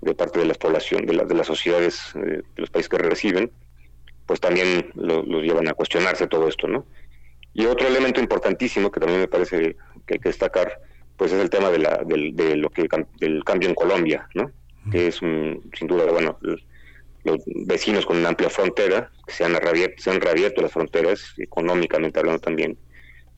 de 0.04 0.16
parte 0.16 0.40
de 0.40 0.46
la 0.46 0.54
población, 0.54 1.06
de, 1.06 1.18
de 1.18 1.36
las 1.36 1.48
sociedades 1.48 2.14
eh, 2.16 2.42
de 2.56 2.62
los 2.62 2.70
países 2.70 2.90
que 2.90 2.98
reciben, 2.98 3.52
pues 4.26 4.40
también 4.40 4.90
los 4.96 5.44
llevan 5.44 5.68
a 5.68 5.74
cuestionarse 5.74 6.28
todo 6.28 6.48
esto, 6.48 6.68
¿no? 6.68 6.86
Y 7.54 7.66
otro 7.66 7.88
elemento 7.88 8.20
importantísimo 8.20 8.92
que 8.92 9.00
también 9.00 9.20
me 9.20 9.28
parece 9.28 9.76
que 10.08 10.14
hay 10.16 10.20
que 10.20 10.30
destacar, 10.30 10.80
pues 11.18 11.32
es 11.32 11.42
el 11.42 11.50
tema 11.50 11.70
de, 11.70 11.80
la, 11.80 12.02
de 12.06 12.56
lo 12.56 12.70
que 12.70 12.88
del 13.20 13.44
cambio 13.44 13.70
en 13.70 13.76
Colombia, 13.76 14.28
¿no? 14.34 14.52
Que 14.92 15.08
es 15.08 15.18
sin 15.18 15.88
duda, 15.88 16.06
bueno, 16.12 16.38
los 17.24 17.42
vecinos 17.46 18.06
con 18.06 18.18
una 18.18 18.30
amplia 18.30 18.50
frontera, 18.50 19.12
que 19.26 19.34
se 19.34 19.46
han, 19.46 19.54
reabierto, 19.54 20.62
las 20.62 20.72
fronteras, 20.72 21.34
económicamente 21.38 22.20
hablando 22.20 22.42
también, 22.42 22.78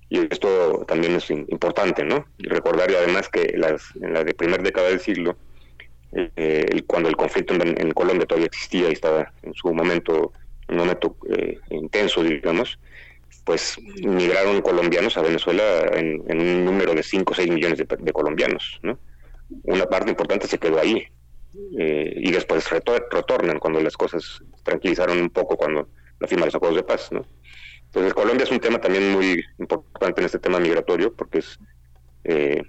y 0.10 0.20
esto 0.32 0.86
también 0.88 1.16
es 1.16 1.30
importante, 1.30 2.04
¿no? 2.04 2.26
Y 2.38 2.48
recordar 2.48 2.90
además 2.90 3.30
que 3.30 3.54
las, 3.58 3.84
en 4.02 4.14
la 4.14 4.24
de 4.24 4.34
primera 4.34 4.64
década 4.64 4.90
del 4.90 5.00
siglo, 5.00 5.36
eh, 6.14 6.84
cuando 6.88 7.10
el 7.10 7.16
conflicto 7.16 7.54
en, 7.54 7.92
Colombia 7.92 8.26
todavía 8.26 8.48
existía 8.48 8.90
y 8.90 8.94
estaba 8.94 9.32
en 9.44 9.54
su 9.54 9.74
momento, 9.74 10.32
un 10.70 10.78
momento 10.78 11.18
eh, 11.30 11.60
intenso, 11.70 12.24
digamos, 12.24 12.80
pues 13.44 13.78
migraron 14.02 14.62
colombianos 14.62 15.18
a 15.18 15.22
Venezuela 15.22 15.64
en, 15.94 16.22
un 16.28 16.66
número 16.66 16.94
de 16.94 17.04
5 17.04 17.32
o 17.32 17.36
6 17.36 17.50
millones 17.52 17.78
de, 17.78 18.14
colombianos, 18.14 18.80
¿no? 18.82 18.98
Una 19.64 19.86
parte 19.86 20.10
importante 20.10 20.48
se 20.48 20.58
quedó 20.58 20.80
ahí 20.80 21.08
eh, 21.78 22.14
y 22.18 22.32
después 22.32 22.68
retornan 22.70 23.60
cuando 23.60 23.80
las 23.82 23.96
cosas 23.96 24.42
tranquilizaron 24.64 25.20
un 25.20 25.30
poco 25.30 25.56
cuando 25.56 25.88
la 26.20 26.28
firma 26.28 26.42
de 26.42 26.48
los 26.48 26.56
acuerdos 26.56 26.78
de 26.78 26.84
paz, 26.84 27.12
¿no? 27.12 27.26
Entonces 27.86 28.14
Colombia 28.14 28.44
es 28.44 28.52
un 28.52 28.60
tema 28.60 28.80
también 28.80 29.12
muy 29.12 29.44
importante 29.60 30.22
en 30.22 30.26
este 30.26 30.40
tema 30.40 30.60
migratorio 30.60 31.14
porque 31.14 31.40
es 31.40 31.60
eh, 32.24 32.64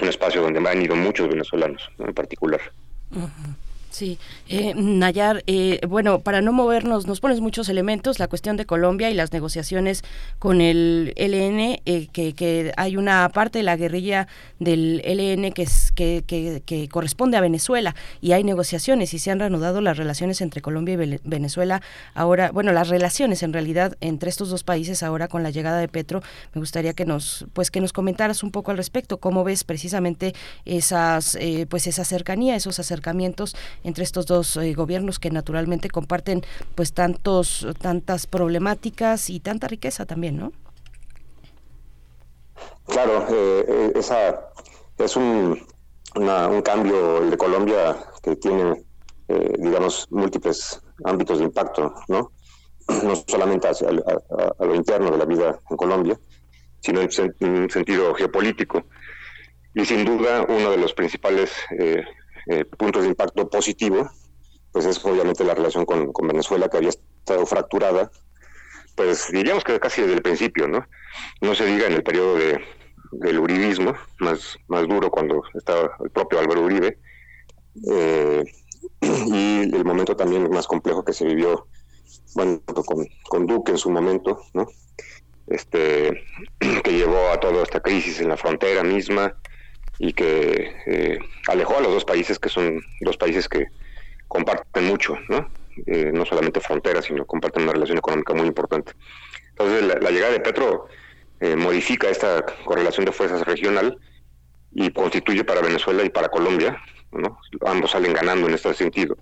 un 0.00 0.08
espacio 0.08 0.42
donde 0.42 0.66
han 0.68 0.82
ido 0.82 0.94
muchos 0.96 1.28
venezolanos 1.28 1.90
en 1.98 2.14
particular. 2.14 2.60
Sí, 3.90 4.18
eh, 4.48 4.74
Nayar, 4.76 5.42
eh, 5.46 5.80
bueno, 5.88 6.20
para 6.20 6.42
no 6.42 6.52
movernos, 6.52 7.06
nos 7.06 7.20
pones 7.20 7.40
muchos 7.40 7.68
elementos, 7.70 8.18
la 8.18 8.28
cuestión 8.28 8.56
de 8.56 8.66
Colombia 8.66 9.10
y 9.10 9.14
las 9.14 9.32
negociaciones 9.32 10.02
con 10.38 10.60
el 10.60 11.14
LN, 11.16 11.80
eh, 11.86 12.06
que, 12.12 12.72
hay 12.76 12.96
una 12.96 13.28
parte 13.30 13.60
de 13.60 13.62
la 13.62 13.76
guerrilla 13.76 14.28
del 14.58 15.02
LN 15.04 15.52
que, 15.52 15.62
es, 15.62 15.90
que, 15.92 16.22
que, 16.26 16.88
corresponde 16.88 17.38
a 17.38 17.40
Venezuela 17.40 17.96
y 18.20 18.32
hay 18.32 18.44
negociaciones 18.44 19.14
y 19.14 19.18
se 19.18 19.30
han 19.30 19.40
reanudado 19.40 19.80
las 19.80 19.96
relaciones 19.96 20.42
entre 20.42 20.60
Colombia 20.60 20.94
y 20.94 21.18
Venezuela. 21.24 21.80
Ahora, 22.14 22.50
bueno, 22.50 22.72
las 22.72 22.88
relaciones 22.88 23.42
en 23.42 23.52
realidad 23.52 23.96
entre 24.00 24.28
estos 24.28 24.50
dos 24.50 24.64
países 24.64 25.02
ahora 25.02 25.28
con 25.28 25.42
la 25.42 25.50
llegada 25.50 25.78
de 25.78 25.88
Petro, 25.88 26.22
me 26.54 26.60
gustaría 26.60 26.92
que 26.92 27.06
nos, 27.06 27.46
pues, 27.54 27.70
que 27.70 27.80
nos 27.80 27.92
comentaras 27.94 28.42
un 28.42 28.50
poco 28.50 28.70
al 28.70 28.76
respecto, 28.76 29.16
cómo 29.16 29.44
ves 29.44 29.64
precisamente 29.64 30.34
esas, 30.66 31.36
eh, 31.36 31.66
pues, 31.68 31.86
esa 31.86 32.04
cercanía, 32.04 32.54
esos 32.54 32.78
acercamientos 32.78 33.56
entre 33.84 34.04
estos 34.04 34.26
dos 34.26 34.56
eh, 34.56 34.74
gobiernos 34.74 35.18
que 35.18 35.30
naturalmente 35.30 35.90
comparten 35.90 36.42
pues 36.74 36.92
tantos 36.92 37.66
tantas 37.80 38.26
problemáticas 38.26 39.30
y 39.30 39.40
tanta 39.40 39.68
riqueza 39.68 40.06
también, 40.06 40.38
¿no? 40.38 40.52
Claro, 42.86 43.26
eh, 43.30 43.92
esa 43.94 44.50
es 44.98 45.16
un, 45.16 45.66
un 46.14 46.62
cambio 46.62 47.22
el 47.22 47.30
de 47.30 47.36
Colombia 47.36 47.96
que 48.22 48.34
tiene, 48.36 48.82
digamos, 49.58 50.06
múltiples 50.10 50.80
ámbitos 51.04 51.38
de 51.38 51.44
impacto, 51.44 51.94
¿no? 52.08 52.32
No 53.04 53.14
solamente 53.26 53.68
hacia, 53.68 53.88
a, 53.88 54.64
lo 54.64 54.74
interno 54.74 55.10
de 55.10 55.18
la 55.18 55.24
vida 55.24 55.58
en 55.70 55.76
Colombia, 55.76 56.18
sino 56.80 57.00
en, 57.00 57.08
un 57.40 57.70
sentido 57.70 58.14
geopolítico. 58.14 58.84
Y 59.74 59.84
sin 59.84 60.04
duda, 60.04 60.46
uno 60.48 60.70
de 60.70 60.78
los 60.78 60.94
principales 60.94 61.52
eh, 61.78 62.02
eh, 62.48 62.64
puntos 62.64 63.02
de 63.02 63.08
impacto 63.08 63.48
positivo, 63.48 64.10
pues 64.72 64.86
es 64.86 65.04
obviamente 65.04 65.44
la 65.44 65.54
relación 65.54 65.84
con, 65.84 66.12
Venezuela, 66.26 66.68
que 66.68 66.78
había 66.78 66.90
estado 66.90 67.44
fracturada, 67.46 68.10
pues 68.96 69.28
diríamos 69.30 69.64
que 69.64 69.78
casi 69.78 70.02
desde 70.02 70.14
el 70.14 70.22
principio, 70.22 70.66
¿no? 70.66 70.86
No 71.40 71.54
se 71.54 71.66
diga 71.66 71.86
en 71.86 71.92
el 71.92 72.02
periodo 72.02 72.36
de, 72.36 72.60
del 73.12 73.38
uribismo, 73.38 73.94
más, 74.18 74.56
más 74.68 74.88
duro 74.88 75.10
cuando 75.10 75.42
estaba 75.54 75.96
el 76.02 76.10
propio 76.10 76.38
Álvaro 76.38 76.62
Uribe, 76.62 76.98
eh, 77.90 78.44
y 79.00 79.74
el 79.74 79.84
momento 79.84 80.16
también 80.16 80.48
más 80.50 80.66
complejo 80.66 81.04
que 81.04 81.12
se 81.12 81.26
vivió, 81.26 81.66
bueno, 82.34 82.60
con, 82.64 83.06
con 83.28 83.46
Duque 83.46 83.72
en 83.72 83.78
su 83.78 83.90
momento, 83.90 84.40
¿no? 84.54 84.66
Este, 85.48 86.24
que 86.58 86.92
llevó 86.92 87.30
a 87.30 87.40
toda 87.40 87.62
esta 87.62 87.80
crisis 87.80 88.20
en 88.20 88.28
la 88.28 88.36
frontera 88.36 88.82
misma 88.82 89.34
y 89.98 90.12
que 90.12 90.74
eh, 90.86 91.18
alejó 91.48 91.78
a 91.78 91.80
los 91.80 91.92
dos 91.92 92.04
países 92.04 92.38
que 92.38 92.48
son 92.48 92.80
dos 93.00 93.16
países 93.16 93.48
que 93.48 93.66
comparten 94.28 94.84
mucho, 94.86 95.16
¿no? 95.28 95.50
Eh, 95.86 96.10
no 96.12 96.24
solamente 96.24 96.60
fronteras, 96.60 97.04
sino 97.04 97.24
comparten 97.24 97.62
una 97.62 97.72
relación 97.72 97.98
económica 97.98 98.34
muy 98.34 98.46
importante. 98.46 98.92
Entonces, 99.50 99.82
la, 100.00 100.10
llegada 100.10 100.32
de 100.32 100.40
Petro 100.40 100.88
eh, 101.40 101.56
modifica 101.56 102.08
esta 102.08 102.44
correlación 102.64 103.06
de 103.06 103.12
fuerzas 103.12 103.42
regional 103.42 103.98
y 104.72 104.90
constituye 104.90 105.44
para 105.44 105.60
Venezuela 105.60 106.04
y 106.04 106.10
para 106.10 106.28
Colombia 106.28 106.80
Ambos 107.66 107.90
salen 107.92 108.12
ganando 108.12 108.48
en 108.48 108.54
este 108.54 108.74
sentido. 108.74 109.16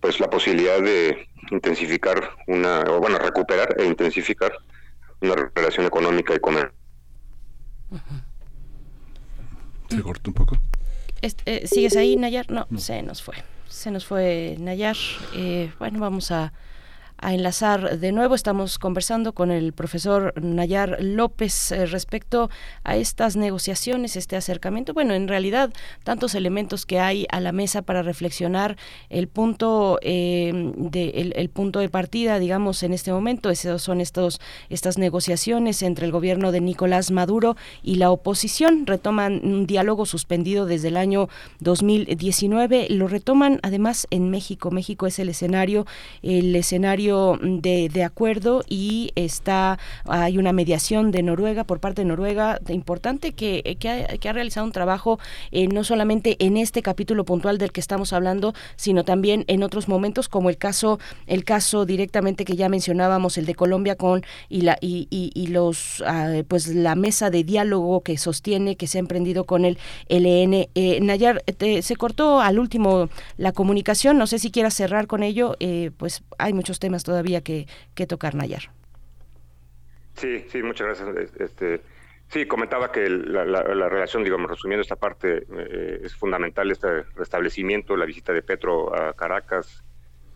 Pues 0.00 0.20
la 0.20 0.30
posibilidad 0.30 0.80
de 0.80 1.28
intensificar 1.50 2.30
una, 2.46 2.80
o 2.82 3.00
bueno, 3.00 3.18
recuperar 3.18 3.74
e 3.78 3.84
intensificar 3.84 4.52
una 5.20 5.50
relación 5.54 5.86
económica 5.86 6.34
y 6.34 6.40
comercial. 6.40 6.72
¿Se 9.88 10.02
cortó 10.02 10.30
un 10.30 10.34
poco? 10.34 10.58
Este, 11.22 11.66
¿Sigues 11.66 11.96
ahí, 11.96 12.16
Nayar? 12.16 12.50
No, 12.50 12.66
se 12.78 13.02
nos 13.02 13.22
fue. 13.22 13.36
Se 13.68 13.90
nos 13.90 14.06
fue 14.06 14.56
Nayar. 14.58 14.96
Eh, 15.34 15.72
bueno, 15.78 16.00
vamos 16.00 16.30
a 16.30 16.52
a 17.20 17.34
enlazar 17.34 17.98
de 17.98 18.12
nuevo. 18.12 18.34
Estamos 18.34 18.78
conversando 18.78 19.32
con 19.32 19.50
el 19.50 19.72
profesor 19.72 20.32
Nayar 20.40 20.98
López 21.00 21.72
eh, 21.72 21.86
respecto 21.86 22.50
a 22.84 22.96
estas 22.96 23.36
negociaciones, 23.36 24.16
este 24.16 24.36
acercamiento. 24.36 24.94
Bueno, 24.94 25.14
en 25.14 25.28
realidad, 25.28 25.72
tantos 26.04 26.34
elementos 26.34 26.86
que 26.86 27.00
hay 27.00 27.26
a 27.30 27.40
la 27.40 27.52
mesa 27.52 27.82
para 27.82 28.02
reflexionar 28.02 28.76
el 29.10 29.28
punto 29.28 29.98
eh, 30.02 30.72
de 30.76 31.32
el, 31.34 31.48
punto 31.50 31.80
de 31.80 31.88
partida, 31.88 32.38
digamos, 32.38 32.82
en 32.82 32.92
este 32.92 33.12
momento. 33.12 33.50
Esos 33.50 33.82
son 33.82 34.00
estos 34.00 34.40
estas 34.68 34.98
negociaciones 34.98 35.82
entre 35.82 36.06
el 36.06 36.12
gobierno 36.12 36.52
de 36.52 36.60
Nicolás 36.60 37.10
Maduro 37.10 37.56
y 37.82 37.96
la 37.96 38.10
oposición. 38.10 38.86
Retoman 38.86 39.40
un 39.44 39.66
diálogo 39.66 40.06
suspendido 40.06 40.66
desde 40.66 40.88
el 40.88 40.96
año 40.96 41.28
2019. 41.60 42.88
Lo 42.90 43.08
retoman 43.08 43.58
además 43.62 44.06
en 44.10 44.30
México. 44.30 44.70
México 44.70 45.06
es 45.06 45.18
el 45.18 45.28
escenario, 45.28 45.86
el 46.22 46.54
escenario 46.54 47.07
de, 47.08 48.04
acuerdo 48.04 48.62
y 48.68 49.10
está 49.16 49.78
hay 50.04 50.38
una 50.38 50.52
mediación 50.52 51.10
de 51.10 51.22
Noruega 51.22 51.64
por 51.64 51.80
parte 51.80 52.02
de 52.02 52.08
Noruega 52.08 52.60
importante 52.68 53.32
que, 53.32 53.76
que, 53.78 54.28
ha, 54.28 54.32
realizado 54.32 54.66
un 54.66 54.72
trabajo 54.72 55.18
eh, 55.50 55.66
no 55.68 55.84
solamente 55.84 56.36
en 56.38 56.56
este 56.56 56.82
capítulo 56.82 57.24
puntual 57.24 57.58
del 57.58 57.72
que 57.72 57.80
estamos 57.80 58.12
hablando, 58.12 58.54
sino 58.76 59.04
también 59.04 59.44
en 59.48 59.62
otros 59.62 59.88
momentos 59.88 60.28
como 60.28 60.50
el 60.50 60.58
caso 60.58 60.98
el 61.26 61.44
caso 61.44 61.86
directamente 61.86 62.44
que 62.44 62.56
ya 62.56 62.68
mencionábamos 62.68 63.38
el 63.38 63.46
de 63.46 63.54
Colombia 63.54 63.96
con 63.96 64.24
y 64.48 64.62
la 64.62 64.78
y, 64.80 65.08
y, 65.10 65.46
los 65.48 66.02
ah, 66.06 66.42
pues 66.46 66.68
la 66.68 66.94
mesa 66.94 67.30
de 67.30 67.42
diálogo 67.42 68.02
que 68.02 68.18
sostiene 68.18 68.76
que 68.76 68.86
se 68.86 68.98
ha 68.98 69.00
emprendido 69.00 69.44
con 69.44 69.64
el 69.64 69.78
LN 70.08 70.68
eh, 70.74 71.00
Nayar 71.00 71.42
se 71.58 71.96
cortó 71.96 72.40
al 72.40 72.58
último 72.58 73.08
la 73.36 73.52
comunicación 73.52 74.18
no 74.18 74.26
sé 74.26 74.38
si 74.38 74.50
quieras 74.50 74.74
cerrar 74.74 75.06
con 75.06 75.22
ello 75.22 75.56
eh, 75.60 75.90
pues 75.96 76.22
hay 76.38 76.52
muchos 76.52 76.78
temas 76.78 76.97
todavía 77.04 77.42
que, 77.42 77.66
tocar, 78.06 78.34
Nayar. 78.34 78.70
Sí, 80.14 80.44
sí, 80.48 80.62
muchas 80.62 80.86
gracias. 80.86 81.32
Este, 81.38 81.80
sí, 82.28 82.46
comentaba 82.46 82.90
que 82.90 83.08
la, 83.08 83.62
relación, 83.62 84.24
digamos, 84.24 84.50
resumiendo 84.50 84.82
esta 84.82 84.96
parte, 84.96 85.46
eh, 85.56 86.00
es 86.02 86.14
fundamental 86.14 86.70
este 86.70 87.02
restablecimiento, 87.16 87.96
la 87.96 88.04
visita 88.04 88.32
de 88.32 88.42
Petro 88.42 88.94
a 88.94 89.12
Caracas, 89.14 89.82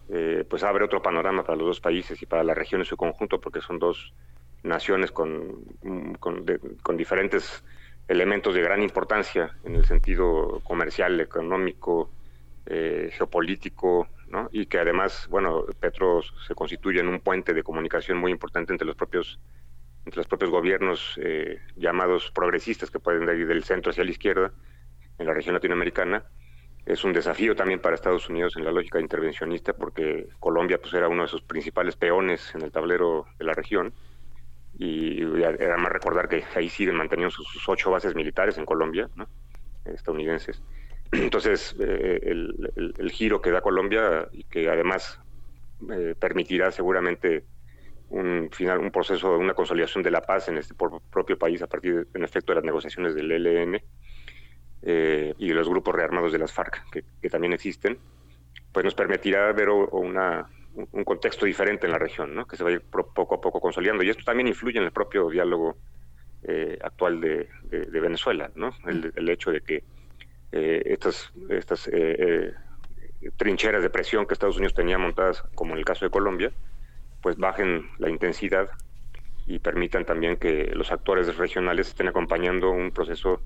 eh, 0.08 0.44
pues 0.48 0.62
abre 0.62 0.84
otro 0.84 1.02
panorama 1.02 1.42
para 1.42 1.56
los 1.56 1.66
dos 1.66 1.80
países 1.80 2.20
y 2.22 2.26
para 2.26 2.44
la 2.44 2.54
región 2.54 2.80
en 2.80 2.84
su 2.84 2.96
conjunto, 2.96 3.40
porque 3.40 3.60
son 3.60 3.78
dos 3.78 4.12
naciones 4.62 5.10
con, 5.10 5.64
con, 6.20 6.44
con 6.82 6.96
diferentes 6.96 7.64
elementos 8.08 8.54
de 8.54 8.62
gran 8.62 8.82
importancia 8.82 9.56
en 9.64 9.76
el 9.76 9.84
sentido 9.84 10.60
comercial, 10.64 11.20
económico, 11.20 12.10
eh, 12.66 13.10
geopolítico, 13.12 14.08
y 14.50 14.66
que 14.66 14.78
además, 14.78 15.26
bueno, 15.30 15.64
Petro 15.78 16.20
se 16.46 16.54
constituye 16.54 17.00
en 17.00 17.08
un 17.08 17.20
puente 17.20 17.54
de 17.54 17.62
comunicación 17.62 18.18
muy 18.18 18.32
importante 18.32 18.72
entre 18.72 18.86
los 18.86 18.96
propios 18.96 19.38
entre 20.04 20.18
los 20.18 20.26
propios 20.26 20.50
gobiernos 20.50 21.16
eh, 21.22 21.60
llamados 21.76 22.32
progresistas 22.32 22.90
que 22.90 22.98
pueden 22.98 23.22
ir 23.38 23.46
del 23.46 23.62
centro 23.62 23.90
hacia 23.90 24.02
la 24.04 24.10
izquierda 24.10 24.52
en 25.18 25.26
la 25.26 25.32
región 25.32 25.54
latinoamericana. 25.54 26.24
Es 26.84 27.04
un 27.04 27.12
desafío 27.12 27.54
también 27.54 27.80
para 27.80 27.94
Estados 27.94 28.28
Unidos 28.28 28.56
en 28.56 28.64
la 28.64 28.72
lógica 28.72 28.98
intervencionista 28.98 29.74
porque 29.74 30.28
Colombia 30.40 30.80
pues 30.80 30.92
era 30.94 31.08
uno 31.08 31.22
de 31.22 31.28
sus 31.28 31.42
principales 31.42 31.94
peones 31.94 32.52
en 32.56 32.62
el 32.62 32.72
tablero 32.72 33.26
de 33.38 33.44
la 33.44 33.52
región 33.52 33.94
y 34.76 35.22
además 35.44 35.92
recordar 35.92 36.28
que 36.28 36.42
ahí 36.56 36.68
siguen 36.68 36.96
manteniendo 36.96 37.30
sus, 37.30 37.46
sus 37.46 37.68
ocho 37.68 37.92
bases 37.92 38.16
militares 38.16 38.58
en 38.58 38.64
Colombia, 38.64 39.08
¿no? 39.14 39.28
estadounidenses. 39.84 40.62
Entonces, 41.20 41.76
eh, 41.78 42.20
el, 42.24 43.10
giro 43.10 43.42
que 43.42 43.50
da 43.50 43.60
Colombia 43.60 44.28
y 44.32 44.44
que 44.44 44.68
además 44.68 45.20
eh, 45.90 46.14
permitirá 46.18 46.72
seguramente 46.72 47.44
un 48.08 48.48
final, 48.50 48.78
un 48.78 48.90
proceso, 48.90 49.36
una 49.36 49.52
consolidación 49.52 50.02
de 50.02 50.10
la 50.10 50.22
paz 50.22 50.48
en 50.48 50.56
este 50.56 50.74
propio 50.74 51.38
país 51.38 51.60
a 51.60 51.66
partir, 51.66 52.06
en 52.14 52.24
efecto, 52.24 52.52
de 52.52 52.56
las 52.56 52.64
negociaciones 52.64 53.14
del 53.14 53.30
ELN 53.30 53.82
eh, 54.82 55.34
y 55.36 55.48
de 55.48 55.54
los 55.54 55.68
grupos 55.68 55.94
rearmados 55.94 56.32
de 56.32 56.38
las 56.38 56.52
FARC, 56.52 56.82
que, 56.90 57.30
también 57.30 57.52
existen, 57.52 57.98
pues 58.72 58.84
nos 58.84 58.94
permitirá 58.94 59.52
ver 59.52 59.68
una, 59.68 60.48
un 60.74 61.04
contexto 61.04 61.44
diferente 61.44 61.86
en 61.86 61.92
la 61.92 61.98
región, 61.98 62.34
¿no? 62.34 62.46
que 62.46 62.56
se 62.56 62.64
va 62.64 62.70
a 62.70 62.80
poco 62.80 63.34
a 63.34 63.40
poco 63.40 63.60
consolidando. 63.60 64.02
Y 64.02 64.08
esto 64.08 64.24
también 64.24 64.48
influye 64.48 64.78
en 64.78 64.84
el 64.84 64.92
propio 64.92 65.28
diálogo 65.28 65.76
actual 66.82 67.20
de, 67.20 67.48
Venezuela, 68.00 68.50
¿no? 68.54 68.74
el 68.86 69.28
hecho 69.28 69.50
de 69.50 69.60
que 69.60 69.84
eh, 70.52 70.82
estas, 70.84 71.32
estas 71.48 71.88
eh, 71.88 71.92
eh, 72.18 73.30
trincheras 73.36 73.82
de 73.82 73.88
presión 73.88 74.26
que 74.26 74.34
Estados 74.34 74.56
Unidos 74.56 74.74
tenía 74.74 74.98
montadas, 74.98 75.42
como 75.54 75.72
en 75.72 75.78
el 75.78 75.84
caso 75.84 76.04
de 76.04 76.10
Colombia, 76.10 76.52
pues 77.22 77.36
bajen 77.36 77.88
la 77.98 78.10
intensidad 78.10 78.68
y 79.46 79.60
permitan 79.60 80.04
también 80.04 80.36
que 80.36 80.66
los 80.74 80.92
actores 80.92 81.36
regionales 81.36 81.88
estén 81.88 82.08
acompañando 82.08 82.70
un 82.70 82.90
proceso 82.90 83.40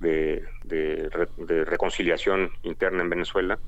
de, 0.00 0.44
de, 0.64 1.64
reconciliación 1.64 2.50
interna 2.62 3.02
en 3.02 3.10
Venezuela, 3.10 3.58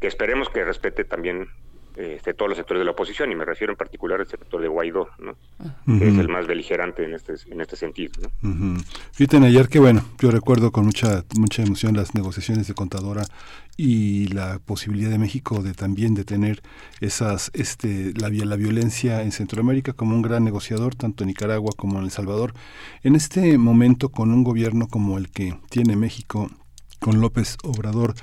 que 0.00 0.08
esperemos 0.08 0.48
que 0.48 0.64
respete 0.64 1.04
también 1.04 1.48
este, 1.96 2.34
todos 2.34 2.48
los 2.48 2.58
sectores 2.58 2.80
de 2.80 2.84
la 2.84 2.92
oposición, 2.92 3.30
y 3.32 3.34
me 3.34 3.44
refiero 3.44 3.72
en 3.72 3.76
particular 3.76 4.20
al 4.20 4.26
sector 4.26 4.60
de 4.60 4.68
Guaidó, 4.68 5.08
¿no? 5.18 5.36
que 5.98 6.08
es 6.08 6.18
el 6.18 6.28
más 6.28 6.46
beligerante 6.46 7.04
en 7.04 7.14
este, 7.14 7.34
en 7.50 7.60
este 7.60 7.76
sentido. 7.76 8.12
¿no? 8.40 8.80
Fíjate, 9.12 9.36
ayer 9.38 9.68
que 9.68 9.78
bueno, 9.78 10.04
yo 10.18 10.30
recuerdo 10.30 10.72
con 10.72 10.84
mucha, 10.84 11.24
mucha 11.36 11.62
emoción 11.62 11.94
las 11.96 12.14
negociaciones 12.14 12.66
de 12.66 12.74
Contadora 12.74 13.24
y 13.76 14.28
la 14.28 14.58
posibilidad 14.58 15.10
de 15.10 15.18
México 15.18 15.62
de 15.62 15.72
también 15.74 16.14
de 16.14 16.24
tener 16.24 16.60
esas 17.00 17.50
este 17.54 18.12
la, 18.14 18.28
la 18.28 18.56
violencia 18.56 19.22
en 19.22 19.32
Centroamérica 19.32 19.94
como 19.94 20.14
un 20.14 20.20
gran 20.20 20.44
negociador 20.44 20.94
tanto 20.94 21.24
en 21.24 21.28
Nicaragua 21.28 21.72
como 21.74 21.98
en 21.98 22.04
El 22.04 22.10
Salvador 22.10 22.52
en 23.02 23.16
este 23.16 23.56
momento 23.56 24.10
con 24.10 24.30
un 24.30 24.44
gobierno 24.44 24.88
como 24.88 25.16
el 25.16 25.30
que 25.30 25.58
tiene 25.70 25.96
México 25.96 26.50
con 27.02 27.20
López 27.20 27.58
Obrador, 27.64 28.14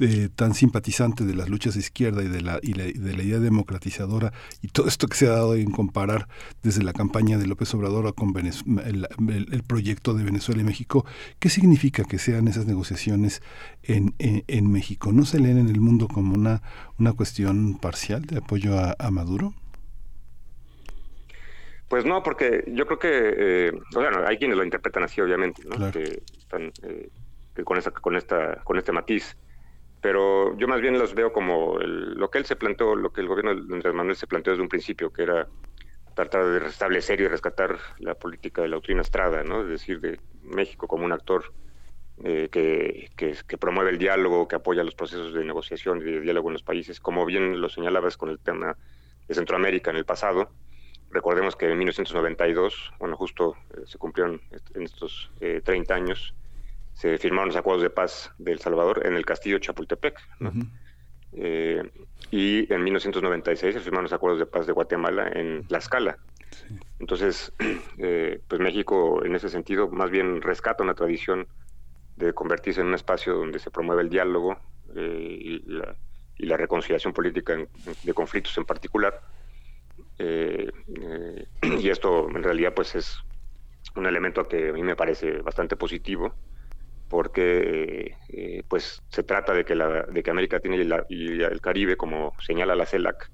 eh, 0.00 0.28
tan 0.34 0.54
simpatizante 0.54 1.24
de 1.24 1.34
las 1.34 1.48
luchas 1.48 1.74
de 1.74 1.80
izquierda 1.80 2.22
y 2.22 2.28
de, 2.28 2.40
la, 2.40 2.60
y, 2.62 2.72
de 2.72 3.16
la 3.16 3.22
idea 3.22 3.38
democratizadora, 3.40 4.32
y 4.62 4.68
todo 4.68 4.86
esto 4.86 5.08
que 5.08 5.16
se 5.16 5.26
ha 5.26 5.30
dado 5.30 5.54
en 5.54 5.72
comparar 5.72 6.28
desde 6.62 6.84
la 6.84 6.92
campaña 6.92 7.36
de 7.36 7.46
López 7.46 7.74
Obrador 7.74 8.14
con 8.14 8.32
el, 8.36 9.08
el, 9.50 9.62
proyecto 9.64 10.14
de 10.14 10.24
Venezuela 10.24 10.60
y 10.60 10.64
México, 10.64 11.04
¿qué 11.40 11.48
significa 11.48 12.04
que 12.04 12.18
sean 12.18 12.46
esas 12.48 12.66
negociaciones 12.66 13.42
en, 13.82 14.14
en, 14.18 14.70
México? 14.70 15.12
¿No 15.12 15.24
se 15.24 15.40
leen 15.40 15.58
en 15.58 15.68
el 15.68 15.80
mundo 15.80 16.06
como 16.06 16.34
una, 16.34 16.62
una 16.98 17.12
cuestión 17.12 17.78
parcial 17.78 18.24
de 18.24 18.38
apoyo 18.38 18.78
a, 18.78 19.10
Maduro? 19.10 19.52
Pues 21.88 22.04
no, 22.04 22.22
porque 22.22 22.64
yo 22.68 22.86
creo 22.86 22.98
que, 22.98 23.08
eh, 23.10 23.72
bueno, 23.94 24.24
hay 24.26 24.38
quienes 24.38 24.56
lo 24.56 24.62
interpretan 24.62 25.02
así, 25.02 25.20
obviamente, 25.20 25.62
¿no? 25.64 25.90
que 25.90 26.22
están 26.38 26.70
eh, 26.82 27.10
con, 27.64 27.78
esa, 27.78 27.90
con, 27.90 28.14
esta, 28.14 28.62
con 28.62 28.78
este 28.78 28.92
matiz. 28.92 29.36
Pero 30.00 30.56
yo 30.56 30.68
más 30.68 30.80
bien 30.80 30.98
los 30.98 31.14
veo 31.14 31.32
como 31.32 31.78
lo 31.78 32.30
que 32.30 32.38
él 32.38 32.44
se 32.44 32.56
planteó, 32.56 32.94
lo 32.94 33.12
que 33.12 33.20
el 33.20 33.28
gobierno 33.28 33.54
de 33.54 33.74
Andrés 33.74 33.94
Manuel 33.94 34.16
se 34.16 34.26
planteó 34.26 34.52
desde 34.52 34.62
un 34.62 34.68
principio, 34.68 35.12
que 35.12 35.22
era 35.22 35.48
tratar 36.14 36.44
de 36.44 36.58
restablecer 36.58 37.20
y 37.20 37.28
rescatar 37.28 37.78
la 37.98 38.14
política 38.14 38.62
de 38.62 38.68
la 38.68 38.76
doctrina 38.76 39.02
Estrada, 39.02 39.44
¿no? 39.44 39.62
es 39.62 39.68
decir, 39.68 40.00
de 40.00 40.18
México 40.42 40.88
como 40.88 41.04
un 41.04 41.12
actor 41.12 41.52
eh, 42.24 42.48
que, 42.50 43.08
que, 43.16 43.58
promueve 43.58 43.90
el 43.90 43.98
diálogo, 43.98 44.48
que 44.48 44.56
apoya 44.56 44.82
los 44.82 44.96
procesos 44.96 45.32
de 45.32 45.44
negociación 45.44 46.00
y 46.00 46.04
de 46.04 46.20
diálogo 46.20 46.48
en 46.48 46.54
los 46.54 46.64
países, 46.64 46.98
como 46.98 47.24
bien 47.24 47.60
lo 47.60 47.68
señalabas 47.68 48.16
con 48.16 48.30
el 48.30 48.40
tema 48.40 48.76
de 49.28 49.34
Centroamérica 49.34 49.92
en 49.92 49.98
el 49.98 50.04
pasado. 50.04 50.50
Recordemos 51.10 51.54
que 51.54 51.70
en 51.70 51.78
1992, 51.78 52.94
bueno, 52.98 53.16
justo 53.16 53.54
eh, 53.70 53.82
se 53.86 53.98
cumplieron 53.98 54.40
en 54.74 54.82
estos 54.82 55.30
30 55.38 55.72
eh, 55.72 55.96
años, 55.96 56.34
se 56.98 57.16
firmaron 57.16 57.50
los 57.50 57.56
acuerdos 57.56 57.84
de 57.84 57.90
paz 57.90 58.32
de 58.38 58.50
El 58.50 58.58
Salvador 58.58 59.06
en 59.06 59.14
el 59.14 59.24
castillo 59.24 59.60
Chapultepec. 59.60 60.18
Eh, 61.32 61.88
y 62.32 62.72
en 62.72 62.82
1996 62.82 63.74
se 63.74 63.80
firmaron 63.80 64.02
los 64.02 64.12
acuerdos 64.12 64.40
de 64.40 64.46
paz 64.46 64.66
de 64.66 64.72
Guatemala 64.72 65.30
en 65.32 65.64
Tlaxcala. 65.68 66.18
Entonces, 66.98 67.52
eh, 67.98 68.40
pues 68.48 68.60
México 68.60 69.24
en 69.24 69.36
ese 69.36 69.48
sentido 69.48 69.88
más 69.88 70.10
bien 70.10 70.42
rescata 70.42 70.82
una 70.82 70.94
tradición 70.94 71.46
de 72.16 72.32
convertirse 72.32 72.80
en 72.80 72.88
un 72.88 72.94
espacio 72.94 73.32
donde 73.32 73.60
se 73.60 73.70
promueve 73.70 74.02
el 74.02 74.08
diálogo 74.08 74.58
eh, 74.96 75.38
y, 75.40 75.64
la, 76.46 76.56
reconciliación 76.56 77.12
política 77.12 77.56
de 78.02 78.12
conflictos 78.12 78.58
en 78.58 78.64
particular. 78.64 79.22
y 80.18 81.88
esto 81.90 82.28
en 82.28 82.42
realidad 82.42 82.74
pues 82.74 82.96
es 82.96 83.20
un 83.94 84.04
elemento 84.06 84.48
que 84.48 84.70
a 84.70 84.72
mí 84.72 84.82
me 84.82 84.96
parece 84.96 85.38
bastante 85.42 85.76
positivo 85.76 86.34
porque 87.08 88.16
eh, 88.28 88.62
pues 88.68 89.02
se 89.08 89.22
trata 89.22 89.54
de 89.54 89.64
que, 89.64 89.74
la, 89.74 90.02
de 90.02 90.22
que 90.22 90.30
América 90.30 90.56
Latina 90.56 90.76
y, 91.08 91.42
el 91.42 91.60
Caribe, 91.60 91.96
como 91.96 92.34
señala 92.40 92.74
la 92.74 92.86
CELAC, 92.86 93.30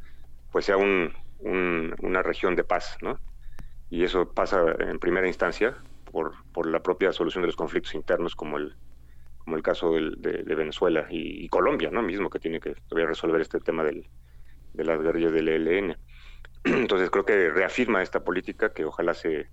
pues 0.52 0.64
sea 0.64 0.76
un, 0.76 1.12
una 1.40 2.22
región 2.22 2.54
de 2.54 2.64
paz, 2.64 2.96
¿no? 3.02 3.18
Y 3.90 4.04
eso 4.04 4.32
pasa 4.32 4.64
en 4.78 4.98
primera 4.98 5.26
instancia 5.26 5.76
por, 6.10 6.32
por 6.52 6.66
la 6.66 6.82
propia 6.82 7.12
solución 7.12 7.42
de 7.42 7.48
los 7.48 7.56
conflictos 7.56 7.94
internos, 7.94 8.34
como 8.34 8.56
el, 8.56 8.76
como 9.38 9.56
el 9.56 9.62
caso 9.62 9.92
de, 9.92 10.54
Venezuela 10.54 11.06
y, 11.10 11.48
Colombia, 11.48 11.90
¿no? 11.90 12.02
Mismo 12.02 12.30
que 12.30 12.38
tiene 12.38 12.60
que 12.60 12.74
todavía 12.88 13.08
resolver 13.08 13.40
este 13.40 13.60
tema 13.60 13.84
del, 13.84 14.06
de 14.72 14.84
las 14.84 15.00
guerrillas 15.00 15.32
del 15.32 15.48
ELN. 15.48 15.96
Entonces 16.64 17.10
creo 17.10 17.24
que 17.24 17.50
reafirma 17.50 18.02
esta 18.02 18.24
política 18.24 18.72
que 18.72 18.84
ojalá 18.84 19.14
se 19.14 19.48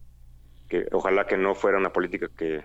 que 0.69 0.87
ojalá 0.93 1.27
que 1.27 1.35
no 1.35 1.53
fuera 1.53 1.77
una 1.77 1.91
política 1.91 2.29
que 2.37 2.63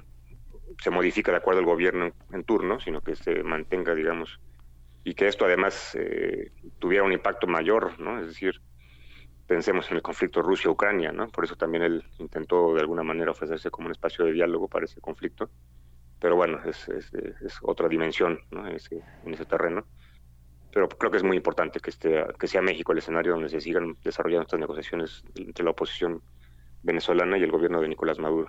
se 0.78 0.90
modifica 0.90 1.32
de 1.32 1.38
acuerdo 1.38 1.60
al 1.60 1.66
gobierno 1.66 2.12
en, 2.32 2.44
turno, 2.44 2.80
sino 2.80 3.00
que 3.00 3.16
se 3.16 3.42
mantenga, 3.42 3.94
digamos, 3.94 4.40
y 5.04 5.14
que 5.14 5.28
esto 5.28 5.44
además 5.44 5.94
eh, 5.94 6.52
tuviera 6.78 7.04
un 7.04 7.12
impacto 7.12 7.46
mayor, 7.46 7.98
¿no? 7.98 8.18
Es 8.20 8.26
decir, 8.26 8.60
pensemos 9.46 9.90
en 9.90 9.96
el 9.96 10.02
conflicto 10.02 10.42
Rusia-Ucrania, 10.42 11.12
¿no? 11.12 11.28
Por 11.28 11.44
eso 11.44 11.56
también 11.56 11.84
él 11.84 12.04
intentó 12.18 12.74
de 12.74 12.80
alguna 12.80 13.02
manera 13.02 13.30
ofrecerse 13.30 13.70
como 13.70 13.86
un 13.86 13.92
espacio 13.92 14.24
de 14.24 14.32
diálogo 14.32 14.68
para 14.68 14.84
ese 14.84 15.00
conflicto. 15.00 15.50
Pero 16.18 16.34
bueno, 16.34 16.60
es, 16.64 16.88
otra 17.62 17.88
dimensión 17.88 18.40
¿no? 18.50 18.66
en 18.66 18.74
ese 18.74 19.44
terreno. 19.44 19.86
Pero 20.72 20.88
creo 20.88 21.10
que 21.10 21.18
es 21.18 21.22
muy 21.22 21.36
importante 21.36 21.78
que, 21.80 21.90
que 22.38 22.48
sea 22.48 22.62
México 22.62 22.92
el 22.92 22.98
escenario 22.98 23.32
donde 23.32 23.48
se 23.48 23.60
sigan 23.60 23.96
desarrollando 24.02 24.42
estas 24.42 24.60
negociaciones 24.60 25.24
entre 25.34 25.64
la 25.64 25.70
oposición 25.70 26.22
venezolana 26.82 27.38
y 27.38 27.42
el 27.42 27.50
gobierno 27.50 27.80
de 27.80 27.88
Nicolás 27.88 28.18
Maduro. 28.18 28.48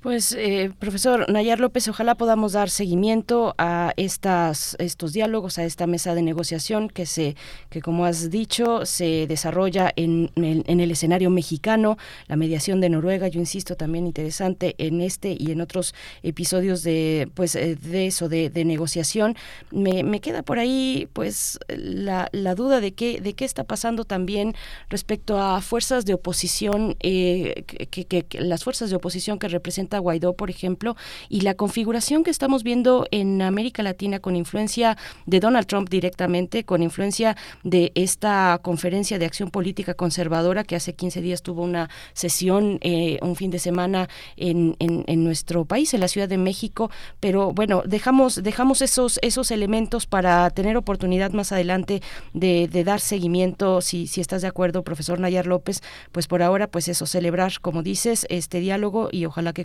Pues, 0.00 0.32
eh, 0.32 0.72
profesor 0.78 1.30
Nayar 1.30 1.60
López, 1.60 1.86
ojalá 1.86 2.14
podamos 2.14 2.52
dar 2.52 2.70
seguimiento 2.70 3.54
a 3.58 3.92
estas, 3.98 4.74
estos 4.78 5.12
diálogos, 5.12 5.58
a 5.58 5.64
esta 5.64 5.86
mesa 5.86 6.14
de 6.14 6.22
negociación 6.22 6.88
que 6.88 7.04
se, 7.04 7.36
que 7.68 7.82
como 7.82 8.06
has 8.06 8.30
dicho, 8.30 8.86
se 8.86 9.26
desarrolla 9.26 9.92
en, 9.96 10.30
el, 10.36 10.90
escenario 10.90 11.28
mexicano, 11.28 11.98
la 12.28 12.36
mediación 12.36 12.80
de 12.80 12.88
Noruega, 12.88 13.28
yo 13.28 13.40
insisto, 13.40 13.76
también 13.76 14.06
interesante 14.06 14.74
en 14.78 15.02
este 15.02 15.36
y 15.38 15.50
en 15.50 15.60
otros 15.60 15.94
episodios 16.22 16.82
de, 16.82 17.30
pues, 17.34 17.54
eh, 17.54 17.76
de 17.76 18.06
eso, 18.06 18.30
de, 18.30 18.50
negociación. 18.64 19.36
Me, 19.70 20.20
queda 20.22 20.42
por 20.42 20.58
ahí, 20.58 21.10
pues, 21.12 21.58
la, 21.68 22.30
duda 22.54 22.80
de 22.80 22.92
qué, 22.92 23.20
de 23.20 23.34
qué 23.34 23.44
está 23.44 23.64
pasando 23.64 24.06
también 24.06 24.54
respecto 24.88 25.38
a 25.38 25.60
fuerzas 25.60 26.06
de 26.06 26.14
oposición, 26.14 26.96
eh, 27.00 27.64
que 27.66 28.26
las 28.38 28.64
fuerzas 28.64 28.88
de 28.88 28.96
oposición 28.96 29.38
que 29.38 29.48
representan 29.48 29.89
Guaidó, 29.98 30.34
por 30.34 30.50
ejemplo, 30.50 30.96
y 31.28 31.42
la 31.42 31.54
configuración 31.54 32.24
que 32.24 32.30
estamos 32.30 32.62
viendo 32.62 33.06
en 33.10 33.42
América 33.42 33.82
Latina 33.82 34.20
con 34.20 34.36
influencia 34.36 34.96
de 35.26 35.40
Donald 35.40 35.66
Trump 35.66 35.88
directamente, 35.88 36.64
con 36.64 36.82
influencia 36.82 37.36
de 37.62 37.92
esta 37.94 38.58
conferencia 38.62 39.18
de 39.18 39.26
acción 39.26 39.50
política 39.50 39.94
conservadora 39.94 40.64
que 40.64 40.76
hace 40.76 40.94
15 40.94 41.20
días 41.20 41.42
tuvo 41.42 41.62
una 41.62 41.90
sesión, 42.12 42.78
eh, 42.82 43.18
un 43.22 43.36
fin 43.36 43.50
de 43.50 43.58
semana 43.58 44.08
en, 44.36 44.76
nuestro 45.24 45.64
país, 45.64 45.92
en 45.94 46.00
la 46.00 46.08
Ciudad 46.08 46.28
de 46.28 46.38
México, 46.38 46.90
pero 47.20 47.52
bueno, 47.52 47.82
dejamos, 47.84 48.42
dejamos 48.42 48.82
esos, 48.82 49.18
esos 49.22 49.50
elementos 49.50 50.06
para 50.06 50.48
tener 50.50 50.76
oportunidad 50.76 51.32
más 51.32 51.52
adelante 51.52 52.02
de, 52.32 52.68
dar 52.84 53.00
seguimiento, 53.00 53.82
si, 53.82 54.06
si 54.06 54.20
estás 54.20 54.42
de 54.42 54.48
acuerdo, 54.48 54.82
profesor 54.82 55.20
Nayar 55.20 55.46
López, 55.46 55.82
pues 56.12 56.26
por 56.26 56.42
ahora, 56.42 56.66
pues 56.66 56.88
eso, 56.88 57.06
celebrar, 57.06 57.52
como 57.60 57.82
dices, 57.82 58.26
este 58.30 58.60
diálogo 58.60 59.08
y 59.12 59.26
ojalá 59.26 59.52
que 59.52 59.64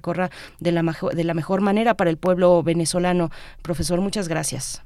de 0.60 0.72
la, 0.72 0.96
de 1.14 1.24
la 1.24 1.34
mejor 1.34 1.62
manera 1.62 1.96
para 1.96 2.10
el 2.10 2.18
pueblo 2.18 2.64
venezolano. 2.64 3.30
Profesor, 3.62 4.02
muchas 4.02 4.28
gracias. 4.28 4.84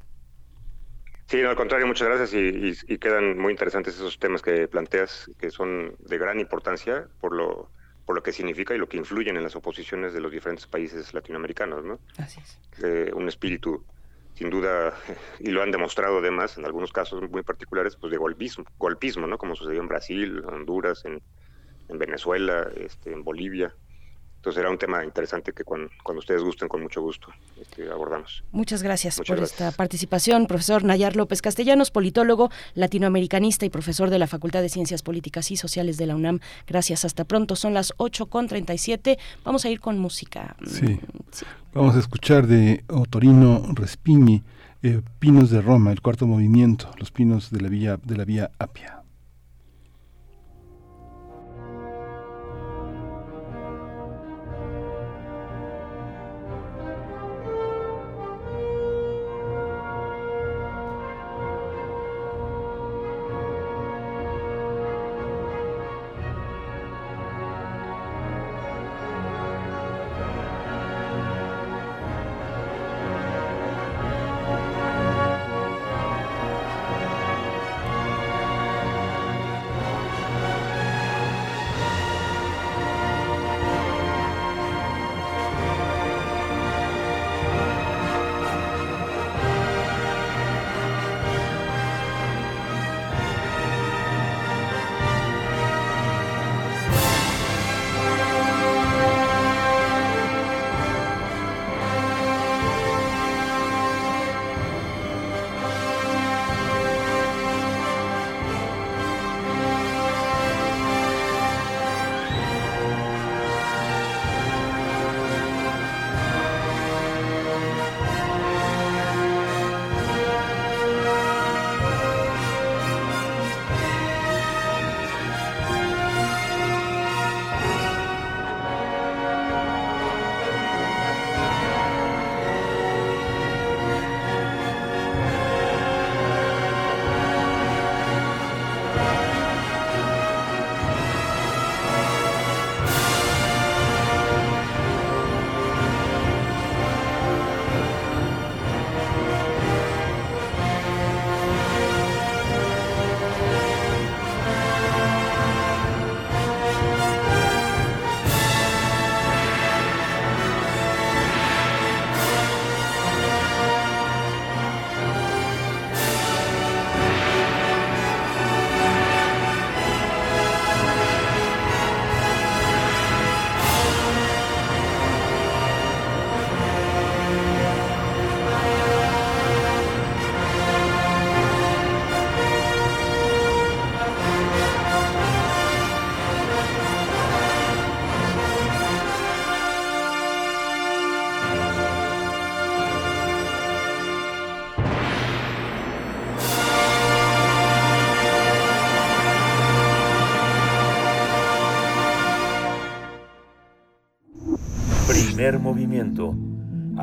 Sí, 1.30 1.44
no, 1.44 1.50
al 1.50 1.56
contrario, 1.56 1.86
muchas 1.86 2.08
gracias 2.08 2.34
y, 2.34 2.98
quedan 2.98 3.38
muy 3.38 3.52
interesantes 3.52 3.94
esos 3.94 4.18
temas 4.18 4.42
que 4.42 4.68
planteas, 4.68 5.30
que 5.38 5.52
son 5.52 5.96
de 6.00 6.18
gran 6.18 6.40
importancia 6.40 7.08
por 7.22 7.36
lo, 7.36 7.70
por 8.08 8.16
lo 8.16 8.24
que 8.24 8.32
significa 8.32 8.74
y 8.74 8.80
lo 8.80 8.90
que 8.90 8.98
influyen 8.98 9.38
en 9.38 9.44
las 9.44 9.56
oposiciones 9.56 10.12
de 10.12 10.22
los 10.22 10.32
diferentes 10.32 10.66
países 10.66 11.14
latinoamericanos, 11.14 11.86
¿no? 11.86 12.00
Así 12.18 12.42
es. 12.42 12.58
Eh, 12.84 13.12
un 13.14 13.28
espíritu, 13.28 13.86
sin 14.34 14.50
duda, 14.50 14.96
y 15.40 15.52
lo 15.52 15.62
han 15.62 15.70
demostrado 15.70 16.18
además 16.18 16.58
en 16.58 16.66
algunos 16.66 16.92
casos 16.92 17.22
muy 17.30 17.44
particulares, 17.44 17.96
pues 17.96 18.10
de 18.10 18.18
golpismo, 18.18 18.66
golpismo 18.80 19.28
¿no? 19.28 19.38
Como 19.38 19.56
sucedió 19.56 19.82
en 19.82 19.88
Brasil, 19.88 20.44
Honduras, 20.46 21.06
en, 21.06 21.22
en 21.90 22.00
Venezuela, 22.00 22.68
este, 22.76 23.12
en 23.12 23.24
Bolivia. 23.24 23.76
Entonces 24.40 24.62
era 24.62 24.70
un 24.70 24.78
tema 24.78 25.04
interesante 25.04 25.52
que 25.52 25.66
cuando, 25.66 25.90
ustedes 26.18 26.42
gusten, 26.42 26.70
con 26.70 26.82
mucho 26.82 27.02
gusto 27.02 27.28
este, 27.60 27.92
abordamos. 27.92 28.42
Muchas 28.54 28.82
gracias 28.82 29.20
por 29.28 29.38
esta 29.40 29.72
participación, 29.72 30.48
profesor 30.48 30.86
Nayar 30.86 31.18
López 31.18 31.42
Castellanos, 31.42 31.92
politólogo, 31.92 32.50
latinoamericanista 32.74 33.66
y 33.66 33.70
profesor 33.70 34.10
de 34.10 34.18
la 34.18 34.28
Facultad 34.28 34.62
de 34.62 34.70
Ciencias 34.70 35.04
Políticas 35.04 35.52
y 35.52 35.58
Sociales 35.58 35.98
de 35.98 36.06
la 36.06 36.16
UNAM. 36.16 36.40
Gracias, 36.68 37.04
hasta 37.04 37.26
pronto. 37.26 37.58
Son 37.58 37.74
las 37.74 37.94
8.37. 37.98 39.18
Vamos 39.44 39.66
a 39.66 39.70
ir 39.70 39.82
con 39.82 40.00
música. 40.00 40.56
Sí. 40.66 41.02
Vamos 41.74 41.98
a 41.98 42.00
escuchar 42.00 42.48
de 42.48 42.86
Otorino 42.88 43.62
Respigni, 43.74 44.42
eh, 44.84 45.02
Pinos 45.20 45.50
de 45.50 45.62
Roma, 45.62 45.92
el 45.92 46.02
cuarto 46.02 46.26
movimiento, 46.26 46.90
los 46.98 47.12
pinos 47.12 47.52
de 47.52 47.60
la 47.60 47.68
vía, 47.68 48.00
de 48.02 48.16
la 48.16 48.24
vía 48.24 48.52
Apia. 48.58 48.99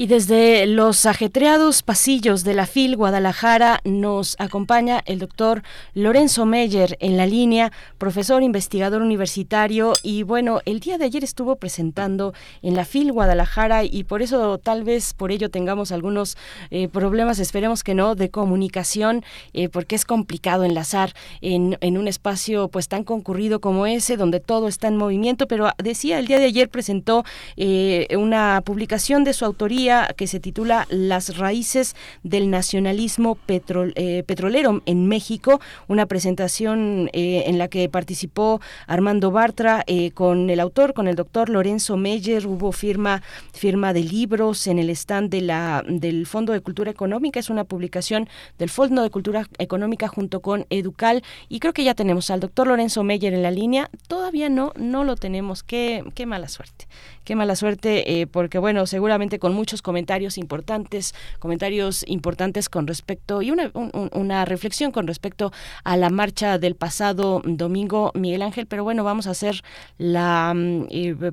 y 0.00 0.06
desde 0.06 0.66
los 0.66 1.04
ajetreados 1.04 1.82
pasillos 1.82 2.42
de 2.42 2.54
la 2.54 2.64
FIL 2.64 2.96
Guadalajara 2.96 3.80
nos 3.84 4.34
acompaña 4.38 5.02
el 5.04 5.18
doctor 5.18 5.62
Lorenzo 5.92 6.46
Meyer 6.46 6.96
en 7.00 7.18
la 7.18 7.26
línea, 7.26 7.70
profesor 7.98 8.42
investigador 8.42 9.02
universitario. 9.02 9.92
Y 10.02 10.22
bueno, 10.22 10.60
el 10.64 10.80
día 10.80 10.96
de 10.96 11.04
ayer 11.04 11.22
estuvo 11.22 11.56
presentando 11.56 12.32
en 12.62 12.76
la 12.76 12.86
FIL 12.86 13.12
Guadalajara 13.12 13.84
y 13.84 14.04
por 14.04 14.22
eso 14.22 14.56
tal 14.56 14.84
vez 14.84 15.12
por 15.12 15.32
ello 15.32 15.50
tengamos 15.50 15.92
algunos 15.92 16.38
eh, 16.70 16.88
problemas, 16.88 17.38
esperemos 17.38 17.84
que 17.84 17.94
no, 17.94 18.14
de 18.14 18.30
comunicación, 18.30 19.22
eh, 19.52 19.68
porque 19.68 19.96
es 19.96 20.06
complicado 20.06 20.64
enlazar 20.64 21.12
en, 21.42 21.76
un 21.82 22.08
espacio 22.08 22.68
pues 22.68 22.88
tan 22.88 23.04
concurrido 23.04 23.60
como 23.60 23.84
ese, 23.84 24.16
donde 24.16 24.40
todo 24.40 24.66
está 24.66 24.88
en 24.88 24.96
movimiento, 24.96 25.46
pero 25.46 25.68
decía, 25.76 26.18
el 26.18 26.26
día 26.26 26.38
de 26.38 26.46
ayer 26.46 26.70
presentó 26.70 27.22
eh, 27.58 28.08
una 28.16 28.62
publicación 28.64 29.24
de 29.24 29.34
su 29.34 29.44
autoría 29.44 29.89
que 30.16 30.26
se 30.26 30.40
titula 30.40 30.86
Las 30.90 31.36
raíces 31.36 31.96
del 32.22 32.50
nacionalismo 32.50 33.38
eh, 33.48 34.22
petrolero 34.26 34.82
en 34.86 35.06
México, 35.06 35.60
una 35.88 36.06
presentación 36.06 37.10
eh, 37.12 37.44
en 37.46 37.58
la 37.58 37.68
que 37.68 37.88
participó 37.88 38.60
Armando 38.86 39.30
Bartra 39.30 39.82
eh, 39.86 40.12
con 40.12 40.48
el 40.50 40.60
autor, 40.60 40.94
con 40.94 41.08
el 41.08 41.16
doctor 41.16 41.48
Lorenzo 41.48 41.96
Meyer, 41.96 42.46
hubo 42.46 42.72
firma, 42.72 43.22
firma 43.52 43.92
de 43.92 44.04
libros 44.04 44.66
en 44.66 44.78
el 44.78 44.90
stand 44.90 45.30
de 45.30 45.40
la, 45.40 45.82
del 45.86 46.26
Fondo 46.26 46.52
de 46.52 46.60
Cultura 46.60 46.90
Económica, 46.90 47.40
es 47.40 47.50
una 47.50 47.64
publicación 47.64 48.28
del 48.58 48.70
Fondo 48.70 49.02
de 49.02 49.10
Cultura 49.10 49.48
Económica 49.58 50.08
junto 50.08 50.40
con 50.40 50.66
Educal. 50.70 51.22
Y 51.48 51.58
creo 51.60 51.72
que 51.72 51.84
ya 51.84 51.94
tenemos 51.94 52.30
al 52.30 52.40
doctor 52.40 52.68
Lorenzo 52.68 53.02
Meyer 53.02 53.34
en 53.34 53.42
la 53.42 53.50
línea, 53.50 53.90
todavía 54.06 54.48
no, 54.48 54.72
no 54.76 55.04
lo 55.04 55.16
tenemos, 55.16 55.62
qué, 55.62 56.04
qué 56.14 56.26
mala 56.26 56.48
suerte. 56.48 56.86
Qué 57.24 57.36
mala 57.36 57.54
suerte, 57.54 58.28
porque 58.32 58.58
bueno, 58.58 58.86
seguramente 58.86 59.38
con 59.38 59.54
muchos 59.54 59.79
comentarios 59.82 60.38
importantes, 60.38 61.14
comentarios 61.38 62.04
importantes 62.06 62.68
con 62.68 62.86
respecto 62.86 63.42
y 63.42 63.50
una, 63.50 63.70
una 64.12 64.44
reflexión 64.44 64.92
con 64.92 65.06
respecto 65.06 65.52
a 65.84 65.96
la 65.96 66.10
marcha 66.10 66.58
del 66.58 66.74
pasado 66.74 67.42
domingo, 67.44 68.12
Miguel 68.14 68.42
Ángel, 68.42 68.66
pero 68.66 68.84
bueno, 68.84 69.04
vamos 69.04 69.26
a 69.26 69.30
hacer 69.30 69.62
la, 69.98 70.52
mm, 70.54 70.86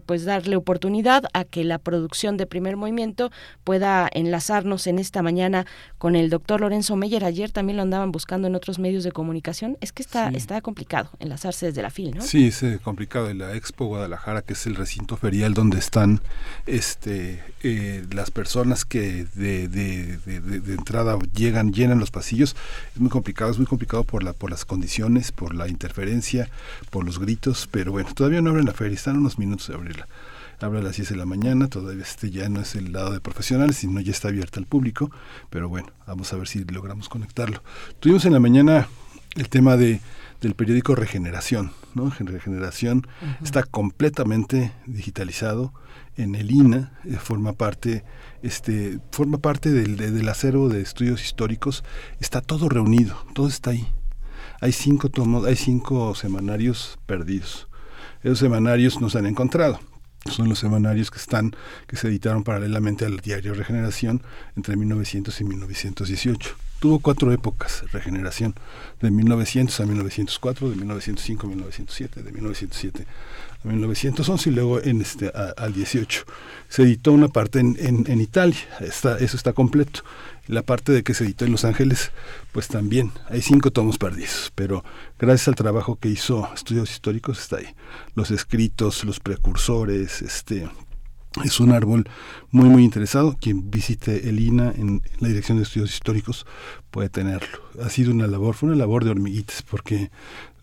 pues 0.05 0.25
darle 0.25 0.55
oportunidad 0.55 1.23
a 1.33 1.43
que 1.43 1.63
la 1.63 1.77
producción 1.77 2.37
de 2.37 2.45
primer 2.45 2.77
movimiento 2.77 3.31
pueda 3.63 4.09
enlazarnos 4.11 4.87
en 4.87 4.99
esta 4.99 5.21
mañana 5.21 5.65
con 5.97 6.15
el 6.15 6.29
doctor 6.29 6.61
Lorenzo 6.61 6.95
Meyer. 6.95 7.23
Ayer 7.23 7.51
también 7.51 7.77
lo 7.77 7.83
andaban 7.83 8.11
buscando 8.11 8.47
en 8.47 8.55
otros 8.55 8.79
medios 8.79 9.03
de 9.03 9.11
comunicación. 9.11 9.77
Es 9.81 9.91
que 9.91 10.03
está, 10.03 10.29
está 10.29 10.61
complicado 10.61 11.09
enlazarse 11.19 11.67
desde 11.67 11.81
la 11.81 11.89
FIL, 11.89 12.15
¿no? 12.15 12.21
Sí, 12.21 12.47
es 12.47 12.63
eh, 12.63 12.79
complicado. 12.81 13.29
En 13.29 13.39
la 13.39 13.55
Expo 13.55 13.85
Guadalajara, 13.85 14.41
que 14.41 14.53
es 14.53 14.65
el 14.67 14.75
recinto 14.75 15.17
ferial 15.17 15.53
donde 15.53 15.79
están 15.79 16.21
este, 16.65 17.43
eh, 17.63 18.05
las 18.11 18.31
personas 18.37 18.85
que 18.85 19.25
de, 19.33 19.67
de, 19.67 20.17
de, 20.17 20.73
entrada 20.75 21.17
llegan, 21.33 21.73
llenan 21.73 21.97
los 21.97 22.11
pasillos. 22.11 22.55
Es 22.93 23.01
muy 23.01 23.09
complicado, 23.09 23.49
es 23.49 23.57
muy 23.57 23.65
complicado 23.65 24.03
por, 24.03 24.21
la, 24.21 24.33
por 24.33 24.51
las 24.51 24.63
condiciones, 24.63 25.31
por 25.31 25.55
la 25.55 25.67
interferencia, 25.67 26.47
por 26.91 27.03
los 27.03 27.17
gritos, 27.17 27.67
pero 27.71 27.91
bueno, 27.91 28.09
todavía 28.13 28.43
no 28.43 28.51
abren 28.51 28.67
la 28.67 28.73
feria, 28.73 28.93
están 28.93 29.17
unos 29.17 29.39
minutos 29.39 29.69
de 29.69 29.73
abrirla 29.73 30.07
abre 30.59 30.79
a 30.79 30.81
las 30.83 30.95
10 30.95 31.09
de 31.09 31.15
la 31.15 31.25
mañana, 31.25 31.67
todavía 31.67 32.03
este 32.03 32.31
ya 32.31 32.49
no 32.49 32.61
es 32.61 32.73
el 32.75 32.91
lado 32.91 33.11
de 33.11 33.19
profesionales, 33.19 33.77
sino 33.77 34.01
ya 34.01 34.11
está 34.11 34.29
abierta 34.29 34.59
al 34.59 34.65
público, 34.65 35.11
pero 35.51 35.69
bueno, 35.69 35.89
vamos 36.07 36.33
a 36.33 36.37
ver 36.37 36.47
si 36.47 36.63
logramos 36.63 37.09
conectarlo. 37.09 37.61
Tuvimos 37.99 38.25
en 38.25 38.33
la 38.33 38.39
mañana 38.39 38.87
el 39.35 39.49
tema 39.49 39.77
de 39.77 39.99
del 40.41 40.53
periódico 40.53 40.95
Regeneración, 40.95 41.71
¿no? 41.93 42.11
Regeneración 42.19 43.07
está 43.43 43.63
completamente 43.63 44.71
digitalizado 44.85 45.73
en 46.15 46.35
el 46.35 46.51
INA, 46.51 46.99
eh, 47.05 47.17
forma 47.17 47.53
parte 47.53 48.03
este 48.43 48.99
forma 49.11 49.39
parte 49.39 49.71
del, 49.71 49.97
del 49.97 50.29
acervo 50.29 50.69
de 50.69 50.81
estudios 50.81 51.23
históricos, 51.23 51.83
está 52.19 52.41
todo 52.41 52.69
reunido, 52.69 53.17
todo 53.33 53.47
está 53.47 53.71
ahí. 53.71 53.87
Hay 54.61 54.71
cinco 54.71 55.09
tomos, 55.09 55.45
hay 55.45 55.55
cinco 55.55 56.15
semanarios 56.15 56.97
perdidos. 57.05 57.67
Esos 58.23 58.39
semanarios 58.39 58.99
no 58.99 59.09
se 59.09 59.19
han 59.19 59.27
encontrado 59.27 59.79
son 60.31 60.49
los 60.49 60.59
semanarios 60.59 61.11
que 61.11 61.19
están 61.19 61.55
que 61.87 61.95
se 61.95 62.07
editaron 62.07 62.43
paralelamente 62.43 63.05
al 63.05 63.17
diario 63.17 63.53
Regeneración 63.53 64.21
entre 64.55 64.75
1900 64.75 65.39
y 65.41 65.43
1918. 65.43 66.66
Tuvo 66.79 66.99
cuatro 66.99 67.31
épocas, 67.31 67.83
Regeneración, 67.91 68.53
de 69.01 69.09
1900 69.09 69.79
a 69.79 69.85
1904, 69.85 70.69
de 70.69 70.75
1905 70.75 71.47
a 71.47 71.49
1907, 71.49 72.21
de 72.21 72.31
1907 72.31 73.07
a 73.63 73.67
1911 73.67 74.49
y 74.49 74.53
luego 74.53 74.83
en 74.83 75.01
este 75.01 75.31
al 75.57 75.73
18. 75.73 76.23
Se 76.69 76.83
editó 76.83 77.13
una 77.13 77.29
parte 77.29 77.59
en, 77.59 77.75
en, 77.79 78.21
Italia, 78.21 78.59
está, 78.79 79.17
eso 79.17 79.37
está 79.37 79.53
completo. 79.53 80.01
La 80.47 80.61
parte 80.61 80.91
de 80.91 81.03
que 81.03 81.13
se 81.13 81.23
editó 81.23 81.45
en 81.45 81.51
Los 81.51 81.65
Ángeles, 81.65 82.11
pues 82.51 82.67
también 82.67 83.11
hay 83.29 83.41
cinco 83.41 83.71
tomos 83.71 83.97
perdidos, 83.97 84.51
pero 84.55 84.83
gracias 85.19 85.47
al 85.47 85.55
trabajo 85.55 85.97
que 85.97 86.09
hizo 86.09 86.47
Estudios 86.53 86.91
Históricos 86.91 87.39
está 87.39 87.57
ahí. 87.57 87.67
Los 88.15 88.31
escritos, 88.31 89.03
los 89.03 89.19
precursores, 89.19 90.21
este, 90.21 90.69
es 91.43 91.59
un 91.59 91.71
árbol 91.71 92.09
muy 92.51 92.69
muy 92.69 92.83
interesado. 92.83 93.35
Quien 93.39 93.69
visite 93.69 94.29
el 94.29 94.39
INA 94.39 94.73
en, 94.75 95.01
la 95.19 95.27
Dirección 95.27 95.57
de 95.57 95.63
Estudios 95.63 95.93
Históricos 95.93 96.45
puede 96.91 97.09
tenerlo. 97.09 97.59
Ha 97.81 97.89
sido 97.89 98.11
una 98.11 98.27
labor, 98.27 98.55
fue 98.55 98.69
una 98.69 98.77
labor 98.77 99.03
de 99.03 99.11
hormiguitas, 99.11 99.61
porque 99.61 100.11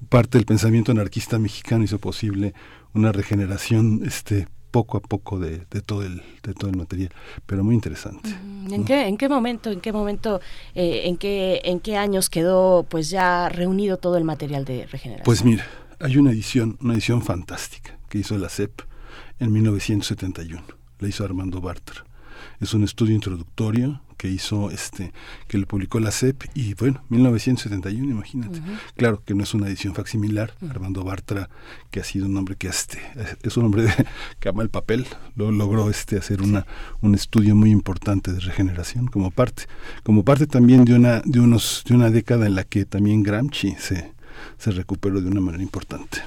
parte 0.09 0.39
del 0.39 0.47
pensamiento 0.47 0.93
anarquista 0.93 1.39
mexicano 1.39 1.85
hizo 1.85 1.99
posible 1.99 2.55
una 2.93 3.13
regeneración 3.13 4.03
este 4.05 4.49
poco 4.71 4.97
a 4.97 5.01
poco 5.01 5.39
de, 5.39 5.59
todo 5.87 6.03
el 6.03 6.21
de 6.43 6.53
todo 6.53 6.69
el 6.69 6.77
material 6.77 7.11
pero 7.47 7.63
muy 7.63 7.77
interesante 7.77 8.29
en 8.73 8.85
qué 8.85 9.07
en 9.07 9.17
qué 9.17 9.29
momento 9.29 9.71
en 9.71 9.81
qué 9.81 9.93
momento 9.93 10.41
eh, 10.75 11.03
en 11.05 11.17
qué 11.17 11.61
en 11.63 11.79
qué 11.79 11.97
años 11.97 12.29
quedó 12.29 12.85
pues 12.89 13.09
ya 13.09 13.49
reunido 13.49 13.99
todo 13.99 14.17
el 14.17 14.25
material 14.25 14.65
de 14.65 14.87
regeneración 14.87 15.25
pues 15.25 15.45
mira 15.45 15.65
hay 16.01 16.17
una 16.17 16.33
edición 16.33 16.77
una 16.81 16.95
edición 16.95 17.23
fantástica 17.23 17.97
que 18.09 18.19
hizo 18.19 18.37
la 18.37 18.49
CEP 18.49 18.83
en 19.39 19.53
1971 19.53 20.63
la 20.99 21.09
hizo 21.09 21.25
Armando 21.25 21.61
Bartra. 21.61 22.05
Es 22.61 22.75
un 22.75 22.85
estudio 22.85 23.15
introductorio 23.15 24.01
que 24.17 24.29
hizo 24.29 24.71
este 24.71 25.13
que 25.49 25.59
lo 25.59 25.67
publicó 25.67 26.01
la 26.01 26.11
CEP 26.11 26.45
y 26.55 26.75
bueno 26.75 27.03
1971 27.09 28.11
imagínate. 28.11 28.61
Claro 28.97 29.23
que 29.25 29.35
no 29.35 29.43
es 29.43 29.55
una 29.55 29.67
edición 29.67 29.95
facsimilar 29.95 30.55
Armando 30.71 31.05
Bartra 31.05 31.51
que 31.91 32.01
ha 32.01 32.05
sido 32.05 32.27
un 32.27 32.37
hombre 32.37 32.57
que 32.57 32.69
este 32.69 32.99
es 33.43 33.57
un 33.57 33.67
hombre 33.67 33.87
que 34.41 34.49
ama 34.49 34.63
el 34.63 34.71
papel 34.71 35.07
lo 35.37 35.51
logró 35.51 35.91
este 35.91 36.17
hacer 36.17 36.43
una 36.43 36.67
un 37.01 37.15
estudio 37.15 37.55
muy 37.55 37.71
importante 37.71 38.33
de 38.33 38.41
regeneración 38.41 39.09
como 39.09 39.31
parte 39.31 39.65
como 40.05 40.25
parte 40.25 40.47
también 40.47 40.85
de 40.85 40.95
una 40.95 41.21
de 41.25 41.41
unos 41.41 41.83
de 41.87 41.95
una 41.95 42.11
década 42.11 42.47
en 42.47 42.55
la 42.55 42.65
que 42.65 42.85
también 42.85 43.23
Gramsci 43.23 43.75
se 43.79 44.13
se 44.59 44.71
recuperó 44.71 45.21
de 45.21 45.29
una 45.29 45.41
manera 45.41 45.63
importante 45.63 46.23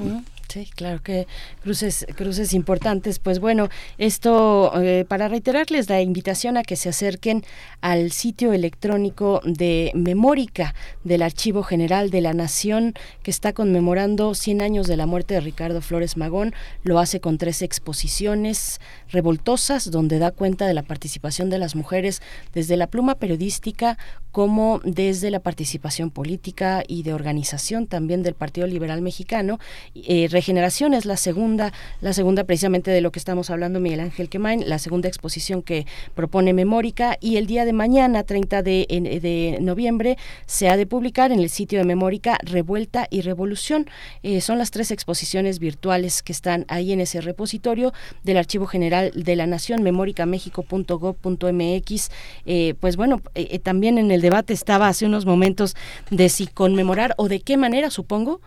Sí, 0.50 0.70
claro 0.76 1.04
que 1.04 1.28
cruces, 1.62 2.06
cruces 2.16 2.54
importantes. 2.54 3.20
Pues 3.20 3.40
bueno, 3.40 3.68
esto 3.98 4.72
eh, 4.82 5.04
para 5.08 5.28
reiterarles 5.28 5.90
la 5.90 6.02
invitación 6.02 6.56
a 6.56 6.64
que 6.64 6.78
se 6.78 6.88
acerquen 6.88 7.44
al 7.82 8.12
sitio 8.14 8.54
electrónico 8.54 9.42
de 9.44 9.92
Memórica 9.94 10.74
del 11.04 11.22
Archivo 11.22 11.64
General 11.64 12.10
de 12.12 12.22
la 12.22 12.34
Nación, 12.34 12.94
que 13.24 13.32
está 13.32 13.52
conmemorando 13.52 14.34
100 14.34 14.62
años 14.62 14.88
de 14.88 14.96
la 14.96 15.06
muerte 15.06 15.34
de 15.34 15.42
Ricardo 15.42 15.82
Flores 15.82 16.16
Magón. 16.16 16.54
Lo 16.84 17.00
hace 17.00 17.20
con 17.20 17.38
tres 17.38 17.62
exposiciones 17.62 18.80
revoltosas, 19.10 19.92
donde 19.92 20.20
da 20.20 20.32
cuenta 20.32 20.68
de 20.68 20.74
la 20.74 20.84
participación 20.84 21.50
de 21.50 21.58
las 21.58 21.76
mujeres 21.76 22.22
desde 22.54 22.78
la 22.78 22.88
pluma 22.88 23.16
periodística 23.16 23.98
como 24.32 24.82
desde 24.84 25.32
la 25.32 25.40
participación 25.40 26.12
política 26.12 26.84
y 26.88 27.02
de 27.04 27.14
organización 27.14 27.88
también 27.88 28.22
del 28.22 28.36
Partido 28.36 28.68
Liberal 28.68 29.02
Mexicano. 29.02 29.60
Eh, 29.96 30.28
Regeneración 30.30 30.94
es 30.94 31.06
la 31.06 31.18
segunda, 31.18 31.74
la 32.02 32.14
segunda 32.14 32.44
precisamente 32.44 32.92
de 32.92 33.02
lo 33.02 33.12
que 33.12 33.20
estamos 33.20 33.50
hablando 33.50 33.80
Miguel 33.80 34.00
Ángel 34.00 34.30
Quemain, 34.30 34.70
la 34.70 34.78
segunda 34.78 35.08
exposición 35.08 35.64
que 35.64 35.88
propone 36.14 36.54
Memórica 36.54 37.18
y 37.20 37.38
el 37.38 37.48
día 37.48 37.66
de 37.66 37.74
mañana, 37.74 38.24
30 38.24 38.62
de, 38.62 39.58
noviembre, 39.62 40.18
se 40.46 40.70
ha 40.70 40.78
de 40.78 40.86
publicar 40.86 41.32
en 41.32 41.40
el 41.40 41.50
sitio 41.50 41.80
de 41.80 41.86
Memórica 41.86 42.38
Revuelta 42.44 43.08
y 43.10 43.22
Revolución. 43.22 43.90
Eh, 44.24 44.42
son 44.42 44.58
las 44.58 44.72
tres 44.72 44.92
exposiciones 44.92 45.60
virtuales 45.60 46.22
que 46.22 46.32
están 46.32 46.66
ahí 46.68 46.92
en 46.92 47.02
ese 47.02 47.22
repositorio 47.22 47.94
del 48.24 48.38
Archivo 48.38 48.68
General 48.68 48.97
de 49.04 49.36
la 49.36 49.48
Nación, 49.48 49.84
memóricamexico.gov.mx. 49.84 52.10
Eh, 52.46 52.74
pues 52.80 52.98
bueno, 52.98 53.22
eh, 53.36 53.60
también 53.60 53.98
en 53.98 54.12
el 54.12 54.22
debate 54.22 54.54
estaba 54.54 54.88
hace 54.88 55.06
unos 55.06 55.26
momentos 55.26 55.76
de 56.10 56.30
si 56.30 56.48
conmemorar 56.48 57.14
o 57.18 57.28
de 57.28 57.42
qué 57.42 57.58
manera, 57.58 57.90
supongo, 57.90 58.40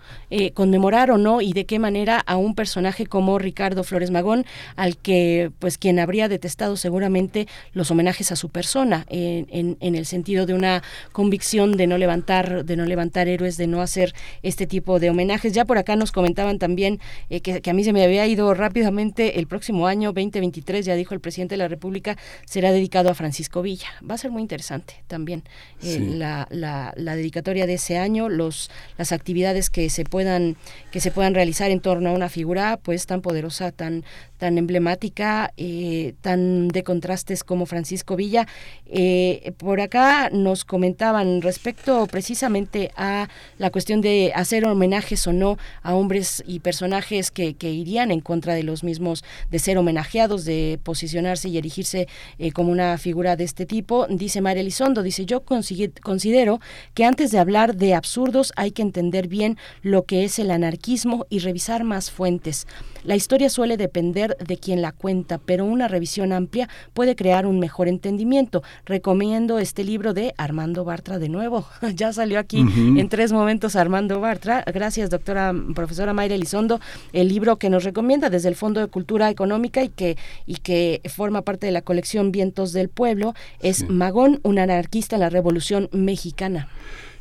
conmemorar 0.54 1.10
o 1.10 1.18
no 1.18 1.40
y 1.40 1.52
de 1.52 1.66
qué 1.66 1.78
manera 1.78 2.20
a 2.20 2.36
un 2.36 2.54
personaje 2.54 3.06
como 3.06 3.38
Ricardo 3.38 3.84
Flores 3.84 4.10
Magón, 4.10 4.46
al 4.76 4.96
que 4.96 5.50
pues 5.58 5.78
quien 5.78 5.98
habría 5.98 6.28
detestado 6.28 6.76
seguramente 6.76 7.46
los 7.72 7.90
homenajes 7.90 8.32
a 8.32 8.36
su 8.36 8.48
persona, 8.48 9.06
en, 9.08 9.76
el 9.80 10.06
sentido 10.06 10.46
de 10.46 10.54
una 10.54 10.82
convicción 11.12 11.76
de 11.76 11.86
no 11.86 11.98
levantar, 11.98 12.64
de 12.64 12.76
no 12.76 12.84
levantar 12.84 13.28
héroes, 13.28 13.56
de 13.56 13.66
no 13.66 13.82
hacer 13.82 14.14
este 14.42 14.66
tipo 14.66 14.98
de 14.98 15.10
homenajes. 15.10 15.52
Ya 15.52 15.64
por 15.64 15.78
acá 15.78 15.96
nos 15.96 16.12
comentaban 16.12 16.58
también 16.58 17.00
eh, 17.28 17.40
que, 17.40 17.68
a 17.68 17.74
mí 17.74 17.84
se 17.84 17.92
me 17.92 18.04
había 18.04 18.26
ido 18.26 18.52
rápidamente 18.54 19.38
el 19.38 19.46
próximo 19.46 19.86
año 19.86 20.12
2023, 20.40 20.86
ya 20.86 20.94
dijo 20.94 21.14
el 21.14 21.20
presidente 21.20 21.54
de 21.54 21.58
la 21.58 21.68
República, 21.68 22.16
será 22.44 22.72
dedicado 22.72 23.10
a 23.10 23.14
Francisco 23.14 23.62
Villa. 23.62 23.88
Va 24.08 24.14
a 24.14 24.18
ser 24.18 24.30
muy 24.30 24.42
interesante 24.42 24.94
también 25.06 25.44
eh, 25.82 25.98
la, 26.00 26.46
la, 26.50 26.92
la, 26.96 27.16
dedicatoria 27.16 27.66
de 27.66 27.74
ese 27.74 27.98
año, 27.98 28.28
los, 28.28 28.70
las 28.96 29.12
actividades 29.12 29.70
que 29.70 29.90
se 29.90 30.04
puedan 30.04 30.56
que 30.90 31.00
se 31.00 31.10
puedan 31.10 31.34
realizar 31.34 31.70
en 31.70 31.80
torno 31.80 32.10
a 32.10 32.12
una 32.12 32.28
figura 32.28 32.78
pues 32.82 33.06
tan 33.06 33.20
poderosa, 33.20 33.72
tan 33.72 34.04
tan 34.40 34.56
emblemática, 34.56 35.52
eh, 35.58 36.14
tan 36.22 36.68
de 36.68 36.82
contrastes 36.82 37.44
como 37.44 37.66
Francisco 37.66 38.16
Villa. 38.16 38.48
Eh, 38.86 39.52
por 39.58 39.82
acá 39.82 40.30
nos 40.30 40.64
comentaban 40.64 41.42
respecto 41.42 42.06
precisamente 42.06 42.90
a 42.96 43.28
la 43.58 43.70
cuestión 43.70 44.00
de 44.00 44.32
hacer 44.34 44.64
homenajes 44.64 45.26
o 45.26 45.34
no 45.34 45.58
a 45.82 45.94
hombres 45.94 46.42
y 46.46 46.60
personajes 46.60 47.30
que, 47.30 47.54
irían 47.60 48.10
en 48.10 48.20
contra 48.20 48.54
de 48.54 48.62
los 48.62 48.82
mismos, 48.82 49.22
de 49.50 49.58
ser 49.58 49.76
homenajeados, 49.76 50.29
de 50.38 50.78
posicionarse 50.82 51.48
y 51.48 51.58
erigirse 51.58 52.08
eh, 52.38 52.52
como 52.52 52.70
una 52.70 52.96
figura 52.98 53.36
de 53.36 53.44
este 53.44 53.66
tipo. 53.66 54.06
Dice 54.08 54.40
María 54.40 54.62
Elizondo, 54.62 55.02
dice, 55.02 55.26
yo 55.26 55.42
considero 55.44 56.60
que 56.94 57.04
antes 57.04 57.30
de 57.30 57.38
hablar 57.38 57.76
de 57.76 57.94
absurdos 57.94 58.52
hay 58.56 58.70
que 58.70 58.82
entender 58.82 59.28
bien 59.28 59.58
lo 59.82 60.04
que 60.04 60.24
es 60.24 60.38
el 60.38 60.50
anarquismo 60.50 61.26
y 61.28 61.40
revisar 61.40 61.84
más 61.84 62.10
fuentes. 62.10 62.66
La 63.04 63.16
historia 63.16 63.48
suele 63.48 63.76
depender 63.76 64.36
de 64.36 64.56
quien 64.56 64.82
la 64.82 64.92
cuenta, 64.92 65.38
pero 65.38 65.64
una 65.64 65.88
revisión 65.88 66.32
amplia 66.32 66.68
puede 66.92 67.16
crear 67.16 67.46
un 67.46 67.58
mejor 67.58 67.88
entendimiento. 67.88 68.62
Recomiendo 68.84 69.58
este 69.58 69.84
libro 69.84 70.12
de 70.14 70.34
Armando 70.36 70.84
Bartra 70.84 71.18
de 71.18 71.28
nuevo. 71.28 71.66
ya 71.94 72.12
salió 72.12 72.38
aquí 72.38 72.58
en 72.60 73.08
tres 73.08 73.32
momentos 73.32 73.76
Armando 73.76 74.20
Bartra. 74.20 74.64
Gracias, 74.66 75.10
doctora 75.10 75.54
profesora 75.74 76.12
Mayra 76.12 76.34
Elizondo. 76.34 76.80
El 77.12 77.28
libro 77.28 77.56
que 77.56 77.70
nos 77.70 77.84
recomienda 77.84 78.30
desde 78.30 78.48
el 78.48 78.56
Fondo 78.56 78.80
de 78.80 78.88
Cultura 78.88 79.30
Económica 79.30 79.82
y 79.82 79.88
que, 79.88 80.16
y 80.46 80.56
que 80.56 81.00
forma 81.08 81.42
parte 81.42 81.66
de 81.66 81.72
la 81.72 81.82
colección 81.82 82.32
Vientos 82.32 82.72
del 82.72 82.88
Pueblo 82.88 83.34
es 83.60 83.88
Magón, 83.88 84.40
un 84.42 84.58
anarquista 84.58 85.16
en 85.16 85.20
la 85.20 85.30
Revolución 85.30 85.88
Mexicana. 85.92 86.68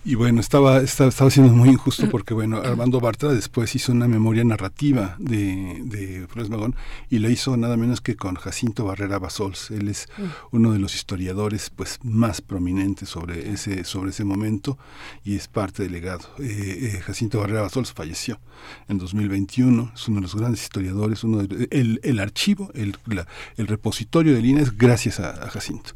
Y 0.10 0.16
bueno, 0.16 0.42
estaba, 0.42 0.80
estaba, 0.80 1.30
siendo 1.30 1.54
muy 1.54 1.70
injusto 1.70 2.10
porque, 2.10 2.34
bueno, 2.34 2.58
Armando 2.58 3.00
Bartra 3.00 3.32
después 3.32 3.76
hizo 3.76 3.92
una 3.92 4.08
memoria 4.08 4.44
narrativa 4.44 5.16
de, 5.20 5.84
de 5.84 6.26
Flores 6.28 6.50
Magón 6.50 6.76
y 7.12 7.20
lo 7.20 7.30
hizo 7.30 7.56
nada 7.58 7.78
menos 7.78 8.02
que 8.02 8.16
con 8.16 8.34
Jacinto 8.34 8.86
Barrera 8.86 9.20
Basols. 9.20 9.70
Él 9.70 9.88
es 9.88 10.08
uno 10.52 10.72
de 10.72 10.80
los 10.80 10.96
historiadores 10.96 11.70
pues 11.70 12.00
más 12.02 12.42
prominentes 12.42 13.10
sobre 13.10 13.52
ese, 13.52 13.84
sobre 13.84 14.10
ese 14.10 14.24
momento 14.24 14.80
y 15.24 15.36
es 15.36 15.48
parte 15.48 15.84
del 15.84 15.92
legado. 15.92 16.28
Eh, 16.40 16.96
eh, 16.96 17.02
Jacinto 17.02 17.40
Barrera 17.40 17.62
Basols 17.62 17.94
falleció 17.94 18.40
en 18.88 18.98
2021, 18.98 19.92
es 19.94 20.08
uno 20.08 20.16
de 20.16 20.22
los 20.24 20.36
grandes 20.36 20.64
historiadores, 20.64 21.24
uno 21.24 21.44
de, 21.44 21.68
el, 21.70 22.00
el 22.02 22.20
archivo, 22.20 22.72
el, 22.74 22.98
el 23.58 23.68
repositorio 23.68 24.34
de 24.34 24.42
líneas 24.42 24.76
gracias 24.76 25.20
a 25.20 25.52
Jacinto. 25.52 25.92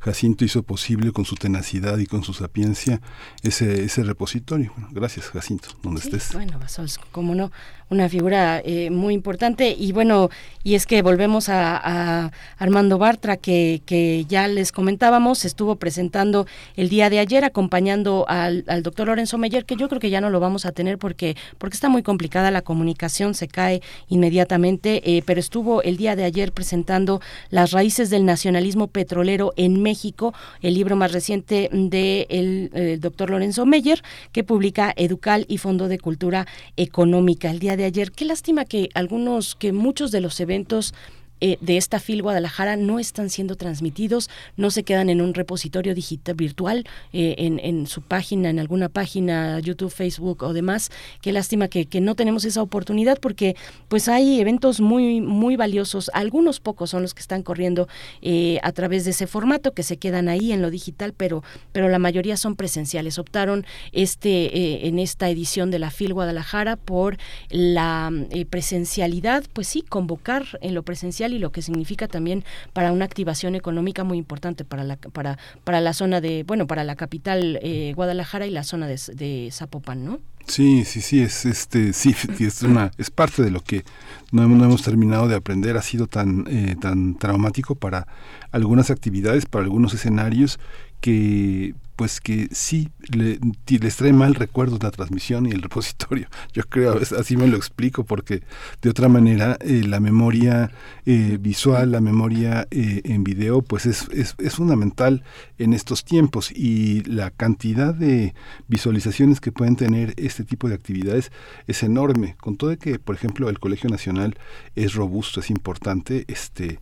Jacinto 0.00 0.44
hizo 0.44 0.62
posible 0.62 1.12
con 1.12 1.24
su 1.24 1.34
tenacidad 1.34 1.98
y 1.98 2.06
con 2.06 2.22
su 2.22 2.32
sapiencia 2.32 3.00
ese, 3.42 3.57
ese 3.60 4.02
repositorio. 4.02 4.72
gracias 4.90 5.26
Jacinto, 5.30 5.68
donde 5.82 6.00
estés. 6.00 6.32
Bueno, 6.32 6.58
Basols, 6.58 6.98
como 7.12 7.34
no, 7.34 7.50
una 7.90 8.08
figura 8.08 8.60
eh, 8.64 8.90
muy 8.90 9.14
importante 9.14 9.74
y 9.78 9.92
bueno, 9.92 10.30
y 10.62 10.74
es 10.74 10.86
que 10.86 11.00
volvemos 11.02 11.48
a, 11.48 12.30
Armando 12.58 12.98
Bartra 12.98 13.36
que, 13.36 13.80
que, 13.86 14.24
ya 14.28 14.48
les 14.48 14.72
comentábamos, 14.72 15.44
estuvo 15.44 15.76
presentando 15.76 16.46
el 16.76 16.88
día 16.88 17.08
de 17.08 17.18
ayer 17.18 17.44
acompañando 17.44 18.26
al, 18.28 18.64
doctor 18.82 19.08
Lorenzo 19.08 19.38
Meyer, 19.38 19.64
que 19.64 19.76
yo 19.76 19.88
creo 19.88 20.00
que 20.00 20.10
ya 20.10 20.20
no 20.20 20.30
lo 20.30 20.40
vamos 20.40 20.66
a 20.66 20.72
tener 20.72 20.98
porque, 20.98 21.36
porque 21.58 21.74
está 21.74 21.88
muy 21.88 22.02
complicada 22.02 22.50
la 22.50 22.62
comunicación, 22.62 23.34
se 23.34 23.48
cae 23.48 23.80
inmediatamente, 24.08 25.16
eh, 25.16 25.22
pero 25.24 25.40
estuvo 25.40 25.82
el 25.82 25.96
día 25.96 26.16
de 26.16 26.24
ayer 26.24 26.52
presentando 26.52 27.20
Las 27.50 27.70
raíces 27.72 28.10
del 28.10 28.24
nacionalismo 28.24 28.88
petrolero 28.88 29.52
en 29.56 29.82
México, 29.82 30.34
el 30.60 30.74
libro 30.74 30.96
más 30.96 31.12
reciente 31.12 31.70
de 31.72 32.26
el, 32.28 33.00
doctor 33.00 33.30
Lorenzo 33.30 33.64
Meyer, 33.64 34.02
que 34.32 34.44
publica 34.44 34.92
Educal 34.96 35.46
y 35.48 35.58
Fondo 35.58 35.88
de 35.88 35.98
Cultura 35.98 36.46
Económica. 36.76 37.50
El 37.50 37.58
día 37.58 37.76
de 37.78 37.84
ayer. 37.84 38.12
Qué 38.12 38.26
lástima 38.26 38.66
que 38.66 38.90
algunos, 38.94 39.54
que 39.54 39.72
muchos 39.72 40.10
de 40.10 40.20
los 40.20 40.38
eventos 40.40 40.92
eh, 41.40 41.58
de 41.60 41.76
esta 41.76 42.00
FIL 42.00 42.22
Guadalajara 42.22 42.76
no 42.76 42.98
están 42.98 43.30
siendo 43.30 43.56
transmitidos, 43.56 44.28
no 44.56 44.70
se 44.70 44.82
quedan 44.82 45.08
en 45.08 45.20
un 45.20 45.34
repositorio 45.34 45.94
digital 45.94 46.34
virtual, 46.34 46.84
eh, 47.12 47.36
en, 47.38 47.60
en, 47.60 47.86
su 47.86 48.02
página, 48.02 48.50
en 48.50 48.58
alguna 48.58 48.88
página, 48.88 49.60
YouTube, 49.60 49.90
Facebook 49.90 50.42
o 50.42 50.52
demás. 50.52 50.90
Qué 51.20 51.32
lástima 51.32 51.68
que, 51.68 51.86
que, 51.86 52.00
no 52.00 52.14
tenemos 52.14 52.44
esa 52.44 52.62
oportunidad 52.62 53.18
porque 53.20 53.56
pues 53.88 54.08
hay 54.08 54.40
eventos 54.40 54.80
muy, 54.80 55.20
muy 55.20 55.56
valiosos, 55.56 56.10
algunos 56.12 56.60
pocos 56.60 56.90
son 56.90 57.02
los 57.02 57.14
que 57.14 57.20
están 57.20 57.42
corriendo 57.42 57.88
eh, 58.22 58.58
a 58.62 58.72
través 58.72 59.04
de 59.04 59.12
ese 59.12 59.26
formato, 59.26 59.72
que 59.72 59.82
se 59.82 59.96
quedan 59.96 60.28
ahí 60.28 60.52
en 60.52 60.62
lo 60.62 60.70
digital, 60.70 61.14
pero, 61.16 61.42
pero 61.72 61.88
la 61.88 61.98
mayoría 61.98 62.36
son 62.36 62.56
presenciales. 62.56 63.18
Optaron 63.18 63.64
este, 63.92 64.88
en 64.88 64.98
esta 64.98 65.28
edición 65.30 65.70
de 65.70 65.78
la 65.78 65.90
FIL 65.90 66.14
Guadalajara 66.14 66.76
por 66.76 67.16
la 67.50 68.12
presencialidad, 68.50 69.44
pues 69.52 69.68
sí, 69.68 69.82
convocar 69.82 70.44
en 70.60 70.74
lo 70.74 70.82
presencial 70.82 71.27
y 71.32 71.38
lo 71.38 71.52
que 71.52 71.62
significa 71.62 72.08
también 72.08 72.44
para 72.72 72.92
una 72.92 73.04
activación 73.04 73.54
económica 73.54 74.04
muy 74.04 74.18
importante 74.18 74.64
para 74.64 74.84
la, 74.84 74.96
para, 74.96 75.38
para 75.64 75.80
la 75.80 75.92
zona 75.92 76.20
de, 76.20 76.44
bueno, 76.44 76.66
para 76.66 76.84
la 76.84 76.96
capital 76.96 77.58
eh, 77.62 77.92
Guadalajara 77.94 78.46
y 78.46 78.50
la 78.50 78.64
zona 78.64 78.86
de, 78.86 78.98
de 79.14 79.48
Zapopan, 79.52 80.04
¿no? 80.04 80.20
Sí, 80.48 80.84
sí, 80.86 81.02
sí, 81.02 81.20
es 81.20 81.44
este, 81.44 81.92
sí, 81.92 82.14
es 82.40 82.62
una, 82.62 82.90
es 82.96 83.10
parte 83.10 83.42
de 83.42 83.50
lo 83.50 83.60
que 83.60 83.84
no 84.32 84.42
hemos, 84.42 84.82
terminado 84.82 85.28
de 85.28 85.36
aprender. 85.36 85.76
Ha 85.76 85.82
sido 85.82 86.06
tan, 86.06 86.46
eh, 86.48 86.74
tan 86.80 87.16
traumático 87.16 87.74
para 87.74 88.06
algunas 88.50 88.90
actividades, 88.90 89.46
para 89.46 89.64
algunos 89.64 89.92
escenarios 89.92 90.58
que 91.00 91.74
pues 91.98 92.20
que 92.20 92.48
sí 92.52 92.90
les 93.10 93.96
trae 93.96 94.12
mal 94.12 94.36
recuerdos 94.36 94.80
la 94.84 94.92
transmisión 94.92 95.46
y 95.46 95.50
el 95.50 95.62
repositorio. 95.68 96.28
Yo 96.52 96.62
creo, 96.62 96.96
así 97.18 97.36
me 97.36 97.48
lo 97.48 97.56
explico, 97.56 98.04
porque 98.04 98.44
de 98.80 98.90
otra 98.90 99.08
manera 99.08 99.58
eh, 99.60 99.82
la 99.84 99.98
memoria 99.98 100.70
eh, 101.06 101.38
visual, 101.40 101.90
la 101.90 102.00
memoria 102.00 102.68
eh, 102.70 103.00
en 103.04 103.24
video, 103.24 103.62
pues 103.62 103.84
es, 103.84 104.08
es, 104.12 104.36
es, 104.38 104.54
fundamental 104.54 105.24
en 105.58 105.72
estos 105.72 106.04
tiempos 106.04 106.52
y 106.52 107.02
la 107.02 107.32
cantidad 107.32 107.92
de 107.92 108.32
visualizaciones 108.68 109.40
que 109.40 109.50
pueden 109.50 109.74
tener 109.74 110.14
este 110.18 110.44
tipo 110.44 110.68
de 110.68 110.76
actividades 110.76 111.32
es 111.66 111.82
enorme. 111.82 112.36
Con 112.38 112.56
todo 112.56 112.70
de 112.70 112.78
que, 112.78 113.00
por 113.00 113.16
ejemplo, 113.16 113.48
el 113.48 113.58
Colegio 113.58 113.90
Nacional 113.90 114.38
es 114.76 114.94
robusto, 114.94 115.40
es 115.40 115.50
importante, 115.50 116.26
este, 116.28 116.78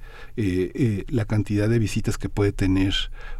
la 1.08 1.24
cantidad 1.24 1.70
de 1.70 1.78
visitas 1.78 2.18
que 2.18 2.28
puede 2.28 2.52
tener 2.52 2.94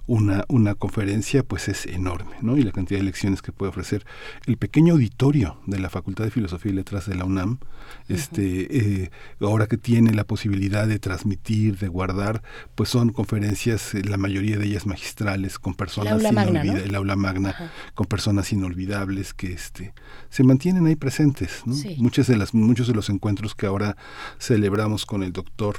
una, 0.06 0.44
una 0.48 0.74
conferencia, 0.74 1.42
pues 1.42 1.68
es 1.68 1.86
enorme, 1.86 2.36
¿no? 2.40 2.56
Y 2.56 2.62
la 2.62 2.72
cantidad 2.72 3.00
de 3.00 3.04
lecciones 3.04 3.42
que 3.42 3.52
puede 3.52 3.70
ofrecer. 3.70 4.04
El 4.46 4.56
pequeño 4.56 4.94
auditorio 4.94 5.58
de 5.66 5.78
la 5.78 5.90
Facultad 5.90 6.24
de 6.24 6.30
Filosofía 6.30 6.72
y 6.72 6.74
Letras 6.76 7.06
de 7.06 7.16
la 7.16 7.24
UNAM, 7.24 7.58
este, 8.08 9.02
eh, 9.04 9.10
ahora 9.40 9.66
que 9.66 9.76
tiene 9.76 10.14
la 10.14 10.24
posibilidad 10.24 10.86
de 10.86 10.98
transmitir, 10.98 11.78
de 11.78 11.88
guardar, 11.88 12.42
pues 12.74 12.88
son 12.88 13.10
conferencias, 13.10 13.94
eh, 13.94 14.02
la 14.04 14.16
mayoría 14.16 14.58
de 14.58 14.66
ellas 14.66 14.86
magistrales, 14.86 15.58
con 15.58 15.74
personas 15.74 16.22
inolvidables, 16.22 16.84
el 16.84 16.94
aula 16.94 17.16
magna, 17.16 17.72
con 17.94 18.06
personas 18.06 18.52
inolvidables 18.52 19.34
que 19.34 19.52
este, 19.52 19.92
se 20.30 20.44
mantienen 20.44 20.86
ahí 20.86 20.96
presentes, 20.96 21.62
¿no? 21.66 21.74
Muchas 21.98 22.28
de 22.28 22.36
las, 22.36 22.54
muchos 22.54 22.86
de 22.86 22.94
los 22.94 23.10
encuentros 23.10 23.54
que 23.54 23.66
ahora 23.66 23.96
celebramos 24.38 25.04
con 25.04 25.22
el 25.22 25.32
doctor 25.32 25.76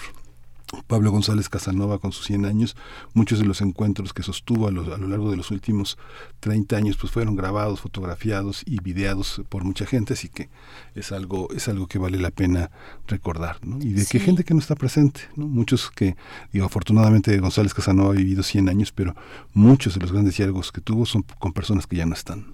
Pablo 0.88 1.12
González 1.12 1.50
Casanova 1.50 2.00
con 2.00 2.12
sus 2.12 2.26
100 2.26 2.46
años, 2.46 2.76
muchos 3.14 3.40
de 3.40 3.46
los 3.46 3.62
encuentros 3.62 4.14
que 4.14 4.24
sostuvo 4.24 4.68
a 4.68 4.72
lo, 4.72 4.94
a 4.94 4.98
lo, 4.98 5.08
largo 5.08 5.32
de 5.32 5.38
los 5.38 5.52
últimos 5.52 5.98
30 6.42 6.76
años 6.76 6.98
pues 6.98 7.12
fueron 7.12 7.36
grabados, 7.36 7.80
fotografiados 7.80 8.64
y 8.66 8.82
videados 8.82 9.42
por 9.50 9.64
mucha 9.64 9.86
gente, 9.86 10.14
así 10.14 10.30
que 10.30 10.50
es 10.96 11.12
algo 11.12 11.48
es 11.56 11.68
algo 11.68 11.88
que 11.88 12.00
vale 12.00 12.20
la 12.20 12.32
pena 12.32 12.72
recordar, 13.08 13.58
¿no? 13.66 13.80
Y 13.82 13.94
de 13.94 14.06
que 14.06 14.20
gente 14.20 14.44
que 14.44 14.54
no 14.54 14.60
está 14.60 14.76
presente, 14.76 15.22
¿no? 15.36 15.48
Muchos 15.48 15.90
que, 15.90 16.16
digo, 16.52 16.66
afortunadamente 16.66 17.38
González 17.40 17.74
Casanova 17.74 18.12
ha 18.12 18.16
vivido 18.16 18.44
100 18.44 18.70
años, 18.70 18.92
pero 18.92 19.16
muchos 19.54 19.94
de 19.94 20.02
los 20.02 20.12
grandes 20.12 20.38
diálogos 20.38 20.72
que 20.72 20.82
tuvo 20.82 21.06
son 21.06 21.24
con 21.40 21.54
personas 21.54 21.88
que 21.88 21.96
ya 21.96 22.06
no 22.06 22.14
están. 22.14 22.46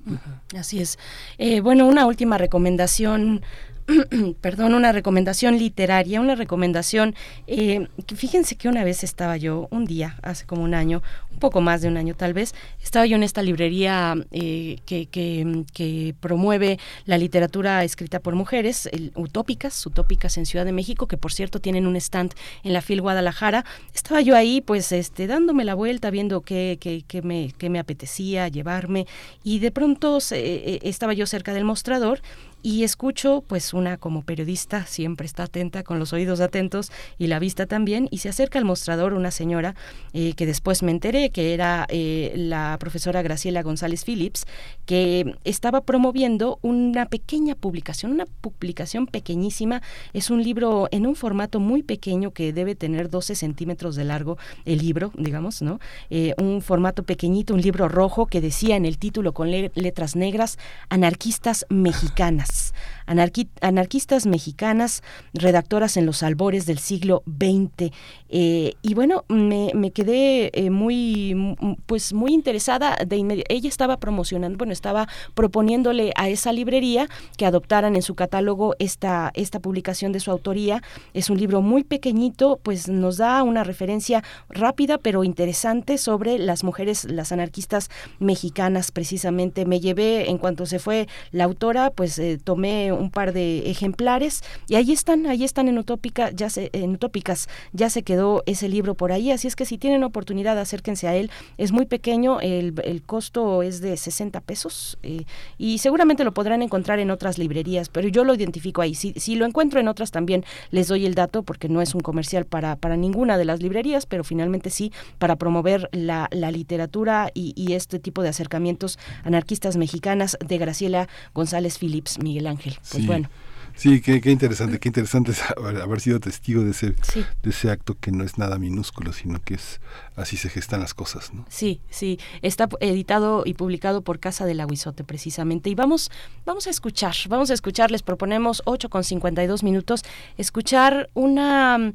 Así 0.57 0.79
es. 0.79 0.99
Eh, 1.37 1.61
bueno, 1.61 1.87
una 1.87 2.05
última 2.05 2.37
recomendación 2.37 3.41
perdón, 4.41 4.73
una 4.73 4.91
recomendación 4.91 5.57
literaria, 5.57 6.21
una 6.21 6.35
recomendación, 6.35 7.15
eh, 7.47 7.87
fíjense 8.15 8.55
que 8.55 8.69
una 8.69 8.83
vez 8.83 9.03
estaba 9.03 9.37
yo, 9.37 9.67
un 9.71 9.85
día, 9.85 10.17
hace 10.21 10.45
como 10.45 10.63
un 10.63 10.73
año, 10.73 11.01
un 11.31 11.39
poco 11.39 11.59
más 11.61 11.81
de 11.81 11.89
un 11.89 11.97
año 11.97 12.15
tal 12.15 12.33
vez, 12.33 12.53
estaba 12.81 13.05
yo 13.05 13.15
en 13.15 13.23
esta 13.23 13.41
librería 13.41 14.15
eh, 14.31 14.77
que, 14.85 15.07
que, 15.07 16.15
promueve 16.19 16.79
la 17.05 17.17
literatura 17.17 17.83
escrita 17.83 18.19
por 18.19 18.35
mujeres, 18.35 18.89
Utópicas, 19.15 19.85
Utópicas 19.85 20.37
en 20.37 20.45
Ciudad 20.45 20.65
de 20.65 20.71
México, 20.71 21.07
que 21.07 21.17
por 21.17 21.33
cierto 21.33 21.59
tienen 21.59 21.87
un 21.87 21.95
stand 21.95 22.33
en 22.63 22.73
la 22.73 22.81
FIL 22.81 23.01
Guadalajara. 23.01 23.65
Estaba 23.93 24.21
yo 24.21 24.35
ahí, 24.35 24.61
pues, 24.61 24.91
este, 24.91 25.27
dándome 25.27 25.65
la 25.65 25.75
vuelta, 25.75 26.09
viendo 26.09 26.41
qué, 26.41 26.77
me, 27.23 27.53
me 27.69 27.79
apetecía 27.79 28.47
llevarme, 28.47 29.07
y 29.43 29.59
de 29.59 29.71
pronto 29.71 30.19
eh, 30.31 30.79
estaba 30.83 31.13
yo 31.13 31.25
cerca 31.25 31.53
del 31.53 31.65
mostrador 31.65 32.21
y 32.63 32.85
escucho, 32.85 33.43
pues 33.45 33.73
una 33.73 33.97
como 33.97 34.23
periodista 34.23 34.85
siempre 34.85 35.27
está 35.27 35.43
atenta, 35.43 35.83
con 35.83 35.99
los 35.99 36.13
oídos 36.13 36.39
atentos 36.39 36.93
y 37.17 37.27
la 37.27 37.37
vista 37.37 37.65
también, 37.65 38.07
y 38.09 38.19
se 38.19 38.29
acerca 38.29 38.57
al 38.57 38.63
mostrador 38.63 39.13
una 39.13 39.31
señora 39.31 39.75
eh, 40.13 40.33
que 40.33 40.45
después 40.45 40.81
me 40.81 40.91
enteré 40.91 41.29
que 41.29 41.53
era 41.53 41.85
eh, 41.89 42.31
la 42.37 42.77
profesora 42.79 43.21
Graciela 43.21 43.63
González 43.63 44.05
Phillips, 44.05 44.45
que 44.85 45.35
estaba 45.43 45.81
promoviendo 45.81 46.57
una 46.61 47.05
pequeña 47.05 47.55
publicación, 47.55 48.13
una 48.13 48.25
publicación 48.25 49.07
pequeñísima, 49.07 49.81
es 50.13 50.29
un 50.29 50.41
libro 50.41 50.87
en 50.91 51.05
un 51.05 51.15
formato 51.15 51.59
muy 51.59 51.83
pequeño 51.83 52.31
que 52.31 52.53
debe 52.53 52.75
tener 52.75 53.09
12 53.09 53.35
centímetros 53.35 53.97
de 53.97 54.05
largo 54.05 54.37
el 54.63 54.79
libro, 54.79 55.11
digamos, 55.17 55.61
¿no? 55.61 55.81
Eh, 56.09 56.33
un 56.37 56.61
formato 56.61 57.03
pequeñito, 57.03 57.53
un 57.53 57.61
libro 57.61 57.89
rojo 57.89 58.27
que 58.27 58.39
decía 58.39 58.77
en 58.77 58.85
el 58.85 58.97
título 58.97 59.33
con 59.33 59.51
letras 59.51 60.15
negras, 60.15 60.57
anarquistas 60.87 61.65
mexicanas 61.67 62.52
podcasts 62.53 62.71
anarquistas 63.05 64.25
mexicanas, 64.25 65.03
redactoras 65.33 65.97
en 65.97 66.05
los 66.05 66.23
albores 66.23 66.65
del 66.65 66.79
siglo 66.79 67.23
XX. 67.27 67.91
Eh, 68.29 68.73
y 68.81 68.93
bueno, 68.93 69.25
me, 69.29 69.91
quedé 69.91 70.49
eh, 70.53 70.69
muy, 70.69 71.55
pues 71.85 72.13
muy 72.13 72.33
interesada. 72.33 72.95
De 73.05 73.43
ella 73.49 73.69
estaba 73.69 73.97
promocionando, 73.97 74.57
bueno, 74.57 74.73
estaba 74.73 75.07
proponiéndole 75.33 76.11
a 76.15 76.29
esa 76.29 76.51
librería 76.53 77.07
que 77.37 77.45
adoptaran 77.45 77.95
en 77.95 78.01
su 78.01 78.15
catálogo 78.15 78.75
esta, 78.79 79.31
esta 79.35 79.59
publicación 79.59 80.11
de 80.11 80.19
su 80.19 80.31
autoría. 80.31 80.81
Es 81.13 81.29
un 81.29 81.37
libro 81.37 81.61
muy 81.61 81.83
pequeñito, 81.83 82.59
pues 82.63 82.87
nos 82.87 83.17
da 83.17 83.43
una 83.43 83.63
referencia 83.63 84.23
rápida 84.49 84.97
pero 84.97 85.23
interesante 85.23 85.97
sobre 85.97 86.39
las 86.39 86.63
mujeres, 86.63 87.05
las 87.05 87.31
anarquistas 87.31 87.89
mexicanas 88.19 88.91
precisamente. 88.91 89.65
Me 89.65 89.79
llevé, 89.79 90.29
en 90.29 90.37
cuanto 90.37 90.65
se 90.65 90.79
fue 90.79 91.07
la 91.31 91.43
autora, 91.43 91.91
pues 91.91 92.17
eh, 92.19 92.39
tomé 92.43 92.92
un 92.95 93.09
par 93.09 93.33
de 93.33 93.69
ejemplares 93.69 94.43
y 94.67 94.75
ahí 94.75 94.91
están, 94.91 95.25
ahí 95.25 95.43
están 95.43 95.67
en 95.67 95.77
Utópica, 95.77 96.31
ya 96.31 96.49
se, 96.49 96.69
en 96.73 96.91
Utópicas, 96.91 97.47
ya 97.71 97.89
se 97.89 98.03
quedó 98.03 98.43
ese 98.45 98.69
libro 98.69 98.95
por 98.95 99.11
ahí, 99.11 99.31
así 99.31 99.47
es 99.47 99.55
que 99.55 99.65
si 99.65 99.77
tienen 99.77 100.03
oportunidad 100.03 100.57
acérquense 100.57 101.07
a 101.07 101.15
él, 101.15 101.31
es 101.57 101.71
muy 101.71 101.85
pequeño, 101.85 102.39
el, 102.41 102.73
costo 103.05 103.63
es 103.63 103.81
de 103.81 103.97
60 103.97 104.39
pesos 104.41 104.97
eh, 105.03 105.25
y 105.57 105.79
seguramente 105.79 106.23
lo 106.23 106.33
podrán 106.33 106.61
encontrar 106.61 106.99
en 106.99 107.11
otras 107.11 107.37
librerías, 107.37 107.89
pero 107.89 108.07
yo 108.07 108.23
lo 108.23 108.33
identifico 108.33 108.81
ahí, 108.81 108.95
si, 108.95 109.13
si 109.13 109.35
lo 109.35 109.45
encuentro 109.45 109.79
en 109.79 109.87
otras 109.87 110.11
también 110.11 110.45
les 110.71 110.87
doy 110.87 111.05
el 111.05 111.15
dato 111.15 111.43
porque 111.43 111.69
no 111.69 111.81
es 111.81 111.95
un 111.95 112.01
comercial 112.01 112.45
para, 112.45 112.75
para 112.75 112.95
ninguna 112.97 113.37
de 113.37 113.45
las 113.45 113.61
librerías, 113.61 114.05
pero 114.05 114.23
finalmente 114.23 114.69
sí 114.69 114.91
para 115.17 115.35
promover 115.35 115.89
la, 115.91 116.27
la 116.31 116.51
literatura 116.51 117.31
y, 117.33 117.53
y 117.55 117.73
este 117.73 117.99
tipo 117.99 118.21
de 118.21 118.29
acercamientos 118.29 118.97
anarquistas 119.23 119.77
mexicanas 119.77 120.37
de 120.45 120.57
Graciela 120.57 121.07
González 121.33 121.77
Phillips. 121.77 122.19
Miguel 122.19 122.47
Ángel. 122.47 122.77
Pues 122.89 123.01
sí. 123.01 123.07
bueno. 123.07 123.29
Sí, 123.75 124.01
qué, 124.01 124.29
interesante, 124.29 124.79
qué 124.79 124.87
interesante 124.87 125.31
es 125.31 125.41
haber, 125.57 125.99
sido 125.99 126.19
testigo 126.19 126.63
de 126.63 126.71
ese, 126.71 126.93
de 127.41 127.49
ese 127.49 127.71
acto 127.71 127.97
que 127.99 128.11
no 128.11 128.23
es 128.23 128.37
nada 128.37 128.59
minúsculo, 128.59 129.13
sino 129.13 129.41
que 129.41 129.55
es 129.55 129.81
así 130.15 130.37
se 130.37 130.49
gestan 130.49 130.79
las 130.79 130.93
cosas, 130.93 131.33
¿no? 131.33 131.45
Sí, 131.49 131.81
sí, 131.89 132.19
está 132.43 132.69
editado 132.81 133.43
y 133.45 133.55
publicado 133.55 134.03
por 134.03 134.19
Casa 134.19 134.45
del 134.45 134.59
Aguizote 134.59 135.03
precisamente. 135.03 135.71
Y 135.71 135.75
vamos, 135.75 136.11
vamos 136.45 136.67
a 136.67 136.69
escuchar, 136.69 137.15
vamos 137.29 137.49
a 137.49 137.55
escuchar, 137.55 137.89
les 137.89 138.03
proponemos 138.03 138.61
8 138.65 138.89
con 138.89 139.03
52 139.03 139.63
minutos, 139.63 140.03
escuchar 140.37 141.09
una 141.15 141.93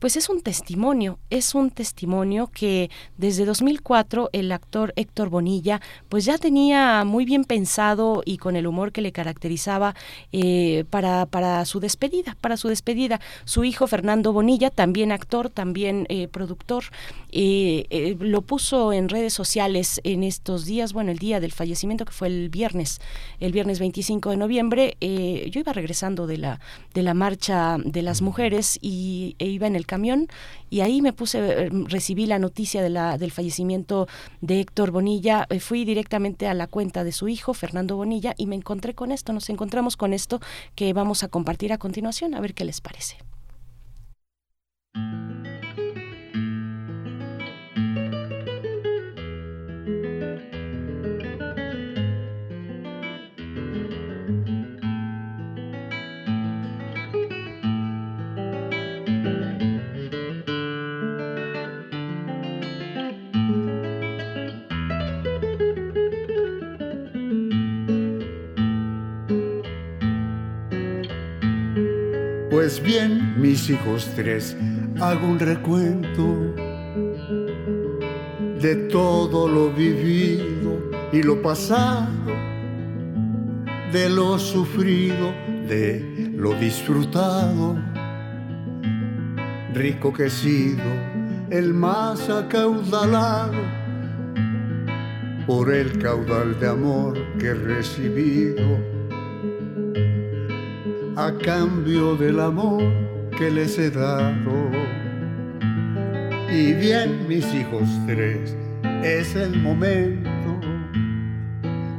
pues 0.00 0.16
es 0.16 0.28
un 0.28 0.40
testimonio, 0.40 1.18
es 1.28 1.54
un 1.54 1.70
testimonio 1.70 2.50
que 2.52 2.90
desde 3.18 3.44
2004 3.44 4.30
el 4.32 4.50
actor 4.50 4.92
Héctor 4.96 5.28
Bonilla 5.28 5.80
pues 6.08 6.24
ya 6.24 6.38
tenía 6.38 7.04
muy 7.04 7.26
bien 7.26 7.44
pensado 7.44 8.22
y 8.24 8.38
con 8.38 8.56
el 8.56 8.66
humor 8.66 8.92
que 8.92 9.02
le 9.02 9.12
caracterizaba 9.12 9.94
eh, 10.32 10.84
para, 10.90 11.26
para 11.26 11.64
su 11.66 11.80
despedida, 11.80 12.36
para 12.40 12.56
su 12.56 12.68
despedida. 12.68 13.20
Su 13.44 13.62
hijo 13.62 13.86
Fernando 13.86 14.32
Bonilla, 14.32 14.70
también 14.70 15.12
actor, 15.12 15.50
también 15.50 16.06
eh, 16.08 16.28
productor, 16.28 16.84
eh, 17.30 18.16
lo 18.18 18.40
puso 18.40 18.94
en 18.94 19.08
redes 19.08 19.34
sociales 19.34 20.00
en 20.02 20.24
estos 20.24 20.64
días, 20.64 20.94
bueno, 20.94 21.10
el 21.10 21.18
día 21.18 21.40
del 21.40 21.52
fallecimiento 21.52 22.06
que 22.06 22.12
fue 22.12 22.28
el 22.28 22.48
viernes, 22.48 23.00
el 23.38 23.52
viernes 23.52 23.78
25 23.78 24.30
de 24.30 24.36
noviembre, 24.38 24.96
yo 25.00 25.60
iba 25.60 25.72
regresando 25.72 26.26
de 26.26 26.38
la, 26.38 26.60
de 26.94 27.02
la 27.02 27.12
marcha 27.12 27.76
de 27.84 28.02
las 28.02 28.22
mujeres 28.22 28.78
y 28.80 29.36
e 29.38 29.46
iba 29.46 29.66
en 29.66 29.76
el 29.76 29.86
camión 29.90 30.28
y 30.70 30.82
ahí 30.82 31.02
me 31.02 31.12
puse, 31.12 31.38
eh, 31.38 31.70
recibí 31.88 32.26
la 32.26 32.38
noticia 32.38 32.80
de 32.80 32.90
la, 32.90 33.18
del 33.18 33.32
fallecimiento 33.32 34.06
de 34.40 34.60
Héctor 34.60 34.92
Bonilla, 34.92 35.46
eh, 35.50 35.58
fui 35.58 35.84
directamente 35.84 36.46
a 36.46 36.54
la 36.54 36.68
cuenta 36.68 37.02
de 37.02 37.10
su 37.10 37.26
hijo, 37.26 37.54
Fernando 37.54 37.96
Bonilla, 37.96 38.34
y 38.36 38.46
me 38.46 38.54
encontré 38.54 38.94
con 38.94 39.10
esto, 39.10 39.32
nos 39.32 39.50
encontramos 39.50 39.96
con 39.96 40.12
esto 40.12 40.40
que 40.76 40.92
vamos 40.92 41.24
a 41.24 41.28
compartir 41.28 41.72
a 41.72 41.78
continuación, 41.78 42.34
a 42.34 42.40
ver 42.40 42.54
qué 42.54 42.64
les 42.64 42.80
parece. 42.80 43.16
Pues 72.50 72.82
bien, 72.82 73.40
mis 73.40 73.70
hijos 73.70 74.10
tres, 74.16 74.56
hago 75.00 75.24
un 75.24 75.38
recuento 75.38 76.52
de 78.60 78.74
todo 78.90 79.46
lo 79.46 79.72
vivido 79.72 80.82
y 81.12 81.22
lo 81.22 81.40
pasado, 81.40 82.10
de 83.92 84.08
lo 84.08 84.36
sufrido, 84.36 85.32
de 85.68 86.32
lo 86.34 86.54
disfrutado. 86.54 87.78
Rico 89.72 90.12
que 90.12 90.26
he 90.26 90.30
sido, 90.30 90.82
el 91.50 91.72
más 91.72 92.28
acaudalado 92.28 93.62
por 95.46 95.72
el 95.72 95.96
caudal 95.98 96.58
de 96.58 96.66
amor 96.66 97.16
que 97.38 97.46
he 97.46 97.54
recibido 97.54 98.89
a 101.16 101.32
cambio 101.44 102.16
del 102.16 102.40
amor 102.40 102.82
que 103.36 103.50
les 103.50 103.78
he 103.78 103.90
dado. 103.90 104.70
Y 106.50 106.72
bien, 106.74 107.26
mis 107.28 107.46
hijos 107.54 107.88
tres, 108.06 108.56
es 109.02 109.34
el 109.34 109.60
momento. 109.60 110.60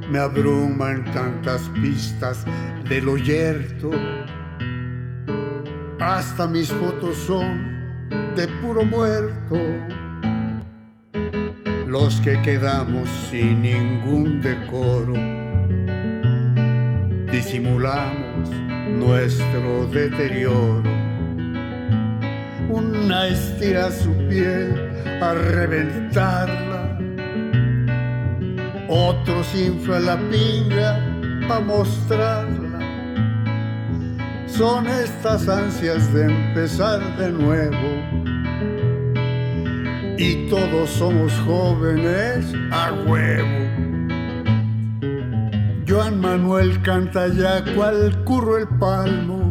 Me 0.09 0.19
abruman 0.19 1.05
tantas 1.13 1.61
pistas 1.81 2.45
de 2.89 3.01
lo 3.01 3.17
yerto. 3.17 3.91
Hasta 5.99 6.47
mis 6.47 6.69
fotos 6.71 7.15
son 7.17 7.71
de 8.35 8.47
puro 8.61 8.83
muerto. 8.83 9.57
Los 11.87 12.21
que 12.21 12.41
quedamos 12.41 13.09
sin 13.29 13.61
ningún 13.61 14.41
decoro, 14.41 15.13
disimulamos 17.31 18.20
nuestro 19.01 19.87
deterioro. 19.87 20.83
Una 22.69 23.27
estira 23.27 23.91
su 23.91 24.11
piel 24.29 24.75
a 25.21 25.33
reventarla, 25.33 26.99
otros 28.87 29.47
infla 29.55 29.99
la 29.99 30.17
pinga 30.29 30.89
para 31.47 31.61
mostrarla. 31.61 32.79
Son 34.45 34.87
estas 34.87 35.49
ansias 35.49 36.13
de 36.13 36.25
empezar 36.25 36.99
de 37.17 37.29
nuevo. 37.31 37.89
Y 40.17 40.47
todos 40.49 40.89
somos 40.91 41.33
jóvenes 41.45 42.53
a 42.71 42.93
huevo 43.07 43.80
Joan 45.91 46.21
Manuel 46.21 46.81
canta 46.83 47.27
ya 47.27 47.65
cual 47.75 48.23
curro 48.23 48.57
el 48.57 48.65
palmo. 48.79 49.41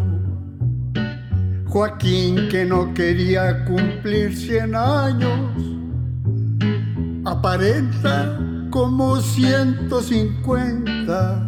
Joaquín 1.66 2.48
que 2.48 2.64
no 2.64 2.94
quería 2.94 3.66
cumplir 3.66 4.34
cien 4.34 4.74
años, 4.74 5.50
aparenta 7.26 8.38
como 8.70 9.20
150 9.20 11.46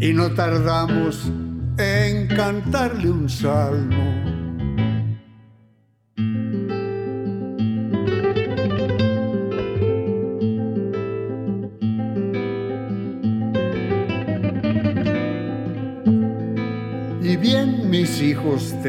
y 0.00 0.12
no 0.12 0.32
tardamos 0.32 1.30
en 1.78 2.26
cantarle 2.26 3.12
un 3.12 3.28
salmo. 3.28 4.21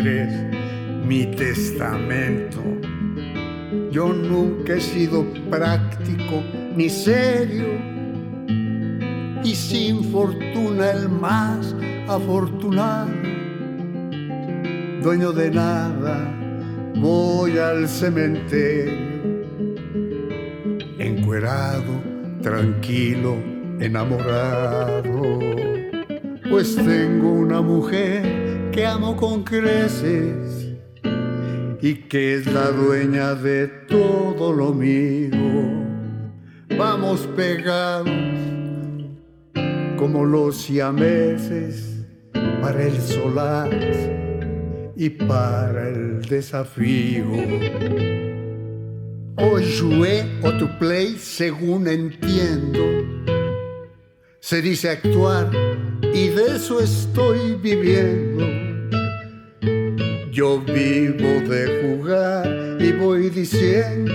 Mi 0.02 1.28
testamento. 1.28 2.60
Yo 3.92 4.12
nunca 4.12 4.74
he 4.74 4.82
sido 4.82 5.24
práctico 5.52 6.42
ni 6.76 6.90
serio 6.90 7.78
y 9.44 9.54
sin 9.54 10.04
fortuna 10.06 10.92
el 10.92 11.10
más 11.10 11.76
afortunado. 12.08 13.12
Dueño 15.04 15.32
de 15.32 15.52
nada, 15.52 16.34
voy 16.96 17.60
al 17.60 17.88
cementerio, 17.88 19.44
encuerado, 20.98 22.02
tranquilo, 22.42 23.36
enamorado, 23.80 25.40
pues 26.50 26.76
tengo 26.78 27.34
una 27.34 27.62
mujer 27.62 28.43
que 28.74 28.88
amo 28.88 29.16
con 29.16 29.44
creces 29.44 30.68
y 31.80 31.94
que 32.10 32.34
es 32.34 32.52
la 32.52 32.72
dueña 32.72 33.36
de 33.36 33.68
todo 33.68 34.52
lo 34.52 34.74
mío. 34.74 35.30
Vamos 36.76 37.28
pegados 37.36 38.10
como 39.96 40.26
los 40.26 40.58
siameses 40.58 42.04
para 42.62 42.84
el 42.84 43.00
solar 43.00 43.70
y 44.96 45.10
para 45.10 45.90
el 45.90 46.22
desafío. 46.24 47.26
O 49.38 49.60
jouer 49.60 50.26
o 50.42 50.52
to 50.58 50.68
play, 50.80 51.16
según 51.20 51.88
entiendo. 51.88 52.80
Se 54.40 54.62
dice 54.62 54.90
actuar 54.90 55.52
y 56.14 56.30
de 56.30 56.56
eso 56.56 56.80
estoy 56.80 57.56
viviendo. 57.56 58.46
Yo 60.32 60.60
vivo 60.62 61.30
de 61.50 61.98
jugar 61.98 62.78
y 62.80 62.92
voy 62.94 63.30
diciendo 63.30 64.14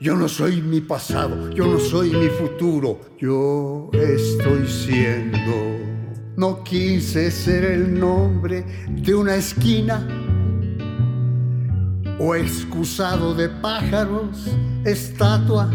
yo 0.00 0.14
no 0.14 0.28
soy 0.28 0.62
mi 0.62 0.80
pasado, 0.80 1.50
yo 1.50 1.66
no 1.66 1.80
soy 1.80 2.10
mi 2.12 2.28
futuro, 2.28 3.00
yo 3.18 3.90
estoy 3.92 4.66
siendo. 4.68 5.76
No 6.36 6.62
quise 6.62 7.32
ser 7.32 7.64
el 7.64 7.98
nombre 7.98 8.64
de 8.88 9.14
una 9.14 9.34
esquina 9.34 10.06
o 12.20 12.34
excusado 12.36 13.34
de 13.34 13.48
pájaros, 13.48 14.46
estatua 14.84 15.68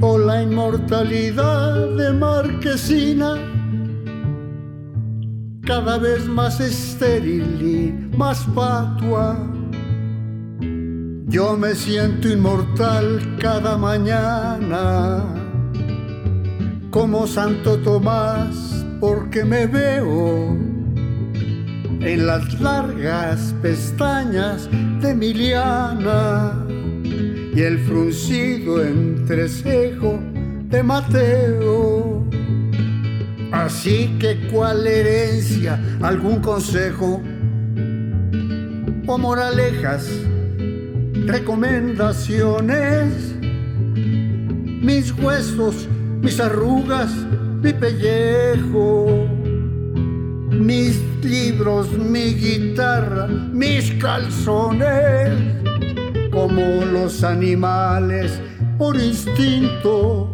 o 0.00 0.18
la 0.18 0.42
inmortalidad 0.42 1.88
de 1.96 2.12
marquesina, 2.12 3.38
cada 5.66 5.98
vez 5.98 6.26
más 6.26 6.60
estéril 6.60 7.62
y 7.62 8.16
más 8.16 8.44
patua 8.54 9.36
yo 11.34 11.56
me 11.56 11.74
siento 11.74 12.28
inmortal 12.28 13.38
cada 13.40 13.76
mañana, 13.76 15.24
como 16.90 17.26
Santo 17.26 17.76
Tomás, 17.80 18.86
porque 19.00 19.44
me 19.44 19.66
veo 19.66 20.56
en 22.00 22.26
las 22.26 22.60
largas 22.60 23.52
pestañas 23.60 24.68
de 25.00 25.10
Emiliana 25.10 26.52
y 27.54 27.62
el 27.62 27.78
fruncido 27.78 28.82
entrecejo 28.82 30.18
de 30.68 30.82
Mateo. 30.82 32.22
Así 33.52 34.16
que 34.18 34.48
cuál 34.52 34.86
herencia, 34.86 35.80
algún 36.02 36.40
consejo 36.40 37.22
o 39.06 39.18
moralejas 39.18 40.10
recomendaciones, 41.26 43.34
mis 44.82 45.12
huesos, 45.12 45.88
mis 46.20 46.40
arrugas, 46.40 47.10
mi 47.62 47.72
pellejo, 47.72 49.26
mis 50.50 51.00
libros, 51.22 51.96
mi 51.96 52.34
guitarra, 52.34 53.28
mis 53.28 53.92
calzones, 53.92 55.30
como 56.34 56.84
los 56.84 57.22
animales 57.22 58.40
por 58.76 58.96
instinto. 58.96 60.30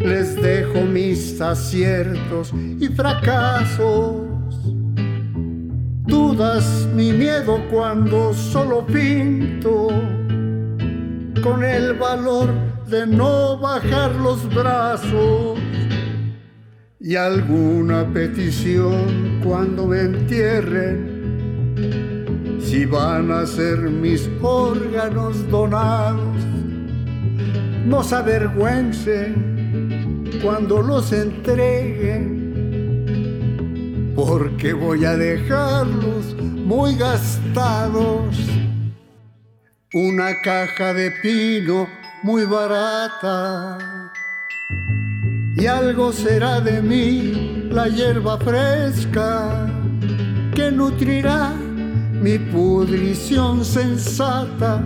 Les 0.00 0.34
dejo 0.36 0.82
mis 0.82 1.40
aciertos 1.40 2.52
y 2.80 2.86
fracasos 2.88 4.32
dudas, 6.06 6.88
mi 6.94 7.12
miedo 7.12 7.60
cuando 7.70 8.32
solo 8.34 8.84
pinto 8.86 9.88
con 11.42 11.64
el 11.64 11.94
valor 11.94 12.48
de 12.88 13.06
no 13.06 13.58
bajar 13.58 14.14
los 14.16 14.48
brazos 14.54 15.58
y 17.00 17.16
alguna 17.16 18.12
petición 18.12 19.40
cuando 19.42 19.86
me 19.86 20.00
entierren 20.00 21.11
si 22.72 22.86
van 22.86 23.30
a 23.30 23.44
ser 23.44 23.78
mis 23.80 24.30
órganos 24.40 25.46
donados 25.50 26.38
no 27.84 28.02
se 28.02 28.14
avergüencen 28.14 30.30
cuando 30.42 30.80
los 30.80 31.12
entreguen 31.12 32.40
porque 34.16 34.72
voy 34.72 35.04
a 35.04 35.18
dejarlos 35.18 36.34
muy 36.40 36.96
gastados. 36.96 38.38
Una 39.92 40.40
caja 40.40 40.94
de 40.94 41.10
pino 41.22 41.86
muy 42.22 42.46
barata. 42.46 43.76
Y 45.58 45.66
algo 45.66 46.10
será 46.10 46.62
de 46.62 46.80
mí 46.80 47.68
la 47.70 47.88
hierba 47.88 48.38
fresca 48.38 49.68
que 50.54 50.72
nutrirá 50.72 51.54
mi 52.22 52.38
pudrición 52.38 53.64
sensata. 53.64 54.80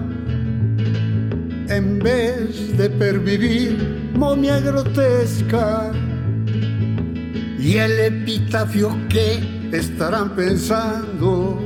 En 1.69 1.99
vez 1.99 2.77
de 2.79 2.89
pervivir 2.89 4.11
momia 4.15 4.59
grotesca 4.61 5.93
y 7.59 7.77
el 7.77 7.93
epitafio 8.01 8.97
que 9.11 9.69
estarán 9.73 10.31
pensando. 10.35 11.61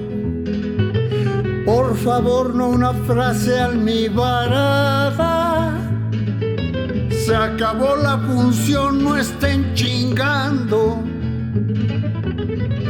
Por 1.65 1.97
favor, 1.99 2.53
no 2.55 2.71
una 2.71 2.93
frase 3.07 3.61
almibarada. 3.61 5.29
Se 7.11 7.37
acabó 7.37 7.95
la 7.95 8.19
función, 8.19 9.05
no 9.05 9.17
estén 9.17 9.73
chingando. 9.75 10.99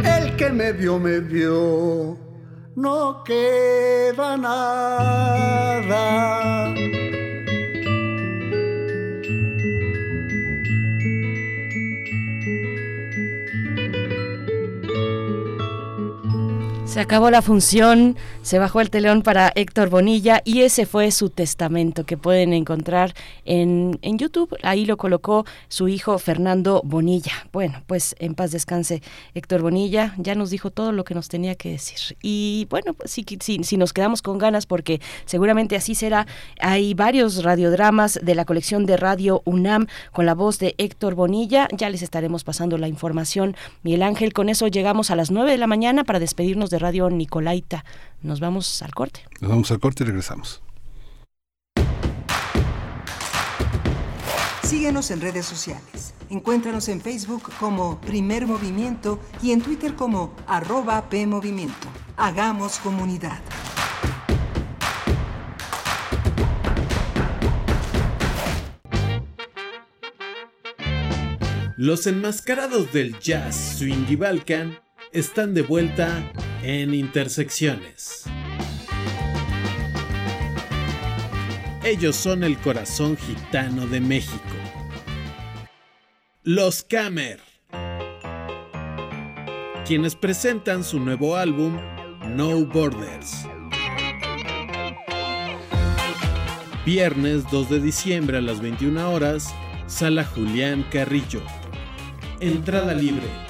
El 0.03 0.35
que 0.37 0.51
me 0.51 0.73
vio, 0.73 0.99
me 0.99 1.21
vio. 1.21 2.30
No 2.77 3.25
queda 3.25 4.37
nada. 4.37 5.91
Se 17.01 17.05
acabó 17.05 17.31
la 17.31 17.41
función, 17.41 18.19
se 18.43 18.59
bajó 18.59 18.83
el 18.83 18.91
telón 18.91 19.23
para 19.23 19.51
Héctor 19.55 19.89
Bonilla 19.89 20.43
y 20.45 20.61
ese 20.61 20.85
fue 20.85 21.11
su 21.13 21.31
testamento 21.31 22.05
que 22.05 22.19
pueden 22.19 22.53
encontrar 22.53 23.15
en, 23.47 23.99
en, 24.03 24.19
YouTube. 24.19 24.55
Ahí 24.63 24.85
lo 24.85 24.99
colocó 24.99 25.47
su 25.69 25.89
hijo 25.89 26.19
Fernando 26.19 26.83
Bonilla. 26.85 27.33
Bueno, 27.55 27.83
pues 27.87 28.15
en 28.19 28.35
paz 28.35 28.51
descanse 28.51 29.01
Héctor 29.33 29.63
Bonilla. 29.63 30.13
Ya 30.19 30.35
nos 30.35 30.51
dijo 30.51 30.71
todo 30.71 30.93
lo 30.93 31.05
que 31.05 31.15
nos 31.15 31.31
tenía 31.31 31.55
que 31.55 31.71
decir. 31.71 32.19
Y 32.21 32.67
bueno, 32.69 32.93
pues 32.93 33.13
sí 33.13 33.77
nos 33.79 33.95
quedamos 33.95 34.21
con 34.21 34.37
ganas 34.37 34.67
porque 34.67 35.01
seguramente 35.25 35.77
así 35.77 35.95
será. 35.95 36.27
Hay 36.61 36.93
varios 36.93 37.43
radiodramas 37.43 38.21
de 38.23 38.35
la 38.35 38.45
colección 38.45 38.85
de 38.85 38.99
Radio 38.99 39.41
UNAM 39.47 39.87
con 40.13 40.27
la 40.27 40.35
voz 40.35 40.59
de 40.59 40.75
Héctor 40.77 41.15
Bonilla. 41.15 41.67
Ya 41.75 41.89
les 41.89 42.03
estaremos 42.03 42.45
pasando 42.45 42.77
la 42.77 42.89
información. 42.89 43.57
Miguel 43.85 44.03
Ángel, 44.03 44.35
con 44.35 44.51
eso 44.51 44.69
llegamos 44.69 45.11
a 45.11 45.17
las 45.17 45.31
9 45.31 45.51
de 45.51 45.57
la 45.57 45.67
mañana 45.67 46.05
para 46.05 46.19
despedirnos 46.19 46.69
de 46.69 46.79
Radio 46.79 46.90
Nicolaita. 46.93 47.85
Nos 48.23 48.41
vamos 48.41 48.83
al 48.83 48.93
corte. 48.95 49.25
Nos 49.41 49.51
vamos 49.51 49.71
al 49.71 49.81
corte 49.81 50.05
y 50.05 50.07
regresamos. 50.07 50.63
Síguenos 54.63 55.11
en 55.11 55.21
redes 55.21 55.47
sociales. 55.47 56.15
Encuéntranos 56.31 56.89
en 56.89 57.01
Facebook 57.01 57.51
como 57.59 58.01
Primer 58.01 58.47
Movimiento 58.47 59.19
y 59.43 59.51
en 59.51 59.63
Twitter 59.63 59.97
como 59.97 60.33
arroba 60.47 61.09
PMovimiento. 61.09 61.89
Hagamos 62.17 62.79
comunidad. 62.79 63.41
Los 71.77 72.07
enmascarados 72.07 72.93
del 72.93 73.19
jazz, 73.19 73.79
swing 73.79 74.05
y 74.07 74.15
balkan 74.15 74.79
están 75.13 75.55
de 75.55 75.63
vuelta 75.63 76.33
en 76.63 76.95
Intersecciones. 76.95 78.25
Ellos 81.83 82.15
son 82.15 82.45
el 82.45 82.57
corazón 82.59 83.17
gitano 83.17 83.87
de 83.87 84.01
México. 84.01 84.39
Los 86.45 86.85
Camer. 86.85 87.41
Quienes 89.85 90.15
presentan 90.15 90.85
su 90.85 91.01
nuevo 91.01 91.37
álbum 91.37 91.77
No 92.37 92.65
Borders. 92.65 93.47
Viernes 96.87 97.51
2 97.51 97.69
de 97.69 97.81
diciembre 97.81 98.39
a 98.39 98.41
las 98.41 98.61
21 98.61 99.11
horas, 99.11 99.53
Sala 99.87 100.25
Julián 100.25 100.85
Carrillo. 100.91 101.43
Entrada 102.41 102.95
libre. 102.95 103.50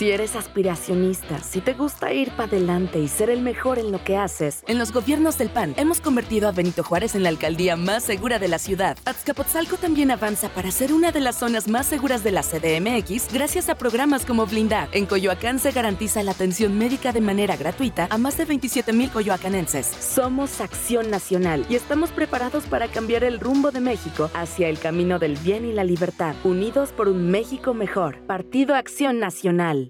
Si 0.00 0.10
eres 0.10 0.34
aspiracionista, 0.34 1.40
si 1.40 1.60
te 1.60 1.74
gusta 1.74 2.10
ir 2.10 2.30
para 2.30 2.44
adelante 2.44 2.98
y 2.98 3.06
ser 3.06 3.28
el 3.28 3.42
mejor 3.42 3.78
en 3.78 3.92
lo 3.92 4.02
que 4.02 4.16
haces, 4.16 4.64
en 4.66 4.78
los 4.78 4.92
gobiernos 4.92 5.36
del 5.36 5.50
PAN 5.50 5.74
hemos 5.76 6.00
convertido 6.00 6.48
a 6.48 6.52
Benito 6.52 6.82
Juárez 6.82 7.14
en 7.14 7.22
la 7.22 7.28
alcaldía 7.28 7.76
más 7.76 8.04
segura 8.04 8.38
de 8.38 8.48
la 8.48 8.58
ciudad. 8.58 8.96
Azcapotzalco 9.04 9.76
también 9.76 10.10
avanza 10.10 10.48
para 10.48 10.70
ser 10.70 10.94
una 10.94 11.12
de 11.12 11.20
las 11.20 11.36
zonas 11.36 11.68
más 11.68 11.84
seguras 11.84 12.24
de 12.24 12.32
la 12.32 12.40
CDMX 12.42 13.30
gracias 13.30 13.68
a 13.68 13.74
programas 13.74 14.24
como 14.24 14.46
Blindar. 14.46 14.88
En 14.92 15.04
Coyoacán 15.04 15.58
se 15.58 15.70
garantiza 15.70 16.22
la 16.22 16.30
atención 16.30 16.78
médica 16.78 17.12
de 17.12 17.20
manera 17.20 17.58
gratuita 17.58 18.08
a 18.08 18.16
más 18.16 18.38
de 18.38 18.46
27 18.46 18.94
mil 18.94 19.10
coyoacanenses. 19.10 19.86
Somos 19.86 20.62
Acción 20.62 21.10
Nacional 21.10 21.66
y 21.68 21.74
estamos 21.74 22.10
preparados 22.10 22.64
para 22.64 22.88
cambiar 22.88 23.22
el 23.22 23.38
rumbo 23.38 23.70
de 23.70 23.80
México 23.80 24.30
hacia 24.32 24.70
el 24.70 24.78
camino 24.78 25.18
del 25.18 25.36
bien 25.36 25.66
y 25.66 25.74
la 25.74 25.84
libertad. 25.84 26.34
Unidos 26.42 26.88
por 26.92 27.08
un 27.08 27.30
México 27.30 27.74
mejor. 27.74 28.16
Partido 28.26 28.74
Acción 28.74 29.18
Nacional. 29.18 29.89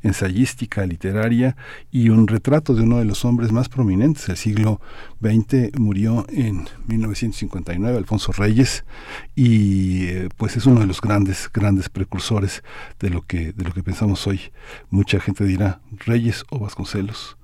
ensayística, 0.03 0.87
literaria 0.87 1.57
y 1.91 2.09
un 2.09 2.27
retrato 2.27 2.75
de 2.75 2.83
uno 2.83 2.99
de 2.99 3.05
los 3.05 3.25
hombres 3.25 3.53
más 3.53 3.69
prominentes 3.69 4.29
del 4.29 4.37
siglo 4.37 4.81
XX. 5.21 5.79
Murió 5.79 6.25
en 6.31 6.69
1959 6.87 7.99
Alfonso 7.99 8.33
Reyes 8.33 8.85
y 9.35 10.07
eh, 10.07 10.29
pues 10.37 10.57
es 10.57 10.67
uno 10.67 10.81
de 10.81 10.87
los 10.87 11.01
grandes, 11.01 11.51
grandes 11.53 11.89
precursores 11.89 12.63
de 13.01 13.11
lo 13.11 13.23
que, 13.23 13.53
de 13.53 13.65
lo 13.65 13.73
que 13.73 13.83
pensamos 13.83 14.27
hoy. 14.27 14.41
Mucha 14.91 15.21
gente 15.21 15.45
dirá 15.45 15.81
Reyes 16.07 16.45
o 16.51 16.61
Vasconcelos 16.61 17.37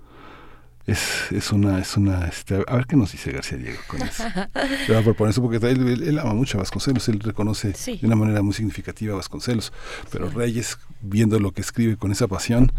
es, 0.87 1.33
es 1.33 1.53
una, 1.53 1.81
es 1.81 1.97
una, 1.97 2.27
este, 2.27 2.63
a 2.67 2.77
ver 2.77 2.87
qué 2.87 2.97
nos 2.97 3.13
dice 3.13 3.33
García 3.33 3.59
Diego 3.59 3.79
con 3.87 4.03
eso. 4.03 4.23
Le 4.55 4.87
voy 4.89 4.97
a 4.97 5.03
proponer 5.03 5.31
eso 5.31 5.43
porque 5.43 5.57
él, 5.57 6.19
ama 6.19 6.35
mucho 6.35 6.59
a 6.59 6.61
Vasconcelos, 6.61 7.09
él 7.09 7.21
reconoce 7.21 7.73
de 7.73 8.07
una 8.07 8.17
manera 8.17 8.43
muy 8.43 8.55
significativa 8.55 9.13
a 9.15 9.17
Vasconcelos, 9.17 9.73
pero 10.11 10.31
Reyes, 10.31 10.79
viendo 11.01 11.41
lo 11.41 11.53
que 11.53 11.61
escribe 11.61 11.97
con 11.97 12.13
esa 12.13 12.29
pasión, 12.29 12.73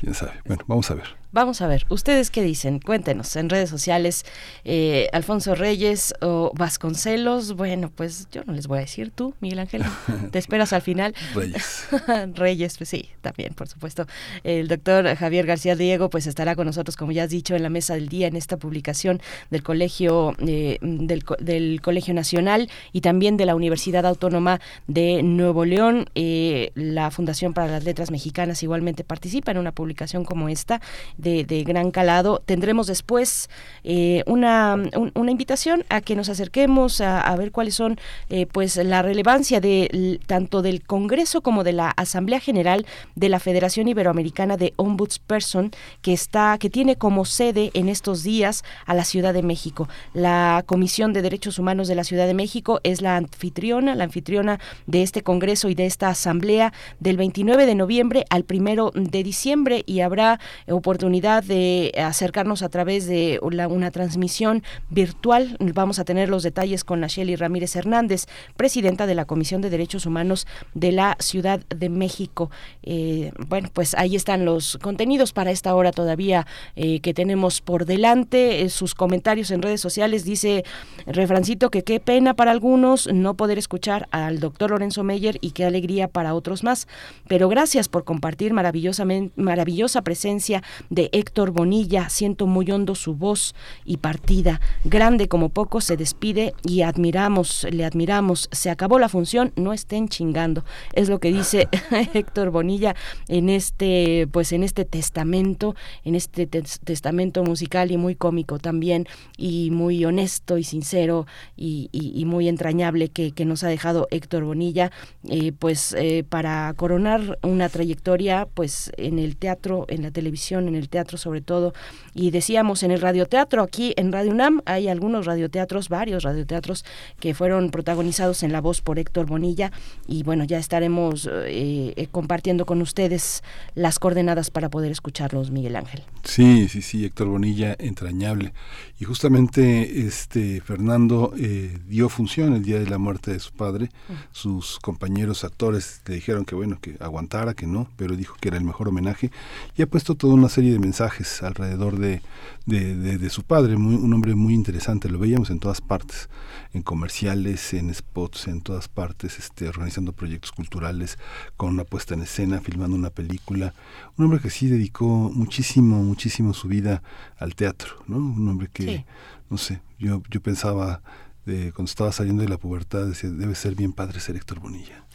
quién 0.00 0.14
sabe. 0.14 0.34
Bueno, 0.46 0.64
vamos 0.68 0.90
a 0.90 0.94
ver. 0.94 1.16
Vamos 1.30 1.60
a 1.60 1.66
ver, 1.66 1.84
¿ustedes 1.90 2.30
qué 2.30 2.42
dicen? 2.42 2.80
Cuéntenos 2.80 3.36
en 3.36 3.50
redes 3.50 3.68
sociales, 3.68 4.24
eh, 4.64 5.08
Alfonso 5.12 5.54
Reyes 5.54 6.14
o 6.22 6.50
Vasconcelos. 6.54 7.52
Bueno, 7.52 7.92
pues 7.94 8.28
yo 8.32 8.44
no 8.46 8.54
les 8.54 8.66
voy 8.66 8.78
a 8.78 8.80
decir 8.80 9.10
tú, 9.10 9.34
Miguel 9.40 9.58
Ángel. 9.58 9.84
¿Te 10.32 10.38
esperas 10.38 10.72
al 10.72 10.80
final? 10.80 11.14
Reyes. 11.34 11.86
Reyes, 12.34 12.78
pues 12.78 12.88
sí, 12.88 13.10
también, 13.20 13.52
por 13.52 13.68
supuesto. 13.68 14.06
El 14.42 14.68
doctor 14.68 15.14
Javier 15.16 15.44
García 15.44 15.76
Diego, 15.76 16.08
pues 16.08 16.26
estará 16.26 16.56
con 16.56 16.66
nosotros, 16.66 16.96
como 16.96 17.12
ya 17.12 17.24
has 17.24 17.30
dicho, 17.30 17.54
en 17.54 17.62
la 17.62 17.68
mesa 17.68 17.92
del 17.92 18.08
día, 18.08 18.26
en 18.26 18.34
esta 18.36 18.56
publicación 18.56 19.20
del 19.50 19.62
Colegio, 19.62 20.34
eh, 20.38 20.78
del, 20.80 21.24
del, 21.40 21.82
Colegio 21.82 22.14
Nacional 22.14 22.70
y 22.92 23.02
también 23.02 23.36
de 23.36 23.44
la 23.44 23.54
Universidad 23.54 24.06
Autónoma 24.06 24.62
de 24.86 25.22
Nuevo 25.22 25.66
León. 25.66 26.08
Eh, 26.14 26.72
la 26.74 27.10
Fundación 27.10 27.52
para 27.52 27.68
las 27.68 27.84
Letras 27.84 28.10
Mexicanas 28.10 28.62
igualmente 28.62 29.04
participa 29.04 29.50
en 29.50 29.58
una 29.58 29.72
publicación 29.72 30.24
como 30.24 30.48
esta 30.48 30.80
de, 31.18 31.64
gran 31.64 31.90
calado. 31.90 32.40
Tendremos 32.44 32.86
después 32.86 33.50
eh, 33.84 34.22
una, 34.26 34.76
una, 35.14 35.30
invitación 35.30 35.84
a 35.88 36.00
que 36.00 36.16
nos 36.16 36.28
acerquemos 36.28 37.00
a, 37.00 37.34
ver 37.36 37.52
cuáles 37.52 37.74
son 37.74 37.98
eh, 38.30 38.46
pues 38.46 38.76
la 38.76 39.02
relevancia 39.02 39.60
de 39.60 40.20
tanto 40.26 40.62
del 40.62 40.82
Congreso 40.82 41.42
como 41.42 41.64
de 41.64 41.72
la 41.72 41.90
Asamblea 41.90 42.40
General 42.40 42.86
de 43.16 43.28
la 43.28 43.40
Federación 43.40 43.88
Iberoamericana 43.88 44.56
de 44.56 44.72
Ombudsperson 44.76 45.72
que 46.00 46.12
está 46.12 46.56
que 46.58 46.70
tiene 46.70 46.96
como 46.96 47.24
sede 47.24 47.70
en 47.74 47.88
estos 47.88 48.22
días 48.22 48.64
a 48.86 48.94
la 48.94 49.04
Ciudad 49.04 49.34
de 49.34 49.42
México. 49.42 49.88
La 50.14 50.62
Comisión 50.66 51.12
de 51.12 51.22
Derechos 51.22 51.58
Humanos 51.58 51.88
de 51.88 51.94
la 51.94 52.04
Ciudad 52.04 52.26
de 52.26 52.34
México 52.34 52.80
es 52.84 53.02
la 53.02 53.16
anfitriona, 53.16 53.94
la 53.94 54.04
anfitriona 54.04 54.60
de 54.86 55.02
este 55.02 55.22
Congreso 55.22 55.68
y 55.68 55.74
de 55.74 55.86
esta 55.86 56.08
Asamblea 56.08 56.72
del 57.00 57.16
29 57.16 57.66
de 57.66 57.74
noviembre 57.74 58.24
al 58.30 58.44
primero 58.44 58.92
de 58.94 59.22
diciembre 59.22 59.82
y 59.86 60.00
habrá 60.00 60.40
oportunidad 60.68 61.07
de 61.08 61.92
acercarnos 61.98 62.62
a 62.62 62.68
través 62.68 63.06
de 63.06 63.40
una 63.40 63.90
transmisión 63.90 64.62
virtual. 64.90 65.56
Vamos 65.58 65.98
a 65.98 66.04
tener 66.04 66.28
los 66.28 66.42
detalles 66.42 66.84
con 66.84 67.00
Nacheli 67.00 67.34
Ramírez 67.34 67.74
Hernández, 67.76 68.26
presidenta 68.56 69.06
de 69.06 69.14
la 69.14 69.24
Comisión 69.24 69.62
de 69.62 69.70
Derechos 69.70 70.04
Humanos 70.04 70.46
de 70.74 70.92
la 70.92 71.16
Ciudad 71.18 71.60
de 71.74 71.88
México. 71.88 72.50
Eh, 72.82 73.32
bueno, 73.48 73.70
pues 73.72 73.94
ahí 73.94 74.16
están 74.16 74.44
los 74.44 74.78
contenidos 74.82 75.32
para 75.32 75.50
esta 75.50 75.74
hora 75.74 75.92
todavía 75.92 76.46
eh, 76.76 77.00
que 77.00 77.14
tenemos 77.14 77.62
por 77.62 77.86
delante. 77.86 78.62
Eh, 78.62 78.68
sus 78.68 78.94
comentarios 78.94 79.50
en 79.50 79.62
redes 79.62 79.80
sociales 79.80 80.24
dice 80.24 80.64
Refrancito 81.06 81.70
que 81.70 81.84
qué 81.84 82.00
pena 82.00 82.34
para 82.34 82.50
algunos 82.50 83.08
no 83.12 83.34
poder 83.34 83.56
escuchar 83.56 84.08
al 84.10 84.40
doctor 84.40 84.72
Lorenzo 84.72 85.04
Meyer 85.04 85.38
y 85.40 85.52
qué 85.52 85.64
alegría 85.64 86.06
para 86.08 86.34
otros 86.34 86.64
más. 86.64 86.86
Pero 87.28 87.48
gracias 87.48 87.88
por 87.88 88.04
compartir 88.04 88.52
maravillosamente, 88.52 89.32
maravillosa 89.40 90.02
presencia 90.02 90.62
Héctor 91.06 91.50
Bonilla. 91.50 92.08
Siento 92.08 92.46
muy 92.46 92.70
hondo 92.70 92.94
su 92.94 93.14
voz 93.14 93.54
y 93.84 93.98
partida. 93.98 94.60
Grande 94.84 95.28
como 95.28 95.48
poco 95.48 95.80
se 95.80 95.96
despide 95.96 96.54
y 96.64 96.82
admiramos, 96.82 97.66
le 97.70 97.84
admiramos. 97.84 98.48
Se 98.52 98.70
acabó 98.70 98.98
la 98.98 99.08
función, 99.08 99.52
no 99.56 99.72
estén 99.72 100.08
chingando. 100.08 100.64
Es 100.92 101.08
lo 101.08 101.20
que 101.20 101.32
dice 101.32 101.68
Héctor 102.14 102.50
Bonilla 102.50 102.94
en 103.28 103.48
este, 103.48 104.28
pues 104.32 104.52
en 104.52 104.62
este 104.62 104.84
testamento, 104.84 105.74
en 106.04 106.14
este 106.14 106.46
testamento 106.46 107.44
musical 107.44 107.90
y 107.90 107.96
muy 107.96 108.14
cómico 108.14 108.58
también 108.58 109.06
y 109.36 109.70
muy 109.70 110.04
honesto 110.04 110.58
y 110.58 110.64
sincero 110.64 111.26
y, 111.56 111.88
muy 112.26 112.48
entrañable 112.48 113.08
que, 113.08 113.32
nos 113.48 113.64
ha 113.64 113.68
dejado 113.68 114.08
Héctor 114.10 114.44
Bonilla, 114.44 114.90
eh, 115.28 115.52
pues 115.52 115.94
eh, 115.96 116.24
para 116.28 116.72
coronar 116.74 117.38
una 117.42 117.68
trayectoria, 117.70 118.46
pues 118.52 118.92
en 118.98 119.18
el 119.18 119.36
teatro, 119.36 119.86
en 119.88 120.02
la 120.02 120.10
televisión, 120.10 120.68
en 120.68 120.74
el 120.74 120.87
teatro 120.88 121.18
sobre 121.18 121.40
todo. 121.40 121.72
Y 122.14 122.30
decíamos 122.30 122.82
en 122.82 122.90
el 122.90 123.00
radioteatro, 123.00 123.62
aquí 123.62 123.94
en 123.96 124.12
Radio 124.12 124.32
UNAM 124.32 124.62
hay 124.64 124.88
algunos 124.88 125.26
radioteatros, 125.26 125.88
varios 125.88 126.22
radioteatros 126.22 126.84
que 127.20 127.34
fueron 127.34 127.70
protagonizados 127.70 128.42
en 128.42 128.52
la 128.52 128.60
voz 128.60 128.80
por 128.80 128.98
Héctor 128.98 129.26
Bonilla. 129.26 129.72
Y 130.06 130.22
bueno, 130.22 130.44
ya 130.44 130.58
estaremos 130.58 131.28
eh, 131.30 131.94
eh, 131.96 132.08
compartiendo 132.10 132.66
con 132.66 132.82
ustedes 132.82 133.42
las 133.74 133.98
coordenadas 133.98 134.50
para 134.50 134.68
poder 134.68 134.90
escucharlos, 134.90 135.50
Miguel 135.50 135.76
Ángel. 135.76 136.02
Sí, 136.24 136.68
sí, 136.68 136.82
sí, 136.82 137.04
Héctor 137.04 137.28
Bonilla, 137.28 137.76
entrañable. 137.78 138.52
Y 138.98 139.04
justamente 139.04 140.06
este 140.06 140.60
Fernando 140.60 141.32
eh, 141.38 141.78
dio 141.86 142.08
función 142.08 142.54
el 142.54 142.62
día 142.62 142.78
de 142.78 142.86
la 142.86 142.98
muerte 142.98 143.32
de 143.32 143.40
su 143.40 143.52
padre. 143.52 143.90
Sus 144.32 144.78
compañeros 144.78 145.44
actores 145.44 146.02
le 146.06 146.16
dijeron 146.16 146.44
que 146.44 146.54
bueno, 146.54 146.78
que 146.80 146.96
aguantara, 147.00 147.54
que 147.54 147.66
no, 147.66 147.88
pero 147.96 148.16
dijo 148.16 148.36
que 148.40 148.48
era 148.48 148.56
el 148.56 148.64
mejor 148.64 148.88
homenaje. 148.88 149.30
Y 149.76 149.82
ha 149.82 149.86
puesto 149.86 150.14
toda 150.14 150.34
una 150.34 150.48
serie 150.48 150.72
de 150.72 150.77
mensajes 150.78 151.42
alrededor 151.42 151.98
de, 151.98 152.22
de, 152.66 153.30
su 153.30 153.42
padre, 153.42 153.76
muy, 153.76 153.94
un 153.94 154.12
hombre 154.12 154.34
muy 154.34 154.54
interesante, 154.54 155.08
lo 155.08 155.18
veíamos 155.18 155.50
en 155.50 155.58
todas 155.58 155.80
partes, 155.80 156.28
en 156.72 156.82
comerciales, 156.82 157.74
en 157.74 157.92
spots, 157.92 158.48
en 158.48 158.60
todas 158.60 158.88
partes, 158.88 159.38
este, 159.38 159.68
organizando 159.68 160.12
proyectos 160.12 160.52
culturales, 160.52 161.18
con 161.56 161.70
una 161.70 161.84
puesta 161.84 162.14
en 162.14 162.22
escena, 162.22 162.60
filmando 162.60 162.96
una 162.96 163.10
película, 163.10 163.74
un 164.16 164.26
hombre 164.26 164.40
que 164.40 164.50
sí 164.50 164.68
dedicó 164.68 165.30
muchísimo, 165.34 166.02
muchísimo 166.02 166.54
su 166.54 166.68
vida 166.68 167.02
al 167.38 167.54
teatro, 167.54 168.02
¿no? 168.06 168.16
Un 168.16 168.48
hombre 168.48 168.68
que, 168.72 169.04
no 169.50 169.58
sé, 169.58 169.80
yo, 169.98 170.22
yo 170.30 170.40
pensaba, 170.40 171.02
de, 171.46 171.72
cuando 171.72 171.90
estaba 171.90 172.12
saliendo 172.12 172.42
de 172.42 172.48
la 172.48 172.58
pubertad, 172.58 173.06
decía, 173.06 173.30
debe 173.30 173.54
ser 173.54 173.74
bien 173.74 173.92
padre 173.92 174.20
ser 174.20 174.36
Héctor 174.36 174.60
Bonilla. 174.60 175.07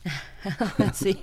sí, 0.94 1.18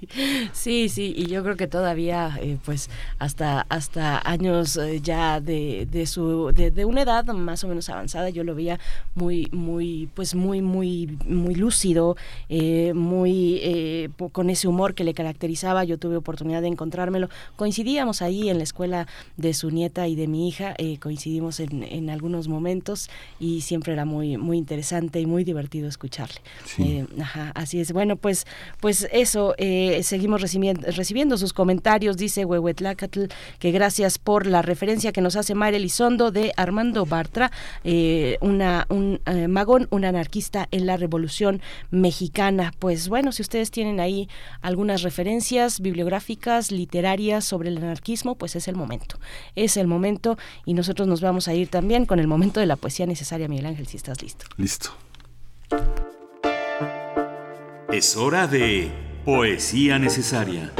sí, 0.52 0.88
sí, 0.88 1.12
y 1.16 1.26
yo 1.26 1.42
creo 1.42 1.56
que 1.56 1.66
todavía, 1.66 2.38
eh, 2.40 2.58
pues, 2.64 2.88
hasta 3.18 3.66
hasta 3.68 4.20
años 4.28 4.76
eh, 4.76 5.00
ya 5.00 5.40
de, 5.40 5.86
de 5.90 6.06
su 6.06 6.52
de, 6.52 6.84
una 6.84 7.02
edad 7.02 7.26
más 7.26 7.62
o 7.64 7.68
menos 7.68 7.88
avanzada, 7.88 8.30
yo 8.30 8.44
lo 8.44 8.54
veía 8.54 8.80
muy, 9.14 9.48
muy, 9.52 10.08
pues, 10.14 10.34
muy, 10.34 10.62
muy, 10.62 11.18
muy 11.26 11.54
lúcido, 11.54 12.16
eh, 12.48 12.92
muy 12.94 14.10
con 14.32 14.50
ese 14.50 14.68
humor 14.68 14.94
que 14.94 15.04
le 15.04 15.14
caracterizaba. 15.14 15.84
Yo 15.84 15.98
tuve 15.98 16.16
oportunidad 16.16 16.62
de 16.62 16.68
encontrármelo. 16.68 17.28
Coincidíamos 17.56 18.22
ahí 18.22 18.48
en 18.48 18.58
la 18.58 18.64
escuela 18.64 19.06
de 19.36 19.54
su 19.54 19.70
nieta 19.70 20.08
y 20.08 20.16
de 20.16 20.26
mi 20.26 20.48
hija, 20.48 20.74
coincidimos 21.00 21.60
en, 21.60 21.82
en, 21.82 22.10
algunos 22.10 22.48
momentos 22.48 23.10
y 23.38 23.60
siempre 23.60 23.92
era 23.92 24.04
muy, 24.04 24.36
muy 24.36 24.56
interesante 24.58 25.20
y 25.20 25.26
muy 25.26 25.44
divertido 25.44 25.88
escucharle. 25.88 26.40
ajá, 27.20 27.52
así 27.54 27.80
es. 27.80 27.92
Bueno, 27.92 28.16
pues 28.16 28.46
pues 28.80 29.08
eso, 29.12 29.54
eh, 29.58 30.02
seguimos 30.02 30.40
recibiendo, 30.40 31.36
sus 31.36 31.52
comentarios, 31.52 32.16
dice 32.16 32.44
Huehuetlacatl, 32.44 33.24
que 33.58 33.70
gracias 33.70 34.18
por 34.18 34.46
la 34.46 34.62
referencia 34.62 35.12
que 35.12 35.20
nos 35.20 35.36
hace 35.36 35.54
Mayra 35.54 35.76
Elizondo 35.76 36.30
de 36.30 36.52
Armando 36.56 37.06
Bartra, 37.06 37.50
eh, 37.84 38.38
una, 38.40 38.86
un 38.88 39.20
eh, 39.26 39.48
magón, 39.48 39.88
un 39.90 40.04
anarquista 40.04 40.68
en 40.70 40.86
la 40.86 40.96
Revolución 40.96 41.60
Mexicana. 41.90 42.72
Pues 42.78 43.08
bueno, 43.08 43.32
si 43.32 43.42
ustedes 43.42 43.70
tienen 43.70 44.00
ahí 44.00 44.28
algunas 44.60 45.02
referencias 45.02 45.80
bibliográficas, 45.80 46.70
literarias 46.70 47.44
sobre 47.44 47.68
el 47.68 47.78
anarquismo, 47.78 48.34
pues 48.34 48.56
es 48.56 48.68
el 48.68 48.76
momento. 48.76 49.18
Es 49.56 49.76
el 49.76 49.86
momento 49.86 50.38
y 50.64 50.74
nosotros 50.74 51.08
nos 51.08 51.20
vamos 51.20 51.48
a 51.48 51.54
ir 51.54 51.68
también 51.68 52.06
con 52.06 52.18
el 52.18 52.26
momento 52.26 52.60
de 52.60 52.66
la 52.66 52.76
poesía 52.76 53.06
necesaria, 53.06 53.48
Miguel 53.48 53.66
Ángel, 53.66 53.86
si 53.86 53.96
estás 53.96 54.22
listo. 54.22 54.46
Listo. 54.56 54.90
Es 57.92 58.16
hora 58.16 58.46
de 58.46 58.88
Poesía 59.24 59.98
Necesaria. 59.98 60.72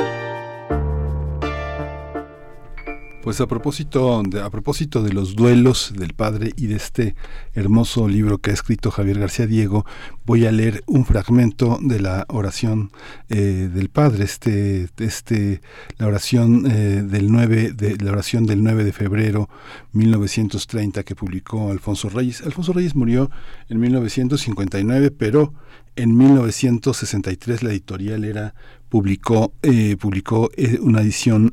Pues 3.25 3.41
a 3.41 3.49
propósito, 3.49 4.23
de, 4.25 4.41
a 4.41 4.49
propósito 4.49 5.03
de 5.03 5.13
los 5.13 5.35
duelos 5.35 5.93
del 5.97 6.15
padre 6.15 6.53
y 6.57 6.69
de 6.69 6.77
este 6.77 7.17
hermoso 7.53 8.07
libro 8.07 8.39
que 8.39 8.51
ha 8.51 8.55
escrito 8.55 8.93
Javier 8.93 9.19
García 9.19 9.49
Diego, 9.49 9.85
voy 10.25 10.47
a 10.47 10.53
leer 10.53 10.85
un 10.87 11.05
fragmento 11.05 11.81
de 11.83 11.99
la 11.99 12.27
oración 12.29 12.93
eh, 13.29 13.69
del 13.75 13.89
padre, 13.89 14.23
este, 14.23 14.89
este, 14.99 15.63
la 15.99 16.07
oración 16.07 16.65
eh, 16.71 17.03
del 17.03 17.33
9 17.33 17.73
de 17.73 17.97
la 17.97 18.13
oración 18.13 18.47
del 18.47 18.63
9 18.63 18.85
de 18.85 18.93
febrero 18.93 19.51
1930 19.93 21.03
que 21.03 21.17
publicó 21.17 21.73
Alfonso 21.73 22.09
Reyes. 22.09 22.41
Alfonso 22.43 22.73
Reyes 22.73 22.95
murió 22.95 23.33
en 23.69 23.81
1959, 23.81 25.11
pero 25.11 25.53
en 26.03 26.17
1963 26.17 27.63
la 27.63 27.71
editorial 27.71 28.25
era 28.25 28.55
publicó 28.89 29.53
eh, 29.63 29.97
publicó 29.99 30.51
una 30.81 31.01
edición 31.01 31.51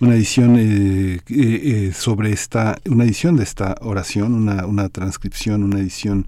una 0.00 0.14
edición 0.14 0.56
eh, 0.58 1.14
eh, 1.14 1.20
eh, 1.28 1.92
sobre 1.94 2.32
esta, 2.32 2.78
una 2.86 3.04
edición 3.04 3.36
de 3.36 3.44
esta 3.44 3.76
oración, 3.80 4.34
una, 4.34 4.66
una 4.66 4.88
transcripción, 4.88 5.62
una 5.62 5.78
edición 5.78 6.26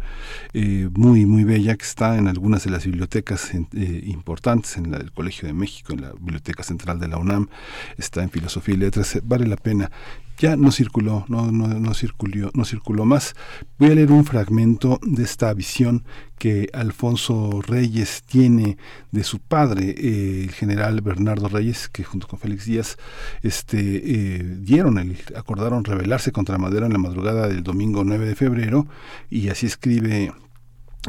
muy, 0.94 1.26
muy 1.26 1.44
bella 1.44 1.76
que 1.76 1.84
está 1.84 2.16
en 2.16 2.28
algunas 2.28 2.64
de 2.64 2.70
las 2.70 2.84
bibliotecas 2.84 3.52
importantes, 3.54 4.76
en 4.76 4.90
la 4.90 4.98
del 4.98 5.12
Colegio 5.12 5.46
de 5.46 5.52
México, 5.52 5.92
en 5.92 6.02
la 6.02 6.12
Biblioteca 6.12 6.62
Central 6.62 6.98
de 6.98 7.08
la 7.08 7.18
UNAM, 7.18 7.48
está 7.98 8.22
en 8.22 8.30
Filosofía 8.30 8.74
y 8.74 8.78
Letras, 8.78 9.18
vale 9.22 9.46
la 9.46 9.56
pena 9.56 9.90
ya 10.38 10.56
no 10.56 10.70
circuló, 10.70 11.24
no, 11.28 11.50
no, 11.50 11.66
no, 11.68 11.94
circuló, 11.94 12.50
no 12.54 12.64
circuló 12.64 13.04
más. 13.04 13.34
Voy 13.78 13.90
a 13.90 13.94
leer 13.94 14.12
un 14.12 14.24
fragmento 14.24 14.98
de 15.02 15.22
esta 15.22 15.52
visión 15.54 16.04
que 16.38 16.68
Alfonso 16.74 17.62
Reyes 17.66 18.22
tiene 18.26 18.76
de 19.10 19.24
su 19.24 19.38
padre, 19.38 19.94
eh, 19.96 20.44
el 20.44 20.50
general 20.50 21.00
Bernardo 21.00 21.48
Reyes, 21.48 21.88
que 21.88 22.04
junto 22.04 22.28
con 22.28 22.38
Félix 22.38 22.66
Díaz 22.66 22.96
este, 23.42 23.78
eh, 23.78 24.42
dieron, 24.60 24.98
el, 24.98 25.16
acordaron 25.34 25.84
rebelarse 25.84 26.32
contra 26.32 26.58
Madero 26.58 26.86
en 26.86 26.92
la 26.92 26.98
madrugada 26.98 27.48
del 27.48 27.62
domingo 27.62 28.04
9 28.04 28.26
de 28.26 28.34
febrero, 28.34 28.86
y 29.30 29.48
así 29.48 29.66
escribe 29.66 30.32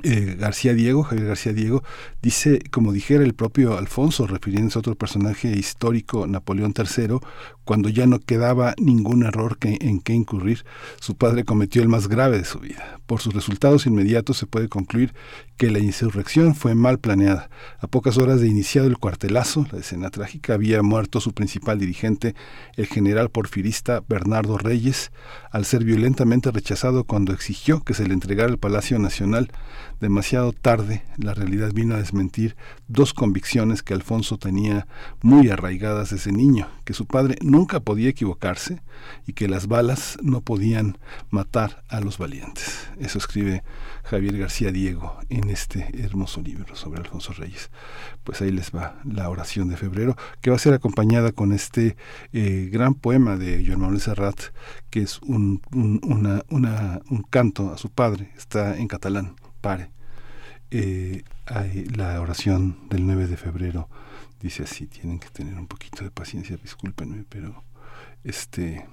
eh, 0.04 0.36
García 0.40 0.74
Diego, 0.74 1.04
Javier 1.04 1.28
García 1.28 1.54
Diego, 1.54 1.84
dice, 2.22 2.62
como 2.72 2.92
dijera 2.92 3.24
el 3.24 3.34
propio 3.34 3.78
Alfonso, 3.78 4.28
refiriéndose 4.28 4.78
a 4.78 4.82
otro 4.82 4.96
personaje 4.96 5.50
histórico, 5.50 6.28
Napoleón 6.28 6.74
III, 6.78 7.20
cuando 7.64 7.90
ya 7.90 8.06
no 8.06 8.20
quedaba 8.20 8.74
ningún 8.78 9.24
error 9.24 9.58
en 9.62 10.00
que 10.00 10.14
incurrir, 10.14 10.66
su 11.00 11.16
padre 11.16 11.44
cometió 11.44 11.82
el 11.82 11.90
más 11.90 12.08
grave 12.08 12.38
de 12.38 12.46
su 12.46 12.60
vida. 12.60 13.00
Por 13.06 13.22
sus 13.22 13.34
resultados 13.34 13.86
inmediatos 13.86 14.38
se 14.38 14.46
puede 14.46 14.70
concluir 14.70 15.14
que 15.58 15.72
la 15.72 15.80
insurrección 15.80 16.54
fue 16.54 16.76
mal 16.76 17.00
planeada. 17.00 17.50
A 17.80 17.88
pocas 17.88 18.18
horas 18.18 18.40
de 18.40 18.48
iniciado 18.48 18.88
el 18.88 19.00
cuartelazo, 19.00 19.66
la 19.72 19.80
escena 19.80 20.12
trágica, 20.12 20.54
había 20.54 20.84
muerto 20.84 21.20
su 21.20 21.34
principal 21.34 21.80
dirigente, 21.80 22.36
el 22.76 22.86
general 22.86 23.30
porfirista 23.30 24.04
Bernardo 24.08 24.58
Reyes, 24.60 25.12
al 25.52 25.66
ser 25.66 25.84
violentamente 25.84 26.52
rechazado 26.52 27.04
cuando 27.04 27.34
exigió 27.34 27.84
que 27.84 27.96
se 27.96 28.08
le 28.08 28.14
entregara 28.14 28.50
el 28.50 28.60
Palacio 28.60 29.00
Nacional. 29.00 29.52
Demasiado 30.00 30.54
tarde, 30.54 31.04
la 31.18 31.34
realidad 31.34 31.72
vino 31.74 31.96
a 31.96 32.00
desmentir 32.00 32.56
dos 32.88 33.16
convicciones 33.16 33.82
que 33.82 33.96
Alfonso 33.96 34.38
tenía 34.38 34.88
muy 35.22 35.50
arraigadas 35.50 36.12
desde 36.12 36.32
niño, 36.32 36.70
que 36.86 36.94
su 36.94 37.08
padre 37.08 37.36
nunca 37.42 37.80
podía 37.80 38.10
equivocarse 38.10 38.82
y 39.26 39.34
que 39.34 39.48
las 39.48 39.68
balas 39.68 40.20
no 40.22 40.42
podían 40.42 41.00
matar 41.32 41.84
a 41.90 42.00
los 42.00 42.20
valientes. 42.20 42.88
Eso 43.00 43.18
escribe 43.18 43.64
Javier 44.10 44.38
García 44.38 44.72
Diego 44.72 45.18
en 45.30 45.50
este 45.50 45.92
hermoso 46.02 46.42
libro 46.42 46.78
sobre 46.78 47.02
Alfonso 47.02 47.34
Reyes. 47.34 47.70
Pues 48.24 48.42
ahí 48.42 48.52
les 48.52 48.72
va 48.72 49.02
la 49.04 49.30
oración 49.30 49.68
de 49.68 49.76
febrero, 49.76 50.16
que 50.42 50.50
va 50.50 50.56
a 50.56 50.60
ser 50.60 50.74
acompañada 50.74 51.34
con 51.34 51.52
este 51.52 51.98
eh, 52.32 52.70
gran 52.72 52.94
poema 52.94 53.36
de 53.36 53.66
Joan 53.66 53.82
Manuel 53.82 54.00
Serrat, 54.00 54.40
que 54.90 55.02
es 55.02 55.20
un, 55.24 55.62
un 55.72 57.24
canto 57.30 57.74
a 57.74 57.78
su 57.78 57.90
padre, 57.90 58.32
está 58.38 58.78
en 58.78 58.88
catalán, 58.88 59.36
pare. 59.60 59.92
Eh, 60.72 61.24
la 61.96 62.20
oración 62.22 62.78
del 62.90 63.06
9 63.06 63.28
de 63.28 63.38
febrero 63.38 63.90
dice 64.40 64.64
así, 64.64 64.88
tienen 64.88 65.20
que 65.20 65.30
tener 65.30 65.56
un 65.56 65.68
poquito 65.68 66.06
de 66.06 66.12
paciencia, 66.12 66.56
discúlpenme, 66.56 67.26
pero 67.28 67.64
este 68.24 68.86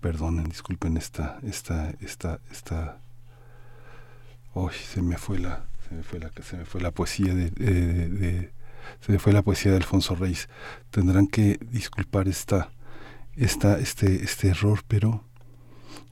perdonen, 0.00 0.44
disculpen 0.44 0.96
esta, 0.96 1.38
esta, 1.42 1.92
esta, 2.00 2.40
esta. 2.50 2.98
Hoy 4.54 4.74
se 4.74 5.02
me 5.02 5.16
fue 5.16 5.38
la, 5.38 5.64
se 5.88 5.94
me 5.94 6.02
fue 6.02 6.18
la, 6.18 6.30
se 6.42 6.56
me 6.56 6.64
fue 6.64 6.80
la 6.80 6.90
poesía 6.90 7.34
de, 7.34 8.50
se 9.00 9.12
me 9.12 9.18
fue 9.18 9.32
la 9.32 9.42
poesía 9.42 9.70
de 9.70 9.76
Alfonso 9.76 10.14
Reyes. 10.14 10.48
Tendrán 10.90 11.26
que 11.26 11.58
disculpar 11.70 12.28
esta, 12.28 12.70
esta, 13.36 13.78
este, 13.78 14.24
este 14.24 14.48
error, 14.48 14.82
pero 14.88 15.24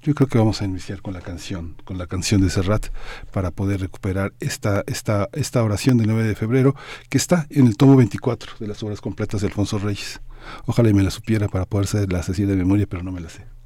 yo 0.02 0.15
creo 0.15 0.28
que 0.28 0.39
vamos 0.39 0.62
a 0.62 0.65
iniciar 0.65 1.02
con 1.02 1.15
la 1.15 1.20
canción, 1.20 1.77
con 1.85 1.98
la 1.98 2.06
canción 2.06 2.40
de 2.40 2.51
Serrat, 2.51 2.86
para 3.32 3.51
poder 3.51 3.81
recuperar 3.81 4.32
esta, 4.39 4.85
esta, 4.86 5.28
esta 5.32 5.62
oración 5.62 5.98
del 5.98 6.06
9 6.09 6.24
de 6.24 6.35
febrero, 6.36 6.77
que 7.09 7.19
está 7.19 7.47
en 7.51 7.66
el 7.66 7.77
tomo 7.77 7.97
24 7.97 8.52
de 8.60 8.69
las 8.69 8.82
obras 8.82 9.01
completas 9.01 9.40
de 9.40 9.48
Alfonso 9.48 9.78
Reyes. 9.78 10.20
Ojalá 10.66 10.90
y 10.90 10.94
me 10.94 11.02
la 11.02 11.10
supiera 11.10 11.48
para 11.48 11.65
poder 11.65 12.10
la 12.12 12.20
decir 12.20 12.47
de 12.47 12.56
memoria, 12.56 12.86
pero 12.89 13.02
no 13.02 13.10
me 13.10 13.20
la 13.20 13.28
sé. 13.28 13.57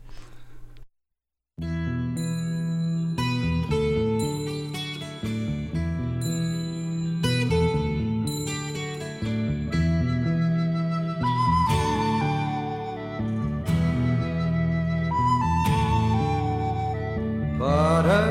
Pare, 17.63 18.23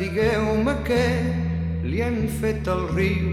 digueu-me 0.00 0.72
què 0.88 1.04
li 1.86 2.02
han 2.02 2.18
fet 2.40 2.66
al 2.72 2.88
riu 2.96 3.30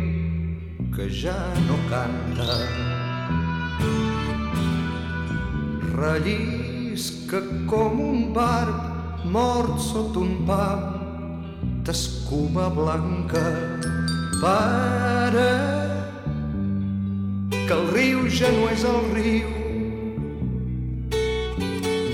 que 0.94 1.10
ja 1.24 1.40
no 1.66 1.82
canta. 1.90 2.60
Rellisca 6.95 7.41
com 7.67 7.99
un 7.99 8.31
barb 8.31 9.26
mort 9.26 9.81
sota 9.84 10.19
un 10.19 10.45
pam 10.47 11.81
d'escuma 11.84 12.69
blanca. 12.69 13.43
Pare, 14.39 15.51
que 17.51 17.73
el 17.73 17.84
riu 17.91 18.23
ja 18.31 18.47
no 18.55 18.69
és 18.72 18.85
el 18.88 19.11
riu. 19.11 19.51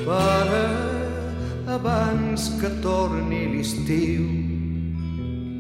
Pare, 0.08 0.66
abans 1.78 2.50
que 2.58 2.74
torni 2.82 3.46
l'estiu 3.54 4.26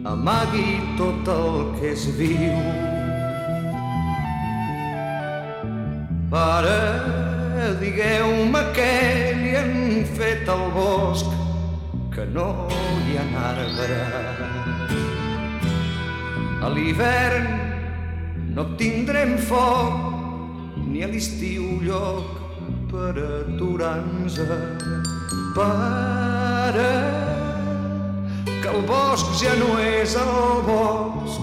amagui 0.09 0.79
tot 0.97 1.29
el 1.29 1.59
que 1.77 1.93
és 1.93 2.09
viu. 2.17 2.57
Pare, 6.33 7.30
digueu-me 7.81 8.61
què 8.75 8.93
li 9.37 9.51
han 9.57 9.73
fet 10.15 10.49
al 10.49 10.63
bosc, 10.73 11.29
que 12.13 12.25
no 12.33 12.47
hi 13.05 13.17
ha 13.19 13.25
arbre. 13.51 13.99
A 16.61 16.69
l'hivern 16.73 17.47
no 18.55 18.65
tindrem 18.81 19.37
foc, 19.49 19.97
ni 20.87 21.05
a 21.05 21.09
l'estiu 21.11 21.79
lloc 21.85 22.37
per 22.91 23.13
aturar-nos 23.15 24.41
Pare, 25.55 26.91
que 28.61 28.69
el 28.75 28.85
bosc 28.89 29.33
ja 29.43 29.55
no 29.61 29.73
és 29.85 30.17
el 30.19 30.61
bosc. 30.67 31.41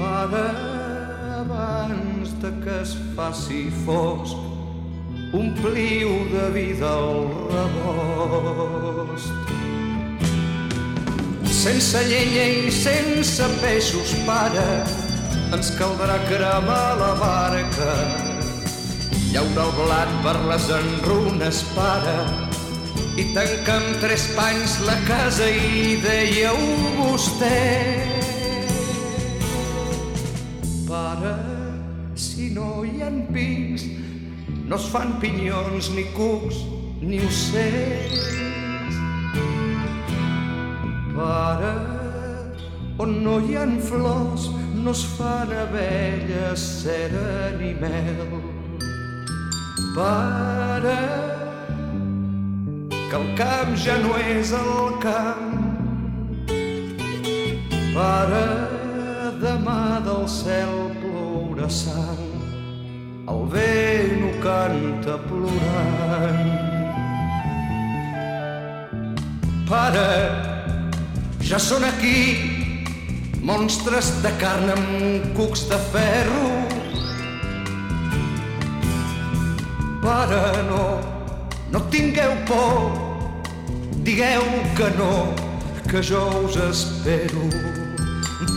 Pare, 0.00 0.46
abans 1.40 2.09
de 2.40 2.50
que 2.64 2.80
es 2.80 2.94
faci 3.16 3.68
fosc, 3.84 4.36
ompliu 5.32 6.08
de 6.32 6.46
vida 6.56 6.90
el 6.96 7.28
rebost. 7.52 9.28
Sense 11.60 12.00
llenya 12.08 12.46
i 12.64 12.72
sense 12.72 13.44
peixos, 13.60 14.14
pare, 14.24 14.66
ens 15.52 15.68
caldrà 15.76 16.16
cremar 16.30 16.96
la 17.02 17.12
barca 17.20 17.92
llaura 19.30 19.66
el 19.68 19.72
blat 19.76 20.10
per 20.24 20.36
les 20.48 20.66
enrunes, 20.74 21.60
pare, 21.76 22.16
i 23.20 23.28
tanca 23.36 23.76
amb 23.76 24.00
tres 24.02 24.26
panys 24.34 24.80
la 24.88 24.96
casa 25.06 25.46
i 25.46 25.98
dèieu 26.02 26.58
vostè. 26.98 27.60
Pare, 30.88 31.59
no 32.54 32.84
hi 32.84 33.02
ha 33.02 33.10
pins, 33.32 33.84
no 34.66 34.76
es 34.76 34.86
fan 34.92 35.16
pinyons 35.22 35.90
ni 35.94 36.04
cucs 36.16 36.62
ni 37.00 37.20
ocells. 37.26 38.96
Pare, 41.14 41.74
on 42.98 43.16
no 43.24 43.38
hi 43.44 43.56
ha 43.58 43.66
flors, 43.88 44.48
no 44.74 44.90
es 44.90 45.04
fan 45.16 45.52
abelles, 45.64 46.66
cera 46.82 47.50
ni 47.60 47.74
mel. 47.74 48.40
Pare, 49.94 50.98
que 53.10 53.16
el 53.22 53.30
camp 53.36 53.76
ja 53.76 53.98
no 54.02 54.16
és 54.18 54.52
el 54.52 54.98
camp. 55.02 55.56
Pare, 57.90 58.44
demà 59.42 60.00
del 60.06 60.26
cel 60.30 60.76
plourà 61.00 61.68
sang, 61.68 62.29
el 63.30 63.44
vent 63.52 64.22
ho 64.26 64.30
canta 64.42 65.16
plorant. 65.28 66.48
Pare, 69.68 70.06
ja 71.46 71.60
són 71.62 71.86
aquí 71.86 72.16
monstres 73.46 74.10
de 74.24 74.32
carn 74.40 74.72
amb 74.74 75.28
cucs 75.36 75.68
de 75.70 75.78
ferro. 75.92 76.48
Pare, 80.02 80.42
no, 80.70 80.82
no 81.70 81.84
tingueu 81.94 82.34
por, 82.50 82.90
digueu 84.08 84.46
que 84.78 84.90
no, 84.98 85.14
que 85.86 86.02
jo 86.02 86.26
us 86.48 86.58
espero. 86.66 87.46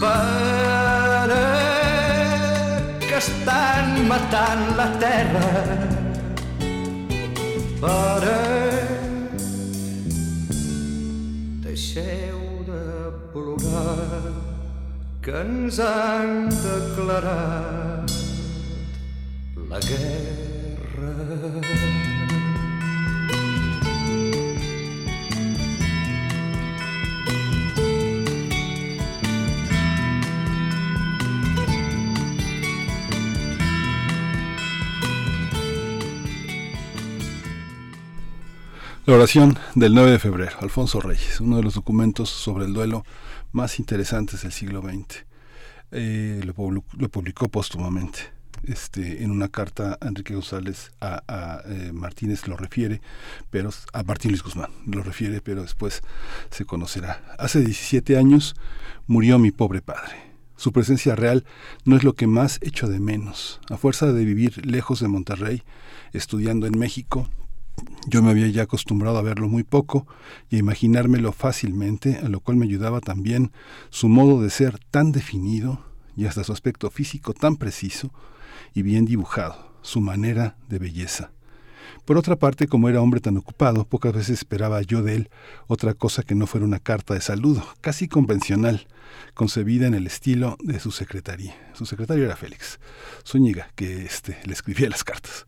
Pare, 0.02 1.83
que 3.14 3.20
estan 3.20 4.08
matant 4.10 4.64
la 4.78 4.88
terra. 4.98 5.50
Pare, 7.82 8.40
deixeu 11.66 12.42
de 12.70 12.88
plorar 13.34 14.34
que 15.22 15.36
ens 15.44 15.80
han 15.80 16.50
declarat 16.66 18.18
la 19.70 19.80
guerra. 19.92 21.14
La 39.06 39.16
oración 39.16 39.60
del 39.76 39.94
9 39.94 40.12
de 40.12 40.20
febrero, 40.20 40.56
Alfonso 40.62 41.02
Reyes, 41.02 41.42
uno 41.42 41.58
de 41.58 41.64
los 41.64 41.74
documentos 41.74 42.30
sobre 42.30 42.64
el 42.64 42.74
duelo 42.74 43.04
más 43.52 43.78
interesantes 43.78 44.44
del 44.44 44.54
siglo 44.54 44.82
XX. 44.82 45.26
Eh, 45.92 46.42
lo, 46.46 46.54
publicó, 46.54 47.50
póstumamente. 47.50 48.20
Este, 48.64 49.22
en 49.22 49.32
una 49.32 49.50
carta 49.50 49.98
a 50.00 50.08
Enrique 50.08 50.36
González 50.36 50.94
a, 51.02 51.22
a 51.28 51.64
eh, 51.66 51.92
Martínez 51.92 52.48
lo 52.48 52.56
refiere, 52.56 53.02
pero 53.50 53.72
a 53.92 54.04
Martín 54.04 54.32
Luis 54.32 54.42
Guzmán 54.42 54.72
lo 54.86 55.04
refiere, 55.04 55.42
pero 55.42 55.64
después 55.64 56.02
se 56.50 56.64
conocerá. 56.64 57.22
Hace 57.38 57.60
17 57.60 58.16
años 58.16 58.56
murió 59.06 59.38
mi 59.38 59.52
pobre 59.52 59.82
padre. 59.82 60.16
Su 60.56 60.72
presencia 60.72 61.18
real 61.18 61.44
no 61.84 61.98
es 61.98 62.06
lo 62.06 62.14
que 62.14 62.26
más 62.26 62.58
echo 62.62 62.88
de 62.88 63.02
menos. 63.02 63.60
A 63.70 63.76
fuerza 63.76 64.14
de 64.14 64.24
vivir 64.24 64.66
lejos 64.66 65.02
de 65.02 65.10
Monterrey, 65.10 65.64
estudiando 66.14 66.68
en 66.68 66.80
México, 66.80 67.28
yo 68.08 68.22
me 68.22 68.32
había 68.32 68.48
ya 68.48 68.64
acostumbrado 68.64 69.18
a 69.18 69.22
verlo 69.22 69.48
muy 69.48 69.64
poco 69.64 70.08
y 70.50 70.58
a 70.58 70.60
imaginármelo 70.60 71.32
fácilmente, 71.32 72.18
a 72.18 72.30
lo 72.30 72.40
cual 72.40 72.58
me 72.58 72.66
ayudaba 72.66 73.02
también 73.02 73.52
su 73.90 74.10
modo 74.10 74.42
de 74.42 74.50
ser 74.50 74.80
tan 74.92 75.12
definido 75.12 75.84
y 76.16 76.26
hasta 76.26 76.44
su 76.44 76.52
aspecto 76.52 76.90
físico 76.90 77.34
tan 77.34 77.56
preciso 77.56 78.12
y 78.74 78.82
bien 78.82 79.06
dibujado, 79.06 79.74
su 79.82 80.02
manera 80.02 80.58
de 80.70 80.80
belleza. 80.80 81.32
Por 82.06 82.18
otra 82.18 82.36
parte, 82.36 82.68
como 82.68 82.90
era 82.90 83.02
hombre 83.02 83.22
tan 83.22 83.38
ocupado, 83.38 83.86
pocas 83.86 84.14
veces 84.14 84.40
esperaba 84.40 84.82
yo 84.82 85.04
de 85.04 85.16
él 85.16 85.30
otra 85.68 85.94
cosa 85.94 86.24
que 86.24 86.36
no 86.36 86.48
fuera 86.48 86.66
una 86.66 86.80
carta 86.80 87.14
de 87.14 87.22
saludo, 87.22 87.66
casi 87.82 88.08
convencional, 88.08 88.88
concebida 89.34 89.88
en 89.88 89.94
el 89.94 90.08
estilo 90.08 90.58
de 90.62 90.80
su 90.80 90.92
secretaría. 90.92 91.56
Su 91.74 91.86
secretario 91.86 92.26
era 92.26 92.36
Félix 92.36 92.80
Zúñiga, 93.26 93.70
que 93.76 94.06
este, 94.06 94.40
le 94.46 94.54
escribía 94.54 94.90
las 94.90 95.04
cartas 95.04 95.46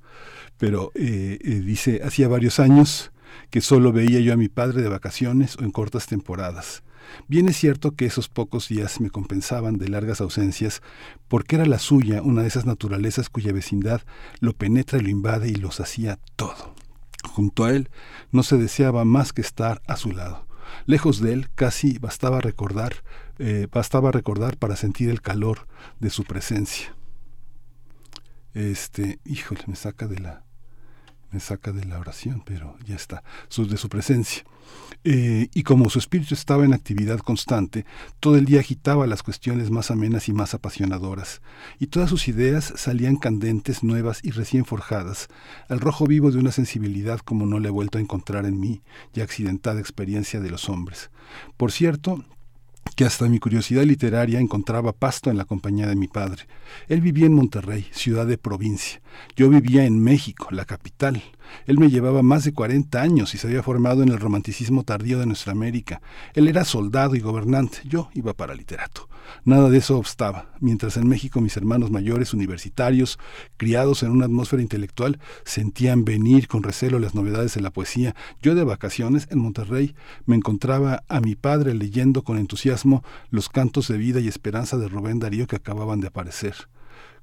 pero 0.58 0.92
eh, 0.96 1.40
eh, 1.42 1.62
dice, 1.62 2.02
hacía 2.04 2.28
varios 2.28 2.60
años 2.60 3.12
que 3.50 3.62
solo 3.62 3.92
veía 3.92 4.20
yo 4.20 4.34
a 4.34 4.38
mi 4.38 4.50
padre 4.50 4.82
de 4.82 4.90
vacaciones 4.90 5.58
o 5.58 5.64
en 5.64 5.72
cortas 5.72 6.08
temporadas. 6.08 6.84
Bien 7.28 7.48
es 7.50 7.58
cierto 7.58 7.92
que 7.92 8.06
esos 8.06 8.30
pocos 8.30 8.68
días 8.68 9.00
me 9.00 9.10
compensaban 9.10 9.78
de 9.78 9.90
largas 9.90 10.22
ausencias, 10.22 10.82
porque 11.28 11.56
era 11.56 11.66
la 11.66 11.80
suya 11.80 12.22
una 12.22 12.42
de 12.42 12.48
esas 12.48 12.66
naturalezas 12.66 13.30
cuya 13.30 13.54
vecindad 13.54 14.02
lo 14.40 14.54
penetra 14.54 15.00
y 15.00 15.02
lo 15.02 15.10
invade 15.10 15.50
y 15.50 15.56
los 15.56 15.80
hacía 15.80 16.20
todo. 16.36 16.76
Junto 17.24 17.66
a 17.66 17.72
él 17.72 17.90
no 18.32 18.44
se 18.44 18.58
deseaba 18.58 19.06
más 19.06 19.34
que 19.34 19.42
estar 19.42 19.82
a 19.88 19.98
su 19.98 20.12
lado. 20.12 20.48
Lejos 20.86 21.20
de 21.20 21.34
él 21.34 21.50
casi 21.54 21.98
bastaba 22.00 22.42
recordar, 22.42 23.04
eh, 23.40 23.68
bastaba 23.72 24.12
recordar 24.12 24.58
para 24.58 24.76
sentir 24.76 25.10
el 25.10 25.22
calor 25.22 25.68
de 26.00 26.10
su 26.10 26.24
presencia. 26.24 26.96
Este, 28.54 29.20
híjole, 29.26 29.62
me 29.68 29.76
saca 29.76 30.08
de 30.08 30.20
la 30.20 30.45
me 31.32 31.40
saca 31.40 31.72
de 31.72 31.86
la 31.86 32.00
oración, 32.00 32.44
pero 32.46 32.78
ya 32.86 32.96
está, 32.96 33.24
de 33.56 33.78
su 33.78 33.90
presencia. 33.90 34.44
Eh, 35.04 35.50
y 35.54 35.64
como 35.64 35.90
su 35.90 36.00
espíritu 36.00 36.34
estaba 36.34 36.66
en 36.66 36.74
actividad 36.74 37.20
constante, 37.20 37.86
todo 38.20 38.38
el 38.38 38.46
día 38.46 38.62
agitaba 38.62 39.06
las 39.06 39.22
cuestiones 39.22 39.70
más 39.70 39.92
amenas 39.92 40.28
y 40.30 40.34
más 40.34 40.56
apasionadoras, 40.56 41.42
y 41.80 41.88
todas 41.88 42.10
sus 42.10 42.28
ideas 42.28 42.74
salían 42.76 43.16
candentes, 43.16 43.84
nuevas 43.84 44.20
y 44.24 44.32
recién 44.32 44.66
forjadas, 44.66 45.28
al 45.70 45.80
rojo 45.80 46.08
vivo 46.08 46.32
de 46.32 46.40
una 46.40 46.52
sensibilidad 46.52 47.20
como 47.20 47.46
no 47.46 47.60
le 47.60 47.68
he 47.68 47.72
vuelto 47.72 48.00
a 48.00 48.02
encontrar 48.02 48.46
en 48.46 48.60
mí, 48.60 48.82
ya 49.14 49.24
accidentada 49.24 49.80
experiencia 49.80 50.40
de 50.40 50.50
los 50.50 50.70
hombres. 50.70 51.12
Por 51.56 51.72
cierto, 51.72 52.26
que 52.96 53.04
hasta 53.04 53.28
mi 53.28 53.40
curiosidad 53.40 53.84
literaria 53.84 54.40
encontraba 54.40 54.94
pasto 54.94 55.30
en 55.30 55.38
la 55.38 55.46
compañía 55.46 55.88
de 55.88 55.96
mi 55.96 56.08
padre. 56.08 56.44
Él 56.88 57.02
vivía 57.02 57.26
en 57.26 57.34
Monterrey, 57.34 57.88
ciudad 57.92 58.26
de 58.26 58.38
provincia. 58.38 59.02
Yo 59.36 59.50
vivía 59.50 59.86
en 59.86 60.02
México, 60.02 60.48
la 60.52 60.66
capital. 60.66 61.22
Él 61.66 61.78
me 61.78 61.90
llevaba 61.90 62.22
más 62.22 62.44
de 62.46 62.54
40 62.54 63.02
años 63.02 63.34
y 63.34 63.38
se 63.38 63.48
había 63.48 63.64
formado 63.64 64.04
en 64.04 64.10
el 64.10 64.20
romanticismo 64.20 64.84
tardío 64.84 65.20
de 65.20 65.26
nuestra 65.26 65.52
América. 65.52 66.02
Él 66.34 66.48
era 66.48 66.64
soldado 66.64 67.16
y 67.16 67.20
gobernante, 67.20 67.80
yo 67.86 68.10
iba 68.14 68.34
para 68.34 68.56
literato. 68.56 69.10
Nada 69.44 69.70
de 69.70 69.78
eso 69.78 69.98
obstaba. 69.98 70.48
Mientras 70.60 70.98
en 70.98 71.08
México 71.08 71.42
mis 71.42 71.58
hermanos 71.58 71.92
mayores 71.92 72.34
universitarios, 72.34 73.20
criados 73.58 74.04
en 74.04 74.12
una 74.12 74.26
atmósfera 74.26 74.62
intelectual, 74.62 75.20
sentían 75.44 76.06
venir 76.06 76.48
con 76.48 76.64
recelo 76.64 77.00
las 77.00 77.16
novedades 77.16 77.54
de 77.56 77.62
la 77.62 77.72
poesía, 77.72 78.16
yo 78.42 78.56
de 78.56 78.64
vacaciones 78.64 79.28
en 79.32 79.40
Monterrey 79.40 79.96
me 80.26 80.36
encontraba 80.36 81.04
a 81.08 81.20
mi 81.22 81.36
padre 81.36 81.74
leyendo 81.74 82.24
con 82.24 82.38
entusiasmo 82.38 83.04
los 83.30 83.50
cantos 83.50 83.88
de 83.88 83.98
vida 83.98 84.20
y 84.20 84.28
esperanza 84.28 84.78
de 84.78 84.88
Rubén 84.88 85.20
Darío 85.20 85.48
que 85.48 85.56
acababan 85.56 86.02
de 86.02 86.08
aparecer. 86.08 86.56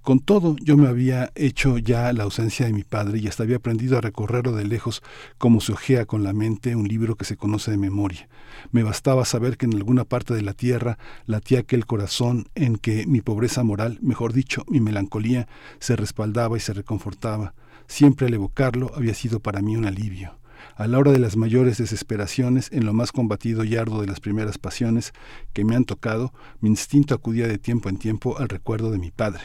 Con 0.03 0.19
todo, 0.19 0.57
yo 0.61 0.77
me 0.77 0.89
había 0.89 1.31
hecho 1.37 1.79
ya 1.79 2.13
la 2.13 2.25
ausencia 2.25 2.67
de 2.67 2.73
mi 2.73 2.83
padre 2.83 3.21
y 3.21 3.29
hasta 3.29 3.45
había 3.45 3.59
aprendido 3.59 3.97
a 3.97 4.01
recorrerlo 4.01 4.51
de 4.51 4.65
lejos 4.65 5.01
como 5.39 5.61
se 5.61 5.71
ojea 5.71 6.07
con 6.07 6.25
la 6.25 6.33
mente 6.33 6.75
un 6.75 6.89
libro 6.89 7.15
que 7.15 7.25
se 7.25 7.37
conoce 7.37 7.71
de 7.71 7.77
memoria. 7.77 8.29
Me 8.73 8.83
bastaba 8.83 9.25
saber 9.25 9.57
que 9.57 9.67
en 9.67 9.77
alguna 9.77 10.05
parte 10.05 10.35
de 10.35 10.43
la 10.43 10.55
tierra 10.55 10.99
latía 11.27 11.61
aquel 11.61 11.87
corazón 11.87 12.49
en 12.57 12.79
que 12.79 13.07
mi 13.07 13.21
pobreza 13.21 13.63
moral, 13.63 14.01
mejor 14.03 14.33
dicho, 14.33 14.65
mi 14.67 14.81
melancolía, 14.81 15.47
se 15.79 15.95
respaldaba 15.95 16.57
y 16.57 16.61
se 16.61 16.73
reconfortaba. 16.73 17.55
Siempre 17.87 18.27
al 18.27 18.35
evocarlo 18.35 18.91
había 18.97 19.15
sido 19.15 19.39
para 19.39 19.63
mí 19.63 19.77
un 19.77 19.87
alivio. 19.87 20.37
A 20.75 20.89
la 20.89 20.99
hora 20.99 21.13
de 21.13 21.21
las 21.21 21.37
mayores 21.37 21.79
desesperaciones, 21.79 22.71
en 22.73 22.87
lo 22.87 22.93
más 22.93 23.13
combatido 23.13 23.63
y 23.63 23.77
arduo 23.77 24.01
de 24.01 24.09
las 24.09 24.19
primeras 24.19 24.59
pasiones 24.59 25.13
que 25.53 25.65
me 25.65 25.77
han 25.77 25.85
tocado, 25.85 26.33
mi 26.61 26.71
instinto 26.71 27.15
acudía 27.15 27.47
de 27.47 27.59
tiempo 27.59 27.89
en 27.89 27.99
tiempo 27.99 28.37
al 28.39 28.49
recuerdo 28.49 28.91
de 28.91 28.99
mi 28.99 29.13
padre 29.13 29.43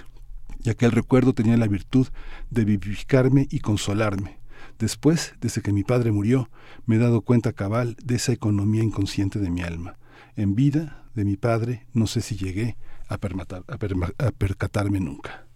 ya 0.68 0.74
que 0.74 0.86
el 0.86 0.92
recuerdo 0.92 1.32
tenía 1.32 1.56
la 1.56 1.70
virtud 1.70 2.08
de 2.50 2.66
vivificarme 2.66 3.48
y 3.50 3.62
consolarme. 3.62 4.38
Después, 4.80 5.34
desde 5.40 5.62
que 5.62 5.72
mi 5.72 5.86
padre 5.86 6.12
murió, 6.12 6.50
me 6.86 6.98
he 6.98 7.00
dado 7.00 7.22
cuenta 7.22 7.54
cabal 7.54 7.96
de 8.04 8.16
esa 8.16 8.34
economía 8.34 8.84
inconsciente 8.84 9.40
de 9.40 9.50
mi 9.50 9.62
alma. 9.62 9.98
En 10.36 10.56
vida 10.56 11.06
de 11.16 11.24
mi 11.24 11.38
padre 11.38 11.88
no 11.94 12.06
sé 12.06 12.20
si 12.20 12.36
llegué 12.36 12.76
a, 13.08 13.18
percatarme 13.18 15.00
nunca. 15.00 15.48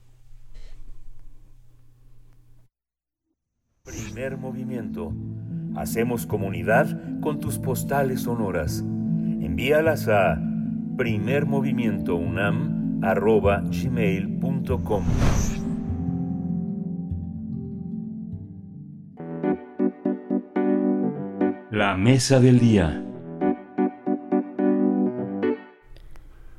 Primer 3.84 4.38
movimiento. 4.38 5.14
Hacemos 5.76 6.26
comunidad 6.26 7.20
con 7.20 7.42
tus 7.42 7.60
postales 7.60 8.22
sonoras. 8.22 8.80
Envíalas 8.80 10.08
a 10.08 10.42
primermovimientounam 10.96 12.81
arroba 13.02 13.62
gmail.com. 13.64 15.04
La 21.72 21.96
mesa 21.98 22.40
del 22.40 22.60
día. 22.60 23.04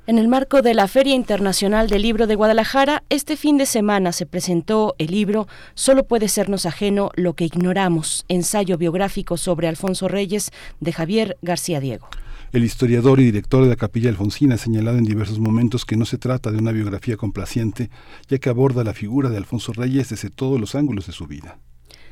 En 0.05 0.19
el 0.19 0.27
marco 0.27 0.63
de 0.63 0.75
la 0.75 0.89
Feria 0.89 1.15
Internacional 1.15 1.89
del 1.89 2.03
Libro 2.03 2.27
de 2.27 2.35
Guadalajara, 2.35 3.05
este 3.09 3.37
fin 3.37 3.57
de 3.57 3.67
semana 3.67 4.11
se 4.13 4.27
presentó 4.27 4.95
el 4.99 5.13
libro 5.13 5.47
Solo 5.75 6.05
puede 6.05 6.29
sernos 6.29 6.67
ajeno 6.67 7.11
lo 7.15 7.35
que 7.35 7.45
ignoramos, 7.45 8.25
ensayo 8.29 8.77
biográfico 8.79 9.37
sobre 9.37 9.69
Alfonso 9.69 10.09
Reyes 10.09 10.51
de 10.81 10.93
Javier 10.93 11.39
García 11.41 11.79
Diego. 11.79 12.09
El 12.53 12.65
historiador 12.65 13.19
y 13.19 13.25
director 13.25 13.63
de 13.63 13.71
la 13.71 13.77
Capilla 13.77 14.11
Alfonsina 14.11 14.57
ha 14.57 14.59
señalado 14.59 14.99
en 14.99 15.05
diversos 15.05 15.39
momentos 15.39 15.87
que 15.87 15.97
no 15.97 16.05
se 16.05 16.19
trata 16.19 16.51
de 16.51 16.59
una 16.59 16.71
biografía 16.71 17.17
complaciente, 17.17 17.89
ya 18.29 18.37
que 18.37 18.51
aborda 18.51 18.85
la 18.85 18.93
figura 18.93 19.31
de 19.31 19.39
Alfonso 19.39 19.73
Reyes 19.73 20.11
desde 20.11 20.29
todos 20.29 20.61
los 20.61 20.75
ángulos 20.75 21.07
de 21.07 21.15
su 21.15 21.27
vida. 21.27 21.57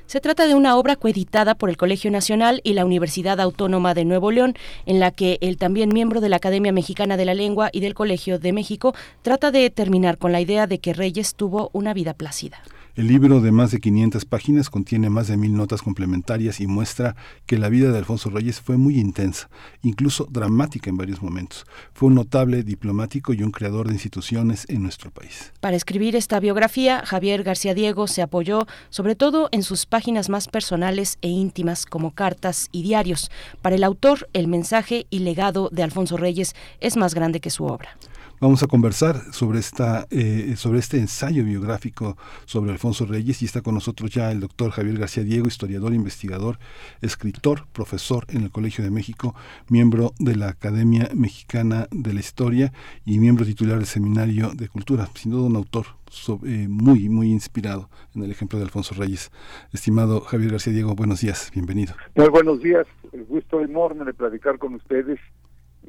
Se 0.06 0.18
trata 0.22 0.46
de 0.46 0.54
una 0.54 0.76
obra 0.76 0.96
coeditada 0.96 1.54
por 1.54 1.68
el 1.68 1.76
Colegio 1.76 2.10
Nacional 2.10 2.62
y 2.64 2.72
la 2.72 2.86
Universidad 2.86 3.38
Autónoma 3.38 3.92
de 3.92 4.06
Nuevo 4.06 4.30
León, 4.30 4.54
en 4.86 4.98
la 4.98 5.10
que 5.10 5.36
el 5.42 5.58
también 5.58 5.90
miembro 5.92 6.22
de 6.22 6.30
la 6.30 6.36
Academia 6.36 6.72
Mexicana 6.72 7.18
de 7.18 7.26
la 7.26 7.34
Lengua 7.34 7.68
y 7.70 7.80
del 7.80 7.92
Colegio 7.92 8.38
de 8.38 8.54
México 8.54 8.94
trata 9.20 9.50
de 9.50 9.68
terminar 9.68 10.16
con 10.16 10.32
la 10.32 10.40
idea 10.40 10.66
de 10.66 10.78
que 10.78 10.94
Reyes 10.94 11.34
tuvo 11.34 11.68
una 11.74 11.92
vida 11.92 12.14
plácida. 12.14 12.62
El 12.96 13.06
libro 13.06 13.40
de 13.40 13.52
más 13.52 13.70
de 13.70 13.78
500 13.78 14.24
páginas 14.24 14.68
contiene 14.68 15.10
más 15.10 15.28
de 15.28 15.36
mil 15.36 15.54
notas 15.56 15.80
complementarias 15.80 16.60
y 16.60 16.66
muestra 16.66 17.14
que 17.46 17.56
la 17.56 17.68
vida 17.68 17.92
de 17.92 17.98
Alfonso 17.98 18.30
Reyes 18.30 18.60
fue 18.60 18.78
muy 18.78 18.98
intensa, 18.98 19.48
incluso 19.82 20.26
dramática 20.28 20.90
en 20.90 20.96
varios 20.96 21.22
momentos. 21.22 21.66
Fue 21.92 22.08
un 22.08 22.16
notable 22.16 22.64
diplomático 22.64 23.32
y 23.32 23.44
un 23.44 23.52
creador 23.52 23.86
de 23.86 23.94
instituciones 23.94 24.66
en 24.68 24.82
nuestro 24.82 25.12
país. 25.12 25.52
Para 25.60 25.76
escribir 25.76 26.16
esta 26.16 26.40
biografía, 26.40 27.02
Javier 27.06 27.44
García 27.44 27.74
Diego 27.74 28.08
se 28.08 28.22
apoyó 28.22 28.66
sobre 28.88 29.14
todo 29.14 29.48
en 29.52 29.62
sus 29.62 29.86
páginas 29.86 30.28
más 30.28 30.48
personales 30.48 31.18
e 31.22 31.28
íntimas 31.28 31.86
como 31.86 32.10
cartas 32.10 32.68
y 32.72 32.82
diarios. 32.82 33.30
Para 33.62 33.76
el 33.76 33.84
autor, 33.84 34.28
el 34.32 34.48
mensaje 34.48 35.06
y 35.10 35.20
legado 35.20 35.68
de 35.70 35.84
Alfonso 35.84 36.16
Reyes 36.16 36.56
es 36.80 36.96
más 36.96 37.14
grande 37.14 37.38
que 37.38 37.50
su 37.50 37.66
obra. 37.66 37.96
Vamos 38.40 38.62
a 38.62 38.68
conversar 38.68 39.16
sobre, 39.34 39.58
esta, 39.58 40.06
eh, 40.08 40.54
sobre 40.56 40.78
este 40.78 40.96
ensayo 40.96 41.44
biográfico 41.44 42.16
sobre 42.46 42.72
Alfonso 42.72 43.04
Reyes 43.04 43.42
y 43.42 43.44
está 43.44 43.60
con 43.60 43.74
nosotros 43.74 44.10
ya 44.10 44.32
el 44.32 44.40
doctor 44.40 44.70
Javier 44.70 44.96
García 44.96 45.24
Diego, 45.24 45.46
historiador, 45.46 45.92
investigador, 45.92 46.58
escritor, 47.02 47.66
profesor 47.74 48.24
en 48.30 48.44
el 48.44 48.50
Colegio 48.50 48.82
de 48.82 48.90
México, 48.90 49.34
miembro 49.68 50.14
de 50.18 50.36
la 50.36 50.48
Academia 50.48 51.10
Mexicana 51.14 51.86
de 51.90 52.14
la 52.14 52.20
Historia 52.20 52.72
y 53.04 53.18
miembro 53.18 53.44
titular 53.44 53.76
del 53.76 53.84
Seminario 53.84 54.52
de 54.54 54.68
Cultura. 54.68 55.06
Sin 55.16 55.32
duda 55.32 55.46
un 55.46 55.56
autor 55.56 55.84
eh, 56.46 56.66
muy, 56.66 57.10
muy 57.10 57.30
inspirado 57.30 57.90
en 58.14 58.22
el 58.22 58.30
ejemplo 58.30 58.58
de 58.58 58.64
Alfonso 58.64 58.94
Reyes. 58.94 59.30
Estimado 59.74 60.22
Javier 60.22 60.52
García 60.52 60.72
Diego, 60.72 60.94
buenos 60.94 61.20
días, 61.20 61.50
bienvenido. 61.52 61.92
Muy 62.14 62.30
buenos 62.30 62.62
días, 62.62 62.86
el 63.12 63.26
gusto 63.26 63.60
enorme 63.60 64.06
de 64.06 64.14
platicar 64.14 64.58
con 64.58 64.76
ustedes 64.76 65.20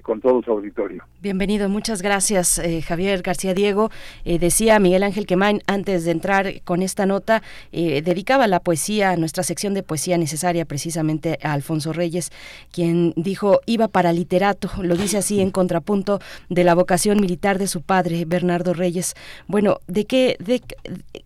con 0.02 0.22
todo 0.22 0.42
su 0.42 0.52
auditorio. 0.52 1.04
Bienvenido, 1.22 1.70
muchas 1.70 2.02
gracias 2.02 2.58
eh, 2.58 2.82
Javier 2.82 3.22
García 3.22 3.54
Diego. 3.54 3.92
Eh, 4.26 4.40
decía 4.40 4.80
Miguel 4.80 5.04
Ángel 5.04 5.28
Quemain 5.28 5.62
antes 5.68 6.06
de 6.06 6.12
entrar 6.12 6.62
con 6.64 6.82
esta 6.82 7.06
nota, 7.06 7.44
eh, 7.72 8.02
dedicaba 8.02 8.48
la 8.48 8.60
poesía, 8.60 9.16
nuestra 9.18 9.44
sección 9.44 9.74
de 9.74 9.84
poesía 9.84 10.18
necesaria 10.18 10.66
precisamente 10.66 11.38
a 11.44 11.54
Alfonso 11.54 11.94
Reyes, 11.94 12.32
quien 12.72 13.14
dijo 13.16 13.60
iba 13.66 13.88
para 13.88 14.14
literato, 14.14 14.70
lo 14.82 14.96
dice 14.96 15.18
así 15.18 15.42
en 15.42 15.52
contrapunto 15.52 16.20
de 16.50 16.64
la 16.64 16.74
vocación 16.74 17.20
militar 17.20 17.60
de 17.60 17.68
su 17.68 17.82
padre, 17.82 18.26
Bernardo 18.26 18.74
Reyes. 18.74 19.14
Bueno, 19.48 19.80
¿de 19.88 20.06
qué? 20.06 20.38
De, 20.40 20.62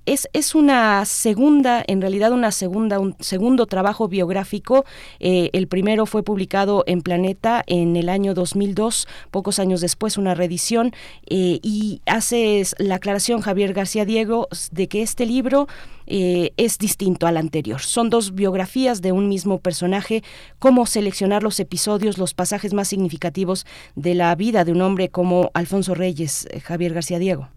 es, 0.05 0.27
es 0.33 0.55
una 0.55 1.05
segunda, 1.05 1.83
en 1.87 2.01
realidad 2.01 2.31
una 2.31 2.51
segunda, 2.51 2.99
un 2.99 3.15
segundo 3.19 3.67
trabajo 3.67 4.07
biográfico. 4.07 4.85
el 5.19 5.67
primero 5.67 6.05
fue 6.05 6.23
publicado 6.23 6.83
en 6.87 7.01
Planeta 7.01 7.63
en 7.67 7.95
el 7.95 8.09
año 8.09 8.33
2000 8.33 8.54
2002, 8.55 9.07
pocos 9.31 9.59
años 9.59 9.81
después 9.81 10.17
una 10.17 10.33
reedición, 10.33 10.91
eh, 11.29 11.59
y 11.61 12.01
hace 12.05 12.63
la 12.79 12.95
aclaración 12.95 13.41
Javier 13.41 13.73
García 13.73 14.05
Diego 14.05 14.47
de 14.71 14.87
que 14.87 15.01
este 15.01 15.25
libro 15.25 15.67
eh, 16.07 16.51
es 16.57 16.77
distinto 16.77 17.27
al 17.27 17.37
anterior. 17.37 17.81
Son 17.81 18.09
dos 18.09 18.33
biografías 18.33 19.01
de 19.01 19.11
un 19.11 19.27
mismo 19.27 19.59
personaje, 19.59 20.23
cómo 20.59 20.85
seleccionar 20.85 21.43
los 21.43 21.59
episodios, 21.59 22.17
los 22.17 22.33
pasajes 22.33 22.73
más 22.73 22.87
significativos 22.87 23.65
de 23.95 24.15
la 24.15 24.33
vida 24.35 24.63
de 24.63 24.71
un 24.71 24.81
hombre 24.81 25.09
como 25.09 25.51
Alfonso 25.53 25.93
Reyes, 25.93 26.47
eh, 26.51 26.61
Javier 26.61 26.93
García 26.93 27.19
Diego. 27.19 27.49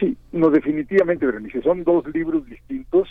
Sí, 0.00 0.16
no 0.32 0.50
definitivamente, 0.50 1.26
Berenice, 1.26 1.62
son 1.62 1.84
dos 1.84 2.04
libros 2.12 2.46
distintos. 2.46 3.08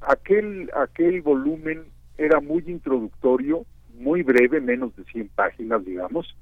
Aquel 0.00 0.68
aquel 0.74 1.22
volumen 1.22 1.84
era 2.18 2.40
muy 2.40 2.62
introductorio, 2.66 3.64
muy 3.94 4.22
breve, 4.22 4.60
menos 4.60 4.94
de 4.96 5.04
100 5.04 5.28
páginas, 5.34 5.84
digamos, 5.84 6.36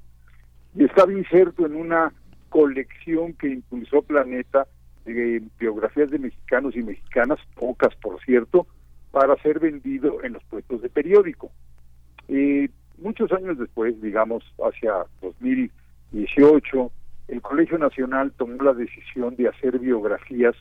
y 0.75 0.85
estaba 0.85 1.13
inserto 1.13 1.67
en 1.67 1.77
una 1.77 2.13
colección 2.49 3.35
que 3.35 3.49
impulsó 3.49 4.03
Planeta 4.03 4.67
de 5.05 5.43
biografías 5.59 6.11
de 6.11 6.19
mexicanos 6.19 6.77
y 6.77 6.83
mexicanas, 6.83 7.39
pocas 7.55 7.95
por 7.97 8.21
cierto, 8.25 8.67
para 9.11 9.37
ser 9.43 9.59
vendido 9.59 10.23
en 10.23 10.35
los 10.35 10.45
puestos 10.45 10.83
de 10.83 10.89
periódico. 10.89 11.51
y 12.29 12.71
muchos 12.99 13.33
años 13.33 13.59
después, 13.59 14.01
digamos 14.01 14.45
hacia 14.65 15.05
2018, 15.21 16.93
el 17.29 17.43
Colegio 17.43 17.79
Nacional 17.79 18.33
tomó 18.37 18.63
la 18.63 18.75
decisión 18.75 19.35
de 19.37 19.49
hacer 19.49 19.79
biografías 19.79 20.55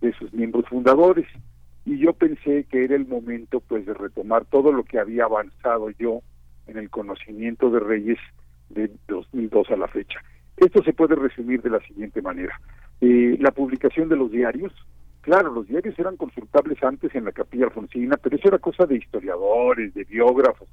de 0.00 0.12
sus 0.14 0.32
miembros 0.32 0.66
fundadores 0.68 1.26
y 1.84 1.98
yo 1.98 2.12
pensé 2.14 2.64
que 2.64 2.84
era 2.84 2.96
el 2.96 3.06
momento 3.06 3.60
pues 3.60 3.84
de 3.86 3.94
retomar 3.94 4.44
todo 4.46 4.72
lo 4.72 4.84
que 4.84 4.98
había 4.98 5.24
avanzado 5.24 5.90
yo 5.90 6.20
en 6.66 6.78
el 6.78 6.90
conocimiento 6.90 7.70
de 7.70 7.80
Reyes 7.80 8.18
de 8.70 8.90
2002 9.08 9.70
a 9.70 9.76
la 9.76 9.88
fecha. 9.88 10.18
Esto 10.56 10.82
se 10.82 10.92
puede 10.92 11.14
resumir 11.14 11.60
de 11.62 11.70
la 11.70 11.80
siguiente 11.80 12.22
manera. 12.22 12.58
Eh, 13.00 13.36
la 13.40 13.50
publicación 13.50 14.08
de 14.08 14.16
los 14.16 14.30
diarios, 14.30 14.72
claro, 15.20 15.52
los 15.52 15.66
diarios 15.66 15.98
eran 15.98 16.16
consultables 16.16 16.82
antes 16.82 17.14
en 17.14 17.24
la 17.24 17.32
capilla 17.32 17.66
alfonsina, 17.66 18.16
pero 18.16 18.36
eso 18.36 18.48
era 18.48 18.58
cosa 18.58 18.86
de 18.86 18.96
historiadores, 18.96 19.92
de 19.94 20.04
biógrafos, 20.04 20.68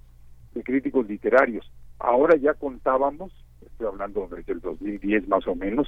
de 0.54 0.64
críticos 0.64 1.08
literarios. 1.08 1.70
Ahora 2.00 2.38
ya 2.38 2.54
contábamos, 2.54 3.34
estoy 3.66 3.88
hablando 3.88 4.30
desde 4.32 4.54
el 4.54 4.62
2010 4.62 5.28
más 5.28 5.48
o 5.48 5.56
menos, 5.56 5.88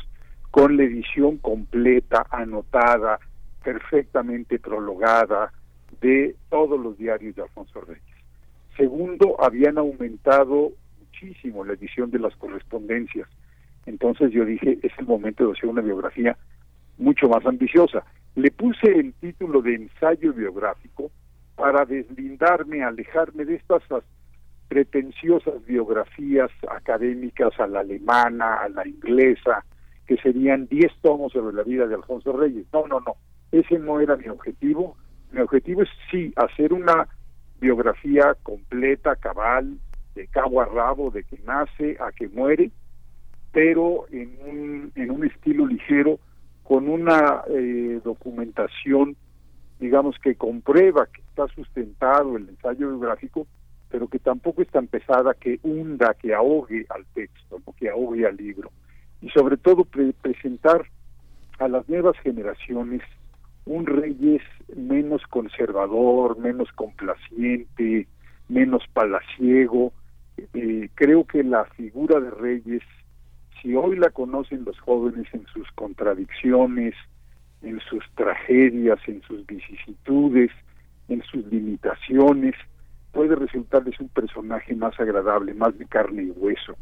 con 0.52 0.76
la 0.76 0.84
edición 0.84 1.38
completa, 1.38 2.26
anotada, 2.30 3.20
perfectamente 3.64 4.60
prologada 4.60 5.52
de 6.02 6.36
todos 6.50 6.80
los 6.80 6.98
diarios 6.98 7.36
de 7.36 7.44
Alfonso 7.44 7.82
Reyes. 7.82 8.04
Segundo, 8.78 9.36
habían 9.40 9.78
aumentado 9.78 10.72
muchísimo 11.00 11.64
la 11.64 11.74
edición 11.74 12.12
de 12.12 12.20
las 12.20 12.36
correspondencias. 12.36 13.28
Entonces 13.86 14.32
yo 14.32 14.46
dije, 14.46 14.80
es 14.82 14.92
el 14.98 15.06
momento 15.06 15.46
de 15.46 15.54
hacer 15.54 15.70
una 15.70 15.82
biografía 15.82 16.38
mucho 16.98 17.28
más 17.28 17.46
ambiciosa. 17.46 18.04
Le 18.36 18.50
puse 18.52 18.88
el 18.88 19.14
título 19.14 19.62
de 19.62 19.76
ensayo 19.76 20.34
biográfico 20.34 21.12
para 21.56 21.86
deslindarme, 21.86 22.84
alejarme 22.84 23.46
de 23.46 23.56
estas 23.56 23.84
pretenciosas 24.68 25.64
biografías 25.66 26.50
académicas 26.68 27.60
a 27.60 27.68
la 27.68 27.82
alemana, 27.82 28.56
a 28.56 28.70
la 28.70 28.88
inglesa, 28.88 29.64
que 30.08 30.18
serían 30.18 30.68
10 30.68 30.92
tomos 31.02 31.32
sobre 31.32 31.56
la 31.56 31.64
vida 31.64 31.86
de 31.86 31.96
Alfonso 31.96 32.34
Reyes. 32.34 32.66
No, 32.74 32.88
no, 32.88 33.00
no. 33.02 33.16
Ese 33.54 33.78
no 33.78 34.00
era 34.00 34.18
mi 34.18 34.28
objetivo. 34.30 34.98
Mi 35.32 35.40
objetivo 35.40 35.84
es 35.84 35.90
sí 36.10 36.34
hacer 36.36 36.74
una 36.74 37.08
biografía 37.62 38.36
completa, 38.42 39.16
cabal, 39.16 39.78
de 40.16 40.28
cabo 40.28 40.60
a 40.60 40.66
rabo, 40.66 41.12
de 41.12 41.24
que 41.24 41.38
nace 41.46 41.96
a 42.00 42.12
que 42.12 42.28
muere, 42.30 42.72
pero 43.52 44.06
en 44.12 44.36
un, 44.44 44.92
en 44.96 45.12
un 45.12 45.26
estilo 45.26 45.68
ligero, 45.68 46.20
con 46.64 46.90
una 46.90 47.44
eh, 47.48 48.02
documentación, 48.04 49.16
digamos, 49.80 50.18
que 50.18 50.34
comprueba 50.34 51.08
que 51.14 51.22
está 51.22 51.48
sustentado 51.50 52.38
el 52.38 52.50
ensayo 52.50 52.90
biográfico, 52.90 53.46
pero 53.90 54.08
que 54.08 54.18
tampoco 54.18 54.64
es 54.64 54.70
tan 54.70 54.88
pesada 54.88 55.36
que 55.36 55.60
hunda, 55.62 56.16
que 56.16 56.34
ahogue 56.34 56.88
al 56.90 57.06
texto, 57.14 57.62
que 57.78 57.90
ahogue 57.90 58.26
al 58.26 58.36
libro. 58.36 58.72
Y 59.22 59.30
sobre 59.30 59.58
todo 59.58 59.86
presentar 59.86 60.88
a 61.60 61.68
las 61.68 61.88
nuevas 61.88 62.18
generaciones 62.24 63.04
un 63.66 63.86
Reyes 63.86 64.42
menos 64.76 65.22
conservador, 65.28 66.38
menos 66.38 66.72
complaciente, 66.74 68.08
menos 68.50 68.84
palaciego. 68.94 69.94
Eh, 70.54 70.90
creo 70.96 71.26
que 71.26 71.44
la 71.44 71.66
figura 71.66 72.20
de 72.20 72.30
Reyes, 72.32 72.84
si 73.62 73.76
hoy 73.76 73.98
la 73.98 74.10
conocen 74.10 74.66
los 74.66 74.80
jóvenes 74.80 75.28
en 75.34 75.46
sus 75.48 75.70
contradicciones, 75.72 76.96
en 77.62 77.80
sus 77.80 78.04
tragedias, 78.16 79.00
en 79.08 79.22
sus 79.22 79.46
vicisitudes, 79.46 80.52
en 81.08 81.22
sus 81.24 81.46
limitaciones, 81.46 82.56
puede 83.12 83.36
resultarles 83.36 84.00
un 84.00 84.10
personaje 84.10 84.76
más 84.76 85.00
agradable, 85.00 85.54
más 85.54 85.78
de 85.78 85.86
carne 85.86 86.24
y 86.24 86.32
hueso. 86.32 86.76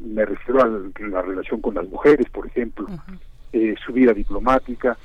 Me 0.00 0.24
refiero 0.24 0.62
a 0.62 1.02
la 1.08 1.22
relación 1.22 1.60
con 1.60 1.74
las 1.74 1.88
mujeres, 1.88 2.28
por 2.30 2.46
ejemplo, 2.46 2.86
eh, 3.52 3.74
su 3.84 3.92
vida 3.92 4.12
diplomática, 4.12 4.96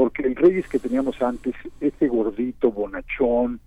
porque 0.00 0.22
el 0.22 0.34
Reyes 0.34 0.66
que 0.66 0.78
teníamos 0.78 1.20
antes, 1.20 1.54
este 1.78 2.08
gordito, 2.08 2.72
bonachón, 2.72 3.60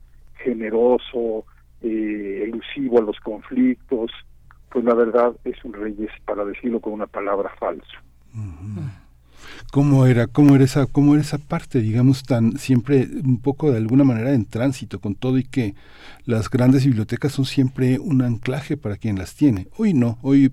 generoso, 0.44 1.46
eh, 1.80 2.46
elusivo 2.46 2.98
a 2.98 3.04
los 3.04 3.20
conflictos, 3.20 4.10
pues 4.72 4.84
la 4.84 4.96
verdad 4.96 5.36
es 5.44 5.64
un 5.64 5.74
Reyes, 5.74 6.10
para 6.26 6.44
decirlo 6.44 6.80
con 6.80 6.94
una 6.94 7.06
palabra, 7.06 7.52
falso. 7.60 8.00
¿Cómo 9.72 10.06
era, 10.06 10.28
cómo 10.28 10.56
era 10.56 10.64
esa, 10.64 10.86
cómo 10.86 11.14
era 11.14 11.22
esa 11.24 11.38
parte, 11.38 11.82
digamos, 11.82 12.24
tan 12.24 12.58
siempre 12.58 13.08
un 13.24 13.40
poco 13.40 13.72
de 13.72 13.78
alguna 13.78 14.04
manera 14.04 14.34
en 14.34 14.46
tránsito 14.46 15.00
con 15.00 15.16
todo 15.16 15.38
y 15.38 15.44
que 15.44 15.76
las 16.26 16.50
grandes 16.50 16.86
bibliotecas 16.86 17.34
son 17.34 17.46
siempre 17.46 18.00
un 18.00 18.22
anclaje 18.22 18.78
para 18.78 18.98
quien 18.98 19.18
las 19.18 19.36
tiene. 19.36 19.68
Hoy 19.78 19.94
no, 19.94 20.20
hoy 20.22 20.52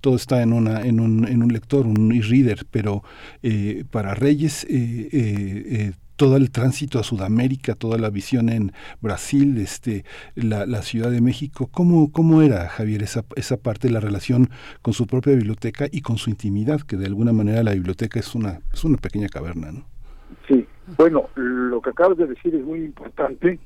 todo 0.00 0.16
está 0.16 0.42
en 0.42 0.52
una, 0.52 0.82
en 0.82 1.00
un, 1.00 1.26
en 1.28 1.42
un 1.42 1.52
lector, 1.52 1.86
un 1.86 2.12
e-reader, 2.12 2.66
pero 2.70 3.02
eh, 3.42 3.84
para 3.90 4.14
Reyes 4.14 4.64
eh, 4.64 5.08
eh, 5.12 5.92
todo 6.22 6.36
el 6.36 6.52
tránsito 6.52 7.00
a 7.00 7.02
Sudamérica, 7.02 7.74
toda 7.74 7.98
la 7.98 8.08
visión 8.08 8.48
en 8.48 8.70
Brasil, 9.00 9.58
este, 9.58 10.04
la, 10.36 10.80
Ciudad 10.82 11.10
de 11.10 11.20
México. 11.20 11.68
¿Cómo, 11.72 12.12
¿Cómo 12.12 12.42
era, 12.42 12.68
Javier, 12.68 13.02
esa, 13.02 13.24
esa 13.34 13.56
parte 13.56 13.88
de 13.88 13.94
la 13.94 13.98
relación 13.98 14.48
con 14.82 14.94
su 14.94 15.08
propia 15.08 15.32
biblioteca 15.32 15.86
y 15.90 16.00
con 16.00 16.18
su 16.18 16.30
intimidad? 16.30 16.82
Que 16.82 16.96
de 16.96 17.06
alguna 17.06 17.32
manera 17.32 17.64
la 17.64 17.72
biblioteca 17.72 18.20
es 18.20 18.36
una, 18.36 18.60
es 18.72 18.84
una 18.84 18.98
pequeña 18.98 19.26
caverna, 19.26 19.72
¿no? 19.72 19.84
Sí, 20.46 20.64
bueno, 20.96 21.28
lo 21.34 21.82
que 21.82 21.90
acabas 21.90 22.16
de 22.16 22.28
decir 22.28 22.54
es 22.54 22.64
muy 22.64 22.84
importante 22.84 23.58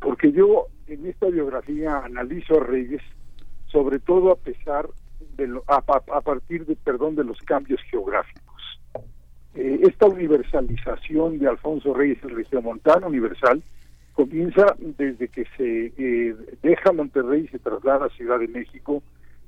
porque 0.00 0.32
yo 0.32 0.66
en 0.88 1.06
esta 1.06 1.28
biografía 1.28 1.98
analizo 1.98 2.60
a 2.60 2.64
Reyes 2.64 3.02
sobre 3.66 4.00
todo 4.00 4.32
a 4.32 4.36
pesar 4.36 4.88
de 5.36 5.46
lo, 5.46 5.62
a, 5.68 5.80
partir 5.80 6.66
de 6.66 6.74
perdón 6.74 7.14
de 7.14 7.22
los 7.22 7.38
cambios 7.42 7.80
geográficos 7.88 8.49
eh, 9.54 9.80
esta 9.82 10.06
universalización 10.06 11.38
de 11.38 11.48
Alfonso 11.48 11.92
Reyes, 11.94 12.18
el 12.22 12.36
regiomontano 12.36 13.08
universal, 13.08 13.62
comienza 14.12 14.74
desde 14.78 15.28
que 15.28 15.44
se 15.56 15.92
eh, 15.96 16.34
deja 16.62 16.92
Monterrey 16.92 17.44
y 17.44 17.48
se 17.48 17.58
traslada 17.58 18.06
a 18.06 18.10
Ciudad 18.10 18.38
de 18.38 18.48
México 18.48 19.02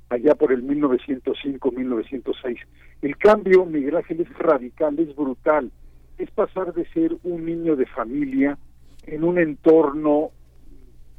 allá 0.08 0.34
por 0.34 0.52
el 0.52 0.66
1905-1906. 0.66 2.58
El 3.02 3.16
cambio, 3.16 3.64
Miguel 3.64 3.96
Ángel, 3.96 4.20
es 4.20 4.38
radical, 4.38 4.98
es 4.98 5.14
brutal. 5.14 5.70
Es 6.18 6.30
pasar 6.30 6.74
de 6.74 6.84
ser 6.90 7.16
un 7.22 7.44
niño 7.46 7.76
de 7.76 7.86
familia 7.86 8.58
en 9.06 9.24
un 9.24 9.38
entorno 9.38 10.30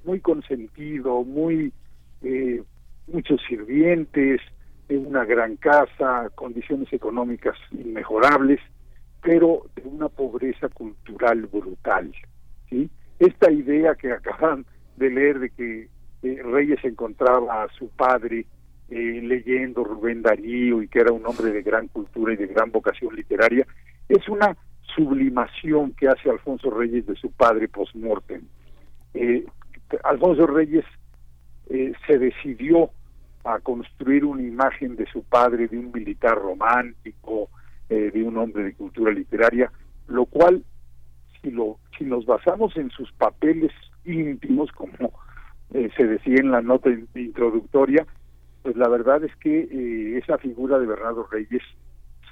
muy 0.05 0.19
consentido, 0.19 1.23
muy 1.23 1.73
eh, 2.21 2.61
muchos 3.07 3.41
sirvientes, 3.47 4.41
en 4.89 5.07
una 5.07 5.25
gran 5.25 5.55
casa, 5.57 6.29
condiciones 6.35 6.91
económicas 6.93 7.57
inmejorables, 7.71 8.59
pero 9.23 9.63
de 9.75 9.83
una 9.83 10.09
pobreza 10.09 10.67
cultural 10.69 11.47
brutal. 11.47 12.13
Esta 13.19 13.51
idea 13.51 13.95
que 13.95 14.11
acaban 14.11 14.65
de 14.97 15.09
leer 15.09 15.39
de 15.39 15.49
que 15.49 15.87
eh, 16.23 16.41
Reyes 16.43 16.83
encontraba 16.83 17.63
a 17.63 17.69
su 17.69 17.87
padre 17.89 18.45
eh, 18.89 19.21
leyendo 19.23 19.83
Rubén 19.83 20.21
Darío 20.21 20.81
y 20.81 20.87
que 20.89 20.99
era 20.99 21.13
un 21.13 21.25
hombre 21.25 21.51
de 21.51 21.61
gran 21.61 21.87
cultura 21.87 22.33
y 22.33 22.37
de 22.37 22.47
gran 22.47 22.71
vocación 22.71 23.15
literaria, 23.15 23.65
es 24.09 24.27
una 24.27 24.57
sublimación 24.95 25.93
que 25.93 26.09
hace 26.09 26.29
Alfonso 26.29 26.69
Reyes 26.69 27.05
de 27.05 27.15
su 27.15 27.31
padre 27.31 27.69
post-mortem. 27.69 28.41
Eh, 29.13 29.45
Alfonso 30.03 30.47
Reyes 30.47 30.85
se 32.05 32.19
decidió 32.19 32.91
a 33.45 33.59
construir 33.59 34.25
una 34.25 34.43
imagen 34.43 34.95
de 34.95 35.05
su 35.05 35.23
padre, 35.23 35.67
de 35.67 35.77
un 35.77 35.91
militar 35.91 36.35
romántico, 36.35 37.49
eh, 37.93 38.11
de 38.11 38.23
un 38.23 38.37
hombre 38.37 38.63
de 38.63 38.73
cultura 38.73 39.11
literaria, 39.11 39.71
lo 40.07 40.25
cual, 40.25 40.63
si, 41.41 41.51
lo, 41.51 41.77
si 41.95 42.05
nos 42.05 42.25
basamos 42.25 42.75
en 42.75 42.89
sus 42.89 43.11
papeles 43.13 43.71
íntimos, 44.03 44.71
como 44.71 45.13
eh, 45.73 45.91
se 45.95 46.07
decía 46.07 46.37
en 46.39 46.49
la 46.49 46.61
nota 46.61 46.89
introductoria, 47.13 48.07
pues 48.63 48.75
la 48.77 48.87
verdad 48.87 49.23
es 49.23 49.35
que 49.35 49.59
eh, 49.59 50.17
esa 50.17 50.39
figura 50.39 50.79
de 50.79 50.87
Bernardo 50.87 51.27
Reyes 51.31 51.61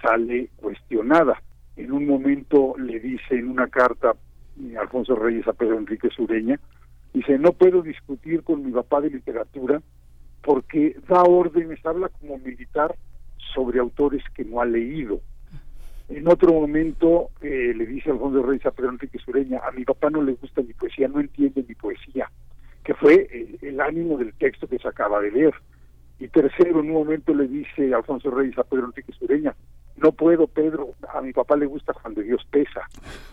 sale 0.01 0.49
cuestionada. 0.55 1.39
En 1.75 1.91
un 1.91 2.07
momento 2.07 2.73
le 2.77 2.99
dice 2.99 3.35
en 3.35 3.49
una 3.49 3.67
carta 3.67 4.15
Alfonso 4.79 5.15
Reyes 5.15 5.47
a 5.47 5.53
Pedro 5.53 5.77
Enrique 5.77 6.09
Sureña, 6.09 6.59
dice, 7.13 7.37
no 7.37 7.51
puedo 7.51 7.83
discutir 7.83 8.43
con 8.43 8.65
mi 8.65 8.71
papá 8.71 9.01
de 9.01 9.11
literatura 9.11 9.79
porque 10.41 10.95
da 11.07 11.21
órdenes, 11.21 11.85
habla 11.85 12.09
como 12.09 12.39
militar 12.39 12.95
sobre 13.53 13.79
autores 13.79 14.23
que 14.33 14.43
no 14.43 14.59
ha 14.59 14.65
leído. 14.65 15.21
En 16.11 16.27
otro 16.27 16.53
momento 16.53 17.29
eh, 17.41 17.73
le 17.75 17.85
dice 17.85 18.11
Alfonso 18.11 18.43
Reyes 18.43 18.65
a 18.65 18.71
Pedro 18.71 18.91
Enrique 18.91 19.17
Sureña, 19.19 19.61
a 19.65 19.71
mi 19.71 19.85
papá 19.85 20.09
no 20.09 20.21
le 20.21 20.33
gusta 20.33 20.61
mi 20.61 20.73
poesía, 20.73 21.07
no 21.07 21.19
entiende 21.19 21.63
mi 21.67 21.75
poesía, 21.75 22.29
que 22.83 22.93
fue 22.93 23.27
eh, 23.31 23.57
el 23.61 23.79
ánimo 23.79 24.17
del 24.17 24.33
texto 24.33 24.67
que 24.67 24.77
se 24.77 24.87
acaba 24.87 25.21
de 25.21 25.31
leer. 25.31 25.53
Y 26.19 26.27
tercero, 26.27 26.81
en 26.81 26.89
un 26.89 26.93
momento 26.93 27.33
le 27.33 27.47
dice 27.47 27.93
Alfonso 27.93 28.29
Reyes 28.29 28.57
a 28.57 28.63
Pedro 28.63 28.87
Enrique 28.87 29.13
Sureña, 29.13 29.55
no 29.97 30.11
puedo, 30.11 30.47
Pedro, 30.47 30.89
a 31.13 31.21
mi 31.21 31.31
papá 31.33 31.55
le 31.55 31.65
gusta 31.65 31.93
Juan 31.93 32.13
de 32.13 32.23
Dios 32.23 32.45
Pesa. 32.51 32.81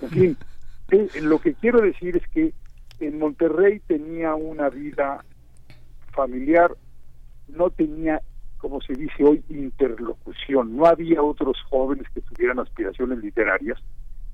En 0.00 0.10
fin, 0.10 0.36
eh, 0.90 1.08
lo 1.20 1.39
que 1.40 1.55
quiero 1.55 1.81
decir 1.81 2.16
es 2.16 2.28
que 2.28 2.52
en 3.00 3.18
Monterrey 3.18 3.81
tenía 3.86 4.34
una 4.34 4.68
vida 4.70 5.24
familiar 6.12 6.73
no 7.48 7.70
tenía, 7.70 8.20
como 8.58 8.80
se 8.80 8.92
dice 8.94 9.24
hoy, 9.24 9.42
interlocución. 9.48 10.76
No 10.76 10.86
había 10.86 11.22
otros 11.22 11.56
jóvenes 11.70 12.06
que 12.12 12.20
tuvieran 12.20 12.58
aspiraciones 12.58 13.18
literarias. 13.18 13.78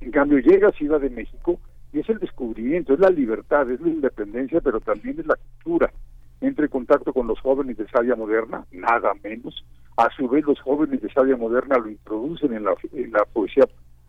En 0.01 0.11
cambio, 0.11 0.39
llega 0.39 0.69
a 0.69 0.73
Ciudad 0.73 1.01
de 1.01 1.11
México 1.11 1.61
y 1.93 2.01
es 2.01 2.09
el 2.09 2.19
descubrimiento, 2.19 2.95
es 2.95 3.01
la 3.01 3.11
libertad, 3.11 3.71
es 3.71 3.81
la 3.81 3.89
independencia, 3.89 4.61
pero 4.61 4.81
también 4.81 5.21
es 5.21 5.27
la 5.27 5.37
cultura. 5.37 5.93
Entra 6.41 6.65
en 6.65 6.71
contacto 6.71 7.13
con 7.13 7.27
los 7.27 7.41
jóvenes 7.41 7.79
de 7.79 7.89
Sabia 7.89 8.17
Moderna, 8.17 8.67
nada 8.73 9.13
menos. 9.23 9.65
A 9.97 10.11
su 10.17 10.29
vez, 10.29 10.45
los 10.45 10.61
jóvenes 10.61 11.01
de 11.01 11.13
Sabia 11.13 11.37
Moderna 11.37 11.79
lo 11.79 11.89
introducen 11.89 12.53
en 12.53 12.65
la, 12.65 12.75
en 12.93 13.13
la 13.13 13.25
poesía 13.25 13.65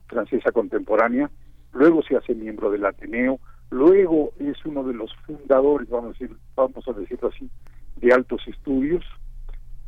francesa 0.07 0.51
contemporánea. 0.51 1.29
Luego 1.73 2.01
se 2.03 2.17
hace 2.17 2.33
miembro 2.33 2.71
del 2.71 2.85
Ateneo. 2.85 3.39
Luego 3.69 4.31
es 4.39 4.57
uno 4.65 4.83
de 4.83 4.93
los 4.93 5.13
fundadores, 5.25 5.89
vamos 5.89 6.15
a, 6.15 6.19
decir, 6.19 6.35
vamos 6.55 6.87
a 6.87 6.93
decirlo 6.93 7.29
así, 7.29 7.49
de 7.97 8.13
altos 8.13 8.41
estudios. 8.47 9.03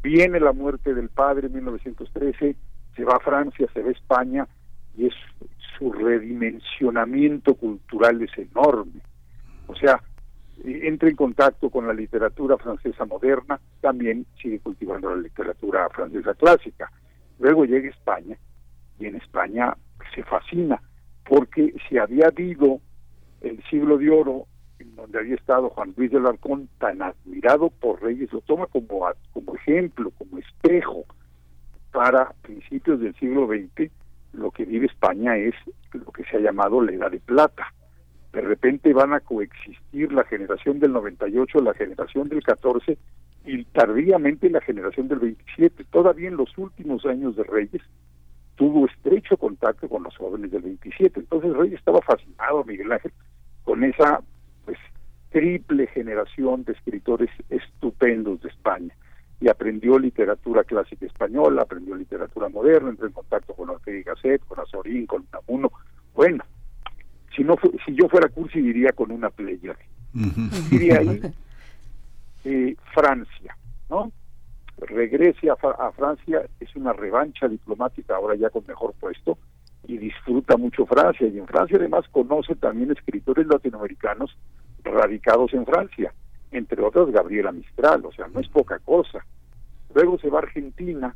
Viene 0.01 0.39
la 0.39 0.53
muerte 0.53 0.93
del 0.93 1.09
padre 1.09 1.47
en 1.47 1.53
1913, 1.53 2.55
se 2.95 3.03
va 3.03 3.15
a 3.15 3.19
Francia, 3.19 3.67
se 3.73 3.81
va 3.81 3.89
a 3.89 3.91
España 3.91 4.47
y 4.95 5.07
es 5.07 5.13
su 5.77 5.91
redimensionamiento 5.91 7.55
cultural 7.55 8.21
es 8.21 8.37
enorme. 8.37 9.01
O 9.67 9.75
sea, 9.75 10.01
eh, 10.63 10.81
entra 10.83 11.09
en 11.09 11.15
contacto 11.15 11.69
con 11.69 11.85
la 11.87 11.93
literatura 11.93 12.57
francesa 12.57 13.05
moderna, 13.05 13.59
también 13.81 14.25
sigue 14.41 14.59
cultivando 14.59 15.09
la 15.09 15.21
literatura 15.21 15.87
francesa 15.89 16.33
clásica. 16.33 16.91
Luego 17.39 17.65
llega 17.65 17.89
España 17.89 18.37
y 18.99 19.05
en 19.05 19.15
España 19.15 19.75
se 20.15 20.23
fascina 20.23 20.81
porque 21.27 21.73
si 21.87 21.97
había 21.97 22.27
habido 22.27 22.79
el 23.41 23.61
siglo 23.69 23.97
de 23.97 24.09
oro 24.09 24.47
en 24.79 24.95
donde 24.95 25.19
había 25.19 25.35
estado 25.35 25.69
Juan 25.69 25.93
Luis 25.95 26.11
del 26.11 26.25
Arcón, 26.25 26.69
tan 26.79 27.01
admirado 27.01 27.69
por 27.69 28.01
Reyes, 28.01 28.31
lo 28.31 28.41
toma 28.41 28.67
como, 28.67 29.07
como 29.33 29.55
ejemplo, 29.55 30.11
como 30.17 30.37
espejo 30.37 31.05
para 31.91 32.33
principios 32.41 32.99
del 32.99 33.15
siglo 33.15 33.47
XX, 33.47 33.91
lo 34.33 34.51
que 34.51 34.65
vive 34.65 34.85
España 34.85 35.35
es 35.37 35.55
lo 35.93 36.11
que 36.11 36.23
se 36.25 36.37
ha 36.37 36.39
llamado 36.39 36.81
la 36.81 36.91
edad 36.91 37.11
de 37.11 37.19
plata. 37.19 37.73
De 38.33 38.41
repente 38.41 38.93
van 38.93 39.13
a 39.13 39.19
coexistir 39.19 40.11
la 40.11 40.23
generación 40.25 40.79
del 40.79 40.93
98, 40.93 41.59
la 41.59 41.73
generación 41.73 42.29
del 42.29 42.43
14 42.43 42.97
y 43.45 43.63
tardíamente 43.65 44.49
la 44.49 44.61
generación 44.61 45.07
del 45.07 45.19
27. 45.19 45.85
Todavía 45.85 46.27
en 46.27 46.37
los 46.37 46.55
últimos 46.57 47.05
años 47.05 47.35
de 47.35 47.43
Reyes 47.43 47.81
tuvo 48.55 48.87
estrecho 48.87 49.37
contacto 49.37 49.87
con 49.87 50.03
los 50.03 50.15
jóvenes 50.17 50.51
del 50.51 50.63
27. 50.63 51.19
Entonces 51.21 51.53
Reyes 51.55 51.79
estaba 51.79 52.01
fascinado, 52.01 52.63
Miguel 52.65 52.91
Ángel, 52.91 53.13
con 53.63 53.83
esa 53.83 54.21
pues 54.67 54.77
triple 55.29 55.87
generación 55.87 56.65
de 56.65 56.73
escritores 56.73 57.29
estupendos 57.49 58.41
de 58.41 58.49
España 58.49 58.93
y 59.39 59.47
aprendió 59.47 59.97
literatura 59.97 60.65
clásica 60.65 61.05
española, 61.05 61.61
aprendió 61.61 61.95
literatura 61.95 62.49
moderna, 62.49 62.89
entró 62.89 63.07
en 63.07 63.13
contacto 63.13 63.53
con 63.53 63.69
Ortega 63.69 63.97
y 63.97 64.03
Gasset, 64.03 64.45
con 64.45 64.59
Azorín, 64.59 65.05
con 65.05 65.25
Namuno. 65.31 65.71
Bueno, 66.13 66.43
si 67.33 67.45
no 67.45 67.55
si 67.85 67.95
yo 67.95 68.09
fuera 68.09 68.27
cursi 68.27 68.59
diría 68.59 68.91
con 68.91 69.09
una 69.09 69.29
playa. 69.29 69.73
Diría 70.69 70.99
ahí 70.99 71.21
eh, 72.43 72.75
Francia, 72.93 73.55
¿no? 73.89 74.11
Regrese 74.79 75.49
a, 75.49 75.53
a 75.53 75.91
Francia, 75.93 76.41
es 76.59 76.75
una 76.75 76.91
revancha 76.91 77.47
diplomática 77.47 78.17
ahora 78.17 78.35
ya 78.35 78.49
con 78.49 78.65
mejor 78.67 78.93
puesto 78.99 79.37
y 79.87 79.97
disfruta 79.97 80.57
mucho 80.57 80.85
Francia 80.85 81.27
y 81.27 81.39
en 81.39 81.47
Francia 81.47 81.77
además 81.79 82.05
conoce 82.11 82.55
también 82.55 82.91
escritores 82.91 83.47
latinoamericanos 83.47 84.37
radicados 84.83 85.53
en 85.53 85.65
Francia, 85.65 86.13
entre 86.51 86.83
otros 86.83 87.11
Gabriela 87.11 87.53
Mistral, 87.53 88.05
o 88.05 88.11
sea, 88.11 88.27
no 88.27 88.41
es 88.41 88.49
poca 88.49 88.79
cosa. 88.79 89.25
Luego 89.95 90.19
se 90.19 90.29
va 90.29 90.39
a 90.39 90.43
Argentina, 90.43 91.15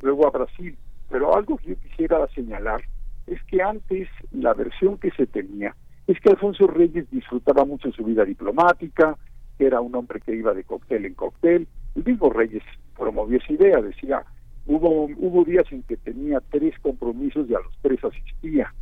luego 0.00 0.26
a 0.26 0.30
Brasil, 0.30 0.76
pero 1.10 1.36
algo 1.36 1.58
que 1.58 1.70
yo 1.70 1.80
quisiera 1.80 2.26
señalar 2.28 2.82
es 3.26 3.42
que 3.44 3.62
antes 3.62 4.08
la 4.32 4.54
versión 4.54 4.96
que 4.96 5.10
se 5.10 5.26
tenía 5.26 5.76
es 6.06 6.18
que 6.20 6.30
Alfonso 6.30 6.66
Reyes 6.66 7.10
disfrutaba 7.10 7.66
mucho 7.66 7.92
su 7.92 8.02
vida 8.04 8.24
diplomática, 8.24 9.18
que 9.58 9.66
era 9.66 9.82
un 9.82 9.94
hombre 9.94 10.20
que 10.20 10.34
iba 10.34 10.54
de 10.54 10.64
cóctel 10.64 11.04
en 11.04 11.14
cóctel, 11.14 11.68
El 11.94 12.04
mismo 12.04 12.30
Reyes 12.30 12.62
promovió 12.96 13.36
esa 13.38 13.52
idea, 13.52 13.82
decía, 13.82 14.24
hubo, 14.68 15.08
hubo 15.16 15.44
días 15.44 15.64
en 15.72 15.82
que 15.82 15.96
tenía 15.96 16.40
tres 16.50 16.78
compromisos 16.80 17.48
y 17.48 17.54
a 17.54 17.60
los 17.60 17.76
tres 17.82 18.04
asistía. 18.04 18.72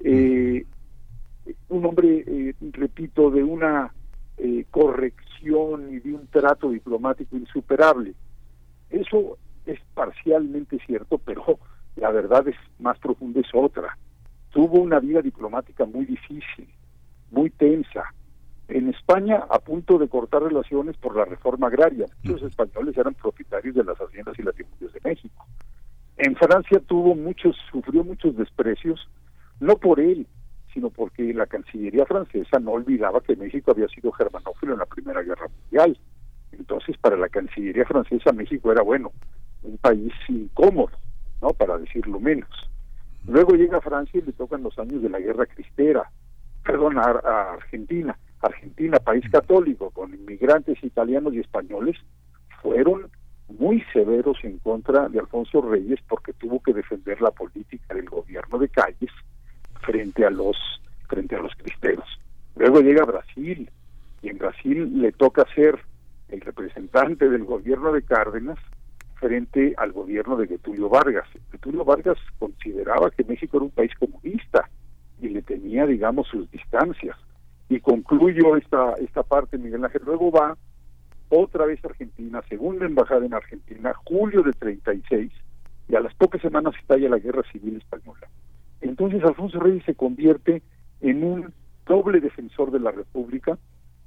Eh, 0.00 0.66
un 1.68 1.86
hombre, 1.86 2.24
eh, 2.26 2.54
repito, 2.72 3.30
de 3.30 3.42
una 3.42 3.92
eh, 4.36 4.64
corrección 4.70 5.94
y 5.94 6.00
de 6.00 6.14
un 6.14 6.26
trato 6.26 6.70
diplomático 6.70 7.36
insuperable. 7.36 8.14
Eso 8.90 9.38
es 9.66 9.78
parcialmente 9.94 10.78
cierto, 10.84 11.18
pero 11.18 11.58
la 11.96 12.10
verdad 12.10 12.46
es 12.48 12.56
más 12.78 12.98
profunda, 12.98 13.40
es 13.40 13.48
otra. 13.54 13.96
Tuvo 14.50 14.80
una 14.80 14.98
vida 14.98 15.22
diplomática 15.22 15.84
muy 15.84 16.06
difícil, 16.06 16.68
muy 17.30 17.50
tensa. 17.50 18.02
En 18.68 18.88
España, 18.90 19.44
a 19.48 19.58
punto 19.58 19.98
de 19.98 20.08
cortar 20.08 20.42
relaciones 20.42 20.96
por 20.98 21.16
la 21.16 21.24
reforma 21.24 21.68
agraria, 21.68 22.06
los 22.22 22.42
españoles 22.42 22.96
eran 22.96 23.14
propietarios 23.14 23.74
de 23.74 23.84
las 23.84 23.98
haciendas 23.98 24.38
y 24.38 24.42
latifundios 24.42 24.92
de 24.92 25.00
México. 25.02 25.46
En 26.18 26.36
Francia 26.36 26.80
tuvo 26.86 27.14
muchos, 27.14 27.56
sufrió 27.70 28.04
muchos 28.04 28.36
desprecios, 28.36 29.08
no 29.60 29.76
por 29.76 30.00
él, 30.00 30.26
sino 30.74 30.90
porque 30.90 31.32
la 31.32 31.46
Cancillería 31.46 32.04
francesa 32.06 32.58
no 32.58 32.72
olvidaba 32.72 33.20
que 33.20 33.36
México 33.36 33.70
había 33.70 33.88
sido 33.88 34.12
germanófilo 34.12 34.74
en 34.74 34.78
la 34.80 34.86
Primera 34.86 35.22
Guerra 35.22 35.48
Mundial. 35.48 35.98
Entonces, 36.52 36.96
para 36.98 37.16
la 37.16 37.28
Cancillería 37.28 37.86
francesa, 37.86 38.32
México 38.32 38.70
era, 38.70 38.82
bueno, 38.82 39.12
un 39.62 39.78
país 39.78 40.12
incómodo, 40.28 40.92
¿no? 41.40 41.50
Para 41.50 41.78
decirlo 41.78 42.20
menos. 42.20 42.48
Luego 43.26 43.54
llega 43.54 43.78
a 43.78 43.82
Francia 43.82 44.20
y 44.20 44.26
le 44.26 44.32
tocan 44.32 44.62
los 44.62 44.78
años 44.78 45.02
de 45.02 45.10
la 45.10 45.20
Guerra 45.20 45.46
Cristera, 45.46 46.10
perdón, 46.64 46.98
a, 46.98 47.52
Argentina. 47.52 48.18
Argentina, 48.40 48.98
país 48.98 49.24
católico, 49.30 49.90
con 49.90 50.14
inmigrantes 50.14 50.82
italianos 50.82 51.34
y 51.34 51.40
españoles, 51.40 51.96
fueron 52.62 53.10
muy 53.48 53.82
severos 53.92 54.38
en 54.42 54.58
contra 54.58 55.08
de 55.08 55.20
Alfonso 55.20 55.62
Reyes 55.62 56.00
porque 56.08 56.32
tuvo 56.34 56.62
que 56.62 56.74
defender 56.74 57.20
la 57.20 57.30
política 57.30 57.94
del 57.94 58.08
gobierno 58.08 58.58
de 58.58 58.68
Calles 58.68 59.10
frente 59.80 60.24
a 60.24 60.30
los 60.30 60.56
frente 61.08 61.36
a 61.36 61.40
los 61.40 61.54
cristeros. 61.54 62.06
Luego 62.56 62.80
llega 62.80 63.04
Brasil 63.04 63.70
y 64.20 64.28
en 64.28 64.38
Brasil 64.38 65.00
le 65.00 65.12
toca 65.12 65.46
ser 65.54 65.78
el 66.28 66.40
representante 66.42 67.30
del 67.30 67.44
gobierno 67.44 67.92
de 67.92 68.02
Cárdenas 68.02 68.58
frente 69.14 69.74
al 69.78 69.92
gobierno 69.92 70.36
de 70.36 70.46
Getulio 70.46 70.88
Vargas. 70.88 71.26
Getulio 71.50 71.84
Vargas 71.84 72.18
consideraba 72.38 73.10
que 73.10 73.24
México 73.24 73.56
era 73.56 73.64
un 73.64 73.70
país 73.70 73.92
comunista 73.98 74.68
y 75.20 75.28
le 75.30 75.42
tenía, 75.42 75.86
digamos, 75.86 76.28
sus 76.28 76.50
distancias. 76.50 77.16
Y 77.68 77.80
concluyo 77.80 78.56
esta, 78.56 78.94
esta 78.94 79.22
parte, 79.22 79.58
Miguel 79.58 79.84
Ángel. 79.84 80.02
Luego 80.04 80.30
va 80.30 80.56
otra 81.28 81.66
vez 81.66 81.84
a 81.84 81.88
Argentina, 81.88 82.42
segunda 82.48 82.86
embajada 82.86 83.26
en 83.26 83.34
Argentina, 83.34 83.92
julio 84.04 84.42
de 84.42 84.52
36, 84.52 85.30
y 85.88 85.94
a 85.94 86.00
las 86.00 86.14
pocas 86.14 86.40
semanas 86.40 86.74
estalla 86.80 87.10
la 87.10 87.18
guerra 87.18 87.42
civil 87.52 87.76
española. 87.76 88.28
Entonces 88.80 89.22
Alfonso 89.24 89.60
Reyes 89.60 89.84
se 89.84 89.94
convierte 89.94 90.62
en 91.00 91.24
un 91.24 91.52
doble 91.86 92.20
defensor 92.20 92.70
de 92.70 92.80
la 92.80 92.90
República 92.90 93.58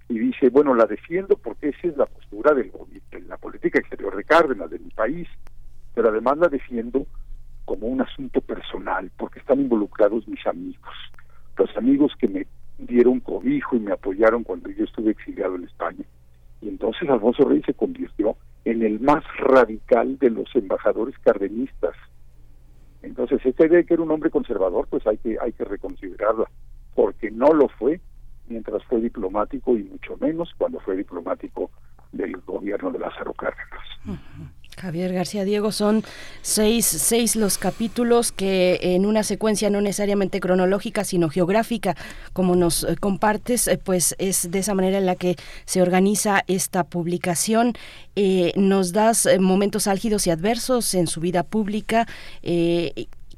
y 0.10 0.20
dice, 0.20 0.50
bueno, 0.50 0.74
la 0.76 0.86
defiendo 0.86 1.38
porque 1.38 1.70
esa 1.70 1.88
es 1.88 1.98
la 1.98 2.06
postura 2.06 2.54
del, 2.54 2.72
de 3.12 3.22
la 3.22 3.38
política 3.38 3.80
exterior 3.80 4.16
de 4.16 4.24
Cárdenas, 4.24 4.70
de 4.70 4.80
mi 4.80 4.90
país, 4.90 5.28
pero 5.94 6.10
además 6.10 6.38
la 6.38 6.48
defiendo 6.48 7.06
como 7.66 7.88
un 7.88 8.02
asunto 8.02 8.42
personal, 8.42 9.12
porque 9.18 9.40
están 9.40 9.62
involucrados 9.62 10.28
mis 10.28 10.46
amigos, 10.46 10.94
los 11.58 11.76
amigos 11.78 12.14
que 12.20 12.28
me 12.28 12.48
dieron 12.88 13.20
cobijo 13.20 13.76
y 13.76 13.80
me 13.80 13.92
apoyaron 13.92 14.44
cuando 14.44 14.70
yo 14.70 14.84
estuve 14.84 15.12
exiliado 15.12 15.56
en 15.56 15.64
España. 15.66 16.06
Y 16.62 16.70
entonces 16.70 17.10
Alfonso 17.10 17.44
Reyes 17.44 17.66
se 17.66 17.74
convirtió 17.74 18.36
en 18.66 18.84
el 18.84 19.00
más 19.00 19.24
radical 19.40 20.18
de 20.20 20.30
los 20.30 20.56
embajadores 20.56 21.18
cardenistas. 21.20 21.96
Entonces, 23.02 23.44
esta 23.44 23.66
idea 23.66 23.78
de 23.78 23.86
que 23.86 23.96
era 23.96 24.04
un 24.04 24.12
hombre 24.12 24.30
conservador, 24.30 24.88
pues 24.88 25.06
hay 25.08 25.18
que, 25.18 25.38
hay 25.42 25.54
que 25.54 25.66
reconsiderarla, 25.66 26.50
porque 26.94 27.32
no 27.32 27.52
lo 27.54 27.68
fue 27.68 28.00
mientras 28.48 28.84
fue 28.86 29.02
diplomático 29.02 29.76
y 29.78 29.84
mucho 29.84 30.18
menos 30.20 30.54
cuando 30.58 30.80
fue 30.82 30.96
diplomático 30.98 31.72
del 32.12 32.38
gobierno 32.42 32.92
de 32.92 33.00
Lázaro 33.00 33.34
Cárdenas. 33.34 34.20
Javier 34.78 35.14
García 35.14 35.44
Diego, 35.44 35.72
son 35.72 36.04
seis, 36.42 36.86
seis 36.86 37.36
los 37.36 37.58
capítulos 37.58 38.32
que 38.32 38.80
en 38.82 39.06
una 39.06 39.24
secuencia 39.24 39.70
no 39.70 39.82
necesariamente 39.82 40.40
cronológica, 40.40 41.04
sino 41.04 41.30
geográfica, 41.30 41.96
como 42.34 42.56
nos 42.56 42.84
eh, 42.84 42.96
compartes, 43.00 43.68
eh, 43.68 43.78
pues 43.78 44.16
es 44.18 44.50
de 44.50 44.60
esa 44.60 44.74
manera 44.74 44.98
en 44.98 45.06
la 45.06 45.16
que 45.16 45.36
se 45.66 45.82
organiza 45.82 46.44
esta 46.48 46.84
publicación. 46.84 47.74
Eh, 48.16 48.54
nos 48.56 48.92
das 48.92 49.28
momentos 49.40 49.88
álgidos 49.88 50.26
y 50.28 50.32
adversos 50.32 50.94
en 50.96 51.08
su 51.08 51.22
vida 51.22 51.44
pública. 51.44 52.08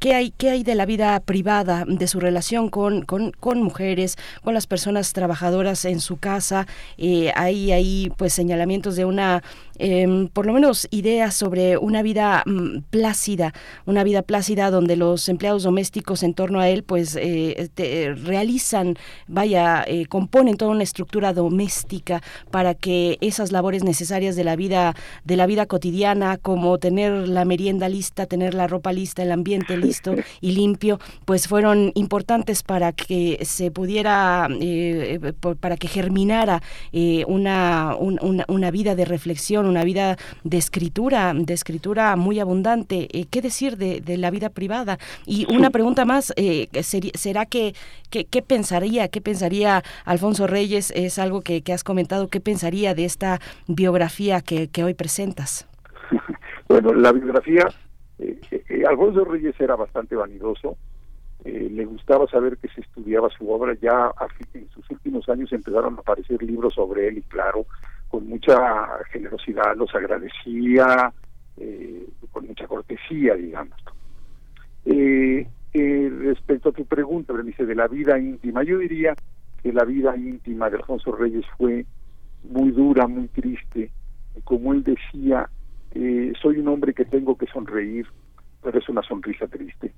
¿Qué 0.04 0.14
hay, 0.14 0.32
¿Qué 0.32 0.50
hay 0.50 0.64
de 0.64 0.76
la 0.76 0.86
vida 0.86 1.18
privada, 1.22 1.86
de 1.88 2.08
su 2.10 2.20
relación 2.20 2.68
con, 2.68 3.04
con, 3.04 3.64
mujeres, 3.64 4.18
con 4.44 4.54
las 4.54 4.68
personas 4.68 5.14
trabajadoras 5.14 5.86
en 5.86 6.02
su 6.02 6.18
casa? 6.18 6.68
Eh, 6.98 7.32
hay 7.38 7.72
ahí 7.72 8.12
pues 8.18 8.34
señalamientos 8.34 8.98
de 8.98 9.06
una, 9.06 9.42
em, 9.80 10.28
por 10.28 10.46
lo 10.46 10.52
menos 10.52 10.90
ideas 10.92 11.34
sobre 11.36 11.78
una 11.78 12.02
vida 12.02 12.44
mm, 12.46 12.80
plácida, 12.90 13.54
una 13.86 14.04
vida 14.04 14.24
plácida 14.24 14.72
donde 14.72 14.98
los 14.98 15.30
empleados 15.30 15.64
domésticos 15.64 16.22
en 16.24 16.34
torno 16.34 16.60
a 16.60 16.68
él 16.68 16.84
pues 16.84 17.18
eh, 17.18 17.70
realizan, 18.26 18.98
vaya, 19.28 19.86
eh, 19.88 20.06
componen 20.08 20.58
toda 20.58 20.72
una 20.72 20.84
estructura 20.84 21.32
doméstica 21.32 22.22
para 22.52 22.74
que 22.74 23.18
esas 23.22 23.54
labores 23.54 23.86
necesarias 23.86 24.36
de 24.36 24.44
la 24.44 24.58
vida, 24.58 24.98
de 25.24 25.38
la 25.38 25.46
vida 25.46 25.66
cotidiana, 25.66 26.36
como 26.36 26.78
tener 26.78 27.30
la 27.30 27.46
merienda 27.46 27.88
lista, 27.88 28.26
tener 28.26 28.54
la 28.54 28.68
ropa 28.68 28.92
lista, 28.92 29.24
el 29.24 29.32
ambiente 29.32 29.78
listo, 29.78 29.93
y 30.42 30.52
limpio, 30.52 31.00
pues 31.26 31.48
fueron 31.48 31.92
importantes 31.96 32.64
para 32.64 32.92
que 32.92 33.40
se 33.44 33.72
pudiera, 33.72 34.48
eh, 34.60 35.34
para 35.60 35.78
que 35.78 35.88
germinara 35.88 36.62
eh, 36.92 37.24
una, 37.28 37.96
una, 37.98 38.72
vida 38.72 38.96
de 38.96 39.06
reflexión, 39.06 39.66
una 39.66 39.84
vida 39.84 40.18
de 40.44 40.58
escritura, 40.58 41.34
de 41.36 41.54
escritura 41.54 42.16
muy 42.16 42.40
abundante. 42.40 43.08
Eh, 43.12 43.26
¿Qué 43.30 43.42
decir 43.42 43.78
de, 43.78 44.18
la 44.18 44.32
vida 44.32 44.50
privada? 44.50 44.98
Y 45.26 45.46
una 45.54 45.70
pregunta 45.72 46.06
más, 46.06 46.34
¿será 46.82 47.46
que, 47.46 47.76
qué 48.10 48.42
pensaría, 48.42 49.08
qué 49.08 49.22
pensaría 49.22 49.84
Alfonso 50.06 50.48
Reyes? 50.48 50.92
Es 50.96 51.20
algo 51.20 51.42
que, 51.42 51.64
has 51.74 51.84
comentado, 51.84 52.28
¿qué 52.28 52.40
pensaría 52.40 52.94
de 52.94 53.06
esta 53.06 53.40
biografía 53.68 54.42
que, 54.42 54.68
que 54.68 54.84
hoy 54.84 54.94
presentas? 54.94 55.68
Bueno, 56.68 56.94
la 56.94 57.12
biografía 57.12 57.68
eh, 57.68 57.68
eh, 57.68 57.83
Alfonso 58.88 59.26
Reyes 59.26 59.56
era 59.60 59.76
bastante 59.76 60.16
vanidoso, 60.16 60.78
eh, 61.44 61.70
le 61.72 61.86
gustaba 61.86 62.28
saber 62.28 62.58
que 62.58 62.70
se 62.70 62.82
estudiaba 62.82 63.30
su 63.30 63.50
obra, 63.50 63.76
ya 63.82 64.12
en 64.54 64.70
sus 64.70 64.90
últimos 64.90 65.28
años 65.30 65.52
empezaron 65.52 65.96
a 65.96 66.00
aparecer 66.00 66.42
libros 66.42 66.74
sobre 66.74 67.08
él 67.08 67.18
y 67.18 67.22
claro, 67.24 67.66
con 68.08 68.28
mucha 68.28 69.04
generosidad 69.12 69.76
los 69.76 69.94
agradecía, 69.96 71.12
con 72.32 72.48
mucha 72.48 72.68
cortesía, 72.68 73.36
digamos. 73.36 73.78
respecto 75.74 76.70
a 76.70 76.74
tu 76.74 76.86
pregunta, 76.86 77.34
de 77.34 77.76
la 77.76 77.88
vida 77.88 78.18
íntima, 78.20 78.64
yo 78.64 78.78
diría 78.78 79.16
que 79.62 79.72
la 79.72 79.84
vida 79.86 80.16
íntima 80.16 80.70
de 80.70 80.78
Alfonso 80.78 81.12
Reyes 81.14 81.46
fue 81.58 81.86
muy 82.44 82.72
dura, 82.72 83.08
muy 83.08 83.28
triste, 83.30 83.90
como 84.44 84.74
él 84.74 84.84
decía, 84.84 85.50
eh, 85.96 86.34
soy 86.42 86.58
un 86.58 86.68
hombre 86.68 86.94
que 86.94 87.06
tengo 87.06 87.38
que 87.38 87.48
sonreír, 87.48 88.08
pero 88.62 88.80
es 88.80 88.90
una 88.90 89.04
sonrisa 89.04 89.48
triste. 89.48 89.94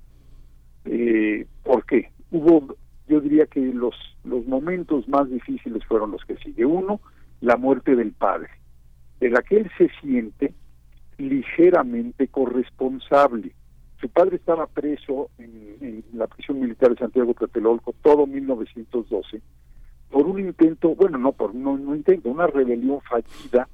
Eh, 0.84 1.46
¿Por 1.62 1.84
qué? 1.86 2.10
Hubo, 2.30 2.76
yo 3.08 3.20
diría 3.20 3.46
que 3.46 3.60
los, 3.60 3.94
los 4.24 4.46
momentos 4.46 5.08
más 5.08 5.30
difíciles 5.30 5.84
fueron 5.86 6.10
los 6.10 6.24
que 6.24 6.36
sigue. 6.36 6.66
Uno, 6.66 7.00
la 7.40 7.56
muerte 7.56 7.96
del 7.96 8.12
padre, 8.12 8.50
de 9.20 9.30
la 9.30 9.42
que 9.42 9.56
él 9.56 9.70
se 9.78 9.90
siente 10.00 10.54
ligeramente 11.18 12.28
corresponsable. 12.28 13.52
Su 14.00 14.10
padre 14.10 14.36
estaba 14.36 14.66
preso 14.66 15.30
en, 15.38 16.04
la 16.12 16.26
prisión 16.26 16.60
militar 16.60 16.90
de 16.90 16.96
Santiago 16.96 17.34
Tlatelolco 17.34 17.94
todo 18.02 18.26
1912 18.26 19.40
por 20.10 20.26
un 20.26 20.38
intento, 20.38 20.94
bueno, 20.94 21.18
no 21.18 21.32
por 21.32 21.54
no, 21.54 21.76
no 21.76 21.94
intento, 21.94 22.28
una 22.28 22.46
rebelión 22.46 23.00
fallida 23.02 23.68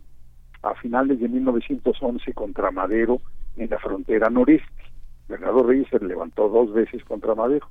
a 0.62 0.74
finales 0.74 1.20
de 1.20 1.28
1911 1.28 2.32
contra 2.32 2.70
Madero 2.70 3.20
en 3.56 3.70
la 3.70 3.78
frontera 3.78 4.30
noreste. 4.30 4.66
Bernardo 5.28 5.62
Reyes 5.62 5.88
se 5.90 5.98
levantó 5.98 6.48
dos 6.48 6.72
veces 6.72 7.04
contra 7.04 7.34
Madero. 7.34 7.68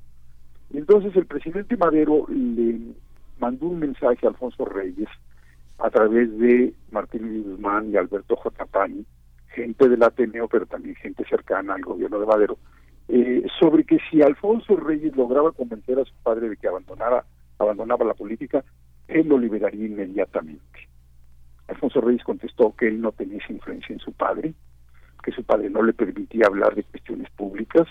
Y 0.70 0.78
entonces 0.78 1.14
el 1.16 1.26
presidente 1.26 1.76
Madero 1.76 2.26
le 2.28 2.94
mandó 3.38 3.66
un 3.66 3.78
mensaje 3.78 4.26
a 4.26 4.30
Alfonso 4.30 4.64
Reyes 4.64 5.08
a 5.78 5.90
través 5.90 6.38
de 6.38 6.72
Martín 6.90 7.42
Guzmán 7.42 7.90
y 7.90 7.96
Alberto 7.96 8.36
J. 8.36 8.64
Pani, 8.66 9.04
gente 9.48 9.88
del 9.88 10.02
Ateneo, 10.02 10.48
pero 10.48 10.66
también 10.66 10.94
gente 10.96 11.24
cercana 11.28 11.74
al 11.74 11.82
gobierno 11.82 12.20
de 12.20 12.26
Madero, 12.26 12.58
eh, 13.08 13.44
sobre 13.58 13.84
que 13.84 13.98
si 14.10 14.22
Alfonso 14.22 14.76
Reyes 14.76 15.16
lograba 15.16 15.50
convencer 15.52 15.98
a 15.98 16.04
su 16.04 16.14
padre 16.22 16.48
de 16.48 16.56
que 16.56 16.68
abandonara, 16.68 17.24
abandonaba 17.58 18.04
la 18.04 18.14
política, 18.14 18.64
él 19.08 19.28
lo 19.28 19.38
liberaría 19.38 19.86
inmediatamente. 19.86 20.91
Alfonso 21.72 22.00
Reyes 22.00 22.24
contestó 22.24 22.74
que 22.76 22.88
él 22.88 23.00
no 23.00 23.12
tenía 23.12 23.40
influencia 23.48 23.92
en 23.92 24.00
su 24.00 24.12
padre, 24.12 24.54
que 25.22 25.32
su 25.32 25.44
padre 25.44 25.70
no 25.70 25.82
le 25.82 25.92
permitía 25.92 26.46
hablar 26.46 26.74
de 26.74 26.84
cuestiones 26.84 27.30
públicas, 27.30 27.86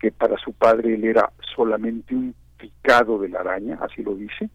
que 0.00 0.10
para 0.10 0.36
su 0.38 0.52
padre 0.52 0.94
él 0.94 1.04
era 1.04 1.32
solamente 1.54 2.14
un 2.14 2.34
picado 2.58 3.18
de 3.18 3.28
la 3.28 3.40
araña, 3.40 3.78
así 3.80 4.02
lo 4.02 4.14
dice. 4.14 4.50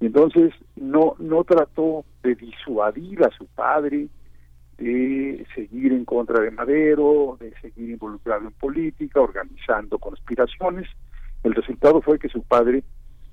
Y 0.00 0.06
entonces 0.06 0.52
no, 0.76 1.14
no 1.18 1.44
trató 1.44 2.04
de 2.22 2.34
disuadir 2.34 3.24
a 3.24 3.30
su 3.30 3.46
padre, 3.46 4.08
de 4.78 5.46
seguir 5.54 5.92
en 5.92 6.04
contra 6.04 6.40
de 6.40 6.50
Madero, 6.50 7.38
de 7.40 7.52
seguir 7.60 7.90
involucrado 7.90 8.46
en 8.46 8.52
política, 8.52 9.20
organizando 9.20 9.98
conspiraciones. 9.98 10.88
El 11.42 11.54
resultado 11.54 12.02
fue 12.02 12.18
que 12.18 12.28
su 12.28 12.42
padre 12.42 12.82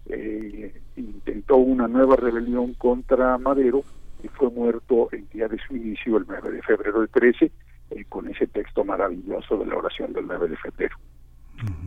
eh, 0.06 0.82
intentó 0.96 1.58
una 1.58 1.88
nueva 1.88 2.16
rebelión 2.16 2.74
contra 2.76 3.38
Madero 3.38 3.84
y 4.24 4.28
fue 4.30 4.50
muerto 4.50 5.10
el 5.12 5.28
día 5.30 5.48
de 5.48 5.58
su 5.68 5.76
inicio, 5.76 6.18
el 6.18 6.26
9 6.28 6.52
de 6.52 6.62
febrero 6.62 7.00
del 7.00 7.10
13, 7.10 7.52
eh, 7.92 8.06
con 8.10 8.28
ese 8.28 8.48
texto 8.48 8.84
maravilloso 8.84 9.58
de 9.58 9.66
la 9.66 9.76
oración 9.76 10.14
del 10.14 10.28
9 10.28 10.50
de 10.50 10.58
febrero. 10.58 10.96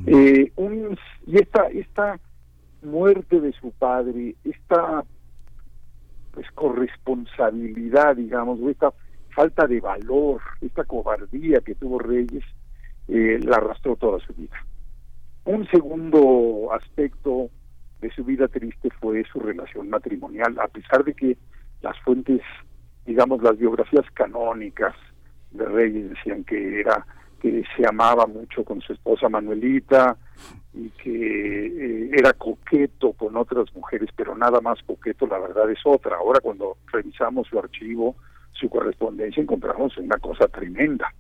eh, 0.06 0.52
un, 0.56 0.98
y 1.26 1.36
esta, 1.36 1.66
esta 1.68 2.20
muerte 2.82 3.40
de 3.40 3.52
su 3.52 3.72
padre, 3.72 4.34
esta 4.44 5.04
pues 6.32 6.50
corresponsabilidad, 6.52 8.16
digamos, 8.16 8.58
o 8.60 8.68
esta 8.68 8.92
falta 9.34 9.66
de 9.66 9.80
valor, 9.80 10.40
esta 10.60 10.84
cobardía 10.84 11.60
que 11.60 11.74
tuvo 11.74 11.98
Reyes, 11.98 12.44
eh, 13.08 13.38
la 13.42 13.56
arrastró 13.56 13.96
toda 13.96 14.18
su 14.20 14.32
vida. 14.34 14.56
Un 15.44 15.66
segundo 15.68 16.72
aspecto 16.72 17.50
de 18.00 18.10
su 18.10 18.24
vida 18.24 18.48
triste 18.48 18.88
fue 19.00 19.24
su 19.32 19.40
relación 19.40 19.90
matrimonial, 19.90 20.58
a 20.58 20.68
pesar 20.68 21.04
de 21.04 21.14
que 21.14 21.36
las 21.84 22.00
fuentes, 22.00 22.40
digamos, 23.04 23.42
las 23.42 23.58
biografías 23.58 24.06
canónicas 24.14 24.94
de 25.50 25.66
Reyes 25.66 26.10
decían 26.10 26.42
que 26.44 26.80
era 26.80 27.06
que 27.40 27.62
se 27.76 27.86
amaba 27.86 28.26
mucho 28.26 28.64
con 28.64 28.80
su 28.80 28.94
esposa 28.94 29.28
Manuelita 29.28 30.16
y 30.72 30.88
que 30.88 31.66
eh, 31.66 32.10
era 32.14 32.32
coqueto 32.32 33.12
con 33.12 33.36
otras 33.36 33.66
mujeres, 33.74 34.08
pero 34.16 34.34
nada 34.34 34.62
más 34.62 34.82
coqueto, 34.86 35.26
la 35.26 35.38
verdad 35.38 35.70
es 35.70 35.78
otra. 35.84 36.16
Ahora 36.16 36.40
cuando 36.40 36.78
revisamos 36.90 37.46
su 37.48 37.58
archivo, 37.58 38.16
su 38.52 38.70
correspondencia, 38.70 39.42
encontramos 39.42 39.94
una 39.98 40.16
cosa 40.16 40.48
tremenda. 40.48 41.12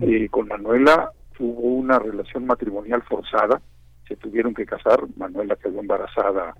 Eh, 0.00 0.28
con 0.28 0.48
Manuela 0.48 1.12
tuvo 1.38 1.68
una 1.74 2.00
relación 2.00 2.46
matrimonial 2.46 3.02
forzada, 3.02 3.62
se 4.08 4.16
tuvieron 4.16 4.54
que 4.54 4.66
casar, 4.66 5.04
Manuela 5.16 5.54
quedó 5.54 5.78
embarazada 5.78 6.52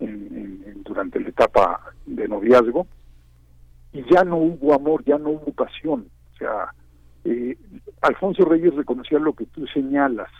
en, 0.00 0.82
durante 0.82 1.20
la 1.20 1.28
etapa 1.28 1.80
de 2.06 2.28
noviazgo, 2.28 2.86
y 3.92 4.04
ya 4.12 4.24
no 4.24 4.36
hubo 4.36 4.74
amor, 4.74 5.04
ya 5.04 5.18
no 5.18 5.30
hubo 5.30 5.52
pasión. 5.52 6.08
O 6.34 6.36
sea, 6.36 6.74
eh, 7.24 7.56
Alfonso 8.02 8.44
Reyes 8.44 8.74
reconocía 8.74 9.18
lo 9.18 9.32
que 9.32 9.46
tú 9.46 9.66
señalas, 9.68 10.30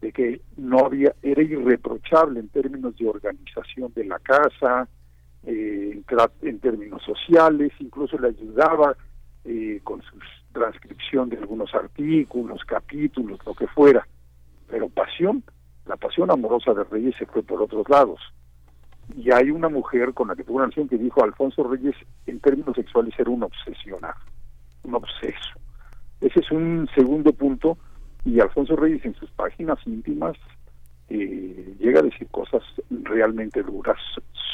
de 0.00 0.12
que 0.12 0.40
no 0.56 0.86
había, 0.86 1.14
era 1.22 1.42
irreprochable 1.42 2.40
en 2.40 2.48
términos 2.48 2.96
de 2.96 3.08
organización 3.08 3.92
de 3.94 4.04
la 4.04 4.18
casa, 4.18 4.88
eh, 5.44 6.02
en, 6.42 6.58
términos 6.58 7.02
sociales, 7.02 7.72
incluso 7.78 8.18
le 8.18 8.28
ayudaba 8.28 8.96
eh, 9.44 9.80
con 9.84 10.02
su 10.02 10.16
transcripción 10.52 11.28
de 11.28 11.38
algunos 11.38 11.74
artículos, 11.74 12.62
capítulos, 12.64 13.38
lo 13.46 13.54
que 13.54 13.66
fuera. 13.68 14.06
Pero 14.68 14.88
pasión, 14.88 15.42
la 15.86 15.96
pasión 15.96 16.30
amorosa 16.30 16.74
de 16.74 16.84
Reyes 16.84 17.14
se 17.18 17.26
fue 17.26 17.42
por 17.42 17.62
otros 17.62 17.88
lados. 17.88 18.20
Y 19.16 19.32
hay 19.32 19.50
una 19.50 19.68
mujer 19.68 20.14
con 20.14 20.28
la 20.28 20.36
que 20.36 20.44
tuvo 20.44 20.56
una 20.56 20.66
relación 20.66 20.88
que 20.88 20.98
dijo 20.98 21.22
Alfonso 21.22 21.64
Reyes 21.64 21.96
en 22.26 22.40
términos 22.40 22.74
sexuales 22.76 23.14
era 23.18 23.30
un 23.30 23.42
obsesionado, 23.42 24.20
un 24.84 24.94
obseso. 24.94 25.58
Ese 26.20 26.40
es 26.40 26.50
un 26.50 26.88
segundo 26.94 27.32
punto 27.32 27.78
y 28.24 28.40
Alfonso 28.40 28.76
Reyes 28.76 29.04
en 29.04 29.14
sus 29.14 29.30
páginas 29.30 29.78
íntimas 29.86 30.36
eh, 31.08 31.74
llega 31.80 32.00
a 32.00 32.04
decir 32.04 32.28
cosas 32.28 32.62
realmente 32.88 33.62
duras 33.62 33.98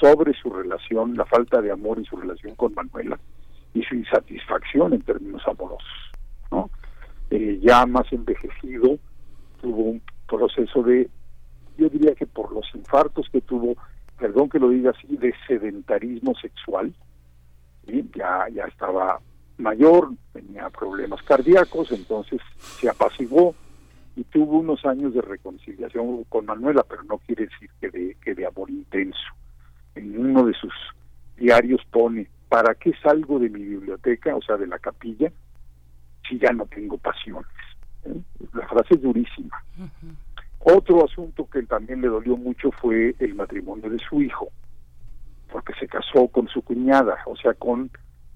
sobre 0.00 0.32
su 0.34 0.50
relación, 0.50 1.14
la 1.14 1.26
falta 1.26 1.60
de 1.60 1.70
amor 1.70 1.98
en 1.98 2.04
su 2.04 2.16
relación 2.16 2.54
con 2.54 2.74
Manuela 2.74 3.18
y 3.74 3.82
su 3.82 3.94
insatisfacción 3.94 4.94
en 4.94 5.02
términos 5.02 5.42
amorosos. 5.46 6.10
¿no? 6.50 6.70
Eh, 7.30 7.58
ya 7.60 7.84
más 7.84 8.10
envejecido, 8.12 8.98
tuvo 9.60 9.82
un 9.82 10.02
proceso 10.26 10.82
de, 10.82 11.10
yo 11.76 11.88
diría 11.88 12.14
que 12.14 12.26
por 12.26 12.52
los 12.52 12.64
infartos 12.74 13.28
que 13.30 13.40
tuvo, 13.42 13.76
perdón 14.18 14.48
que 14.48 14.58
lo 14.58 14.70
diga 14.70 14.90
así, 14.90 15.16
de 15.16 15.34
sedentarismo 15.46 16.34
sexual, 16.34 16.94
ya, 18.14 18.48
ya 18.52 18.64
estaba 18.64 19.20
mayor, 19.58 20.10
tenía 20.32 20.68
problemas 20.70 21.22
cardíacos, 21.22 21.92
entonces 21.92 22.40
se 22.58 22.88
apaciguó 22.88 23.54
y 24.16 24.24
tuvo 24.24 24.58
unos 24.58 24.84
años 24.84 25.14
de 25.14 25.20
reconciliación 25.20 26.24
con 26.24 26.46
Manuela, 26.46 26.84
pero 26.88 27.02
no 27.04 27.18
quiere 27.18 27.46
decir 27.46 27.70
que 27.80 27.90
de, 27.90 28.16
que 28.22 28.34
de 28.34 28.46
amor 28.46 28.70
intenso. 28.70 29.18
En 29.94 30.18
uno 30.18 30.44
de 30.44 30.54
sus 30.54 30.72
diarios 31.36 31.80
pone, 31.90 32.28
¿para 32.48 32.74
qué 32.74 32.92
salgo 33.02 33.38
de 33.38 33.50
mi 33.50 33.62
biblioteca, 33.62 34.34
o 34.34 34.42
sea, 34.42 34.56
de 34.56 34.66
la 34.66 34.78
capilla, 34.78 35.30
si 36.28 36.38
ya 36.38 36.52
no 36.52 36.66
tengo 36.66 36.98
pasiones? 36.98 37.46
¿Eh? 38.04 38.20
La 38.54 38.66
frase 38.68 38.94
es 38.94 39.02
durísima. 39.02 39.62
Otro 40.60 41.04
asunto 41.04 41.48
que 41.48 41.62
también 41.62 42.00
le 42.00 42.08
dolió 42.08 42.36
mucho 42.36 42.70
fue 42.72 43.14
el 43.18 43.34
matrimonio 43.34 43.88
de 43.88 43.98
su 43.98 44.20
hijo, 44.20 44.48
porque 45.50 45.72
se 45.78 45.86
casó 45.86 46.28
con 46.28 46.48
su 46.48 46.62
cuñada, 46.62 47.18
o 47.26 47.36
sea, 47.36 47.54
con 47.54 47.90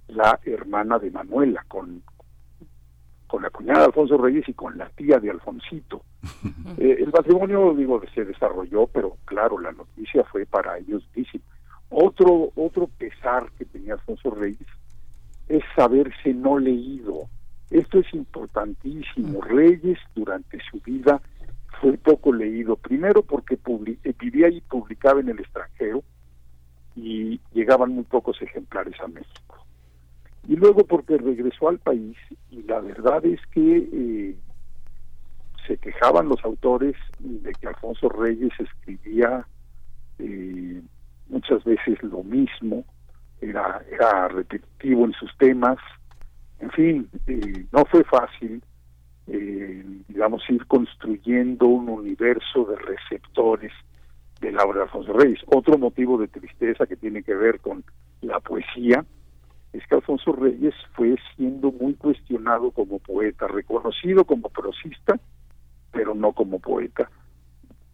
la 0.09 0.39
hermana 0.45 0.99
de 0.99 1.11
Manuela, 1.11 1.65
con, 1.69 2.03
con 3.27 3.43
la 3.43 3.51
cuñada 3.51 3.81
de 3.81 3.85
Alfonso 3.87 4.17
Reyes 4.17 4.49
y 4.49 4.55
con 4.55 4.77
la 4.79 4.89
tía 4.91 5.19
de 5.19 5.31
Alfonsito. 5.31 6.03
Eh, 6.79 6.99
el 7.01 7.11
matrimonio, 7.11 7.75
digo, 7.75 8.01
se 8.15 8.25
desarrolló, 8.25 8.87
pero 8.87 9.17
claro, 9.25 9.59
la 9.59 9.73
noticia 9.73 10.25
fue 10.25 10.47
para 10.47 10.79
ellos 10.79 11.03
difícil. 11.13 11.43
Otro, 11.91 12.53
otro 12.55 12.87
pesar 12.87 13.51
que 13.59 13.65
tenía 13.65 13.95
Alfonso 13.95 14.31
Reyes 14.31 14.67
es 15.49 15.63
saberse 15.75 16.33
no 16.33 16.59
leído. 16.59 17.29
Esto 17.71 17.99
es 17.99 18.15
importantísimo. 18.15 19.43
Reyes 19.43 19.99
durante 20.15 20.59
su 20.71 20.81
vida 20.81 21.21
fue 21.81 21.97
poco 21.97 22.33
leído, 22.33 22.77
primero 22.77 23.23
porque 23.23 23.55
eh, 23.55 24.15
vivía 24.19 24.49
y 24.49 24.61
publicaba 24.61 25.21
en 25.21 25.31
el 25.31 25.41
extranjero 25.41 26.03
y 26.95 27.41
llegaban 27.53 27.95
muy 27.95 28.05
pocos 28.05 28.41
ejemplares 28.43 28.99
a 29.01 29.09
México. 29.09 29.57
Y 30.49 30.57
luego 30.57 30.85
porque 30.85 31.17
regresó 31.17 31.69
al 31.69 31.79
país 31.79 32.17
y 32.51 32.63
la 32.63 32.81
verdad 32.81 33.25
es 33.25 33.41
que 33.53 33.89
eh, 33.93 34.37
se 35.67 35.79
quejaban 35.79 36.29
los 36.29 36.43
autores 36.45 36.97
de 37.19 37.53
que 37.53 37.69
Alfonso 37.69 38.09
Reyes 38.09 38.53
escribía 38.59 39.47
eh, 40.19 40.83
muchas 41.29 41.63
veces 41.65 42.03
lo 42.03 42.23
mismo, 42.23 42.85
era, 43.41 43.83
era 43.91 44.29
repetitivo 44.29 45.07
en 45.07 45.13
sus 45.13 45.35
temas, 45.39 45.79
en 46.59 46.71
fin, 46.73 47.11
eh, 47.27 47.65
no 47.73 47.85
fue 47.87 48.05
fácil, 48.05 48.63
digamos, 50.09 50.43
ir 50.49 50.67
construyendo 50.67 51.67
un 51.67 51.89
universo 51.89 52.65
de 52.65 52.77
receptores 52.77 53.73
de 54.41 54.53
la 54.53 54.65
obra 54.65 54.79
de 54.79 54.85
Alfonso 54.85 55.13
Reyes. 55.13 55.41
Otro 55.47 55.79
motivo 55.79 56.19
de 56.19 56.29
tristeza 56.29 56.87
que 56.87 56.97
tiene 56.97 57.23
que 57.23 57.35
ver 57.35 57.61
con 57.61 57.85
la 58.23 58.41
poesía, 58.41 59.05
es 59.73 59.87
que 59.87 59.95
Alfonso 59.95 60.33
Reyes 60.33 60.75
fue 60.95 61.17
siendo 61.37 61.71
muy 61.71 61.95
cuestionado 61.95 62.73
como 62.73 62.99
poeta, 62.99 63.47
reconocido 63.47 64.25
como 64.25 64.49
prosista, 64.49 65.19
pero 65.93 66.15
no 66.15 66.33
como 66.33 66.59
poeta. 66.59 67.09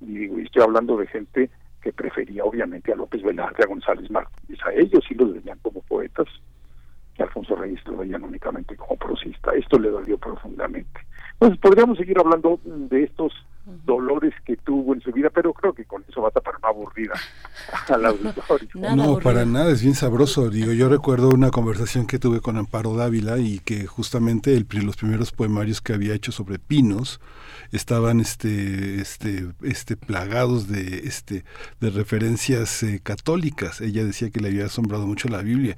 Y 0.01 0.19
digo, 0.19 0.39
estoy 0.39 0.63
hablando 0.63 0.97
de 0.97 1.07
gente 1.07 1.51
que 1.83 1.93
prefería 1.93 2.45
obviamente 2.45 2.93
a 2.93 2.97
López 2.97 3.23
Velarde, 3.23 3.63
a 3.63 3.67
González 3.67 4.11
Martínez, 4.11 4.59
a 4.65 4.73
ellos 4.73 5.05
sí 5.07 5.15
los 5.15 5.35
veían 5.35 5.59
como 5.61 5.83
poetas, 5.83 6.27
que 7.15 7.23
Alfonso 7.23 7.57
Reyes 7.57 7.81
lo 7.87 7.99
veían 7.99 8.25
únicamente 8.25 8.77
como 8.77 8.97
prosista. 8.97 9.53
Esto 9.53 9.79
le 9.79 9.91
dolió 9.91 10.19
profundamente. 10.19 11.01
Entonces 11.41 11.59
podríamos 11.61 11.99
seguir 11.99 12.19
hablando 12.19 12.59
de 12.65 13.05
estos 13.05 13.33
dolores 13.85 14.33
que 14.45 14.57
tuvo 14.57 14.95
en 14.95 15.01
su 15.01 15.13
vida, 15.13 15.29
pero 15.31 15.53
creo 15.53 15.73
que 15.73 15.85
con 15.85 16.05
eso 16.09 16.23
va 16.23 16.29
a 16.29 16.31
tapar 16.31 16.55
una 16.59 16.69
aburrida 16.69 17.13
al 17.89 18.07
auditorio. 18.07 18.69
No, 18.97 19.19
para 19.19 19.45
nada, 19.45 19.71
es 19.71 19.83
bien 19.83 19.95
sabroso. 19.95 20.49
Digo, 20.51 20.73
yo 20.73 20.89
recuerdo 20.89 21.31
una 21.31 21.51
conversación 21.51 22.07
que 22.07 22.19
tuve 22.19 22.41
con 22.41 22.57
Amparo 22.57 22.95
Dávila 22.95 23.39
y 23.39 23.59
que 23.59 23.87
justamente 23.87 24.55
el, 24.55 24.67
los 24.85 24.97
primeros 24.97 25.33
poemarios 25.33 25.81
que 25.81 25.93
había 25.93 26.15
hecho 26.15 26.33
sobre 26.33 26.59
pinos 26.59 27.21
estaban 27.73 28.21
este 28.21 29.01
este 29.01 29.49
este 29.63 29.97
plagados 29.97 30.69
de 30.69 31.03
este 31.05 31.45
de 31.81 31.91
referencias 31.91 32.83
eh, 32.83 33.01
católicas. 33.03 33.81
Ella 33.81 34.05
decía 34.05 34.31
que 34.31 34.41
le 34.41 34.49
había 34.49 34.67
asombrado 34.67 35.07
mucho 35.07 35.29
la 35.29 35.43
Biblia 35.43 35.77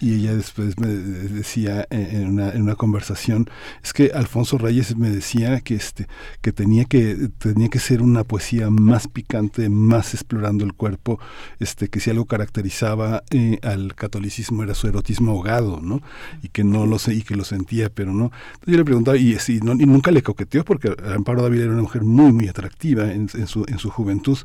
y 0.00 0.14
ella 0.14 0.34
después 0.34 0.78
me 0.78 0.88
decía 0.88 1.86
en 1.90 2.28
una, 2.28 2.50
en 2.50 2.62
una 2.62 2.76
conversación 2.76 3.48
es 3.82 3.92
que 3.92 4.12
Alfonso 4.14 4.58
Reyes 4.58 4.96
me 4.96 5.10
decía 5.10 5.60
que 5.60 5.74
este 5.74 6.06
que 6.40 6.52
tenía 6.52 6.84
que 6.84 7.28
tenía 7.38 7.68
que 7.68 7.78
ser 7.78 8.02
una 8.02 8.24
poesía 8.24 8.70
más 8.70 9.08
picante, 9.08 9.68
más 9.68 10.14
explorando 10.14 10.64
el 10.64 10.74
cuerpo, 10.74 11.18
este, 11.58 11.88
que 11.88 12.00
si 12.00 12.10
algo 12.10 12.26
caracterizaba 12.26 13.22
eh, 13.30 13.58
al 13.62 13.94
catolicismo 13.94 14.62
era 14.62 14.74
su 14.74 14.86
erotismo 14.88 15.32
ahogado, 15.32 15.80
¿no? 15.80 16.02
Y 16.42 16.48
que 16.48 16.64
no 16.64 16.86
lo 16.86 16.98
sé, 16.98 17.14
y 17.14 17.22
que 17.22 17.36
lo 17.36 17.44
sentía, 17.44 17.90
pero 17.90 18.12
no. 18.12 18.30
Entonces 18.54 18.72
yo 18.72 18.76
le 18.78 18.84
preguntaba, 18.84 19.16
y, 19.16 19.36
y, 19.48 19.60
no, 19.60 19.72
y 19.72 19.86
nunca 19.86 20.10
le 20.10 20.22
coqueteó, 20.22 20.64
porque 20.64 20.94
Amparo 21.28 21.42
Dávila 21.42 21.64
era 21.64 21.72
una 21.72 21.82
mujer 21.82 22.04
muy, 22.04 22.32
muy 22.32 22.48
atractiva 22.48 23.12
en, 23.12 23.28
su, 23.28 23.66
en 23.68 23.78
su 23.78 23.90
juventud 23.90 24.38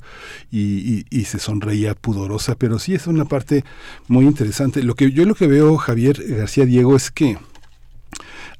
y, 0.51 1.05
y, 1.09 1.23
se 1.23 1.39
sonreía 1.39 1.95
pudorosa, 1.95 2.55
pero 2.55 2.77
sí 2.77 2.93
es 2.93 3.07
una 3.07 3.23
parte 3.23 3.63
muy 4.09 4.25
interesante. 4.25 4.83
Lo 4.83 4.93
que 4.95 5.09
yo 5.13 5.23
lo 5.23 5.33
que 5.33 5.47
veo, 5.47 5.77
Javier 5.77 6.21
García 6.35 6.65
Diego, 6.65 6.97
es 6.97 7.09
que 7.09 7.37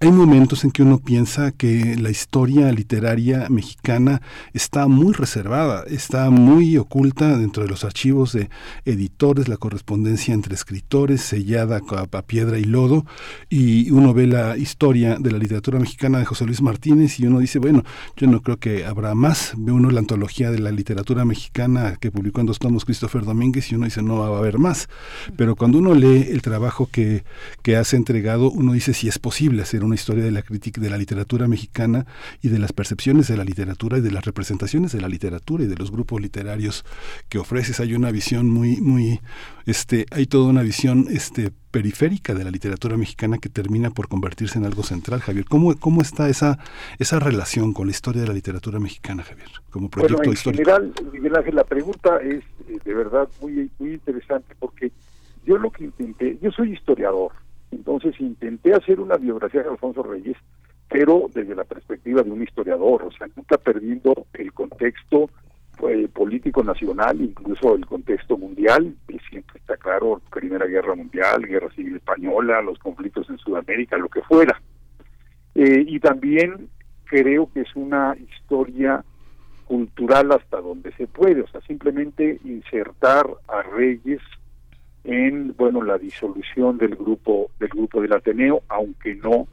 hay 0.04 0.12
momentos 0.12 0.66
en 0.66 0.72
que 0.72 0.84
uno 0.84 1.00
piensa 1.00 1.54
que 1.54 1.96
la 1.96 2.10
historia 2.10 2.70
literaria 2.74 3.48
mexicana 3.50 4.22
está 4.52 4.88
muy 4.88 5.14
reservada, 5.14 5.86
está 5.88 6.30
muy 6.30 6.76
oculta 6.76 7.38
dentro 7.38 7.64
de 7.64 7.70
los 7.70 7.86
archivos 7.86 8.34
de 8.34 8.50
editores, 8.84 9.48
la 9.48 9.56
correspondencia 9.56 10.34
entre 10.34 10.56
escritores 10.56 11.22
sellada 11.22 11.80
a 11.90 12.22
piedra 12.24 12.60
y 12.60 12.66
lodo, 12.66 13.06
y 13.50 13.92
uno 13.92 14.14
ve 14.14 14.28
la 14.28 14.58
historia 14.58 15.16
de 15.18 15.32
la 15.32 15.38
literatura 15.38 15.80
mexicana 15.80 16.20
de 16.20 16.26
José 16.26 16.46
Luis 16.48 16.62
Martínez 16.62 17.22
y 17.22 17.28
uno 17.28 17.40
dice, 17.40 17.60
bueno, 17.60 17.86
yo 18.18 18.28
no 18.28 18.42
creo 18.42 18.58
que 18.58 18.86
habrá 18.86 19.16
más, 19.16 19.54
ve 19.56 19.72
uno 19.72 19.90
la 19.90 20.02
antología 20.02 20.52
de 20.52 20.60
la 20.60 20.72
literatura 20.72 21.24
mexicana 21.24 21.96
que 21.96 22.12
publicó 22.12 22.42
en 22.42 22.48
dos 22.48 22.60
tomos 22.60 22.84
Christopher 22.84 23.24
Domínguez 23.24 23.72
y 23.72 23.76
uno 23.76 23.86
dice, 23.86 24.02
no 24.02 24.18
va 24.18 24.36
a 24.36 24.40
haber 24.40 24.60
más, 24.60 24.90
pero 25.38 25.56
cuando 25.56 25.78
uno 25.78 25.94
lee 25.94 26.28
el 26.30 26.42
trabajo 26.42 26.90
que, 26.92 27.24
que 27.62 27.78
has 27.78 27.94
entregado, 27.94 28.52
uno 28.52 28.74
dice 28.74 28.94
si 28.94 29.08
es 29.08 29.18
posible 29.18 29.62
hacer 29.62 29.82
una 29.86 29.93
historia 29.96 30.24
de 30.24 30.32
la 30.32 30.42
crítica 30.42 30.82
de 30.82 30.90
la 30.90 30.98
literatura 30.98 31.48
mexicana 31.48 32.06
y 32.42 32.50
de 32.50 32.60
las 32.60 32.74
percepciones 32.74 33.28
de 33.28 33.38
la 33.38 33.44
literatura 33.44 33.98
y 33.98 34.02
de 34.02 34.12
las 34.12 34.26
representaciones 34.26 34.92
de 34.92 35.02
la 35.02 35.10
literatura 35.10 35.64
y 35.64 35.68
de 35.68 35.76
los 35.76 35.92
grupos 35.92 36.22
literarios 36.22 36.86
que 37.30 37.40
ofreces. 37.40 37.80
Hay 37.80 37.94
una 37.94 38.12
visión 38.12 38.50
muy, 38.50 38.82
muy, 38.82 39.20
este, 39.66 40.06
hay 40.12 40.26
toda 40.26 40.50
una 40.50 40.62
visión 40.62 41.08
este, 41.10 41.52
periférica 41.72 42.34
de 42.34 42.44
la 42.44 42.52
literatura 42.52 42.98
mexicana 42.98 43.38
que 43.40 43.50
termina 43.50 43.90
por 43.90 44.08
convertirse 44.08 44.60
en 44.60 44.66
algo 44.66 44.84
central, 44.84 45.22
Javier. 45.22 45.46
¿Cómo, 45.46 45.76
cómo 45.80 46.02
está 46.02 46.30
esa, 46.30 46.60
esa 47.00 47.20
relación 47.20 47.74
con 47.74 47.88
la 47.88 47.92
historia 47.92 48.22
de 48.22 48.28
la 48.28 48.34
literatura 48.34 48.80
mexicana, 48.80 49.24
Javier, 49.24 49.50
como 49.72 49.90
proyecto 49.90 50.18
bueno, 50.18 50.32
en 50.32 50.38
histórico? 50.38 50.64
general, 50.64 50.94
Miguel 51.12 51.36
Ángel, 51.36 51.56
la 51.56 51.64
pregunta 51.64 52.18
es 52.18 52.44
eh, 52.68 52.78
de 52.86 52.94
verdad 52.94 53.28
muy, 53.42 53.72
muy 53.80 53.94
interesante 53.94 54.56
porque 54.60 54.92
yo 55.46 55.58
lo 55.58 55.72
que 55.72 55.86
intenté, 55.86 56.38
yo 56.42 56.52
soy 56.52 56.74
historiador, 56.74 57.32
entonces 57.74 58.20
intenté 58.20 58.74
hacer 58.74 59.00
una 59.00 59.18
biografía 59.18 59.64
de 59.64 59.70
Alfonso 59.70 60.04
Reyes, 60.04 60.38
pero 60.90 61.28
desde 61.34 61.56
la 61.56 61.64
perspectiva 61.64 62.22
de 62.22 62.32
un 62.32 62.44
historiador, 62.44 63.04
o 63.04 63.12
sea, 63.12 63.28
nunca 63.36 63.58
perdiendo 63.58 64.14
el 64.34 64.54
contexto 64.54 65.30
eh, 65.90 66.08
político 66.08 66.64
nacional, 66.64 67.20
incluso 67.20 67.76
el 67.76 67.86
contexto 67.86 68.38
mundial, 68.38 68.96
que 69.08 69.18
siempre 69.30 69.60
está 69.60 69.76
claro, 69.76 70.22
Primera 70.32 70.66
Guerra 70.66 70.96
Mundial, 70.96 71.48
Guerra 71.48 71.70
Civil 71.76 71.96
Española, 71.96 72.62
los 72.62 72.78
conflictos 72.80 73.30
en 73.30 73.38
Sudamérica, 73.40 73.98
lo 73.98 74.08
que 74.08 74.22
fuera. 74.22 74.62
Eh, 75.56 75.84
y 75.88 76.00
también 76.00 76.70
creo 77.06 77.50
que 77.52 77.62
es 77.62 77.76
una 77.76 78.16
historia 78.18 79.04
cultural 79.66 80.32
hasta 80.32 80.62
donde 80.62 80.92
se 80.94 81.08
puede, 81.08 81.42
o 81.42 81.48
sea, 81.48 81.62
simplemente 81.62 82.40
insertar 82.44 83.26
a 83.48 83.62
Reyes 83.64 84.22
en 85.04 85.54
bueno 85.58 85.82
la 85.82 85.98
disolución 85.98 86.78
del 86.78 86.96
grupo 86.96 87.52
del 87.60 87.70
grupo 87.70 88.02
del 88.02 88.14
Ateneo 88.14 88.64
aunque 88.70 89.16
no 89.16 89.48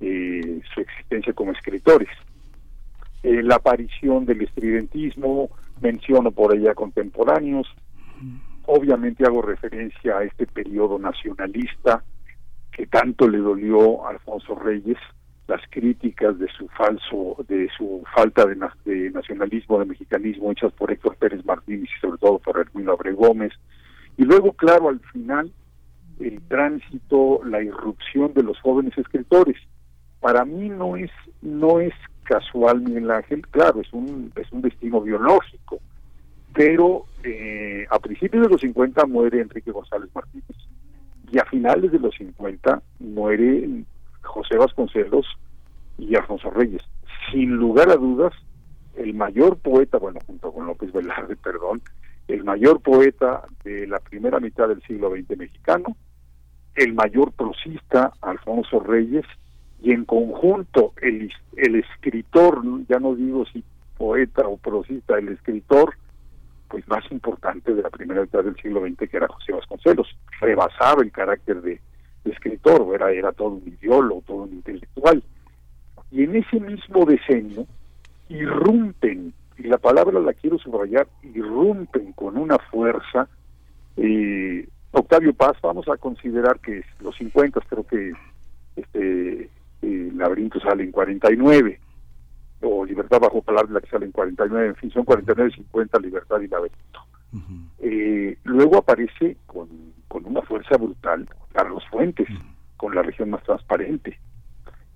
eh, 0.00 0.60
su 0.74 0.80
existencia 0.80 1.32
como 1.32 1.52
escritores. 1.52 2.08
Eh, 3.22 3.42
la 3.42 3.56
aparición 3.56 4.26
del 4.26 4.42
estridentismo 4.42 5.48
menciono 5.80 6.30
por 6.30 6.52
allá 6.52 6.74
contemporáneos. 6.74 7.66
Obviamente 8.66 9.24
hago 9.24 9.40
referencia 9.40 10.18
a 10.18 10.24
este 10.24 10.46
periodo 10.46 10.98
nacionalista 10.98 12.02
que 12.72 12.86
tanto 12.86 13.28
le 13.28 13.38
dolió 13.38 14.06
a 14.06 14.10
Alfonso 14.10 14.54
Reyes 14.56 14.98
las 15.46 15.60
críticas 15.70 16.38
de 16.38 16.48
su 16.48 16.66
falso 16.68 17.36
de 17.48 17.68
su 17.76 18.02
falta 18.14 18.46
de, 18.46 18.56
de 18.84 19.10
nacionalismo 19.10 19.78
de 19.78 19.84
mexicanismo 19.84 20.50
hechas 20.52 20.72
por 20.72 20.90
Héctor 20.90 21.16
Pérez 21.16 21.44
Martínez 21.44 21.88
y 21.96 22.00
sobre 22.00 22.18
todo 22.18 22.38
por 22.38 22.58
Hermino 22.58 22.92
Abre 22.92 23.12
Gómez 23.12 23.52
y 24.16 24.24
luego, 24.24 24.52
claro, 24.52 24.88
al 24.88 25.00
final, 25.12 25.52
el 26.20 26.40
tránsito, 26.42 27.40
la 27.44 27.62
irrupción 27.62 28.32
de 28.34 28.42
los 28.42 28.60
jóvenes 28.60 28.96
escritores. 28.96 29.56
Para 30.20 30.44
mí 30.44 30.68
no 30.68 30.96
es, 30.96 31.10
no 31.42 31.80
es 31.80 31.92
casual, 32.22 32.80
Miguel 32.80 33.10
Ángel, 33.10 33.46
claro, 33.48 33.80
es 33.80 33.92
un, 33.92 34.32
es 34.36 34.50
un 34.52 34.62
destino 34.62 35.00
biológico, 35.00 35.80
pero 36.54 37.04
eh, 37.22 37.86
a 37.90 37.98
principios 37.98 38.44
de 38.44 38.48
los 38.48 38.60
50 38.60 39.04
muere 39.06 39.40
Enrique 39.40 39.72
González 39.72 40.08
Martínez 40.14 40.56
y 41.30 41.38
a 41.38 41.44
finales 41.44 41.92
de 41.92 41.98
los 41.98 42.14
50 42.14 42.80
muere 43.00 43.84
José 44.22 44.56
Vasconcelos 44.56 45.26
y 45.98 46.14
Alfonso 46.14 46.50
Reyes. 46.50 46.82
Sin 47.30 47.50
lugar 47.56 47.90
a 47.90 47.96
dudas, 47.96 48.32
el 48.96 49.14
mayor 49.14 49.58
poeta, 49.58 49.98
bueno, 49.98 50.20
junto 50.26 50.52
con 50.52 50.66
López 50.66 50.92
Velarde, 50.92 51.36
perdón, 51.36 51.82
el 52.28 52.44
mayor 52.44 52.80
poeta 52.80 53.42
de 53.64 53.86
la 53.86 53.98
primera 54.00 54.40
mitad 54.40 54.68
del 54.68 54.82
siglo 54.82 55.10
XX 55.10 55.36
mexicano, 55.36 55.96
el 56.74 56.92
mayor 56.94 57.32
prosista, 57.32 58.12
Alfonso 58.20 58.80
Reyes, 58.80 59.26
y 59.82 59.92
en 59.92 60.04
conjunto 60.04 60.94
el, 61.02 61.30
el 61.56 61.74
escritor, 61.76 62.62
ya 62.88 62.98
no 62.98 63.14
digo 63.14 63.44
si 63.46 63.62
poeta 63.96 64.46
o 64.48 64.56
prosista, 64.56 65.18
el 65.18 65.28
escritor, 65.28 65.94
pues 66.68 66.86
más 66.88 67.04
importante 67.10 67.74
de 67.74 67.82
la 67.82 67.90
primera 67.90 68.22
mitad 68.22 68.42
del 68.42 68.56
siglo 68.56 68.80
XX, 68.80 69.08
que 69.08 69.16
era 69.16 69.28
José 69.28 69.52
Vasconcelos, 69.52 70.08
rebasaba 70.40 71.02
el 71.02 71.12
carácter 71.12 71.60
de, 71.62 71.80
escritor, 72.24 72.94
era, 72.94 73.12
era 73.12 73.32
todo 73.32 73.50
un 73.50 73.68
ideólogo, 73.68 74.22
todo 74.26 74.36
un 74.38 74.54
intelectual. 74.54 75.22
Y 76.10 76.24
en 76.24 76.36
ese 76.36 76.58
mismo 76.58 77.04
decenio 77.04 77.66
irrumpen 78.28 79.34
y 79.58 79.64
la 79.64 79.78
palabra 79.78 80.18
la 80.20 80.32
quiero 80.32 80.58
subrayar, 80.58 81.06
irrumpen 81.22 82.12
con 82.12 82.36
una 82.36 82.58
fuerza. 82.58 83.28
Eh, 83.96 84.68
Octavio 84.90 85.34
Paz, 85.34 85.56
vamos 85.62 85.88
a 85.88 85.96
considerar 85.96 86.60
que 86.60 86.82
los 87.00 87.16
50, 87.16 87.60
creo 87.68 87.86
que 87.86 88.12
este 88.76 89.50
eh, 89.82 90.12
Laberinto 90.14 90.60
sale 90.60 90.84
en 90.84 90.92
49, 90.92 91.80
o 92.62 92.84
Libertad 92.84 93.20
bajo 93.20 93.42
palabra 93.42 93.72
la 93.72 93.80
que 93.80 93.90
sale 93.90 94.06
en 94.06 94.12
49, 94.12 94.68
en 94.68 94.76
fin, 94.76 94.90
son 94.90 95.04
49, 95.04 95.52
50, 95.54 95.98
Libertad 96.00 96.40
y 96.40 96.48
Laberinto. 96.48 97.00
eh, 97.80 98.38
luego 98.44 98.78
aparece 98.78 99.36
con, 99.46 99.68
con 100.08 100.24
una 100.26 100.42
fuerza 100.42 100.76
brutal 100.76 101.28
Carlos 101.52 101.84
Fuentes, 101.90 102.28
con 102.76 102.94
la 102.94 103.02
región 103.02 103.30
más 103.30 103.42
transparente. 103.44 104.18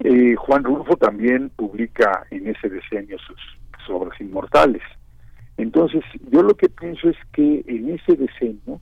Eh, 0.01 0.35
Juan 0.37 0.65
Rulfo 0.65 0.97
también 0.97 1.51
publica 1.51 2.27
en 2.31 2.49
ese 2.49 2.69
decenio 2.69 3.19
sus, 3.19 3.41
obras 3.91 4.21
inmortales. 4.21 4.83
Entonces, 5.57 6.05
yo 6.31 6.43
lo 6.43 6.55
que 6.55 6.69
pienso 6.69 7.09
es 7.09 7.17
que 7.33 7.65
en 7.67 7.91
ese 7.91 8.17
decenio 8.17 8.81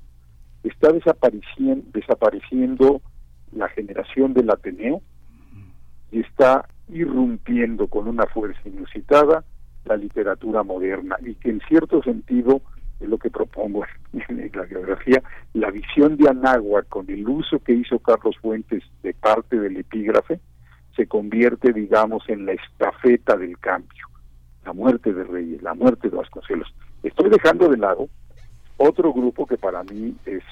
está 0.63 0.93
desapareciendo, 0.93 1.85
desapareciendo 1.93 3.01
la 3.53 3.69
generación 3.71 4.35
del 4.35 4.51
Ateneo 4.51 5.01
y 6.13 6.21
está 6.21 6.69
irrumpiendo 6.89 7.89
con 7.89 8.09
una 8.09 8.27
fuerza 8.27 8.61
inusitada 8.67 9.45
la 9.85 9.97
literatura 9.97 10.63
moderna 10.63 11.17
y 11.25 11.35
que 11.37 11.51
en 11.51 11.61
cierto 11.69 12.03
sentido 12.03 12.61
es 13.01 13.09
lo 13.09 13.19
que 13.19 13.31
propongo 13.31 13.85
en 14.13 14.51
la 14.55 14.63
biografía, 14.63 15.23
la 15.55 15.71
visión 15.71 16.17
de 16.17 16.29
Anáhuac 16.29 16.89
con 16.89 17.09
el 17.11 17.27
uso 17.29 17.59
que 17.61 17.73
hizo 17.73 17.99
Carlos 18.01 18.37
Fuentes 18.41 18.83
de 19.03 19.15
parte 19.15 19.59
del 19.59 19.77
epígrafe 19.79 20.41
se 20.95 21.07
convierte, 21.07 21.73
digamos, 21.73 22.29
en 22.29 22.47
la 22.47 22.53
estafeta 22.53 23.37
del 23.37 23.59
cambio 23.59 24.07
la 24.67 24.73
muerte 24.73 25.13
de 25.13 25.23
Reyes, 25.23 25.63
la 25.63 25.75
muerte 25.75 26.11
de 26.11 26.17
Vasconcelos. 26.17 26.75
Estoy 27.05 27.31
dejando 27.31 27.69
de 27.69 27.79
lado 27.79 28.09
otro 28.77 29.13
grupo 29.13 29.47
que 29.47 29.57
para 29.57 29.85
mí 29.85 30.15
es 30.27 30.43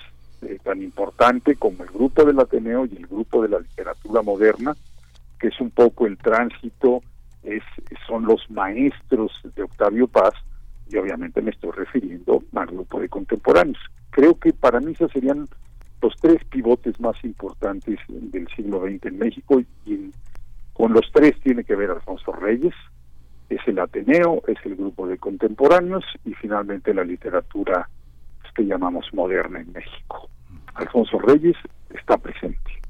eh, 0.43 0.59
tan 0.63 0.81
importante 0.83 1.57
como 1.57 1.83
el 1.83 1.91
grupo 1.91 2.25
del 2.25 2.39
Ateneo 2.39 2.87
y 2.87 2.97
el 2.97 3.09
grupo 3.09 3.43
de 3.43 3.49
la 3.49 3.59
literatura 3.59 4.23
moderna, 4.23 4.77
que 5.41 5.49
es 5.49 5.61
un 5.61 5.71
poco 5.71 6.07
el 6.07 6.17
tránsito, 6.17 7.03
es, 7.43 7.63
son 8.07 8.25
los 8.25 8.49
maestros 8.51 9.33
de 9.57 9.65
Octavio 9.65 10.07
Paz, 10.07 10.35
y 10.89 10.97
obviamente 10.97 11.43
me 11.43 11.51
estoy 11.51 11.73
refiriendo 11.73 12.45
al 12.55 12.67
grupo 12.67 13.01
de 13.01 13.09
contemporáneos. 13.09 13.79
Creo 14.11 14.39
que 14.39 14.53
para 14.53 14.79
mí 14.79 14.93
esos 14.93 15.11
serían 15.11 15.49
los 16.01 16.15
tres 16.21 16.45
pivotes 16.45 17.01
más 17.01 17.17
importantes 17.25 17.99
del 18.09 18.47
siglo 18.55 18.87
XX 18.87 19.07
en 19.07 19.19
México 19.19 19.61
y 19.87 20.11
con 20.73 20.93
los 20.93 21.11
tres 21.13 21.35
tiene 21.41 21.65
que 21.65 21.75
ver 21.75 21.91
Alfonso 21.91 22.33
Reyes, 22.33 22.75
es 23.55 23.67
el 23.67 23.79
Ateneo, 23.79 24.43
es 24.47 24.59
el 24.65 24.77
grupo 24.77 25.07
de 25.07 25.19
contemporáneos 25.19 26.05
y 26.25 26.35
finalmente 26.35 26.95
la 26.95 27.05
literatura 27.05 27.89
que 28.55 28.65
llamamos 28.65 29.13
moderna 29.13 29.61
en 29.61 29.73
México. 29.73 30.31
Alfonso 30.75 31.19
Reyes 31.19 31.57
está 31.91 32.17
presente. 32.17 32.84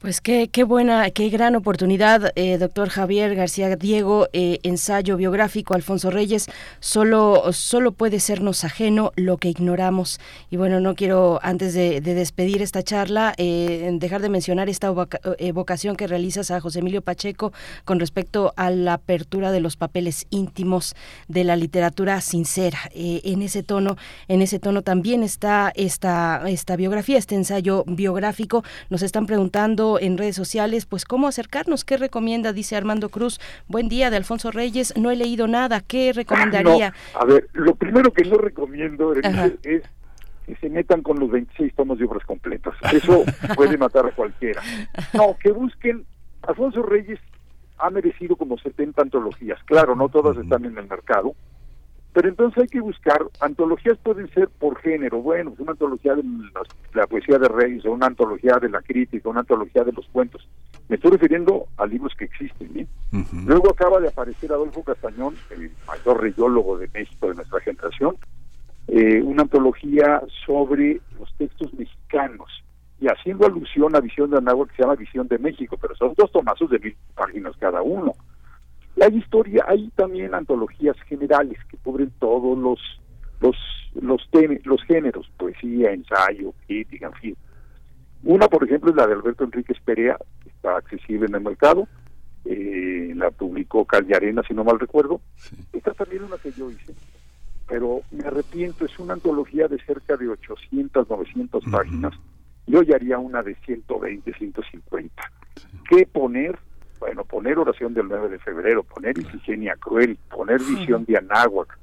Pues 0.00 0.20
qué, 0.20 0.46
qué 0.46 0.62
buena, 0.62 1.10
qué 1.10 1.28
gran 1.28 1.56
oportunidad, 1.56 2.30
eh, 2.36 2.56
doctor 2.56 2.88
Javier 2.88 3.34
García 3.34 3.74
Diego, 3.74 4.28
eh, 4.32 4.60
ensayo 4.62 5.16
biográfico 5.16 5.74
Alfonso 5.74 6.12
Reyes, 6.12 6.46
solo, 6.78 7.52
solo 7.52 7.90
puede 7.90 8.20
sernos 8.20 8.62
ajeno 8.62 9.10
lo 9.16 9.38
que 9.38 9.48
ignoramos. 9.48 10.20
Y 10.50 10.56
bueno, 10.56 10.78
no 10.78 10.94
quiero, 10.94 11.40
antes 11.42 11.74
de, 11.74 12.00
despedir 12.00 12.62
esta 12.62 12.84
charla, 12.84 13.34
eh, 13.38 13.90
dejar 13.94 14.22
de 14.22 14.28
mencionar 14.28 14.68
esta 14.68 14.94
evocación 15.38 15.96
que 15.96 16.06
realizas 16.06 16.52
a 16.52 16.60
José 16.60 16.78
Emilio 16.78 17.02
Pacheco 17.02 17.52
con 17.84 17.98
respecto 17.98 18.52
a 18.54 18.70
la 18.70 18.92
apertura 18.92 19.50
de 19.50 19.58
los 19.58 19.76
papeles 19.76 20.28
íntimos 20.30 20.94
de 21.26 21.42
la 21.42 21.56
literatura 21.56 22.20
sincera. 22.20 22.78
en 22.94 23.42
ese 23.42 23.64
tono, 23.64 23.96
en 24.28 24.42
ese 24.42 24.60
tono 24.60 24.82
también 24.82 25.24
está 25.24 25.72
esta, 25.74 26.40
esta 26.46 26.76
biografía, 26.76 27.18
este 27.18 27.34
ensayo 27.34 27.82
biográfico. 27.88 28.62
Nos 28.90 29.02
están 29.02 29.26
preguntando 29.26 29.87
en 29.98 30.18
redes 30.18 30.36
sociales, 30.36 30.84
pues 30.84 31.04
cómo 31.04 31.26
acercarnos, 31.26 31.84
qué 31.84 31.96
recomienda, 31.96 32.52
dice 32.52 32.76
Armando 32.76 33.08
Cruz. 33.08 33.40
Buen 33.66 33.88
día 33.88 34.10
de 34.10 34.16
Alfonso 34.16 34.50
Reyes, 34.50 34.92
no 34.96 35.10
he 35.10 35.16
leído 35.16 35.46
nada, 35.46 35.80
¿qué 35.80 36.12
recomendaría? 36.12 36.92
a 37.14 37.24
ver, 37.24 37.48
lo 37.54 37.74
primero 37.74 38.12
que 38.12 38.24
no 38.24 38.36
recomiendo 38.36 39.14
es 39.14 39.22
que 40.46 40.56
se 40.60 40.68
metan 40.68 41.02
con 41.02 41.18
los 41.18 41.30
26 41.30 41.74
tomos 41.74 41.98
de 41.98 42.04
obras 42.04 42.24
completas. 42.26 42.74
Eso 42.92 43.24
puede 43.56 43.76
matar 43.78 44.06
a 44.06 44.12
cualquiera. 44.12 44.62
No, 45.12 45.36
que 45.42 45.52
busquen. 45.52 46.04
Alfonso 46.42 46.82
Reyes 46.82 47.18
ha 47.78 47.90
merecido 47.90 48.36
como 48.36 48.58
70 48.58 49.02
antologías. 49.02 49.58
Claro, 49.64 49.94
no 49.94 50.08
todas 50.08 50.36
están 50.36 50.64
en 50.64 50.76
el 50.78 50.88
mercado, 50.88 51.34
pero 52.12 52.28
entonces 52.28 52.62
hay 52.62 52.68
que 52.68 52.80
buscar, 52.80 53.18
antologías 53.40 53.98
pueden 53.98 54.28
ser 54.32 54.48
por 54.48 54.78
género, 54.80 55.20
bueno, 55.20 55.54
una 55.58 55.72
antología 55.72 56.14
de 56.14 56.24
la, 56.94 57.06
poesía 57.06 57.38
de 57.38 57.48
Reyes, 57.48 57.84
o 57.84 57.92
una 57.92 58.06
antología 58.06 58.58
de 58.60 58.70
la 58.70 58.80
crítica, 58.80 59.28
una 59.28 59.40
antología 59.40 59.84
de 59.84 59.92
los 59.92 60.06
cuentos. 60.08 60.48
Me 60.88 60.96
estoy 60.96 61.12
refiriendo 61.12 61.66
a 61.76 61.86
libros 61.86 62.14
que 62.18 62.24
existen. 62.24 62.70
¿eh? 62.78 62.86
Luego 63.46 63.70
acaba 63.70 64.00
de 64.00 64.08
aparecer 64.08 64.50
Adolfo 64.50 64.82
Castañón, 64.82 65.34
el 65.50 65.70
mayor 65.86 66.20
reyólogo 66.20 66.78
de 66.78 66.88
México 66.92 67.28
de 67.28 67.34
nuestra 67.34 67.60
generación, 67.60 68.16
eh, 68.88 69.20
una 69.22 69.42
antología 69.42 70.22
sobre 70.46 71.00
los 71.18 71.32
textos 71.36 71.72
mexicanos 71.74 72.48
y 73.00 73.06
haciendo 73.06 73.46
alusión 73.46 73.94
a 73.94 74.00
Visión 74.00 74.30
de 74.30 74.38
Anáhuac 74.38 74.70
que 74.70 74.76
se 74.76 74.82
llama 74.82 74.96
Visión 74.96 75.28
de 75.28 75.38
México, 75.38 75.76
pero 75.80 75.94
son 75.94 76.14
dos 76.16 76.32
tomazos 76.32 76.70
de 76.70 76.78
mil 76.78 76.96
páginas 77.14 77.54
cada 77.58 77.82
uno. 77.82 78.12
Hay 79.00 79.16
historia, 79.16 79.64
hay 79.68 79.90
también 79.96 80.34
antologías 80.34 80.96
generales 81.02 81.58
que 81.70 81.76
cubren 81.78 82.10
todos 82.18 82.58
los 82.58 82.80
los 83.40 83.56
los, 83.94 84.28
los 84.64 84.82
géneros, 84.84 85.30
poesía, 85.36 85.92
ensayo, 85.92 86.52
crítica, 86.66 87.06
en 87.06 87.12
fin. 87.14 87.36
Una, 88.22 88.48
por 88.48 88.64
ejemplo, 88.64 88.90
es 88.90 88.96
la 88.96 89.06
de 89.06 89.14
Alberto 89.14 89.44
Enríquez 89.44 89.78
Perea, 89.84 90.16
está 90.46 90.76
accesible 90.76 91.26
en 91.26 91.34
el 91.34 91.40
mercado, 91.40 91.88
eh, 92.44 93.12
la 93.14 93.30
publicó 93.30 93.84
Calle 93.84 94.14
Arena, 94.14 94.42
si 94.46 94.54
no 94.54 94.64
mal 94.64 94.78
recuerdo. 94.78 95.20
Esta 95.72 95.92
también 95.92 96.24
una 96.24 96.36
que 96.36 96.52
yo 96.52 96.70
hice, 96.70 96.94
pero 97.68 98.00
me 98.10 98.26
arrepiento, 98.26 98.84
es 98.84 98.98
una 98.98 99.14
antología 99.14 99.68
de 99.68 99.78
cerca 99.84 100.16
de 100.16 100.28
800, 100.28 101.08
900 101.08 101.64
páginas. 101.70 102.14
Yo 102.66 102.82
ya 102.82 102.96
haría 102.96 103.18
una 103.18 103.42
de 103.42 103.54
120, 103.54 104.32
150. 104.34 105.32
¿Qué 105.88 106.06
poner? 106.06 106.58
Bueno, 106.98 107.24
poner 107.24 107.58
oración 107.58 107.94
del 107.94 108.08
9 108.08 108.28
de 108.28 108.38
febrero, 108.38 108.82
poner 108.82 109.18
Ifigenia 109.18 109.76
Cruel, 109.76 110.18
poner 110.30 110.58
visión 110.58 111.04
de 111.04 111.16
Anáhuac, 111.16 111.78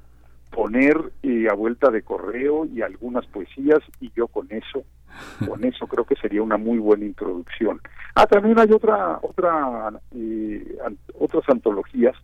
poner 0.52 0.98
eh, 1.24 1.48
a 1.50 1.54
vuelta 1.54 1.90
de 1.90 2.02
correo 2.02 2.66
y 2.66 2.82
algunas 2.82 3.26
poesías 3.28 3.80
y 4.00 4.12
yo 4.16 4.28
con 4.28 4.48
eso, 4.52 4.84
con 5.48 5.64
eso 5.64 5.88
creo 5.88 6.06
que 6.06 6.16
sería 6.16 6.42
una 6.42 6.58
muy 6.58 6.78
buena 6.80 7.06
introducción. 7.06 7.82
Ah, 8.16 8.26
también 8.26 8.60
hay 8.60 8.72
otra, 8.72 9.20
otra, 9.22 9.92
eh, 10.12 10.78
otras 11.20 11.44
antologías, 11.50 12.16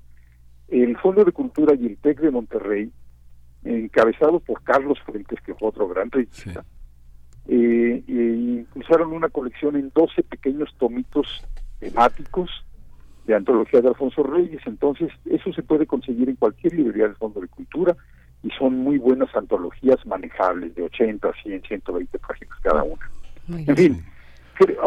el 0.69 0.97
Fondo 0.97 1.25
de 1.25 1.33
Cultura 1.33 1.75
y 1.75 1.85
el 1.85 1.97
TEC 1.97 2.21
de 2.21 2.31
Monterrey, 2.31 2.91
encabezados 3.63 4.41
por 4.43 4.63
Carlos 4.63 4.99
Fuentes, 5.05 5.39
que 5.41 5.53
fue 5.53 5.67
otro 5.67 5.87
gran 5.87 6.09
reyista, 6.09 6.63
eh, 7.47 8.03
impulsaron 8.07 9.11
una 9.11 9.29
colección 9.29 9.75
en 9.75 9.91
12 9.93 10.23
pequeños 10.23 10.73
tomitos 10.77 11.45
temáticos 11.79 12.49
de 13.25 13.35
antología 13.35 13.81
de 13.81 13.89
Alfonso 13.89 14.23
Reyes. 14.23 14.61
Entonces, 14.65 15.11
eso 15.25 15.51
se 15.53 15.63
puede 15.63 15.85
conseguir 15.85 16.29
en 16.29 16.35
cualquier 16.35 16.73
librería 16.73 17.07
del 17.07 17.15
Fondo 17.15 17.41
de 17.41 17.47
Cultura 17.47 17.95
y 18.43 18.49
son 18.51 18.77
muy 18.77 18.97
buenas 18.97 19.33
antologías 19.35 20.03
manejables 20.05 20.73
de 20.75 20.83
80, 20.83 21.31
100, 21.43 21.61
120 21.61 22.19
páginas 22.19 22.57
cada 22.61 22.83
una. 22.83 23.11
en 23.47 23.77
fin, 23.77 24.03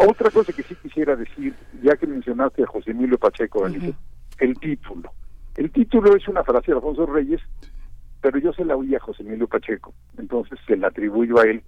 otra 0.07 0.29
cosa 0.29 0.53
que 0.53 0.63
sí 0.63 0.75
quisiera 0.75 1.15
decir, 1.15 1.53
ya 1.81 1.95
que 1.95 2.07
mencionaste 2.07 2.63
a 2.63 2.67
José 2.67 2.91
Emilio 2.91 3.17
Pacheco, 3.17 3.65
el 3.65 4.59
título. 4.59 5.11
El 5.55 5.71
título 5.71 6.15
es 6.15 6.27
una 6.27 6.43
frase 6.43 6.71
de 6.71 6.77
Alfonso 6.77 7.05
Reyes, 7.05 7.41
pero 8.21 8.39
yo 8.39 8.51
se 8.53 8.65
la 8.65 8.75
oí 8.75 8.93
a 8.95 8.99
José 8.99 9.23
Emilio 9.23 9.47
Pacheco, 9.47 9.93
entonces 10.17 10.59
se 10.67 10.75
la 10.75 10.87
atribuyo 10.87 11.39
a 11.39 11.43
él. 11.43 11.63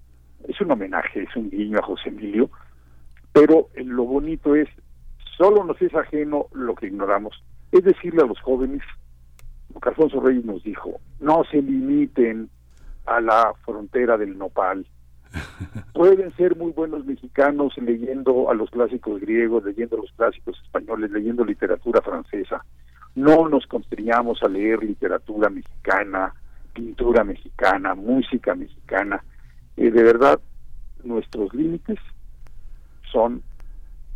Es 0.47 0.59
un 0.61 0.71
homenaje, 0.71 1.23
es 1.23 1.35
un 1.35 1.49
guiño 1.49 1.79
a 1.79 1.83
José 1.83 2.09
Emilio, 2.09 2.49
pero 3.31 3.69
lo 3.75 4.03
bonito 4.03 4.55
es 4.55 4.67
Solo 5.37 5.63
nos 5.63 5.79
es 5.81 5.93
ajeno 5.93 6.47
lo 6.53 6.73
que 6.73 6.87
ignoramos. 6.87 7.43
Es 7.71 7.83
decirle 7.83 8.23
a 8.23 8.25
los 8.25 8.39
jóvenes, 8.41 8.81
lo 9.73 9.79
que 9.79 9.89
Alfonso 9.89 10.19
Reyes 10.19 10.45
nos 10.45 10.63
dijo, 10.63 10.99
no 11.19 11.43
se 11.51 11.61
limiten 11.61 12.49
a 13.05 13.21
la 13.21 13.53
frontera 13.63 14.17
del 14.17 14.35
nopal. 14.35 14.87
Pueden 15.93 16.35
ser 16.37 16.55
muy 16.55 16.71
buenos 16.71 17.05
mexicanos 17.05 17.73
leyendo 17.77 18.49
a 18.49 18.55
los 18.55 18.71
clásicos 18.71 19.21
griegos, 19.21 19.63
leyendo 19.63 19.97
a 19.97 20.01
los 20.01 20.11
clásicos 20.13 20.59
españoles, 20.63 21.11
leyendo 21.11 21.45
literatura 21.45 22.01
francesa. 22.01 22.65
No 23.13 23.47
nos 23.47 23.67
constriñamos 23.67 24.41
a 24.41 24.47
leer 24.47 24.83
literatura 24.83 25.49
mexicana, 25.49 26.33
pintura 26.73 27.23
mexicana, 27.23 27.93
música 27.93 28.55
mexicana. 28.55 29.23
Eh, 29.75 29.91
de 29.91 30.03
verdad, 30.03 30.39
nuestros 31.03 31.53
límites 31.53 31.99
son 33.11 33.43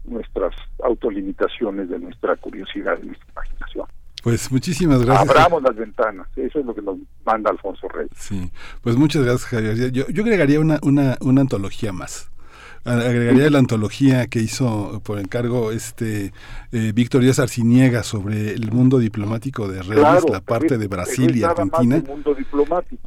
nuestras 0.06 0.56
autolimitaciones 0.84 1.90
de 1.90 2.00
nuestra 2.00 2.36
curiosidad 2.38 2.98
y 3.02 3.08
nuestra 3.08 3.28
imaginación. 3.32 3.88
Pues 4.24 4.52
muchísimas 4.52 5.04
gracias. 5.04 5.30
Abramos 5.30 5.64
las 5.64 5.76
ventanas, 5.76 6.28
eso 6.36 6.60
es 6.60 6.66
lo 6.66 6.76
que 6.76 6.82
nos 6.82 6.98
manda 7.26 7.50
Alfonso 7.50 7.88
Reyes. 7.88 8.12
Sí, 8.16 8.52
pues 8.82 8.96
muchas 8.96 9.24
gracias 9.24 9.46
Javier. 9.46 9.92
Yo, 9.92 10.08
yo 10.08 10.24
agregaría 10.24 10.60
una, 10.60 10.80
una, 10.84 11.18
una 11.22 11.42
antología 11.42 11.92
más 11.92 12.32
agregaría 12.84 13.50
la 13.50 13.60
antología 13.60 14.28
que 14.28 14.40
hizo 14.40 15.02
por 15.04 15.20
encargo 15.20 15.72
este 15.72 16.34
eh, 16.72 16.92
Víctor 16.94 17.22
Díaz 17.22 17.40
Arciniega 17.40 18.04
sobre 18.04 18.52
el 18.54 18.72
mundo 18.72 18.98
diplomático 18.98 19.68
de 19.68 19.84
Reyes, 19.84 20.24
la 20.30 20.42
parte 20.42 20.78
de 20.78 20.88
Brasil 20.88 21.36
y 21.36 21.44
Argentina. 21.44 22.04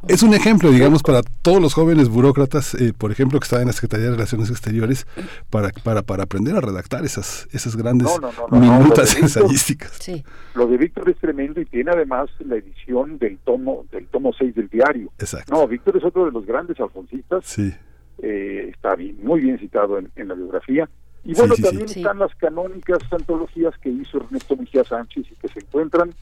Es 0.07 0.23
un 0.23 0.33
ejemplo, 0.33 0.71
digamos, 0.71 1.03
para 1.03 1.21
todos 1.41 1.61
los 1.61 1.73
jóvenes 1.73 2.09
burócratas, 2.09 2.75
eh, 2.75 2.93
por 2.97 3.11
ejemplo, 3.11 3.39
que 3.39 3.45
están 3.45 3.61
en 3.61 3.67
la 3.67 3.73
Secretaría 3.73 4.05
de 4.05 4.11
Relaciones 4.11 4.49
Exteriores, 4.49 5.07
para, 5.49 5.69
para, 5.83 6.03
para 6.03 6.23
aprender 6.23 6.55
a 6.55 6.61
redactar 6.61 7.03
esas, 7.05 7.47
esas 7.51 7.75
grandes 7.75 8.07
minutas 8.51 9.15
ensayísticas. 9.17 9.99
Lo 10.53 10.67
de 10.67 10.77
Víctor 10.77 11.09
es 11.09 11.17
tremendo 11.17 11.59
y 11.59 11.65
tiene 11.65 11.91
además 11.91 12.29
la 12.39 12.55
edición 12.55 13.17
del 13.17 13.37
tomo 13.39 13.85
del 13.91 14.07
tomo 14.07 14.31
6 14.37 14.55
del 14.55 14.69
diario. 14.69 15.11
Exacto. 15.19 15.53
No, 15.53 15.67
Víctor 15.67 15.97
es 15.97 16.03
otro 16.03 16.25
de 16.25 16.31
los 16.31 16.45
grandes 16.45 16.79
alfonsistas. 16.79 17.45
Sí 17.45 17.73
eh, 18.21 18.71
está 18.73 18.95
bien, 18.95 19.17
muy 19.21 19.41
bien 19.41 19.59
citado 19.59 19.97
en, 19.97 20.27
la 20.27 20.33
biografía. 20.33 20.89
Y 21.23 21.33
bueno, 21.33 21.55
también 21.55 21.85
están 21.85 22.19
las 22.19 22.35
canónicas 22.35 22.99
antologías 23.11 23.75
que 23.79 23.89
hizo 23.89 24.19
Ernesto 24.19 24.55
Mejía 24.55 24.83
Sánchez 24.83 25.25
y 25.31 25.35
que 25.35 25.47
se 25.47 25.59
encuentran 25.59 26.13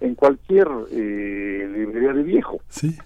en 0.00 0.14
cualquier 0.14 0.66
eh, 0.90 1.70
librería 1.74 2.12
de 2.12 2.22
viejo. 2.22 2.60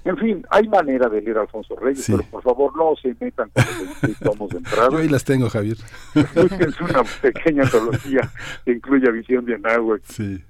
En 0.04 0.16
fin, 0.16 0.46
hay 0.50 0.68
manera 0.68 1.08
de 1.08 1.20
leer 1.20 1.38
a 1.38 1.40
Alfonso 1.42 1.76
Reyes, 1.76 2.04
pero 2.06 2.22
por 2.30 2.42
favor 2.42 2.76
no 2.76 2.94
se 3.00 3.14
metan 3.20 3.50
con 3.50 3.64
los 4.02 4.18
tomos 4.20 4.50
de 4.50 4.58
entrada. 4.58 4.88
Yo 4.90 4.98
ahí 4.98 5.08
las 5.08 5.24
tengo, 5.24 5.48
Javier. 5.48 5.76
es 6.14 6.80
una 6.80 7.02
pequeña 7.22 7.64
antología 7.64 8.30
que 8.64 8.72
incluye 8.72 9.10
Visión 9.10 9.44
de 9.44 9.54
Anáhuac, 9.54 10.02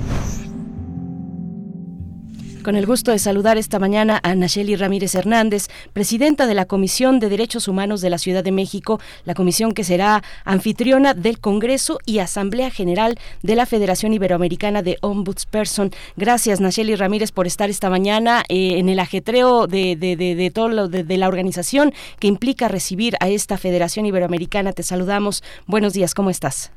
Con 2.63 2.77
el 2.77 2.87
gusto 2.87 3.11
de 3.11 3.19
saludar 3.19 3.59
esta 3.59 3.81
mañana 3.81 4.21
a 4.23 4.37
Nacheli 4.37 4.77
Ramírez 4.77 5.17
Hernández, 5.17 5.67
presidenta 5.93 6.47
de 6.47 6.55
la 6.55 6.67
Comisión 6.67 7.19
de 7.19 7.29
Derechos 7.29 7.67
Humanos 7.67 8.01
de 8.01 8.11
la 8.11 8.19
Ciudad 8.19 8.45
de 8.45 8.53
México, 8.53 9.01
la 9.25 9.35
comisión 9.35 9.73
que 9.73 9.83
será 9.83 10.23
anfitriona 10.45 11.13
del 11.13 11.41
Congreso 11.41 11.99
y 12.07 12.21
Asamblea 12.21 12.71
General 12.71 13.19
de 13.43 13.57
la 13.57 13.67
Federación 13.67 14.15
Iberoamericana 14.15 14.83
de 14.83 14.97
Ombudsperson. 15.01 15.91
Gracias, 16.17 16.61
Nacheli 16.61 16.95
Ramírez, 16.95 17.33
por 17.33 17.49
estar 17.49 17.69
esta 17.69 17.91
mañana 17.91 18.45
eh, 18.49 18.79
en 18.79 18.89
el 18.89 19.01
ajetreo 19.01 19.67
de, 19.67 19.97
de, 19.97 20.51
todo 20.55 20.69
lo 20.69 20.87
de 20.87 21.17
la 21.17 21.27
organización 21.27 21.93
que 22.21 22.29
implica 22.29 22.69
recibir 22.69 23.17
a 23.19 23.29
esta 23.29 23.59
Federación 23.59 24.07
Iberoamericana. 24.07 24.73
Te 24.73 24.85
saludamos. 24.85 25.43
Buenos 25.67 25.95
días, 25.95 26.15
¿cómo 26.15 26.31
estás? 26.31 26.71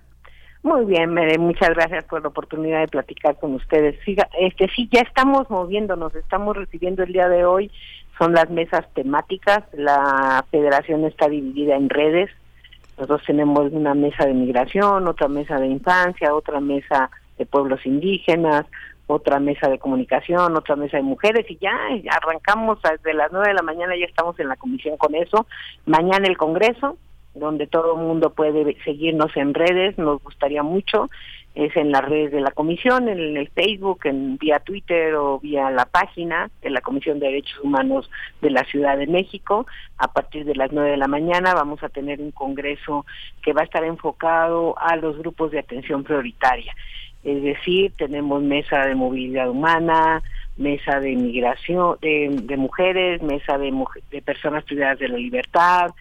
Muy 0.65 0.83
bien, 0.85 1.13
Mere, 1.13 1.37
muchas 1.37 1.69
gracias 1.75 2.05
por 2.05 2.23
la 2.23 2.29
oportunidad 2.29 2.79
de 2.79 2.87
platicar 2.87 3.37
con 3.37 3.53
ustedes. 3.53 3.99
este 4.39 4.67
sí, 4.75 4.89
ya 4.91 5.01
estamos 5.01 5.47
moviéndonos, 5.47 6.15
estamos 6.15 6.57
recibiendo 6.57 7.03
el 7.03 7.13
día 7.13 7.29
de 7.29 7.45
hoy, 7.45 7.69
son 8.17 8.33
las 8.33 8.49
mesas 8.49 8.83
temáticas, 8.95 9.63
la 9.73 10.43
federación 10.49 11.05
está 11.05 11.29
dividida 11.29 11.75
en 11.75 11.87
redes, 11.87 12.31
nosotros 12.97 13.21
tenemos 13.27 13.71
una 13.73 13.93
mesa 13.93 14.25
de 14.25 14.33
migración, 14.33 15.07
otra 15.07 15.27
mesa 15.27 15.59
de 15.59 15.67
infancia, 15.67 16.33
otra 16.33 16.59
mesa 16.59 17.11
de 17.37 17.45
pueblos 17.45 17.85
indígenas, 17.85 18.65
otra 19.05 19.39
mesa 19.39 19.69
de 19.69 19.77
comunicación, 19.77 20.57
otra 20.57 20.75
mesa 20.75 20.97
de 20.97 21.03
mujeres 21.03 21.45
y 21.47 21.59
ya 21.59 21.77
arrancamos 22.09 22.79
desde 22.81 23.13
las 23.13 23.31
nueve 23.31 23.49
de 23.49 23.53
la 23.53 23.61
mañana, 23.61 23.95
ya 23.95 24.05
estamos 24.07 24.39
en 24.39 24.47
la 24.47 24.55
comisión 24.55 24.97
con 24.97 25.13
eso. 25.13 25.45
Mañana 25.85 26.27
el 26.27 26.37
Congreso, 26.37 26.97
donde 27.35 27.67
todo 27.67 27.95
el 27.95 28.01
mundo 28.01 28.31
puede 28.31 28.77
seguirnos 28.83 29.35
en 29.35 29.53
redes, 29.53 29.97
nos 29.97 30.23
gustaría 30.23 30.63
mucho, 30.63 31.09
es 31.53 31.75
en 31.77 31.91
las 31.91 32.03
redes 32.03 32.33
de 32.33 32.41
la 32.41 32.51
comisión, 32.51 33.07
en 33.07 33.37
el 33.37 33.47
Facebook, 33.49 34.01
en 34.03 34.37
vía 34.37 34.59
Twitter 34.59 35.15
o 35.15 35.39
vía 35.39 35.71
la 35.71 35.85
página 35.85 36.49
de 36.61 36.69
la 36.69 36.81
Comisión 36.81 37.19
de 37.19 37.27
Derechos 37.27 37.59
Humanos 37.63 38.09
de 38.41 38.49
la 38.49 38.65
Ciudad 38.65 38.97
de 38.97 39.07
México. 39.07 39.65
A 39.97 40.11
partir 40.11 40.43
de 40.43 40.55
las 40.55 40.73
nueve 40.73 40.91
de 40.91 40.97
la 40.97 41.07
mañana 41.07 41.53
vamos 41.53 41.81
a 41.81 41.89
tener 41.89 42.19
un 42.19 42.31
congreso 42.31 43.05
que 43.41 43.53
va 43.53 43.61
a 43.61 43.63
estar 43.63 43.85
enfocado 43.85 44.77
a 44.77 44.97
los 44.97 45.17
grupos 45.17 45.51
de 45.51 45.59
atención 45.59 46.03
prioritaria. 46.03 46.73
Es 47.23 47.41
decir, 47.41 47.93
tenemos 47.97 48.43
mesa 48.43 48.85
de 48.85 48.95
movilidad 48.95 49.49
humana, 49.49 50.21
mesa 50.57 50.99
de 50.99 51.15
migración 51.15 51.97
de, 52.01 52.37
de 52.43 52.57
mujeres, 52.57 53.21
mesa 53.21 53.57
de, 53.57 53.73
de 54.11 54.21
personas 54.21 54.65
privadas 54.65 54.99
de 54.99 55.07
la 55.07 55.17
libertad, 55.17 55.91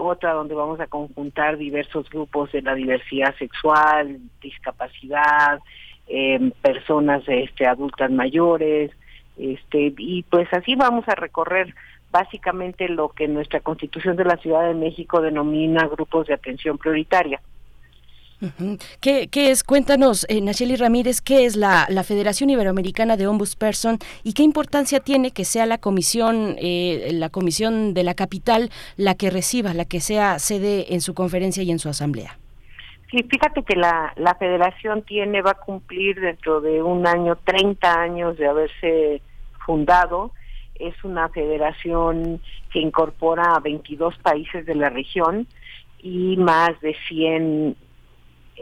otra 0.00 0.32
donde 0.32 0.54
vamos 0.54 0.80
a 0.80 0.86
conjuntar 0.86 1.56
diversos 1.56 2.08
grupos 2.10 2.52
de 2.52 2.62
la 2.62 2.74
diversidad 2.74 3.34
sexual, 3.36 4.18
discapacidad, 4.40 5.60
eh, 6.08 6.50
personas 6.62 7.22
este, 7.26 7.66
adultas 7.66 8.10
mayores, 8.10 8.90
este, 9.38 9.94
y 9.96 10.22
pues 10.24 10.48
así 10.52 10.74
vamos 10.74 11.08
a 11.08 11.14
recorrer 11.14 11.74
básicamente 12.10 12.88
lo 12.88 13.10
que 13.10 13.28
nuestra 13.28 13.60
Constitución 13.60 14.16
de 14.16 14.24
la 14.24 14.36
Ciudad 14.36 14.66
de 14.66 14.74
México 14.74 15.20
denomina 15.20 15.86
grupos 15.86 16.26
de 16.26 16.34
atención 16.34 16.78
prioritaria. 16.78 17.40
¿Qué, 19.00 19.28
es? 19.32 19.64
Cuéntanos, 19.64 20.24
eh, 20.28 20.40
Nacheli 20.40 20.76
Ramírez, 20.76 21.20
¿qué 21.20 21.44
es 21.44 21.56
la, 21.56 21.86
Federación 22.04 22.48
Iberoamericana 22.48 23.16
de 23.16 23.26
Ombudsperson 23.26 23.98
y 24.24 24.32
qué 24.32 24.42
importancia 24.42 25.00
tiene 25.00 25.32
que 25.32 25.44
sea 25.44 25.66
la 25.66 25.78
comisión, 25.78 26.56
eh, 26.58 27.10
la 27.12 27.28
comisión 27.28 27.92
de 27.92 28.02
la 28.02 28.14
capital 28.14 28.70
la 28.96 29.14
que 29.14 29.30
reciba, 29.30 29.74
la 29.74 29.84
que 29.84 30.00
sea 30.00 30.38
sede 30.38 30.94
en 30.94 31.02
su 31.02 31.14
conferencia 31.14 31.62
y 31.62 31.70
en 31.70 31.78
su 31.78 31.88
asamblea? 31.90 32.38
Sí, 33.10 33.24
fíjate 33.28 33.62
que 33.64 33.76
la, 33.76 34.12
la 34.16 34.34
federación 34.36 35.02
tiene, 35.02 35.42
va 35.42 35.50
a 35.50 35.54
cumplir 35.54 36.18
dentro 36.20 36.60
de 36.60 36.82
un 36.82 37.06
año 37.06 37.36
30 37.44 38.00
años 38.00 38.38
de 38.38 38.46
haberse 38.46 39.20
fundado. 39.66 40.32
Es 40.76 40.94
una 41.04 41.28
federación 41.28 42.40
que 42.72 42.78
incorpora 42.78 43.56
a 43.56 43.60
22 43.60 44.16
países 44.18 44.64
de 44.64 44.74
la 44.74 44.88
región 44.88 45.46
y 46.02 46.36
más 46.38 46.80
de 46.80 46.96
100 47.08 47.76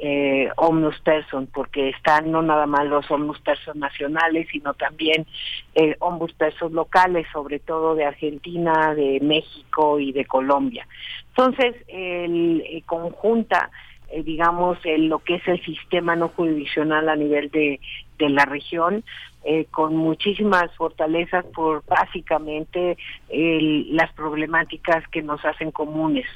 eh, 0.03 0.51
omnus 0.57 0.99
person, 1.01 1.47
porque 1.47 1.91
están 1.91 2.31
no 2.31 2.43
nada 2.43 2.67
más 2.67 2.87
los 2.87 3.11
omnus 3.11 3.41
person 3.41 3.79
nacionales, 3.79 4.49
sino 4.51 4.75
también 4.75 5.27
eh, 5.75 5.97
omnus 5.99 6.33
person 6.33 6.73
locales, 6.73 7.27
sobre 7.33 7.59
todo 7.59 7.95
de 7.95 8.05
Argentina, 8.05 8.95
de 8.95 9.21
México 9.21 9.99
y 9.99 10.13
de 10.13 10.25
Colombia. 10.25 10.87
Entonces, 11.29 11.77
el, 11.87 12.63
eh, 12.67 12.83
conjunta, 12.85 13.71
eh, 14.11 14.23
digamos, 14.23 14.79
lo 14.85 15.21
que 15.21 15.37
es 15.37 15.47
el 15.47 15.65
sistema 15.65 16.17
no 16.17 16.29
jurisdiccional 16.29 17.09
a 17.09 17.17
nivel 17.17 17.51
de, 17.51 17.81
de 18.19 18.29
la 18.29 18.45
región, 18.45 19.05
eh, 19.45 19.67
con 19.71 19.95
muchísimas 19.97 20.75
fortalezas 20.75 21.45
por 21.55 21.85
básicamente 21.87 22.99
las 23.31 24.13
problemáticas 24.15 25.07
que 25.09 25.23
nos 25.23 25.45
hacen 25.45 25.71
comunes, 25.71 26.27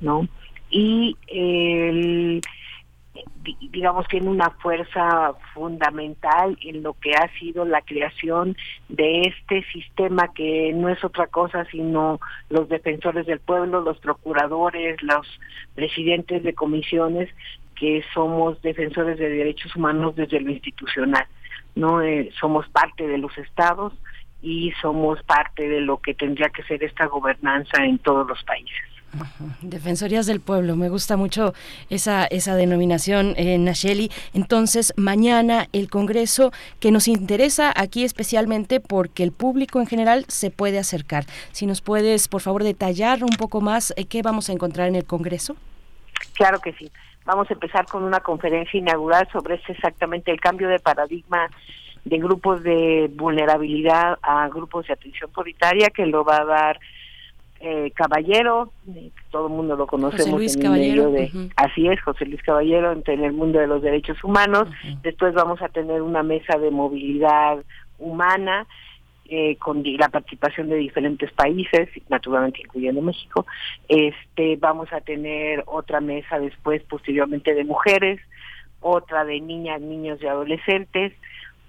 ¿no? 0.00 0.28
Y 0.70 1.16
el 1.26 2.40
digamos, 3.70 4.06
tiene 4.08 4.28
una 4.28 4.50
fuerza 4.50 5.32
fundamental 5.52 6.56
en 6.62 6.82
lo 6.82 6.94
que 6.94 7.12
ha 7.12 7.28
sido 7.38 7.64
la 7.64 7.82
creación 7.82 8.56
de 8.88 9.22
este 9.22 9.64
sistema 9.72 10.32
que 10.34 10.72
no 10.74 10.88
es 10.88 11.02
otra 11.04 11.26
cosa 11.26 11.64
sino 11.66 12.20
los 12.48 12.68
defensores 12.68 13.26
del 13.26 13.40
pueblo, 13.40 13.80
los 13.80 13.98
procuradores, 13.98 15.02
los 15.02 15.26
presidentes 15.74 16.42
de 16.42 16.54
comisiones, 16.54 17.28
que 17.74 18.02
somos 18.14 18.60
defensores 18.62 19.18
de 19.18 19.28
derechos 19.28 19.74
humanos 19.74 20.14
desde 20.14 20.40
lo 20.40 20.50
institucional. 20.50 21.26
no 21.74 22.00
eh, 22.00 22.30
Somos 22.38 22.68
parte 22.68 23.06
de 23.06 23.18
los 23.18 23.36
estados 23.38 23.92
y 24.40 24.72
somos 24.80 25.22
parte 25.24 25.68
de 25.68 25.80
lo 25.80 25.98
que 25.98 26.14
tendría 26.14 26.48
que 26.48 26.62
ser 26.64 26.82
esta 26.82 27.06
gobernanza 27.06 27.84
en 27.84 27.98
todos 27.98 28.26
los 28.26 28.42
países. 28.44 28.91
Defensorías 29.60 30.26
del 30.26 30.40
Pueblo, 30.40 30.76
me 30.76 30.88
gusta 30.88 31.16
mucho 31.16 31.54
esa, 31.90 32.24
esa 32.26 32.54
denominación, 32.56 33.34
eh, 33.36 33.58
Nacheli. 33.58 34.10
Entonces, 34.32 34.94
mañana 34.96 35.68
el 35.72 35.90
Congreso 35.90 36.52
que 36.80 36.90
nos 36.90 37.08
interesa 37.08 37.72
aquí 37.76 38.04
especialmente 38.04 38.80
porque 38.80 39.22
el 39.22 39.32
público 39.32 39.80
en 39.80 39.86
general 39.86 40.24
se 40.28 40.50
puede 40.50 40.78
acercar. 40.78 41.24
Si 41.52 41.66
nos 41.66 41.80
puedes, 41.80 42.28
por 42.28 42.40
favor, 42.40 42.64
detallar 42.64 43.22
un 43.22 43.36
poco 43.36 43.60
más 43.60 43.92
eh, 43.96 44.06
qué 44.06 44.22
vamos 44.22 44.48
a 44.48 44.52
encontrar 44.52 44.88
en 44.88 44.96
el 44.96 45.04
Congreso. 45.04 45.56
Claro 46.34 46.60
que 46.60 46.72
sí. 46.72 46.90
Vamos 47.24 47.50
a 47.50 47.54
empezar 47.54 47.86
con 47.86 48.02
una 48.02 48.20
conferencia 48.20 48.78
inaugural 48.78 49.28
sobre 49.32 49.54
este 49.56 49.72
exactamente 49.72 50.30
el 50.30 50.40
cambio 50.40 50.68
de 50.68 50.80
paradigma 50.80 51.48
de 52.04 52.18
grupos 52.18 52.62
de 52.62 53.08
vulnerabilidad 53.14 54.18
a 54.22 54.48
grupos 54.48 54.88
de 54.88 54.94
atención 54.94 55.30
prioritaria 55.30 55.88
que 55.90 56.04
lo 56.06 56.24
va 56.24 56.38
a 56.38 56.44
dar 56.44 56.80
eh, 57.64 57.92
Caballero, 57.94 58.72
todo 59.30 59.46
el 59.46 59.52
mundo 59.52 59.76
lo 59.76 59.86
conocemos 59.86 60.26
José 60.26 60.36
Luis 60.36 60.56
Caballero. 60.56 61.12
así 61.56 61.86
es, 61.86 62.00
José 62.02 62.26
Luis 62.26 62.42
Caballero 62.42 62.92
en 62.92 63.24
el 63.24 63.32
mundo 63.32 63.60
de 63.60 63.68
los 63.68 63.80
derechos 63.82 64.22
humanos. 64.24 64.68
Después 65.02 65.32
vamos 65.32 65.62
a 65.62 65.68
tener 65.68 66.02
una 66.02 66.24
mesa 66.24 66.58
de 66.58 66.72
movilidad 66.72 67.62
humana 68.00 68.66
eh, 69.26 69.56
con 69.56 69.84
la 69.84 70.08
participación 70.08 70.68
de 70.68 70.76
diferentes 70.76 71.32
países, 71.32 71.88
naturalmente 72.08 72.60
incluyendo 72.62 73.00
México. 73.00 73.46
Este, 73.88 74.56
vamos 74.56 74.92
a 74.92 75.00
tener 75.00 75.62
otra 75.66 76.00
mesa 76.00 76.40
después, 76.40 76.82
posteriormente, 76.82 77.54
de 77.54 77.64
mujeres, 77.64 78.20
otra 78.80 79.24
de 79.24 79.40
niñas, 79.40 79.80
niños 79.80 80.18
y 80.20 80.26
adolescentes, 80.26 81.12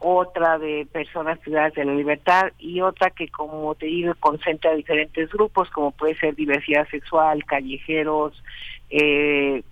otra 0.03 0.59
de 0.59 0.85
personas 0.91 1.39
privadas 1.39 1.73
de 1.73 1.85
la 1.85 1.95
libertad 1.95 2.51
y 2.59 2.81
otra 2.81 3.09
que, 3.09 3.29
como 3.29 3.73
te 3.75 3.85
digo, 3.85 4.13
concentra 4.19 4.75
diferentes 4.75 5.31
grupos, 5.31 5.69
como 5.69 5.91
puede 5.91 6.15
ser 6.17 6.35
diversidad 6.35 6.87
sexual, 6.89 7.45
callejeros, 7.45 8.43
eh, 8.89 9.63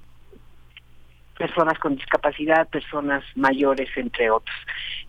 personas 1.41 1.79
con 1.79 1.95
discapacidad, 1.95 2.67
personas 2.67 3.23
mayores, 3.35 3.89
entre 3.95 4.29
otros. 4.29 4.55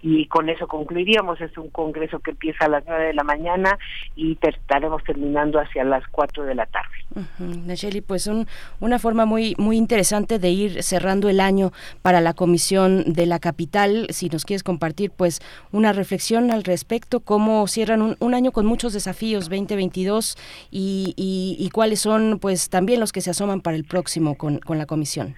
Y 0.00 0.26
con 0.26 0.48
eso 0.48 0.66
concluiríamos. 0.66 1.42
Es 1.42 1.56
un 1.58 1.68
congreso 1.68 2.20
que 2.20 2.30
empieza 2.30 2.64
a 2.64 2.68
las 2.68 2.84
nueve 2.86 3.08
de 3.08 3.12
la 3.12 3.22
mañana 3.22 3.78
y 4.16 4.38
estaremos 4.40 5.04
terminando 5.04 5.60
hacia 5.60 5.84
las 5.84 6.02
cuatro 6.08 6.44
de 6.44 6.54
la 6.54 6.66
tarde. 6.66 6.88
Uh 7.14 8.02
pues 8.06 8.26
un, 8.26 8.46
una 8.80 8.98
forma 8.98 9.26
muy, 9.26 9.54
muy 9.58 9.76
interesante 9.76 10.38
de 10.38 10.50
ir 10.50 10.82
cerrando 10.82 11.28
el 11.28 11.40
año 11.40 11.72
para 12.00 12.20
la 12.20 12.32
Comisión 12.32 13.12
de 13.12 13.26
la 13.26 13.38
Capital. 13.38 14.06
Si 14.10 14.28
nos 14.28 14.44
quieres 14.44 14.62
compartir, 14.62 15.10
pues 15.10 15.40
una 15.70 15.92
reflexión 15.92 16.50
al 16.50 16.64
respecto, 16.64 17.20
cómo 17.20 17.66
cierran 17.66 18.16
un, 18.18 18.34
año 18.34 18.52
con 18.52 18.64
muchos 18.64 18.94
desafíos 18.94 19.50
2022 19.50 20.38
y, 20.70 21.12
y, 21.16 21.56
y, 21.58 21.70
cuáles 21.70 22.00
son, 22.00 22.38
pues 22.40 22.70
también 22.70 23.00
los 23.00 23.12
que 23.12 23.20
se 23.20 23.30
asoman 23.30 23.60
para 23.60 23.76
el 23.76 23.84
próximo 23.84 24.36
con, 24.36 24.58
con 24.58 24.78
la 24.78 24.86
Comisión. 24.86 25.34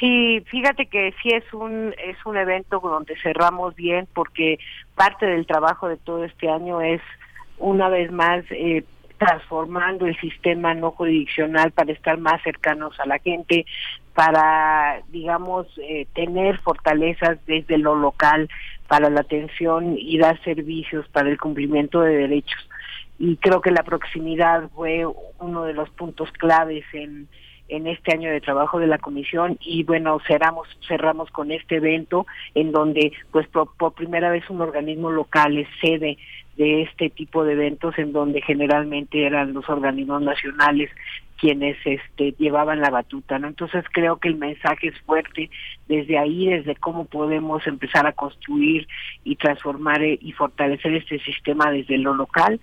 Sí, 0.00 0.42
fíjate 0.46 0.86
que 0.86 1.14
sí 1.22 1.28
es 1.28 1.44
un 1.52 1.94
es 2.02 2.16
un 2.24 2.38
evento 2.38 2.80
donde 2.82 3.14
cerramos 3.22 3.76
bien 3.76 4.08
porque 4.14 4.58
parte 4.94 5.26
del 5.26 5.46
trabajo 5.46 5.88
de 5.88 5.98
todo 5.98 6.24
este 6.24 6.48
año 6.48 6.80
es 6.80 7.02
una 7.58 7.90
vez 7.90 8.10
más 8.10 8.42
eh, 8.48 8.82
transformando 9.18 10.06
el 10.06 10.18
sistema 10.18 10.72
no 10.72 10.92
jurisdiccional 10.92 11.72
para 11.72 11.92
estar 11.92 12.16
más 12.16 12.42
cercanos 12.42 12.98
a 12.98 13.06
la 13.06 13.18
gente, 13.18 13.66
para, 14.14 15.02
digamos, 15.08 15.66
eh, 15.82 16.06
tener 16.14 16.56
fortalezas 16.60 17.36
desde 17.46 17.76
lo 17.76 17.94
local, 17.94 18.48
para 18.88 19.10
la 19.10 19.20
atención 19.20 19.96
y 19.98 20.16
dar 20.16 20.42
servicios 20.42 21.06
para 21.08 21.28
el 21.28 21.38
cumplimiento 21.38 22.00
de 22.00 22.16
derechos. 22.16 22.66
Y 23.18 23.36
creo 23.36 23.60
que 23.60 23.70
la 23.70 23.82
proximidad 23.82 24.70
fue 24.70 25.04
uno 25.38 25.64
de 25.64 25.74
los 25.74 25.90
puntos 25.90 26.32
claves 26.32 26.84
en, 26.94 27.28
en 27.70 27.86
este 27.86 28.12
año 28.12 28.30
de 28.30 28.40
trabajo 28.40 28.78
de 28.78 28.86
la 28.86 28.98
comisión 28.98 29.56
y 29.60 29.84
bueno 29.84 30.18
cerramos 30.26 30.68
cerramos 30.86 31.30
con 31.30 31.50
este 31.50 31.76
evento 31.76 32.26
en 32.54 32.72
donde 32.72 33.12
pues 33.30 33.46
por, 33.48 33.74
por 33.76 33.92
primera 33.92 34.30
vez 34.30 34.48
un 34.50 34.60
organismo 34.60 35.10
local 35.10 35.56
es 35.56 35.68
sede 35.80 36.18
de 36.56 36.82
este 36.82 37.08
tipo 37.08 37.44
de 37.44 37.54
eventos 37.54 37.98
en 37.98 38.12
donde 38.12 38.42
generalmente 38.42 39.24
eran 39.24 39.54
los 39.54 39.68
organismos 39.68 40.20
nacionales 40.22 40.90
quienes 41.40 41.78
este 41.86 42.34
llevaban 42.38 42.80
la 42.80 42.90
batuta, 42.90 43.38
¿no? 43.38 43.48
Entonces 43.48 43.82
creo 43.90 44.18
que 44.18 44.28
el 44.28 44.36
mensaje 44.36 44.88
es 44.88 45.00
fuerte 45.00 45.48
desde 45.88 46.18
ahí, 46.18 46.48
desde 46.48 46.76
cómo 46.76 47.06
podemos 47.06 47.66
empezar 47.66 48.06
a 48.06 48.12
construir 48.12 48.86
y 49.24 49.36
transformar 49.36 50.02
eh, 50.02 50.18
y 50.20 50.32
fortalecer 50.32 50.94
este 50.94 51.18
sistema 51.20 51.70
desde 51.70 51.96
lo 51.96 52.12
local, 52.14 52.60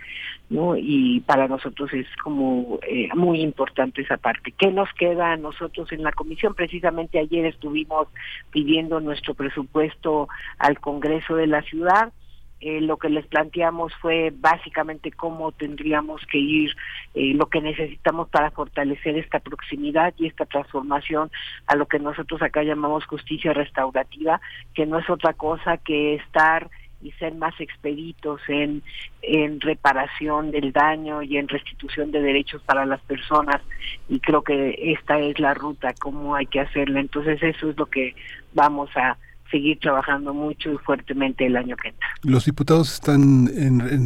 ¿no? 0.51 0.77
Y 0.77 1.21
para 1.21 1.47
nosotros 1.47 1.91
es 1.91 2.05
como 2.23 2.79
eh, 2.87 3.09
muy 3.15 3.41
importante 3.41 4.03
esa 4.03 4.17
parte. 4.17 4.53
¿Qué 4.55 4.71
nos 4.71 4.93
queda 4.93 5.31
a 5.31 5.37
nosotros 5.37 5.91
en 5.91 6.03
la 6.03 6.11
comisión? 6.11 6.53
Precisamente 6.53 7.17
ayer 7.17 7.47
estuvimos 7.47 8.07
pidiendo 8.51 8.99
nuestro 8.99 9.33
presupuesto 9.33 10.29
al 10.59 10.79
Congreso 10.79 11.35
de 11.35 11.47
la 11.47 11.63
ciudad 11.63 12.13
eh, 12.59 12.81
lo 12.81 12.97
que 12.97 13.09
les 13.09 13.25
planteamos 13.27 13.93
fue 14.01 14.33
básicamente 14.35 15.11
cómo 15.11 15.51
tendríamos 15.51 16.25
que 16.25 16.39
ir, 16.39 16.75
eh, 17.13 17.33
lo 17.33 17.47
que 17.47 17.61
necesitamos 17.61 18.29
para 18.29 18.51
fortalecer 18.51 19.17
esta 19.17 19.39
proximidad 19.39 20.13
y 20.17 20.27
esta 20.27 20.45
transformación 20.45 21.29
a 21.67 21.75
lo 21.75 21.85
que 21.85 21.99
nosotros 21.99 22.41
acá 22.41 22.63
llamamos 22.63 23.05
justicia 23.05 23.53
restaurativa, 23.53 24.41
que 24.73 24.85
no 24.85 24.97
es 24.97 25.09
otra 25.09 25.33
cosa 25.33 25.77
que 25.77 26.15
estar 26.15 26.69
y 27.01 27.11
ser 27.11 27.35
más 27.35 27.53
expeditos 27.59 28.41
en, 28.47 28.81
en 29.21 29.61
reparación 29.61 30.49
del 30.49 30.71
daño 30.71 31.21
y 31.21 31.37
en 31.37 31.47
restitución 31.47 32.11
de 32.11 32.21
derechos 32.21 32.61
para 32.63 32.87
las 32.87 33.01
personas 33.01 33.61
y 34.09 34.19
creo 34.19 34.41
que 34.41 34.75
esta 34.93 35.19
es 35.19 35.39
la 35.39 35.53
ruta, 35.53 35.93
cómo 35.99 36.33
hay 36.33 36.47
que 36.47 36.59
hacerla. 36.59 36.99
Entonces 36.99 37.41
eso 37.43 37.69
es 37.69 37.77
lo 37.77 37.85
que 37.85 38.15
vamos 38.53 38.89
a 38.97 39.15
seguir 39.49 39.79
trabajando 39.79 40.33
mucho 40.33 40.71
y 40.71 40.77
fuertemente 40.77 41.45
el 41.45 41.55
año 41.55 41.75
que 41.77 41.89
entra. 41.89 42.07
¿Los 42.23 42.45
diputados 42.45 42.93
están 42.93 43.45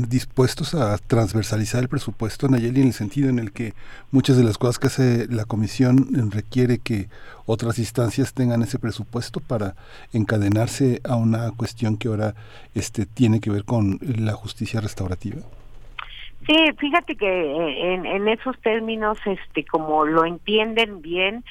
dispuestos 0.09 0.73
a 0.75 0.97
transversalizar 0.97 1.81
el 1.81 1.89
presupuesto, 1.89 2.47
Nayeli, 2.47 2.81
en 2.81 2.87
el 2.87 2.93
sentido 2.93 3.29
en 3.29 3.39
el 3.39 3.51
que 3.51 3.73
muchas 4.11 4.37
de 4.37 4.43
las 4.43 4.57
cosas 4.57 4.79
que 4.79 4.87
hace 4.87 5.27
la 5.27 5.45
comisión 5.45 6.31
requiere 6.31 6.77
que 6.77 7.07
otras 7.45 7.79
instancias 7.79 8.33
tengan 8.33 8.61
ese 8.61 8.79
presupuesto 8.79 9.39
para 9.39 9.75
encadenarse 10.13 11.01
a 11.03 11.15
una 11.15 11.51
cuestión 11.51 11.97
que 11.97 12.07
ahora 12.07 12.35
este, 12.75 13.05
tiene 13.05 13.39
que 13.39 13.49
ver 13.49 13.65
con 13.65 13.99
la 14.01 14.33
justicia 14.33 14.79
restaurativa? 14.81 15.41
Sí, 16.47 16.55
fíjate 16.77 17.15
que 17.15 17.27
eh, 17.27 17.93
en, 17.93 18.05
en 18.05 18.27
esos 18.27 18.59
términos, 18.61 19.17
este, 19.25 19.63
como 19.65 20.05
lo 20.05 20.25
entienden 20.25 21.01
bien, 21.01 21.43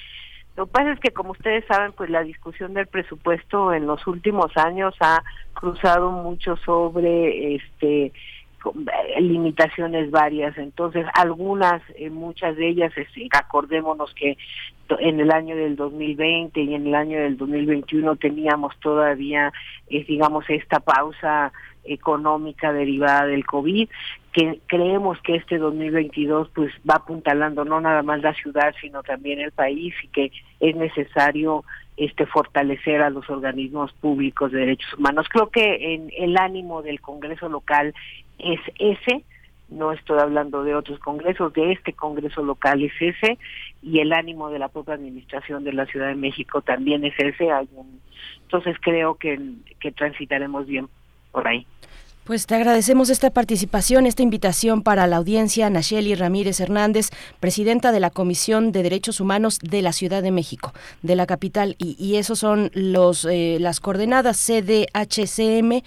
lo 0.61 0.67
que 0.67 0.73
pasa 0.73 0.93
es 0.93 1.01
que, 1.01 1.11
como 1.11 1.31
ustedes 1.31 1.65
saben, 1.65 1.93
pues 1.93 2.11
la 2.11 2.23
discusión 2.23 2.75
del 2.75 2.87
presupuesto 2.87 3.73
en 3.73 3.87
los 3.87 4.07
últimos 4.07 4.55
años 4.59 4.95
ha 5.01 5.23
cruzado 5.55 6.11
mucho 6.11 6.55
sobre 6.59 7.55
este 7.55 8.05
eh, 8.05 8.13
limitaciones 9.23 10.11
varias. 10.11 10.59
Entonces, 10.59 11.07
algunas, 11.15 11.81
eh, 11.95 12.11
muchas 12.11 12.57
de 12.57 12.69
ellas, 12.69 12.93
este, 12.95 13.27
acordémonos 13.33 14.13
que 14.13 14.37
en 14.99 15.19
el 15.19 15.31
año 15.31 15.57
del 15.57 15.77
2020 15.77 16.61
y 16.61 16.75
en 16.75 16.89
el 16.89 16.95
año 16.95 17.19
del 17.19 17.39
2021 17.39 18.17
teníamos 18.17 18.79
todavía, 18.81 19.55
eh, 19.89 20.05
digamos, 20.05 20.45
esta 20.51 20.81
pausa 20.81 21.55
económica 21.85 22.73
derivada 22.73 23.27
del 23.27 23.47
COVID, 23.47 23.89
que 24.33 24.61
creemos 24.67 25.21
que 25.23 25.37
este 25.37 25.59
2022 25.59 26.51
pues 26.55 26.73
va 26.89 26.97
apuntalando 26.97 27.65
no 27.65 27.81
nada 27.81 28.03
más 28.03 28.23
la 28.23 28.35
ciudad, 28.35 28.75
sino 28.81 29.03
también 29.03 29.41
el 29.41 29.53
país 29.53 29.95
y 30.03 30.09
que 30.09 30.31
es 30.61 30.77
necesario 30.77 31.65
este 31.97 32.27
fortalecer 32.27 33.03
a 33.03 33.11
los 33.11 33.29
organismos 33.29 33.93
públicos 33.95 34.53
de 34.53 34.61
derechos 34.61 34.95
humanos. 34.95 35.27
Creo 35.29 35.51
que 35.51 35.95
en 35.95 36.11
el 36.17 36.37
ánimo 36.37 36.83
del 36.83 37.01
Congreso 37.01 37.49
local 37.49 37.95
es 38.39 38.61
ese, 38.79 39.25
no 39.69 39.93
estoy 39.93 40.19
hablando 40.19 40.65
de 40.65 40.75
otros 40.75 40.99
congresos, 40.99 41.53
de 41.53 41.73
este 41.73 41.93
Congreso 41.93 42.43
local 42.43 42.83
es 42.83 42.93
ese, 43.01 43.39
y 43.83 44.01
el 44.01 44.13
ánimo 44.13 44.51
de 44.51 44.59
la 44.59 44.69
propia 44.69 44.95
administración 44.95 45.63
de 45.65 45.73
la 45.73 45.87
Ciudad 45.87 46.09
de 46.09 46.17
México 46.17 46.61
también 46.61 47.05
es 47.05 47.15
ese. 47.19 47.49
Entonces 48.43 48.77
creo 48.81 49.15
que, 49.15 49.39
que 49.79 49.93
transitaremos 49.93 50.67
bien 50.67 50.89
por 51.31 51.47
ahí. 51.47 51.67
Pues 52.25 52.47
te 52.47 52.55
agradecemos 52.55 53.09
esta 53.11 53.31
participación, 53.31 54.05
esta 54.07 54.23
invitación 54.23 54.83
para 54.83 55.07
la 55.07 55.17
audiencia. 55.17 55.69
Nacheli 55.71 56.15
Ramírez 56.15 56.61
Hernández, 56.61 57.09
presidenta 57.41 57.93
de 57.93 58.01
la 58.01 58.11
Comisión 58.11 58.73
de 58.73 58.83
Derechos 58.83 59.21
Humanos 59.21 59.59
de 59.63 59.81
la 59.81 59.93
Ciudad 59.93 60.23
de 60.23 60.31
México, 60.31 60.73
de 61.03 61.17
la 61.17 61.27
capital. 61.27 61.77
Y, 61.79 61.97
y 61.99 62.17
esos 62.17 62.39
son 62.39 62.71
los 62.75 63.25
eh, 63.25 63.57
las 63.59 63.81
coordenadas 63.81 64.37
cdhcm.org.mx 64.37 65.81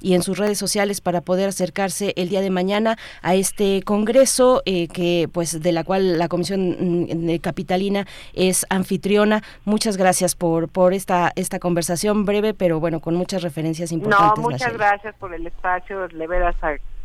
y 0.00 0.14
en 0.14 0.22
sus 0.22 0.38
redes 0.38 0.58
sociales 0.58 1.00
para 1.00 1.22
poder 1.22 1.48
acercarse 1.48 2.12
el 2.16 2.28
día 2.28 2.42
de 2.42 2.50
mañana 2.50 2.98
a 3.22 3.34
este 3.34 3.82
congreso 3.82 4.62
eh, 4.66 4.86
que 4.88 5.30
pues 5.32 5.60
de 5.60 5.72
la 5.72 5.82
cual 5.82 6.18
la 6.18 6.28
Comisión 6.28 6.76
mm, 6.78 7.38
Capitalina 7.38 8.06
es 8.34 8.66
anfitriona. 8.68 9.42
Muchas 9.64 9.96
gracias 9.96 10.36
por 10.36 10.68
por 10.68 10.92
esta 10.92 11.32
esta 11.36 11.58
conversación 11.58 12.26
breve, 12.26 12.52
pero 12.54 12.78
bueno, 12.80 13.00
con 13.00 13.14
muchas 13.14 13.42
referencias 13.42 13.90
importantes 13.90 14.03
no, 14.08 14.34
muchas 14.36 14.72
gracias 14.72 15.14
por 15.16 15.34
el 15.34 15.46
espacio, 15.46 16.08
de 16.08 16.26
veras 16.26 16.56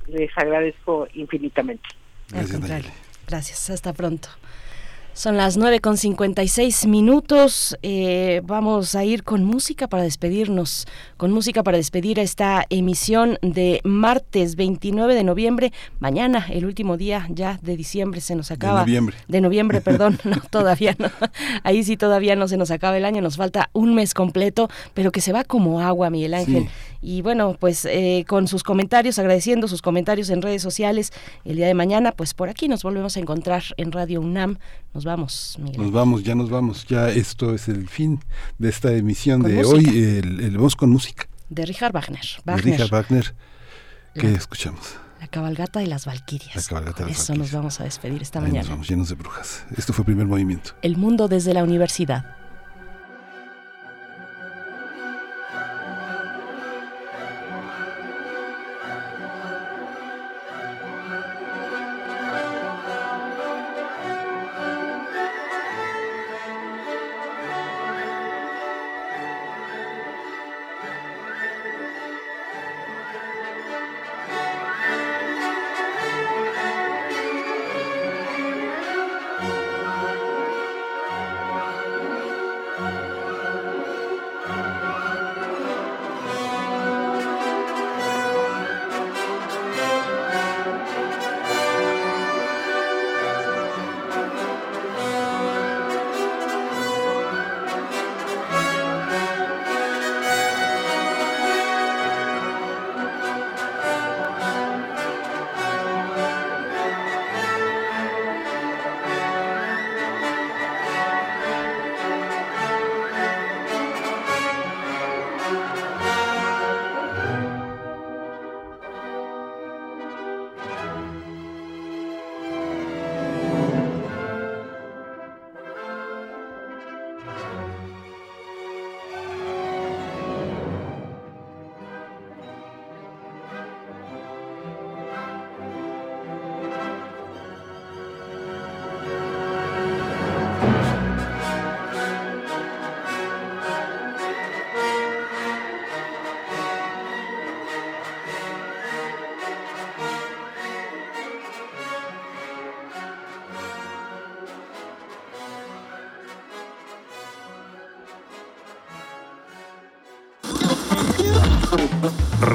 les 0.07 0.29
agradezco 0.37 1.07
infinitamente. 1.13 1.87
Gracias, 2.29 2.91
Gracias, 3.27 3.69
hasta 3.69 3.93
pronto. 3.93 4.29
Son 5.19 5.35
las 5.35 5.57
9 5.57 5.81
con 5.81 5.97
56 5.97 6.85
minutos. 6.85 7.77
Eh, 7.81 8.41
vamos 8.45 8.95
a 8.95 9.03
ir 9.03 9.23
con 9.23 9.43
música 9.43 9.89
para 9.89 10.03
despedirnos, 10.03 10.87
con 11.17 11.33
música 11.33 11.61
para 11.61 11.75
despedir 11.75 12.21
a 12.21 12.23
esta 12.23 12.65
emisión 12.69 13.37
de 13.41 13.81
martes 13.83 14.55
29 14.55 15.15
de 15.15 15.25
noviembre. 15.25 15.73
Mañana, 15.99 16.45
el 16.49 16.63
último 16.65 16.95
día 16.95 17.27
ya 17.31 17.59
de 17.61 17.75
diciembre, 17.75 18.21
se 18.21 18.33
nos 18.35 18.49
acaba. 18.49 18.79
De 18.79 18.85
noviembre. 18.85 19.17
De 19.27 19.41
noviembre, 19.41 19.81
perdón. 19.81 20.19
No, 20.29 20.37
todavía 20.49 20.95
no. 20.99 21.09
Ahí 21.63 21.83
sí 21.83 21.97
todavía 21.97 22.35
no 22.35 22.47
se 22.47 22.55
nos 22.55 22.71
acaba 22.71 22.95
el 22.95 23.03
año. 23.03 23.21
Nos 23.21 23.35
falta 23.35 23.69
un 23.73 23.95
mes 23.95 24.13
completo, 24.13 24.69
pero 24.93 25.11
que 25.11 25.21
se 25.21 25.33
va 25.33 25.43
como 25.43 25.81
agua, 25.81 26.09
Miguel 26.09 26.35
Ángel. 26.35 26.69
Y 27.01 27.21
bueno, 27.21 27.55
pues 27.59 27.85
eh, 27.85 28.25
con 28.27 28.47
sus 28.47 28.63
comentarios, 28.63 29.19
agradeciendo 29.19 29.67
sus 29.67 29.81
comentarios 29.81 30.29
en 30.29 30.41
redes 30.41 30.61
sociales 30.61 31.11
el 31.45 31.55
día 31.55 31.67
de 31.67 31.73
mañana, 31.73 32.11
pues 32.11 32.33
por 32.33 32.49
aquí 32.49 32.67
nos 32.67 32.83
volvemos 32.83 33.15
a 33.15 33.19
encontrar 33.19 33.63
en 33.77 33.91
Radio 33.91 34.21
UNAM. 34.21 34.57
Nos 34.93 35.05
vamos, 35.05 35.57
Miguel. 35.59 35.81
Nos 35.81 35.91
vamos, 35.91 36.23
ya 36.23 36.35
nos 36.35 36.49
vamos. 36.49 36.85
Ya 36.87 37.09
esto 37.09 37.53
es 37.53 37.67
el 37.69 37.87
fin 37.87 38.19
de 38.57 38.69
esta 38.69 38.91
emisión 38.93 39.41
de 39.43 39.63
hoy. 39.63 39.85
El, 39.85 40.41
el 40.41 40.57
Voz 40.57 40.75
con 40.75 40.89
Música. 40.89 41.27
De 41.49 41.65
Richard 41.65 41.93
Wagner. 41.93 42.25
De 42.45 42.57
Richard 42.57 42.89
Wagner. 42.89 43.33
¿Qué 44.13 44.33
escuchamos? 44.33 44.97
La 45.19 45.27
cabalgata 45.27 45.79
de 45.79 45.87
las 45.87 46.05
Valquirias. 46.05 46.55
La 46.55 46.63
cabalgata 46.63 47.03
de 47.03 47.11
las 47.11 47.19
Eso 47.21 47.35
nos 47.35 47.51
vamos 47.51 47.79
a 47.79 47.83
despedir 47.83 48.21
esta 48.21 48.39
mañana. 48.39 48.61
Nos 48.61 48.69
vamos 48.69 48.89
llenos 48.89 49.09
de 49.09 49.15
brujas. 49.15 49.65
Esto 49.75 49.93
fue 49.93 50.03
el 50.03 50.07
primer 50.07 50.27
movimiento. 50.27 50.71
El 50.81 50.97
mundo 50.97 51.27
desde 51.27 51.53
la 51.53 51.63
universidad. 51.63 52.35